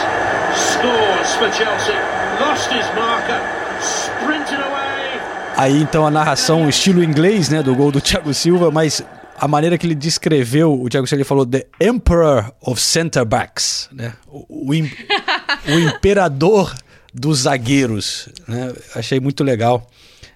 scores 0.55 1.35
for 1.35 1.51
Chelsea. 1.51 1.99
Lost 2.41 2.71
his 2.71 2.87
marker. 2.95 3.41
Sprinted 3.83 4.61
away. 4.61 5.21
Aí 5.61 5.83
então 5.83 6.07
a 6.07 6.11
narração 6.11 6.67
estilo 6.71 7.05
inglês, 7.05 7.51
né, 7.51 7.63
do 7.63 7.75
gol 7.75 7.93
do 7.93 8.01
Thiago 8.01 8.33
Silva, 8.33 8.71
mas 8.71 9.05
a 9.37 9.47
maneira 9.47 9.77
que 9.77 9.87
ele 9.87 9.95
descreveu, 9.95 10.73
o 10.73 10.89
Thiago 10.89 11.07
Silva 11.07 11.23
falou 11.23 11.45
The 11.45 11.67
Emperor 11.79 12.51
of 12.63 12.81
Center 12.81 13.27
Backs, 13.27 13.87
né? 13.93 14.15
O, 14.27 14.71
o, 14.71 14.73
o 14.73 15.79
imperador 15.79 16.75
dos 17.13 17.41
zagueiros, 17.41 18.31
né? 18.49 18.73
Achei 18.95 19.21
muito 19.21 19.45
legal 19.45 19.87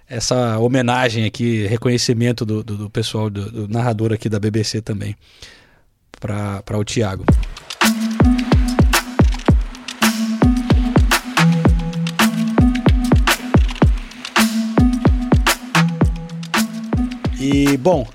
essa 0.07 0.59
homenagem 0.59 1.25
aqui, 1.25 1.67
reconhecimento 1.69 2.45
do, 2.45 2.63
do, 2.63 2.77
do 2.77 2.91
pessoal, 2.91 3.31
do, 3.31 3.51
do 3.51 3.67
narrador 3.67 4.13
aqui 4.13 4.29
da 4.29 4.39
BBC 4.39 4.83
também, 4.83 5.17
para 6.21 6.79
o 6.79 6.85
Thiago. 6.85 7.25
E, 17.45 17.77
bom, 17.77 18.07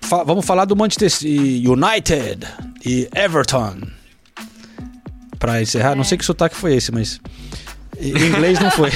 fa- 0.00 0.24
vamos 0.24 0.46
falar 0.46 0.64
do 0.64 0.74
Manchester 0.74 1.10
United 1.22 2.46
e 2.84 3.06
Everton. 3.14 3.76
Pra 5.38 5.60
encerrar, 5.60 5.94
não 5.94 6.04
sei 6.04 6.16
que 6.16 6.24
sotaque 6.24 6.56
foi 6.56 6.74
esse, 6.76 6.90
mas 6.92 7.20
em 8.00 8.10
inglês 8.28 8.58
não 8.60 8.70
foi. 8.70 8.90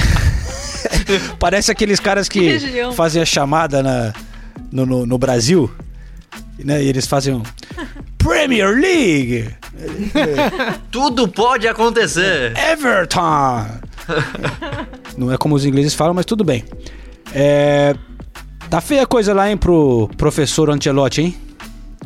Parece 1.39 1.71
aqueles 1.71 1.99
caras 1.99 2.27
que, 2.27 2.57
fazem 2.95 3.21
a 3.21 3.25
chamada 3.25 3.83
na, 3.83 4.13
no, 4.71 4.85
no, 4.85 5.05
no 5.05 5.17
Brasil, 5.17 5.69
né? 6.57 6.81
E 6.83 6.87
eles 6.87 7.05
fazem 7.05 7.33
um 7.35 7.43
Premier 8.17 8.69
League, 8.75 9.49
Tudo 10.91 11.27
pode 11.27 11.67
acontecer. 11.67 12.53
Everton. 12.57 13.67
não 15.17 15.31
é 15.31 15.37
como 15.37 15.53
os 15.55 15.65
ingleses 15.65 15.93
falam, 15.93 16.13
mas 16.13 16.25
tudo 16.25 16.43
bem. 16.43 16.63
É, 17.33 17.93
tá 18.69 18.81
feia 18.81 19.03
a 19.03 19.05
coisa 19.05 19.33
lá, 19.33 19.49
hein, 19.49 19.57
pro 19.57 20.09
professor 20.17 20.69
Ancelotti, 20.69 21.21
hein? 21.21 21.35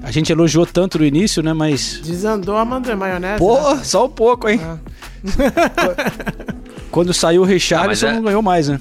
A 0.03 0.09
gente 0.11 0.31
elogiou 0.31 0.65
tanto 0.65 0.97
no 0.97 1.05
início, 1.05 1.43
né? 1.43 1.53
Mas. 1.53 1.99
Desandou 2.03 2.57
a 2.57 2.65
maionese. 2.65 3.37
Pô, 3.37 3.75
né? 3.75 3.83
só 3.83 4.05
um 4.05 4.09
pouco, 4.09 4.49
hein? 4.49 4.59
Quando 6.89 7.13
saiu 7.13 7.41
o 7.43 7.45
Richarlison, 7.45 8.07
Ah, 8.07 8.09
mas 8.09 8.15
é- 8.17 8.19
não 8.19 8.23
ganhou 8.23 8.41
mais, 8.41 8.67
né? 8.67 8.79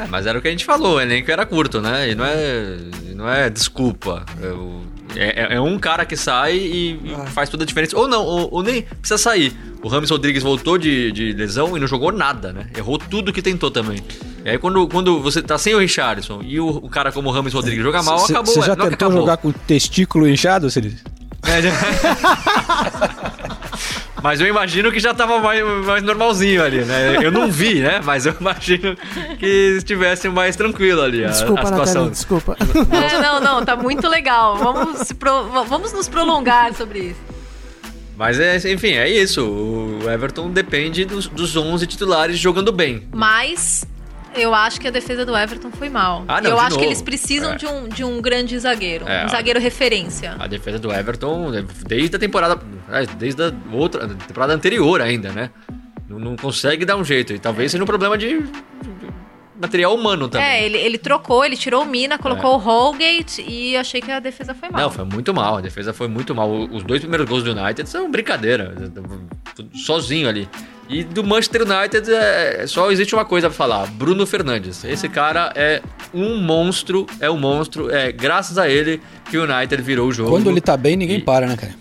É, 0.00 0.06
mas 0.08 0.26
era 0.26 0.38
o 0.38 0.42
que 0.42 0.48
a 0.48 0.50
gente 0.50 0.64
falou, 0.64 0.96
o 0.96 1.00
elenco 1.00 1.30
era 1.30 1.44
curto, 1.44 1.80
né? 1.80 2.10
E 2.10 2.14
não 2.14 2.24
é, 2.24 2.76
não 3.14 3.28
é 3.28 3.50
desculpa. 3.50 4.24
É, 4.42 4.48
o- 4.48 4.82
é- 5.16 5.54
é 5.56 5.60
um 5.60 5.78
cara 5.78 6.04
que 6.04 6.16
sai 6.16 6.56
e, 6.56 6.90
e 7.04 7.30
faz 7.32 7.48
toda 7.48 7.64
a 7.64 7.66
diferença. 7.66 7.96
Ou 7.96 8.06
não, 8.08 8.22
ou, 8.24 8.48
ou 8.52 8.62
nem 8.62 8.82
precisa 8.82 9.18
sair. 9.18 9.54
O 9.82 9.88
Rames 9.88 10.10
Rodrigues 10.10 10.42
voltou 10.42 10.76
de, 10.76 11.12
de 11.12 11.32
lesão 11.32 11.76
e 11.76 11.80
não 11.80 11.86
jogou 11.86 12.10
nada, 12.12 12.52
né? 12.52 12.66
Errou 12.76 12.98
tudo 12.98 13.32
que 13.32 13.40
tentou 13.40 13.70
também. 13.70 13.98
E 14.44 14.50
aí 14.50 14.58
quando, 14.58 14.86
quando 14.88 15.20
você 15.20 15.40
tá 15.42 15.56
sem 15.58 15.74
o 15.74 15.78
Richardson 15.78 16.40
e 16.44 16.58
o, 16.58 16.68
o 16.68 16.88
cara 16.90 17.12
como 17.12 17.28
o 17.28 17.32
Rames 17.32 17.52
Rodrigues 17.54 17.82
joga 17.84 18.02
mal, 18.02 18.18
Cê- 18.20 18.32
acabou. 18.32 18.54
Você 18.54 18.60
já 18.62 18.72
é 18.72 18.76
tentou 18.76 18.88
acabou. 18.94 19.18
jogar 19.18 19.36
com 19.36 19.48
o 19.48 19.52
testículo 19.52 20.28
inchado, 20.28 20.70
Cid? 20.70 20.96
É, 21.44 21.62
já- 21.62 21.70
Mas 24.22 24.40
eu 24.40 24.46
imagino 24.46 24.90
que 24.90 24.98
já 25.00 25.14
tava 25.14 25.38
mais, 25.40 25.62
mais 25.86 26.02
normalzinho 26.02 26.62
ali, 26.64 26.84
né? 26.84 27.18
Eu 27.22 27.30
não 27.30 27.50
vi, 27.50 27.80
né? 27.80 28.00
Mas 28.04 28.26
eu 28.26 28.34
imagino 28.40 28.96
que 29.38 29.76
estivesse 29.76 30.28
mais 30.28 30.56
tranquilo 30.56 31.02
ali 31.02 31.24
a, 31.24 31.28
Desculpa, 31.28 31.62
a 31.62 31.66
situação. 31.66 31.94
Natália, 32.06 32.10
desculpa. 32.10 32.56
Não, 32.90 33.20
não, 33.20 33.40
não, 33.40 33.64
tá 33.64 33.76
muito 33.76 34.08
legal. 34.08 34.56
Vamos, 34.56 35.06
se 35.06 35.14
pro- 35.14 35.48
vamos 35.64 35.92
nos 35.92 36.08
prolongar 36.08 36.74
sobre 36.74 36.98
isso. 37.10 37.20
Mas 38.16 38.40
é, 38.40 38.56
enfim, 38.72 38.92
é 38.94 39.08
isso. 39.08 39.46
O 39.46 40.10
Everton 40.10 40.50
depende 40.50 41.04
dos, 41.04 41.28
dos 41.28 41.56
11 41.56 41.86
titulares 41.86 42.36
jogando 42.38 42.72
bem. 42.72 43.04
Mas 43.14 43.84
eu 44.40 44.54
acho 44.54 44.80
que 44.80 44.88
a 44.88 44.90
defesa 44.90 45.24
do 45.26 45.36
Everton 45.36 45.70
foi 45.70 45.88
mal. 45.88 46.24
Ah, 46.28 46.40
não, 46.40 46.50
eu 46.50 46.58
acho 46.58 46.70
que 46.70 46.74
novo. 46.76 46.84
eles 46.86 47.02
precisam 47.02 47.52
É. 47.52 47.56
de, 47.56 47.66
um, 47.66 47.88
de 47.88 48.04
um 48.04 48.20
grande 48.20 48.58
zagueiro. 48.58 49.06
É, 49.08 49.22
um 49.22 49.26
a- 49.26 49.28
zagueiro 49.28 49.58
referência. 49.60 50.36
A 50.38 50.46
defesa 50.46 50.78
do 50.78 50.92
Everton, 50.92 51.50
desde 51.86 52.16
a 52.16 52.18
temporada. 52.18 52.58
é, 52.90 53.06
Desde 53.18 53.42
a 53.42 53.52
outra 53.72 54.04
a 54.04 54.08
temporada 54.08 54.52
anterior 54.54 55.00
ainda, 55.00 55.30
né? 55.32 55.50
Não, 56.08 56.18
não 56.18 56.36
consegue 56.36 56.84
dar 56.86 56.96
um 56.96 57.04
jeito. 57.04 57.32
E 57.34 57.38
talvez 57.38 57.70
seja 57.70 57.82
um 57.82 57.86
problema 57.86 58.16
de 58.16 58.42
material 59.58 59.94
humano 59.94 60.28
também. 60.28 60.46
É, 60.46 60.64
ele, 60.64 60.78
ele 60.78 60.98
trocou, 60.98 61.44
ele 61.44 61.56
tirou 61.56 61.82
o 61.82 61.86
Mina, 61.86 62.18
colocou 62.18 62.54
o 62.54 62.56
Holgate 62.56 63.44
e 63.46 63.76
achei 63.76 64.00
que 64.00 64.10
a 64.10 64.20
defesa 64.20 64.54
foi 64.54 64.68
mal. 64.68 64.80
Não, 64.82 64.90
foi 64.90 65.04
muito 65.04 65.34
mal. 65.34 65.56
A 65.56 65.60
defesa 65.60 65.92
foi 65.92 66.08
muito 66.08 66.34
mal. 66.34 66.50
Os 66.50 66.82
dois 66.82 67.00
primeiros 67.00 67.28
gols 67.28 67.42
do 67.42 67.50
United 67.50 67.88
são 67.88 68.10
brincadeira. 68.10 68.74
Sozinho 69.74 70.28
ali. 70.28 70.48
E 70.88 71.04
do 71.04 71.22
Manchester 71.22 71.62
United 71.62 72.10
é, 72.10 72.66
só 72.66 72.90
existe 72.90 73.14
uma 73.14 73.24
coisa 73.24 73.48
pra 73.48 73.56
falar: 73.56 73.86
Bruno 73.88 74.26
Fernandes. 74.26 74.84
Esse 74.84 75.08
cara 75.08 75.52
é 75.54 75.82
um 76.14 76.40
monstro, 76.40 77.06
é 77.20 77.30
um 77.30 77.38
monstro. 77.38 77.90
É 77.90 78.10
graças 78.10 78.56
a 78.56 78.68
ele 78.68 79.02
que 79.30 79.36
o 79.36 79.44
United 79.44 79.82
virou 79.82 80.08
o 80.08 80.12
jogo. 80.12 80.30
Quando 80.30 80.48
ele 80.48 80.60
tá 80.60 80.76
bem, 80.76 80.96
ninguém 80.96 81.20
para, 81.20 81.46
né, 81.46 81.56
cara? 81.56 81.74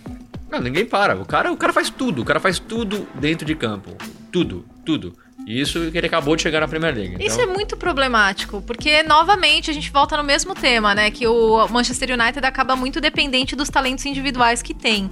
Não, 0.51 0.59
ninguém 0.59 0.85
para. 0.85 1.15
O 1.15 1.25
cara, 1.25 1.51
o 1.51 1.57
cara 1.57 1.71
faz 1.71 1.89
tudo. 1.89 2.21
O 2.21 2.25
cara 2.25 2.39
faz 2.39 2.59
tudo 2.59 3.07
dentro 3.15 3.45
de 3.45 3.55
campo. 3.55 3.91
Tudo, 4.31 4.65
tudo. 4.85 5.13
Isso 5.47 5.89
que 5.89 5.97
ele 5.97 6.07
acabou 6.07 6.35
de 6.35 6.41
chegar 6.41 6.59
na 6.59 6.67
Premier 6.67 6.93
League. 6.93 7.15
Isso 7.23 7.39
Então, 7.39 7.51
é 7.51 7.55
muito 7.55 7.77
problemático, 7.77 8.61
porque 8.61 9.01
novamente 9.03 9.71
a 9.71 9.73
gente 9.73 9.89
volta 9.89 10.17
no 10.17 10.23
mesmo 10.23 10.53
tema, 10.53 10.93
né? 10.93 11.09
Que 11.09 11.25
o 11.25 11.65
Manchester 11.69 12.19
United 12.19 12.45
acaba 12.45 12.75
muito 12.75 12.99
dependente 12.99 13.55
dos 13.55 13.69
talentos 13.69 14.05
individuais 14.05 14.61
que 14.61 14.73
tem. 14.73 15.09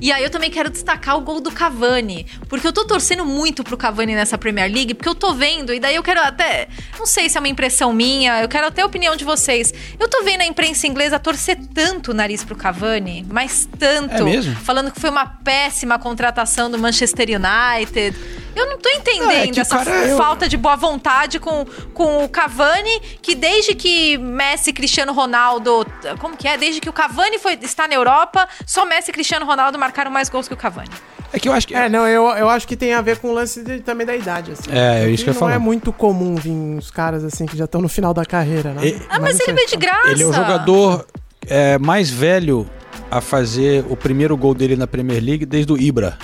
E 0.00 0.12
aí 0.12 0.22
eu 0.22 0.30
também 0.30 0.50
quero 0.50 0.68
destacar 0.70 1.16
o 1.16 1.20
gol 1.20 1.40
do 1.40 1.50
Cavani, 1.50 2.26
porque 2.48 2.66
eu 2.66 2.72
tô 2.72 2.84
torcendo 2.84 3.24
muito 3.24 3.62
pro 3.64 3.76
Cavani 3.76 4.14
nessa 4.14 4.36
Premier 4.36 4.70
League, 4.70 4.94
porque 4.94 5.08
eu 5.08 5.14
tô 5.14 5.32
vendo, 5.34 5.72
e 5.72 5.80
daí 5.80 5.94
eu 5.94 6.02
quero 6.02 6.20
até, 6.20 6.68
não 6.98 7.06
sei 7.06 7.28
se 7.28 7.36
é 7.36 7.40
uma 7.40 7.48
impressão 7.48 7.92
minha, 7.92 8.40
eu 8.42 8.48
quero 8.48 8.66
até 8.66 8.82
a 8.82 8.86
opinião 8.86 9.16
de 9.16 9.24
vocês. 9.24 9.72
Eu 9.98 10.08
tô 10.08 10.22
vendo 10.24 10.42
a 10.42 10.46
imprensa 10.46 10.86
inglesa 10.86 11.18
torcer 11.18 11.58
tanto 11.74 12.10
o 12.10 12.14
nariz 12.14 12.44
pro 12.44 12.54
Cavani, 12.56 13.24
mas 13.30 13.68
tanto, 13.78 14.14
É 14.14 14.22
mesmo? 14.22 14.54
falando 14.56 14.90
que 14.90 15.00
foi 15.00 15.10
uma 15.10 15.26
péssima 15.26 15.98
contratação 15.98 16.70
do 16.70 16.78
Manchester 16.78 17.28
United. 17.30 18.16
Eu 18.54 18.66
não 18.70 18.78
tô 18.78 18.88
entendendo 18.88 19.24
Não, 19.24 19.30
é 19.32 19.60
essa 19.60 19.78
cara- 19.78 19.90
eu- 20.06 20.16
falta 20.16 20.48
de 20.48 20.56
boa 20.56 20.76
vontade 20.76 21.40
com, 21.40 21.64
com 21.92 22.24
o 22.24 22.28
Cavani, 22.28 23.00
que 23.20 23.34
desde 23.34 23.74
que 23.74 24.16
Messi 24.18 24.72
Cristiano 24.72 25.12
Ronaldo. 25.12 25.84
Como 26.20 26.36
que 26.36 26.46
é? 26.46 26.56
Desde 26.56 26.80
que 26.80 26.88
o 26.88 26.92
Cavani 26.92 27.38
foi, 27.38 27.58
está 27.62 27.88
na 27.88 27.94
Europa, 27.94 28.48
só 28.64 28.84
Messi 28.86 29.10
Cristiano 29.12 29.44
Ronaldo 29.44 29.76
marcaram 29.84 30.10
mais 30.10 30.28
gols 30.28 30.48
que 30.48 30.54
o 30.54 30.56
Cavani. 30.56 30.88
É 31.32 31.38
que 31.38 31.48
eu 31.48 31.52
acho 31.52 31.66
que. 31.66 31.74
É, 31.74 31.88
não, 31.88 32.06
eu, 32.06 32.24
eu 32.36 32.48
acho 32.48 32.66
que 32.66 32.76
tem 32.76 32.94
a 32.94 33.00
ver 33.00 33.18
com 33.18 33.28
o 33.28 33.32
lance 33.34 33.62
de- 33.62 33.80
também 33.80 34.06
da 34.06 34.14
idade, 34.14 34.52
assim. 34.52 34.70
É, 34.70 35.04
é 35.04 35.10
isso 35.10 35.24
que 35.24 35.30
eu 35.30 35.32
ia 35.32 35.34
Não 35.34 35.40
falar. 35.40 35.54
é 35.54 35.58
muito 35.58 35.92
comum 35.92 36.34
vir 36.36 36.50
uns 36.52 36.90
caras 36.90 37.24
assim 37.24 37.44
que 37.44 37.56
já 37.56 37.64
estão 37.64 37.80
no 37.80 37.88
final 37.88 38.14
da 38.14 38.24
carreira, 38.24 38.72
né? 38.72 38.86
E- 38.86 39.02
Ah, 39.08 39.18
mas, 39.18 39.38
não 39.38 39.46
ele 39.46 39.52
veio 39.54 39.68
de 39.68 39.76
graça. 39.76 40.10
Ele 40.10 40.22
é 40.22 40.26
o 40.26 40.32
jogador 40.32 41.06
é, 41.46 41.76
mais 41.78 42.08
velho 42.08 42.66
a 43.10 43.20
fazer 43.20 43.84
o 43.90 43.96
primeiro 43.96 44.36
gol 44.36 44.54
dele 44.54 44.76
na 44.76 44.86
Premier 44.86 45.22
League 45.22 45.44
desde 45.44 45.72
o 45.72 45.76
Ibra. 45.76 46.16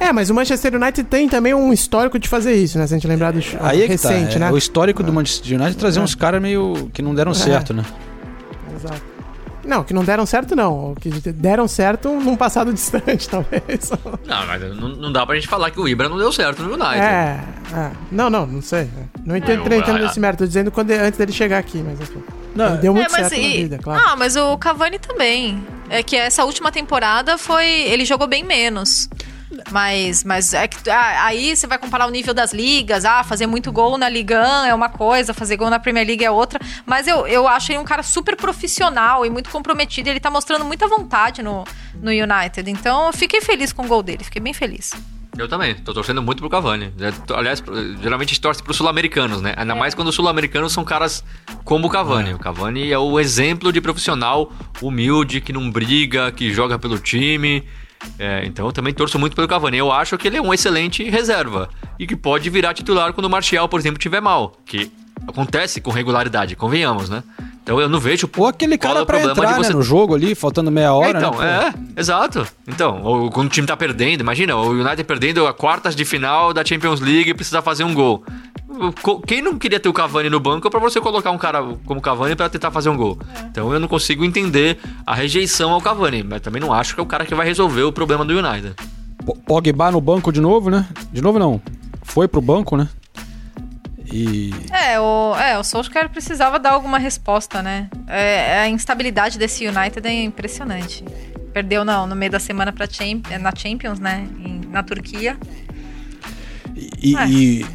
É, 0.00 0.12
mas 0.12 0.30
o 0.30 0.34
Manchester 0.34 0.74
United 0.74 1.04
tem 1.08 1.28
também 1.28 1.52
um 1.54 1.72
histórico 1.72 2.18
de 2.18 2.28
fazer 2.28 2.52
isso, 2.54 2.78
né? 2.78 2.86
Se 2.86 2.94
a 2.94 2.96
gente 2.96 3.06
lembrar 3.08 3.32
do 3.32 3.40
Aí 3.60 3.80
é 3.80 3.84
que 3.86 3.92
recente, 3.92 4.30
tá. 4.30 4.36
é, 4.36 4.38
né? 4.38 4.50
O 4.50 4.56
histórico 4.56 5.02
do 5.02 5.12
Manchester 5.12 5.54
United 5.58 5.76
é 5.76 5.78
trazer 5.80 6.00
uns 6.00 6.14
caras 6.14 6.40
meio 6.40 6.88
que 6.92 7.02
não 7.02 7.14
deram 7.14 7.32
É. 7.32 7.34
certo, 7.34 7.74
né? 7.74 7.84
Exato. 8.74 9.02
Não, 9.66 9.82
que 9.84 9.92
não 9.92 10.04
deram 10.04 10.24
certo, 10.24 10.54
não. 10.54 10.94
Que 11.00 11.10
deram 11.10 11.66
certo 11.68 12.08
num 12.10 12.36
passado 12.36 12.72
distante, 12.74 13.28
talvez. 13.28 13.90
Não, 14.24 14.46
mas 14.46 14.62
não, 14.76 14.88
não 14.88 15.12
dá 15.12 15.26
pra 15.26 15.34
gente 15.34 15.48
falar 15.48 15.70
que 15.70 15.80
o 15.80 15.88
Ibra 15.88 16.08
não 16.08 16.16
deu 16.18 16.32
certo 16.32 16.62
no 16.62 16.74
United. 16.74 17.00
É, 17.04 17.40
é. 17.74 17.90
Não, 18.12 18.30
não, 18.30 18.46
não 18.46 18.62
sei. 18.62 18.88
Não 19.24 19.36
entendo, 19.36 19.62
É, 19.72 19.76
entendo 19.78 19.98
nesse 19.98 20.20
mérito. 20.20 20.44
Tô 20.44 20.46
dizendo 20.46 20.70
quando, 20.70 20.90
antes 20.92 21.18
dele 21.18 21.32
chegar 21.32 21.58
aqui, 21.58 21.78
mas 21.84 22.00
enfim. 22.00 22.22
Não, 22.54 22.76
deu 22.76 22.94
muito 22.94 23.08
É, 23.08 23.12
mas 23.12 23.28
certo 23.28 23.34
e- 23.34 23.42
na 23.48 23.56
vida, 23.62 23.78
claro. 23.78 24.02
Ah, 24.06 24.16
mas 24.16 24.36
o 24.36 24.56
Cavani 24.56 24.98
também. 24.98 25.62
É 25.90 26.02
que 26.02 26.16
essa 26.16 26.44
última 26.44 26.72
temporada 26.72 27.36
foi. 27.38 27.66
Ele 27.66 28.04
jogou 28.04 28.26
bem 28.26 28.42
menos. 28.44 29.08
Mas, 29.70 30.24
mas 30.24 30.52
é 30.52 30.66
que 30.66 30.90
ah, 30.90 31.24
aí 31.24 31.56
você 31.56 31.66
vai 31.66 31.78
comparar 31.78 32.06
o 32.06 32.10
nível 32.10 32.34
das 32.34 32.52
ligas. 32.52 33.04
Ah, 33.04 33.22
fazer 33.22 33.46
muito 33.46 33.70
gol 33.70 33.96
na 33.96 34.08
Liga 34.08 34.40
1 34.40 34.66
é 34.66 34.74
uma 34.74 34.88
coisa, 34.88 35.32
fazer 35.32 35.56
gol 35.56 35.70
na 35.70 35.78
Premier 35.78 36.06
League 36.06 36.24
é 36.24 36.30
outra. 36.30 36.58
Mas 36.84 37.06
eu, 37.06 37.26
eu 37.26 37.46
acho 37.46 37.70
ele 37.70 37.78
um 37.78 37.84
cara 37.84 38.02
super 38.02 38.36
profissional 38.36 39.24
e 39.24 39.30
muito 39.30 39.50
comprometido. 39.50 40.08
Ele 40.08 40.20
tá 40.20 40.30
mostrando 40.30 40.64
muita 40.64 40.88
vontade 40.88 41.42
no, 41.42 41.64
no 41.94 42.10
United. 42.10 42.68
Então 42.70 43.06
eu 43.06 43.12
fiquei 43.12 43.40
feliz 43.40 43.72
com 43.72 43.84
o 43.84 43.88
gol 43.88 44.02
dele, 44.02 44.24
fiquei 44.24 44.40
bem 44.40 44.52
feliz. 44.52 44.92
Eu 45.38 45.46
também, 45.46 45.74
tô 45.74 45.92
torcendo 45.92 46.22
muito 46.22 46.38
pro 46.38 46.48
Cavani. 46.48 46.92
É, 46.98 47.34
Aliás, 47.34 47.62
geralmente 48.02 48.30
a 48.30 48.32
gente 48.32 48.40
torce 48.40 48.62
pros 48.62 48.76
sul-americanos, 48.76 49.42
né? 49.42 49.52
Ainda 49.56 49.74
mais 49.74 49.94
quando 49.94 50.08
os 50.08 50.14
sul-americanos 50.14 50.72
são 50.72 50.82
caras 50.82 51.22
como 51.62 51.88
o 51.88 51.90
Cavani. 51.90 52.32
O 52.32 52.38
Cavani 52.38 52.90
é 52.90 52.98
o 52.98 53.20
exemplo 53.20 53.70
de 53.70 53.80
profissional 53.80 54.50
humilde, 54.80 55.42
que 55.42 55.52
não 55.52 55.70
briga, 55.70 56.32
que 56.32 56.52
joga 56.52 56.78
pelo 56.78 56.98
time. 56.98 57.62
É, 58.18 58.42
então 58.44 58.66
eu 58.66 58.72
também 58.72 58.94
torço 58.94 59.18
muito 59.18 59.34
pelo 59.34 59.48
Cavani. 59.48 59.78
Eu 59.78 59.92
acho 59.92 60.16
que 60.16 60.28
ele 60.28 60.36
é 60.36 60.42
um 60.42 60.52
excelente 60.52 61.02
reserva 61.08 61.68
e 61.98 62.06
que 62.06 62.16
pode 62.16 62.48
virar 62.50 62.74
titular 62.74 63.12
quando 63.12 63.26
o 63.26 63.30
Martial, 63.30 63.68
por 63.68 63.80
exemplo, 63.80 63.98
tiver 63.98 64.20
mal. 64.20 64.52
Que 64.64 64.90
acontece 65.26 65.80
com 65.80 65.90
regularidade, 65.90 66.56
convenhamos, 66.56 67.08
né? 67.08 67.22
Então 67.62 67.80
eu 67.80 67.88
não 67.88 67.98
vejo 67.98 68.30
Ou 68.36 68.46
aquele 68.46 68.78
cara 68.78 69.00
é 69.00 69.02
o 69.02 69.06
pra 69.06 69.20
entrar 69.20 69.46
de 69.46 69.52
né, 69.52 69.64
você 69.64 69.72
no 69.72 69.82
jogo 69.82 70.14
ali, 70.14 70.36
faltando 70.36 70.70
meia 70.70 70.92
hora, 70.92 71.18
então, 71.18 71.36
né? 71.36 71.74
é, 71.96 72.00
exato. 72.00 72.46
Então, 72.68 73.02
ou 73.02 73.28
quando 73.28 73.48
o 73.48 73.50
time 73.50 73.66
tá 73.66 73.76
perdendo, 73.76 74.20
imagina, 74.20 74.54
o 74.54 74.70
United 74.70 75.02
perdendo 75.02 75.44
a 75.48 75.52
quartas 75.52 75.96
de 75.96 76.04
final 76.04 76.54
da 76.54 76.64
Champions 76.64 77.00
League 77.00 77.30
e 77.30 77.34
precisa 77.34 77.60
fazer 77.60 77.82
um 77.82 77.92
gol. 77.92 78.24
Quem 79.26 79.42
não 79.42 79.58
queria 79.58 79.78
ter 79.80 79.88
o 79.88 79.92
Cavani 79.92 80.28
no 80.30 80.38
banco 80.40 80.68
pra 80.70 80.78
você 80.80 81.00
colocar 81.00 81.30
um 81.30 81.38
cara 81.38 81.62
como 81.84 82.00
Cavani 82.00 82.34
pra 82.36 82.48
tentar 82.48 82.70
fazer 82.70 82.88
um 82.88 82.96
gol? 82.96 83.18
Então 83.50 83.72
eu 83.72 83.80
não 83.80 83.88
consigo 83.88 84.24
entender 84.24 84.78
a 85.06 85.14
rejeição 85.14 85.70
ao 85.72 85.80
Cavani, 85.80 86.22
mas 86.22 86.40
também 86.40 86.60
não 86.60 86.72
acho 86.72 86.94
que 86.94 87.00
é 87.00 87.02
o 87.02 87.06
cara 87.06 87.24
que 87.26 87.34
vai 87.34 87.46
resolver 87.46 87.82
o 87.82 87.92
problema 87.92 88.24
do 88.24 88.32
United. 88.38 88.74
Pogba 89.46 89.90
no 89.90 90.00
banco 90.00 90.30
de 90.32 90.40
novo, 90.40 90.70
né? 90.70 90.86
De 91.12 91.20
novo 91.20 91.38
não. 91.38 91.60
Foi 92.02 92.28
pro 92.28 92.40
banco, 92.40 92.76
né? 92.76 92.88
E 94.12 94.52
É, 94.70 95.00
o, 95.00 95.34
é, 95.36 95.58
o 95.58 95.64
Solskjaer 95.64 96.08
precisava 96.08 96.58
dar 96.60 96.70
alguma 96.72 96.98
resposta, 96.98 97.60
né? 97.62 97.88
É, 98.06 98.60
a 98.60 98.68
instabilidade 98.68 99.36
desse 99.38 99.66
United 99.66 100.06
é 100.06 100.22
impressionante. 100.22 101.04
Perdeu 101.52 101.84
não, 101.84 102.06
no 102.06 102.14
meio 102.14 102.30
da 102.30 102.38
semana 102.38 102.72
pra 102.72 102.86
Cham- 102.88 103.22
na 103.40 103.52
Champions, 103.54 103.98
né? 103.98 104.28
Em- 104.38 104.60
na 104.70 104.82
Turquia. 104.82 105.36
E, 107.02 107.16
É. 107.16 107.28
e- 107.28 107.66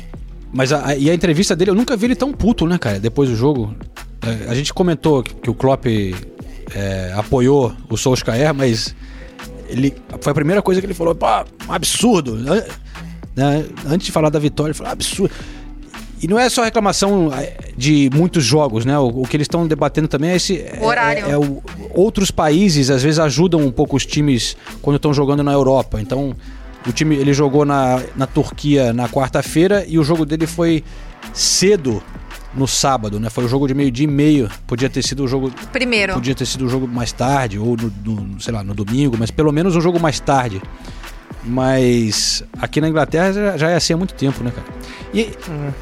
mas 0.54 0.72
a, 0.74 0.88
a- 0.88 0.96
e 0.96 1.10
a 1.10 1.14
entrevista 1.14 1.56
dele, 1.56 1.72
eu 1.72 1.76
nunca 1.76 1.96
vi 1.98 2.06
ele 2.08 2.16
tão 2.16 2.32
puto, 2.32 2.66
né, 2.68 2.78
cara? 2.78 3.00
Depois 3.00 3.30
do 3.30 3.36
jogo. 3.36 3.74
É, 4.22 4.50
a 4.50 4.56
gente 4.56 4.74
comentou 4.74 5.24
que, 5.24 5.34
que 5.34 5.50
o 5.50 5.54
Klopp 5.54 5.86
é, 6.76 7.14
apoiou 7.16 7.74
o 7.90 7.98
Solskjaer, 7.98 8.54
mas 8.54 8.96
ele 9.68 9.94
foi 10.20 10.32
a 10.32 10.36
primeira 10.36 10.62
coisa 10.62 10.80
que 10.82 10.86
ele 10.86 10.94
falou, 10.94 11.16
pá, 11.16 11.46
um 11.68 11.74
absurdo. 11.74 12.34
An- 12.52 12.64
né? 13.36 13.66
Antes 13.88 14.06
de 14.06 14.12
falar 14.12 14.30
da 14.30 14.38
vitória, 14.40 14.72
ele 14.72 14.78
falou, 14.78 14.92
absurdo. 14.94 15.34
E 16.22 16.28
não 16.28 16.38
é 16.38 16.48
só 16.50 16.64
reclamação 16.64 17.34
é, 17.34 17.56
de 17.76 18.08
muitos 18.14 18.44
jogos, 18.44 18.86
né? 18.86 18.96
O, 19.00 19.08
o 19.08 19.24
que 19.28 19.36
eles 19.38 19.46
estão 19.46 19.66
debatendo 19.66 20.08
também 20.08 20.30
é 20.30 20.36
esse. 20.36 20.64
O 20.80 20.86
horário. 20.86 21.26
É, 21.26 21.32
é 21.32 21.38
o- 21.38 21.64
outros 21.96 22.30
países 22.30 22.92
às 22.92 23.02
vezes 23.02 23.18
ajudam 23.18 23.60
um 23.62 23.72
pouco 23.72 23.96
os 23.98 24.06
times 24.06 24.56
quando 24.84 24.98
estão 24.98 25.12
jogando 25.16 25.42
na 25.42 25.52
Europa. 25.52 26.00
Então, 26.00 26.36
o 26.88 26.92
time 26.92 27.16
ele 27.16 27.34
jogou 27.34 27.64
na, 27.66 28.02
na 28.16 28.26
Turquia 28.28 28.92
na 28.94 29.08
quarta-feira 29.08 29.86
e 29.88 29.98
o 30.00 30.04
jogo 30.04 30.26
dele 30.26 30.48
foi 30.48 30.84
cedo 31.34 32.02
no 32.54 32.68
sábado, 32.68 33.20
né? 33.20 33.30
Foi 33.30 33.46
o 33.46 33.48
jogo 33.48 33.68
de 33.68 33.74
meio-dia 33.74 34.04
e 34.06 34.08
meio. 34.08 34.50
Podia 34.68 34.90
ter 34.90 35.02
sido 35.04 35.24
o 35.24 35.28
jogo. 35.28 35.52
Primeiro. 35.72 36.14
Podia 36.14 36.36
ter 36.36 36.46
sido 36.46 36.66
o 36.66 36.70
jogo 36.70 36.88
mais 36.88 37.12
tarde, 37.12 37.58
ou 37.58 37.78
no, 37.78 37.94
no- 38.16 38.42
sei 38.42 38.54
lá, 38.54 38.64
no 38.64 38.74
domingo, 38.74 39.16
mas 39.18 39.32
pelo 39.32 39.52
menos 39.52 39.76
um 39.76 39.82
jogo 39.82 40.00
mais 40.00 40.20
tarde. 40.20 40.62
Mas 41.44 42.44
aqui 42.60 42.80
na 42.80 42.88
Inglaterra 42.90 43.34
já, 43.34 43.58
já 43.58 43.70
é 43.70 43.76
assim 43.76 43.94
há 43.94 43.98
muito 43.98 44.14
tempo, 44.14 44.44
né, 44.44 44.52
cara? 44.52 44.68
E, 45.14 45.30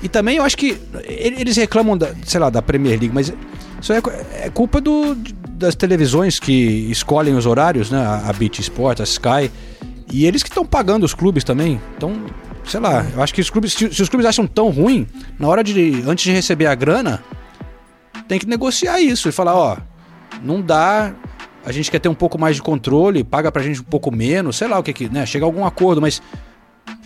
e 0.04 0.08
também 0.10 0.38
eu 0.38 0.43
acho 0.43 0.58
que 0.58 0.78
eles 1.06 1.58
reclamam, 1.58 1.97
da, 1.97 2.14
sei 2.26 2.39
lá, 2.39 2.50
da 2.50 2.62
Premier 2.62 2.97
League, 3.00 3.14
mas 3.14 3.34
isso 3.82 3.93
é, 3.93 4.02
é 4.45 4.50
culpa 4.50 4.80
do, 4.80 5.16
das 5.50 5.76
televisões 5.76 6.39
que 6.39 6.52
escolhem 6.89 7.36
os 7.36 7.45
horários, 7.45 7.89
né? 7.91 8.00
A, 8.00 8.30
a 8.30 8.34
Beat 8.34 8.60
Sport, 8.60 9.02
a 9.02 9.04
Sky. 9.04 9.52
E 10.12 10.26
eles 10.26 10.41
que 10.43 10.49
estão 10.49 10.66
pagando 10.66 11.03
os 11.05 11.14
clubes 11.14 11.43
também. 11.43 11.80
Então, 11.95 12.26
sei 12.66 12.80
lá, 12.80 13.05
eu 13.14 13.22
acho 13.22 13.34
que 13.34 13.41
os 13.41 13.49
clubes, 13.49 13.74
se, 13.74 13.93
se 13.93 14.01
os 14.01 14.10
clubes 14.10 14.26
acham 14.26 14.47
tão 14.47 14.70
ruim, 14.70 15.07
na 15.38 15.47
hora 15.47 15.64
de, 15.64 16.03
antes 16.07 16.24
de 16.24 16.32
receber 16.32 16.66
a 16.66 16.76
grana, 16.76 17.24
tem 18.28 18.39
que 18.39 18.47
negociar 18.47 18.99
isso 18.99 19.30
e 19.30 19.32
falar, 19.32 19.55
ó, 19.55 19.78
não 20.43 20.62
dá, 20.62 21.14
a 21.66 21.72
gente 21.72 21.89
quer 21.91 21.99
ter 21.99 22.10
um 22.10 22.14
pouco 22.16 22.39
mais 22.39 22.55
de 22.55 22.62
controle, 22.62 23.24
paga 23.24 23.51
pra 23.51 23.62
gente 23.62 23.82
um 23.82 23.86
pouco 23.86 24.12
menos, 24.12 24.55
sei 24.57 24.68
lá 24.68 24.80
o 24.80 24.84
que 24.84 24.93
que, 24.93 25.10
né, 25.10 25.26
chega 25.26 25.45
a 25.45 25.47
algum 25.47 25.66
acordo, 25.66 26.01
mas 26.01 26.22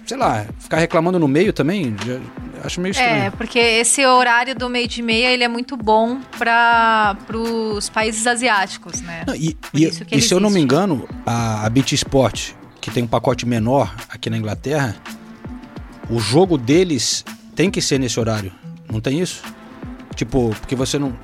sei 0.06 0.18
lá, 0.18 0.46
ficar 0.60 0.78
reclamando 0.80 1.18
no 1.18 1.28
meio 1.30 1.54
também, 1.54 1.96
já, 2.06 2.20
acho 2.66 2.82
meio 2.82 2.92
estranho. 2.92 3.24
É, 3.24 3.30
porque 3.32 3.58
esse 3.58 4.06
horário 4.06 4.54
do 4.54 4.70
meio 4.70 4.86
de 4.88 5.02
meia 5.02 5.32
ele 5.32 5.44
é 5.46 5.48
muito 5.48 5.78
bom 5.78 6.20
para 6.38 7.16
os 7.32 7.90
países 7.90 8.28
asiáticos, 8.28 9.02
né? 9.02 9.24
Não, 9.26 9.34
e, 9.34 9.58
e- 9.74 9.92
e 10.12 10.22
se 10.22 10.34
eu 10.34 10.40
não 10.42 10.50
me 10.50 10.60
engano, 10.60 11.08
a, 11.26 11.66
a 11.66 11.70
Beat 11.70 11.94
Sport, 11.94 12.52
que 12.84 12.92
tem 12.92 13.02
um 13.02 13.08
pacote 13.08 13.46
menor 13.46 13.96
aqui 14.10 14.30
na 14.30 14.38
Inglaterra, 14.38 14.94
o 16.10 16.20
jogo 16.20 16.58
deles 16.58 17.24
tem 17.56 17.72
que 17.72 17.82
ser 17.82 17.98
nesse 17.98 18.20
horário. 18.20 18.52
Não 18.92 19.00
tem 19.00 19.22
isso? 19.22 19.42
Tipo, 20.16 20.54
porque 20.60 20.76
você 20.76 21.00
não. 21.00 21.16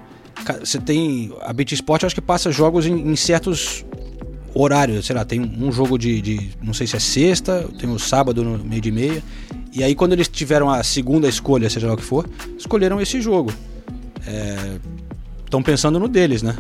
Você 0.61 0.79
tem. 0.79 1.33
A 1.41 1.51
Beat 1.51 1.73
Sport 1.73 2.05
acho 2.05 2.15
que 2.15 2.21
passa 2.21 2.49
jogos 2.49 2.85
em, 2.85 2.93
em 2.93 3.15
certos 3.17 3.83
horários. 4.53 5.05
Sei 5.05 5.13
lá, 5.13 5.25
tem 5.25 5.41
um 5.41 5.69
jogo 5.69 5.97
de, 5.97 6.21
de. 6.21 6.51
Não 6.63 6.73
sei 6.73 6.87
se 6.87 6.95
é 6.95 6.99
sexta, 6.99 7.67
tem 7.77 7.89
o 7.89 7.99
sábado 7.99 8.41
no 8.41 8.57
meio 8.63 8.81
de 8.81 8.89
meia. 8.89 9.21
E 9.73 9.83
aí, 9.83 9.93
quando 9.95 10.13
eles 10.13 10.29
tiveram 10.29 10.69
a 10.69 10.81
segunda 10.81 11.27
escolha, 11.27 11.69
seja 11.69 11.87
lá 11.87 11.93
o 11.93 11.97
que 11.97 12.03
for, 12.03 12.25
escolheram 12.57 13.01
esse 13.01 13.19
jogo. 13.21 13.51
Estão 15.43 15.61
pensando 15.61 15.99
no 15.99 16.07
deles, 16.07 16.41
né? 16.41 16.55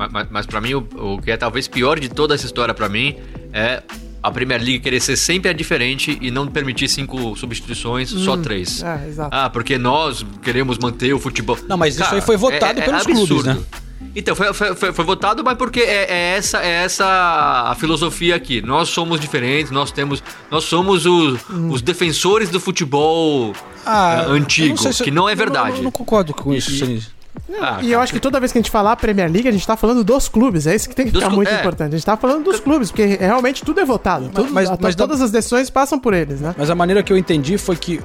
Mas, 0.00 0.10
mas, 0.12 0.26
mas 0.30 0.46
para 0.46 0.62
mim, 0.62 0.72
o, 0.72 0.86
o 1.14 1.20
que 1.20 1.30
é 1.30 1.36
talvez 1.36 1.68
pior 1.68 2.00
de 2.00 2.08
toda 2.08 2.34
essa 2.34 2.46
história 2.46 2.72
pra 2.72 2.88
mim 2.88 3.16
é 3.52 3.82
a 4.22 4.30
Premier 4.30 4.58
League 4.58 4.80
querer 4.80 4.98
ser 4.98 5.14
sempre 5.16 5.50
a 5.50 5.52
diferente 5.52 6.16
e 6.22 6.30
não 6.30 6.46
permitir 6.46 6.88
cinco 6.88 7.36
substituições, 7.36 8.08
só 8.08 8.32
Hum, 8.34 8.40
três. 8.42 8.82
é, 8.82 9.08
exato. 9.08 9.28
Ah, 9.34 9.50
porque 9.50 9.76
nós 9.76 10.24
queremos 10.42 10.78
manter 10.78 11.12
o 11.12 11.18
futebol. 11.18 11.58
Não, 11.68 11.76
mas 11.76 11.96
isso 11.96 12.04
Cara, 12.04 12.16
aí 12.16 12.22
foi 12.22 12.38
votado 12.38 12.80
é- 12.80 12.82
é 12.82 12.86
pelos 12.86 13.02
absurdo. 13.02 13.42
clubes, 13.44 13.44
né? 13.60 13.80
Então, 14.16 14.34
foi, 14.34 14.52
foi, 14.54 14.74
foi- 14.74 14.92
foi 14.94 15.04
votado, 15.04 15.44
mas 15.44 15.56
porque 15.58 15.80
é, 15.80 16.10
é 16.10 16.36
essa 16.36 16.62
é 16.62 16.82
essa 16.84 17.04
a 17.70 17.74
filosofia 17.74 18.34
aqui. 18.34 18.62
Nós 18.62 18.88
somos 18.88 19.20
diferentes, 19.20 19.70
nós 19.70 19.92
temos. 19.92 20.22
Nós 20.50 20.64
somos 20.64 21.04
os, 21.04 21.38
os 21.70 21.82
defensores 21.82 22.48
do 22.48 22.58
futebol 22.58 23.52
Ah, 23.84 24.24
eh, 24.26 24.30
antigo, 24.32 24.82
não 24.82 24.92
se- 24.92 25.04
que 25.04 25.10
não 25.10 25.28
é 25.28 25.32
eu 25.32 25.36
verdade. 25.36 25.76
Eu 25.76 25.82
não 25.84 25.90
concordo 25.90 26.32
com 26.34 26.52
isso, 26.54 26.70
Sinise. 26.70 27.08
Ah, 27.60 27.78
E 27.82 27.92
eu 27.92 28.00
acho 28.00 28.12
que 28.12 28.20
toda 28.20 28.38
vez 28.38 28.52
que 28.52 28.58
a 28.58 28.60
gente 28.60 28.70
falar 28.70 28.94
Premier 28.96 29.30
League, 29.30 29.48
a 29.48 29.52
gente 29.52 29.66
tá 29.66 29.76
falando 29.76 30.04
dos 30.04 30.28
clubes. 30.28 30.66
É 30.66 30.74
isso 30.74 30.88
que 30.88 30.94
tem 30.94 31.06
que 31.06 31.12
Dos 31.12 31.22
ficar 31.22 31.34
muito 31.34 31.48
é. 31.50 31.58
importante. 31.60 31.88
A 31.94 31.96
gente 31.96 32.06
tá 32.06 32.16
falando 32.16 32.44
dos 32.44 32.60
clubes, 32.60 32.90
porque 32.90 33.04
realmente 33.06 33.64
tudo 33.64 33.80
é 33.80 33.84
votado. 33.84 34.28
Tudo- 34.28 34.52
mas- 34.52 34.70
a- 34.70 34.78
mas 34.80 34.94
todas 34.94 35.20
as 35.20 35.30
decisões 35.30 35.68
passam 35.70 35.98
por 35.98 36.14
eles, 36.14 36.40
né? 36.40 36.54
Mas 36.56 36.70
a 36.70 36.74
maneira 36.74 37.02
que 37.02 37.12
eu 37.12 37.18
entendi 37.18 37.58
foi 37.58 37.76
que 37.76 38.00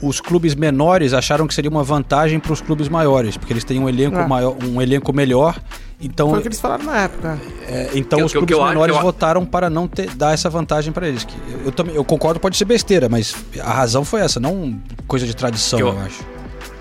os 0.00 0.20
clubes 0.20 0.54
menores 0.54 1.12
acharam 1.12 1.46
que 1.46 1.54
seria 1.54 1.70
uma 1.70 1.82
vantagem 1.82 2.38
para 2.38 2.52
os 2.52 2.60
clubes 2.60 2.88
maiores, 2.88 3.36
porque 3.36 3.52
eles 3.52 3.64
têm 3.64 3.78
um 3.80 3.88
elenco 3.88 4.16
É. 4.18 4.26
maior, 4.26 4.56
um 4.64 4.80
elenco 4.80 5.12
melhor. 5.12 5.58
Então, 6.00 6.30
Foi 6.30 6.38
o 6.38 6.42
que 6.42 6.48
eles 6.48 6.60
falaram 6.60 6.84
na 6.84 6.96
época. 6.98 7.38
é, 7.66 7.90
então 7.94 8.18
Que- 8.18 8.24
os 8.24 8.32
que- 8.32 8.38
clubes 8.38 8.56
que 8.56 8.62
menores 8.64 8.94
eu- 8.96 9.00
votaram 9.02 9.44
para 9.46 9.70
não 9.70 9.86
ter, 9.88 10.10
dar 10.14 10.34
essa 10.34 10.50
vantagem 10.50 10.92
para 10.92 11.08
eles. 11.08 11.24
Que 11.24 11.34
eu, 11.50 11.66
eu 11.66 11.72
também 11.72 11.94
eu 11.94 12.04
concordo, 12.04 12.38
pode 12.40 12.56
ser 12.56 12.64
besteira, 12.64 13.08
mas 13.08 13.34
a 13.62 13.72
razão 13.72 14.04
foi 14.04 14.20
essa, 14.20 14.38
não 14.38 14.78
coisa 15.06 15.26
de 15.26 15.34
tradição, 15.34 15.78
eu, 15.78 15.88
eu- 15.88 15.98
acho. 16.00 16.33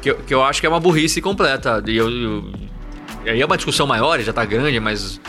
Que, 0.04 0.12
eu- 0.12 0.16
que 0.18 0.34
eu 0.34 0.44
acho 0.44 0.60
que 0.60 0.66
é 0.68 0.70
uma 0.70 0.80
burrice 0.82 1.22
completa. 1.22 1.82
E 1.88 1.96
eu, 1.96 2.10
eu- 2.12 2.52
aí 3.26 3.42
é 3.42 3.46
uma 3.46 3.56
discussão 3.56 3.88
maior, 3.88 4.20
já 4.20 4.34
tá 4.34 4.44
grande, 4.44 4.78
mas 4.80 5.20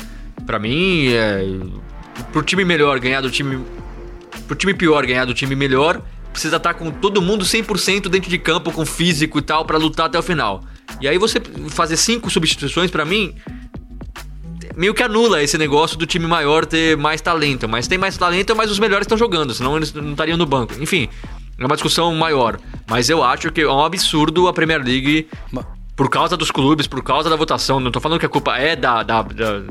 pra 0.44 0.58
mim, 0.58 1.06
é, 1.12 1.46
pro 2.32 2.42
time 2.42 2.64
melhor 2.64 2.98
ganhar 2.98 3.20
do 3.20 3.30
time. 3.30 3.64
Pro 4.48 4.56
time 4.56 4.74
pior 4.74 5.06
ganhar 5.06 5.24
do 5.26 5.32
time 5.32 5.54
melhor, 5.54 6.02
precisa 6.32 6.56
estar 6.56 6.74
com 6.74 6.90
todo 6.90 7.22
mundo 7.22 7.44
100% 7.44 8.08
dentro 8.08 8.28
de 8.28 8.36
campo, 8.36 8.72
com 8.72 8.84
físico 8.84 9.38
e 9.38 9.42
tal, 9.42 9.64
pra 9.64 9.78
lutar 9.78 10.06
até 10.06 10.18
o 10.18 10.22
final. 10.22 10.60
E 11.00 11.06
aí 11.06 11.16
você 11.18 11.40
fazer 11.70 11.96
cinco 11.96 12.28
substituições, 12.28 12.90
pra 12.90 13.04
mim, 13.04 13.32
meio 14.76 14.92
que 14.92 15.02
anula 15.04 15.40
esse 15.42 15.56
negócio 15.56 15.96
do 15.96 16.04
time 16.04 16.26
maior 16.26 16.66
ter 16.66 16.96
mais 16.96 17.20
talento. 17.20 17.68
Mas 17.68 17.86
tem 17.86 17.96
mais 17.96 18.18
talento, 18.18 18.54
mas 18.56 18.70
os 18.72 18.78
melhores 18.80 19.04
estão 19.04 19.16
jogando, 19.16 19.54
senão 19.54 19.76
eles 19.76 19.92
não 19.92 20.10
estariam 20.10 20.36
no 20.36 20.44
banco. 20.46 20.74
Enfim, 20.80 21.08
é 21.58 21.64
uma 21.66 21.76
discussão 21.76 22.14
maior. 22.14 22.58
Mas 22.88 23.08
eu 23.08 23.22
acho 23.22 23.50
que 23.52 23.62
é 23.62 23.68
um 23.70 23.84
absurdo 23.84 24.48
a 24.48 24.52
Premier 24.52 24.82
League, 24.82 25.28
por 25.96 26.10
causa 26.10 26.36
dos 26.36 26.50
clubes, 26.50 26.86
por 26.86 27.02
causa 27.02 27.30
da 27.30 27.36
votação. 27.36 27.78
Não 27.80 27.90
tô 27.90 28.00
falando 28.00 28.18
que 28.20 28.26
a 28.26 28.28
culpa 28.28 28.56
é 28.58 28.74
da. 28.76 29.02
da, 29.02 29.22
da- 29.22 29.62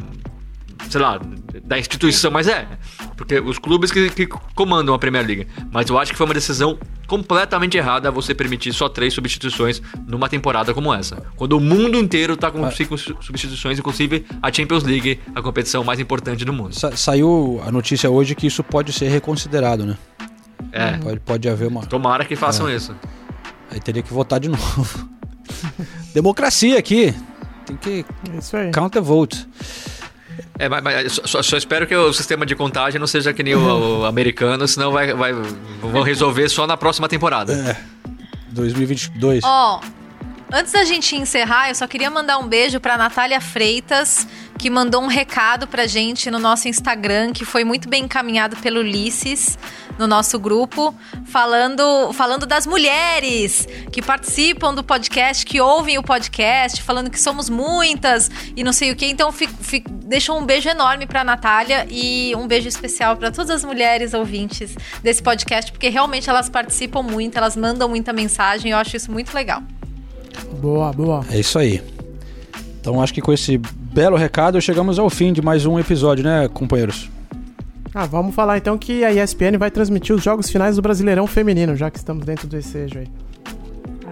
sei 0.89 0.99
lá, 0.99 1.19
da 1.63 1.79
instituição, 1.79 2.29
mas 2.29 2.47
é. 2.47 2.67
Porque 3.15 3.39
os 3.39 3.57
clubes 3.57 3.89
que, 3.91 4.09
que 4.09 4.27
comandam 4.53 4.93
a 4.93 4.99
Premier 4.99 5.25
League. 5.25 5.47
Mas 5.71 5.89
eu 5.89 5.97
acho 5.97 6.11
que 6.11 6.17
foi 6.17 6.25
uma 6.25 6.33
decisão 6.33 6.77
completamente 7.07 7.77
errada 7.77 8.11
você 8.11 8.33
permitir 8.35 8.73
só 8.73 8.89
três 8.89 9.13
substituições 9.13 9.81
numa 10.07 10.27
temporada 10.27 10.73
como 10.73 10.93
essa. 10.93 11.23
Quando 11.35 11.53
o 11.53 11.59
mundo 11.59 11.97
inteiro 11.97 12.35
tá 12.35 12.51
com 12.51 12.69
cinco 12.71 12.97
su- 12.97 13.15
substituições, 13.21 13.79
inclusive 13.79 14.25
a 14.41 14.51
Champions 14.51 14.83
League, 14.83 15.19
a 15.33 15.41
competição 15.41 15.83
mais 15.83 15.99
importante 15.99 16.43
do 16.43 16.51
mundo. 16.51 16.73
Sa- 16.75 16.95
saiu 16.95 17.61
a 17.65 17.71
notícia 17.71 18.09
hoje 18.09 18.35
que 18.35 18.47
isso 18.47 18.63
pode 18.63 18.91
ser 18.91 19.07
reconsiderado, 19.09 19.85
né? 19.85 19.97
É. 20.71 20.97
Pode, 20.97 21.19
pode 21.19 21.49
haver 21.49 21.67
uma. 21.67 21.85
Tomara 21.85 22.25
que 22.25 22.35
façam 22.35 22.67
É. 22.69 22.75
isso. 22.75 22.95
Aí 23.71 23.79
teria 23.79 24.01
que 24.03 24.13
votar 24.13 24.39
de 24.39 24.49
novo. 24.49 25.09
Democracia 26.13 26.77
aqui. 26.77 27.13
Tem 27.65 27.75
que. 27.77 28.05
Isso 28.37 28.55
aí. 28.57 28.71
Count 28.71 28.91
the 28.93 29.01
vote. 29.01 29.47
É, 30.57 30.67
mas, 30.69 30.83
mas 30.83 31.19
só, 31.25 31.41
só 31.41 31.57
espero 31.57 31.85
que 31.87 31.95
o 31.95 32.11
sistema 32.13 32.45
de 32.45 32.55
contagem 32.55 32.99
não 32.99 33.07
seja 33.07 33.33
que 33.33 33.43
nem 33.43 33.55
o, 33.55 33.99
o 34.01 34.05
americano, 34.07 34.67
senão 34.67 34.91
vai, 34.91 35.13
vai, 35.13 35.33
vão 35.81 36.01
resolver 36.03 36.47
só 36.49 36.65
na 36.67 36.77
próxima 36.77 37.07
temporada. 37.07 37.53
É. 37.53 37.77
2022. 38.51 39.43
Ó, 39.43 39.81
antes 40.51 40.71
da 40.73 40.83
gente 40.85 41.15
encerrar, 41.15 41.69
eu 41.69 41.75
só 41.75 41.87
queria 41.87 42.09
mandar 42.09 42.37
um 42.37 42.47
beijo 42.47 42.79
pra 42.79 42.97
Natália 42.97 43.41
Freitas, 43.41 44.27
que 44.63 44.69
mandou 44.69 45.03
um 45.03 45.07
recado 45.07 45.67
pra 45.67 45.85
gente 45.85 46.31
no 46.31 46.39
nosso 46.39 46.69
Instagram, 46.69 47.33
que 47.33 47.43
foi 47.43 47.65
muito 47.65 47.89
bem 47.89 48.05
encaminhado 48.05 48.55
pelo 48.55 48.79
Ulisses 48.79 49.59
no 49.99 50.07
nosso 50.07 50.39
grupo, 50.39 50.95
falando, 51.25 52.13
falando 52.13 52.45
das 52.45 52.65
mulheres 52.65 53.67
que 53.91 54.01
participam 54.01 54.73
do 54.73 54.81
podcast, 54.81 55.45
que 55.45 55.59
ouvem 55.59 55.97
o 55.97 56.01
podcast, 56.01 56.81
falando 56.81 57.09
que 57.09 57.19
somos 57.19 57.49
muitas 57.49 58.31
e 58.55 58.63
não 58.63 58.71
sei 58.71 58.89
o 58.91 58.95
que. 58.95 59.05
Então, 59.05 59.33
fico, 59.33 59.53
fico, 59.61 59.89
deixo 59.91 60.33
um 60.33 60.45
beijo 60.45 60.69
enorme 60.69 61.05
pra 61.05 61.25
Natália 61.25 61.85
e 61.89 62.33
um 62.37 62.47
beijo 62.47 62.69
especial 62.69 63.17
pra 63.17 63.31
todas 63.31 63.49
as 63.49 63.65
mulheres 63.65 64.13
ouvintes 64.13 64.77
desse 65.03 65.21
podcast, 65.21 65.73
porque 65.73 65.89
realmente 65.89 66.29
elas 66.29 66.47
participam 66.47 67.03
muito, 67.03 67.37
elas 67.37 67.57
mandam 67.57 67.89
muita 67.89 68.13
mensagem, 68.13 68.71
eu 68.71 68.77
acho 68.77 68.95
isso 68.95 69.11
muito 69.11 69.33
legal. 69.33 69.61
Boa, 70.61 70.93
boa. 70.93 71.25
É 71.29 71.37
isso 71.37 71.59
aí. 71.59 71.83
Então 72.79 73.01
acho 73.01 73.13
que 73.13 73.21
com 73.21 73.33
esse 73.33 73.59
belo 73.93 74.17
recado 74.17 74.59
chegamos 74.59 74.97
ao 74.97 75.07
fim 75.07 75.31
de 75.31 75.39
mais 75.39 75.67
um 75.67 75.79
episódio, 75.79 76.23
né, 76.23 76.47
companheiros? 76.47 77.11
Ah, 77.93 78.07
vamos 78.07 78.33
falar 78.33 78.57
então 78.57 78.75
que 78.75 79.03
a 79.05 79.13
ESPN 79.13 79.59
vai 79.59 79.69
transmitir 79.69 80.15
os 80.15 80.23
jogos 80.23 80.49
finais 80.49 80.75
do 80.75 80.81
Brasileirão 80.81 81.27
Feminino, 81.27 81.75
já 81.75 81.91
que 81.91 81.99
estamos 81.99 82.25
dentro 82.25 82.47
do 82.47 82.57
ensejo 82.57 82.97
aí. 82.97 83.07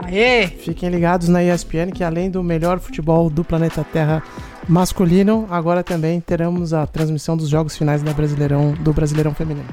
Aê! 0.04 0.48
Fiquem 0.48 0.88
ligados 0.90 1.28
na 1.30 1.44
ESPN 1.44 1.92
que 1.92 2.04
além 2.04 2.30
do 2.30 2.44
melhor 2.44 2.80
futebol 2.80 3.28
do 3.28 3.44
planeta 3.44 3.84
Terra 3.84 4.22
masculino, 4.70 5.48
agora 5.50 5.84
também 5.84 6.22
teremos 6.22 6.74
a 6.74 6.86
transmissão 6.86 7.36
dos 7.36 7.50
jogos 7.50 7.76
finais 7.76 8.04
da 8.04 8.14
Brasileirão, 8.14 8.74
do 8.74 8.94
Brasileirão 8.94 9.34
Feminino. 9.34 9.70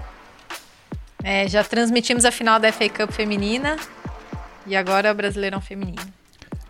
É, 1.22 1.46
já 1.46 1.62
transmitimos 1.62 2.24
a 2.24 2.30
final 2.30 2.58
da 2.58 2.72
FA 2.72 2.88
Cup 2.88 3.10
feminina 3.10 3.76
e 4.66 4.74
agora 4.74 5.12
o 5.12 5.14
Brasileirão 5.14 5.60
feminino. 5.60 6.00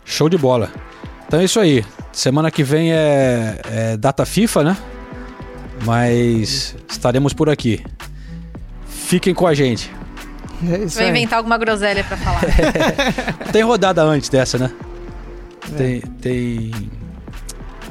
Show 0.05 0.29
de 0.29 0.37
bola. 0.37 0.73
Então 1.29 1.39
é 1.39 1.45
isso 1.45 1.61
aí. 1.61 1.85
Semana 2.13 2.51
que 2.51 2.63
vem 2.65 2.93
é, 2.93 3.61
é 3.71 3.97
data 3.97 4.27
FIFA, 4.27 4.65
né? 4.65 4.77
Mas 5.85 6.75
estaremos 6.89 7.33
por 7.33 7.49
aqui. 7.49 7.85
Fiquem 8.89 9.33
com 9.35 9.47
a 9.47 9.55
gente. 9.55 9.91
É 10.69 10.79
isso 10.79 10.97
Vou 10.97 11.05
aí. 11.05 11.11
inventar 11.11 11.39
alguma 11.39 11.57
groselha 11.57 12.03
pra 12.03 12.17
falar. 12.17 12.41
Tem 13.53 13.63
rodada 13.63 14.03
antes 14.03 14.29
dessa, 14.29 14.59
né? 14.59 14.71
Tem. 15.77 16.01
Tem. 16.21 16.73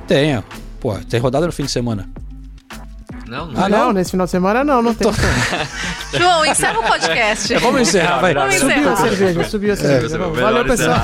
Tem, 0.06 0.38
ó. 0.38 0.42
Pô, 0.82 0.94
tem 1.10 1.20
rodada 1.20 1.46
no 1.46 1.52
fim 1.54 1.64
de 1.64 1.72
semana. 1.72 2.10
Não, 3.26 3.50
Ah, 3.56 3.68
não, 3.70 3.92
nesse 3.94 4.12
final 4.12 4.26
de 4.26 4.32
semana 4.32 4.64
não, 4.64 4.82
não 4.82 4.94
tem. 4.94 5.10
João, 6.18 6.46
encerra 6.46 6.80
o 6.80 6.84
podcast. 6.84 7.56
Vamos 7.56 7.82
encerrar, 7.82 8.20
vai. 8.20 8.34
Vamos 8.34 8.56
Subiu 8.56 8.76
a 8.76 8.80
encerrar. 8.80 8.96
cerveja, 8.98 9.44
subiu 9.50 9.74
a 9.74 9.76
cerveja. 9.76 10.16
É, 10.16 10.42
Valeu, 10.42 10.66
pessoal. 10.66 10.98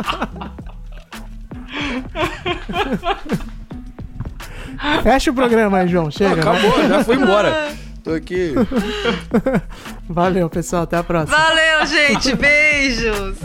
Fecha 5.02 5.30
o 5.30 5.34
programa 5.34 5.78
aí, 5.78 5.88
João. 5.88 6.10
Chega. 6.10 6.40
Acabou, 6.40 6.72
vai. 6.72 6.88
já 6.88 7.04
foi 7.04 7.16
embora. 7.16 7.72
Tô 8.02 8.12
aqui. 8.12 8.54
Valeu, 10.08 10.48
pessoal. 10.48 10.84
Até 10.84 10.96
a 10.96 11.04
próxima. 11.04 11.36
Valeu, 11.36 11.86
gente. 11.86 12.34
Beijos. 12.34 13.36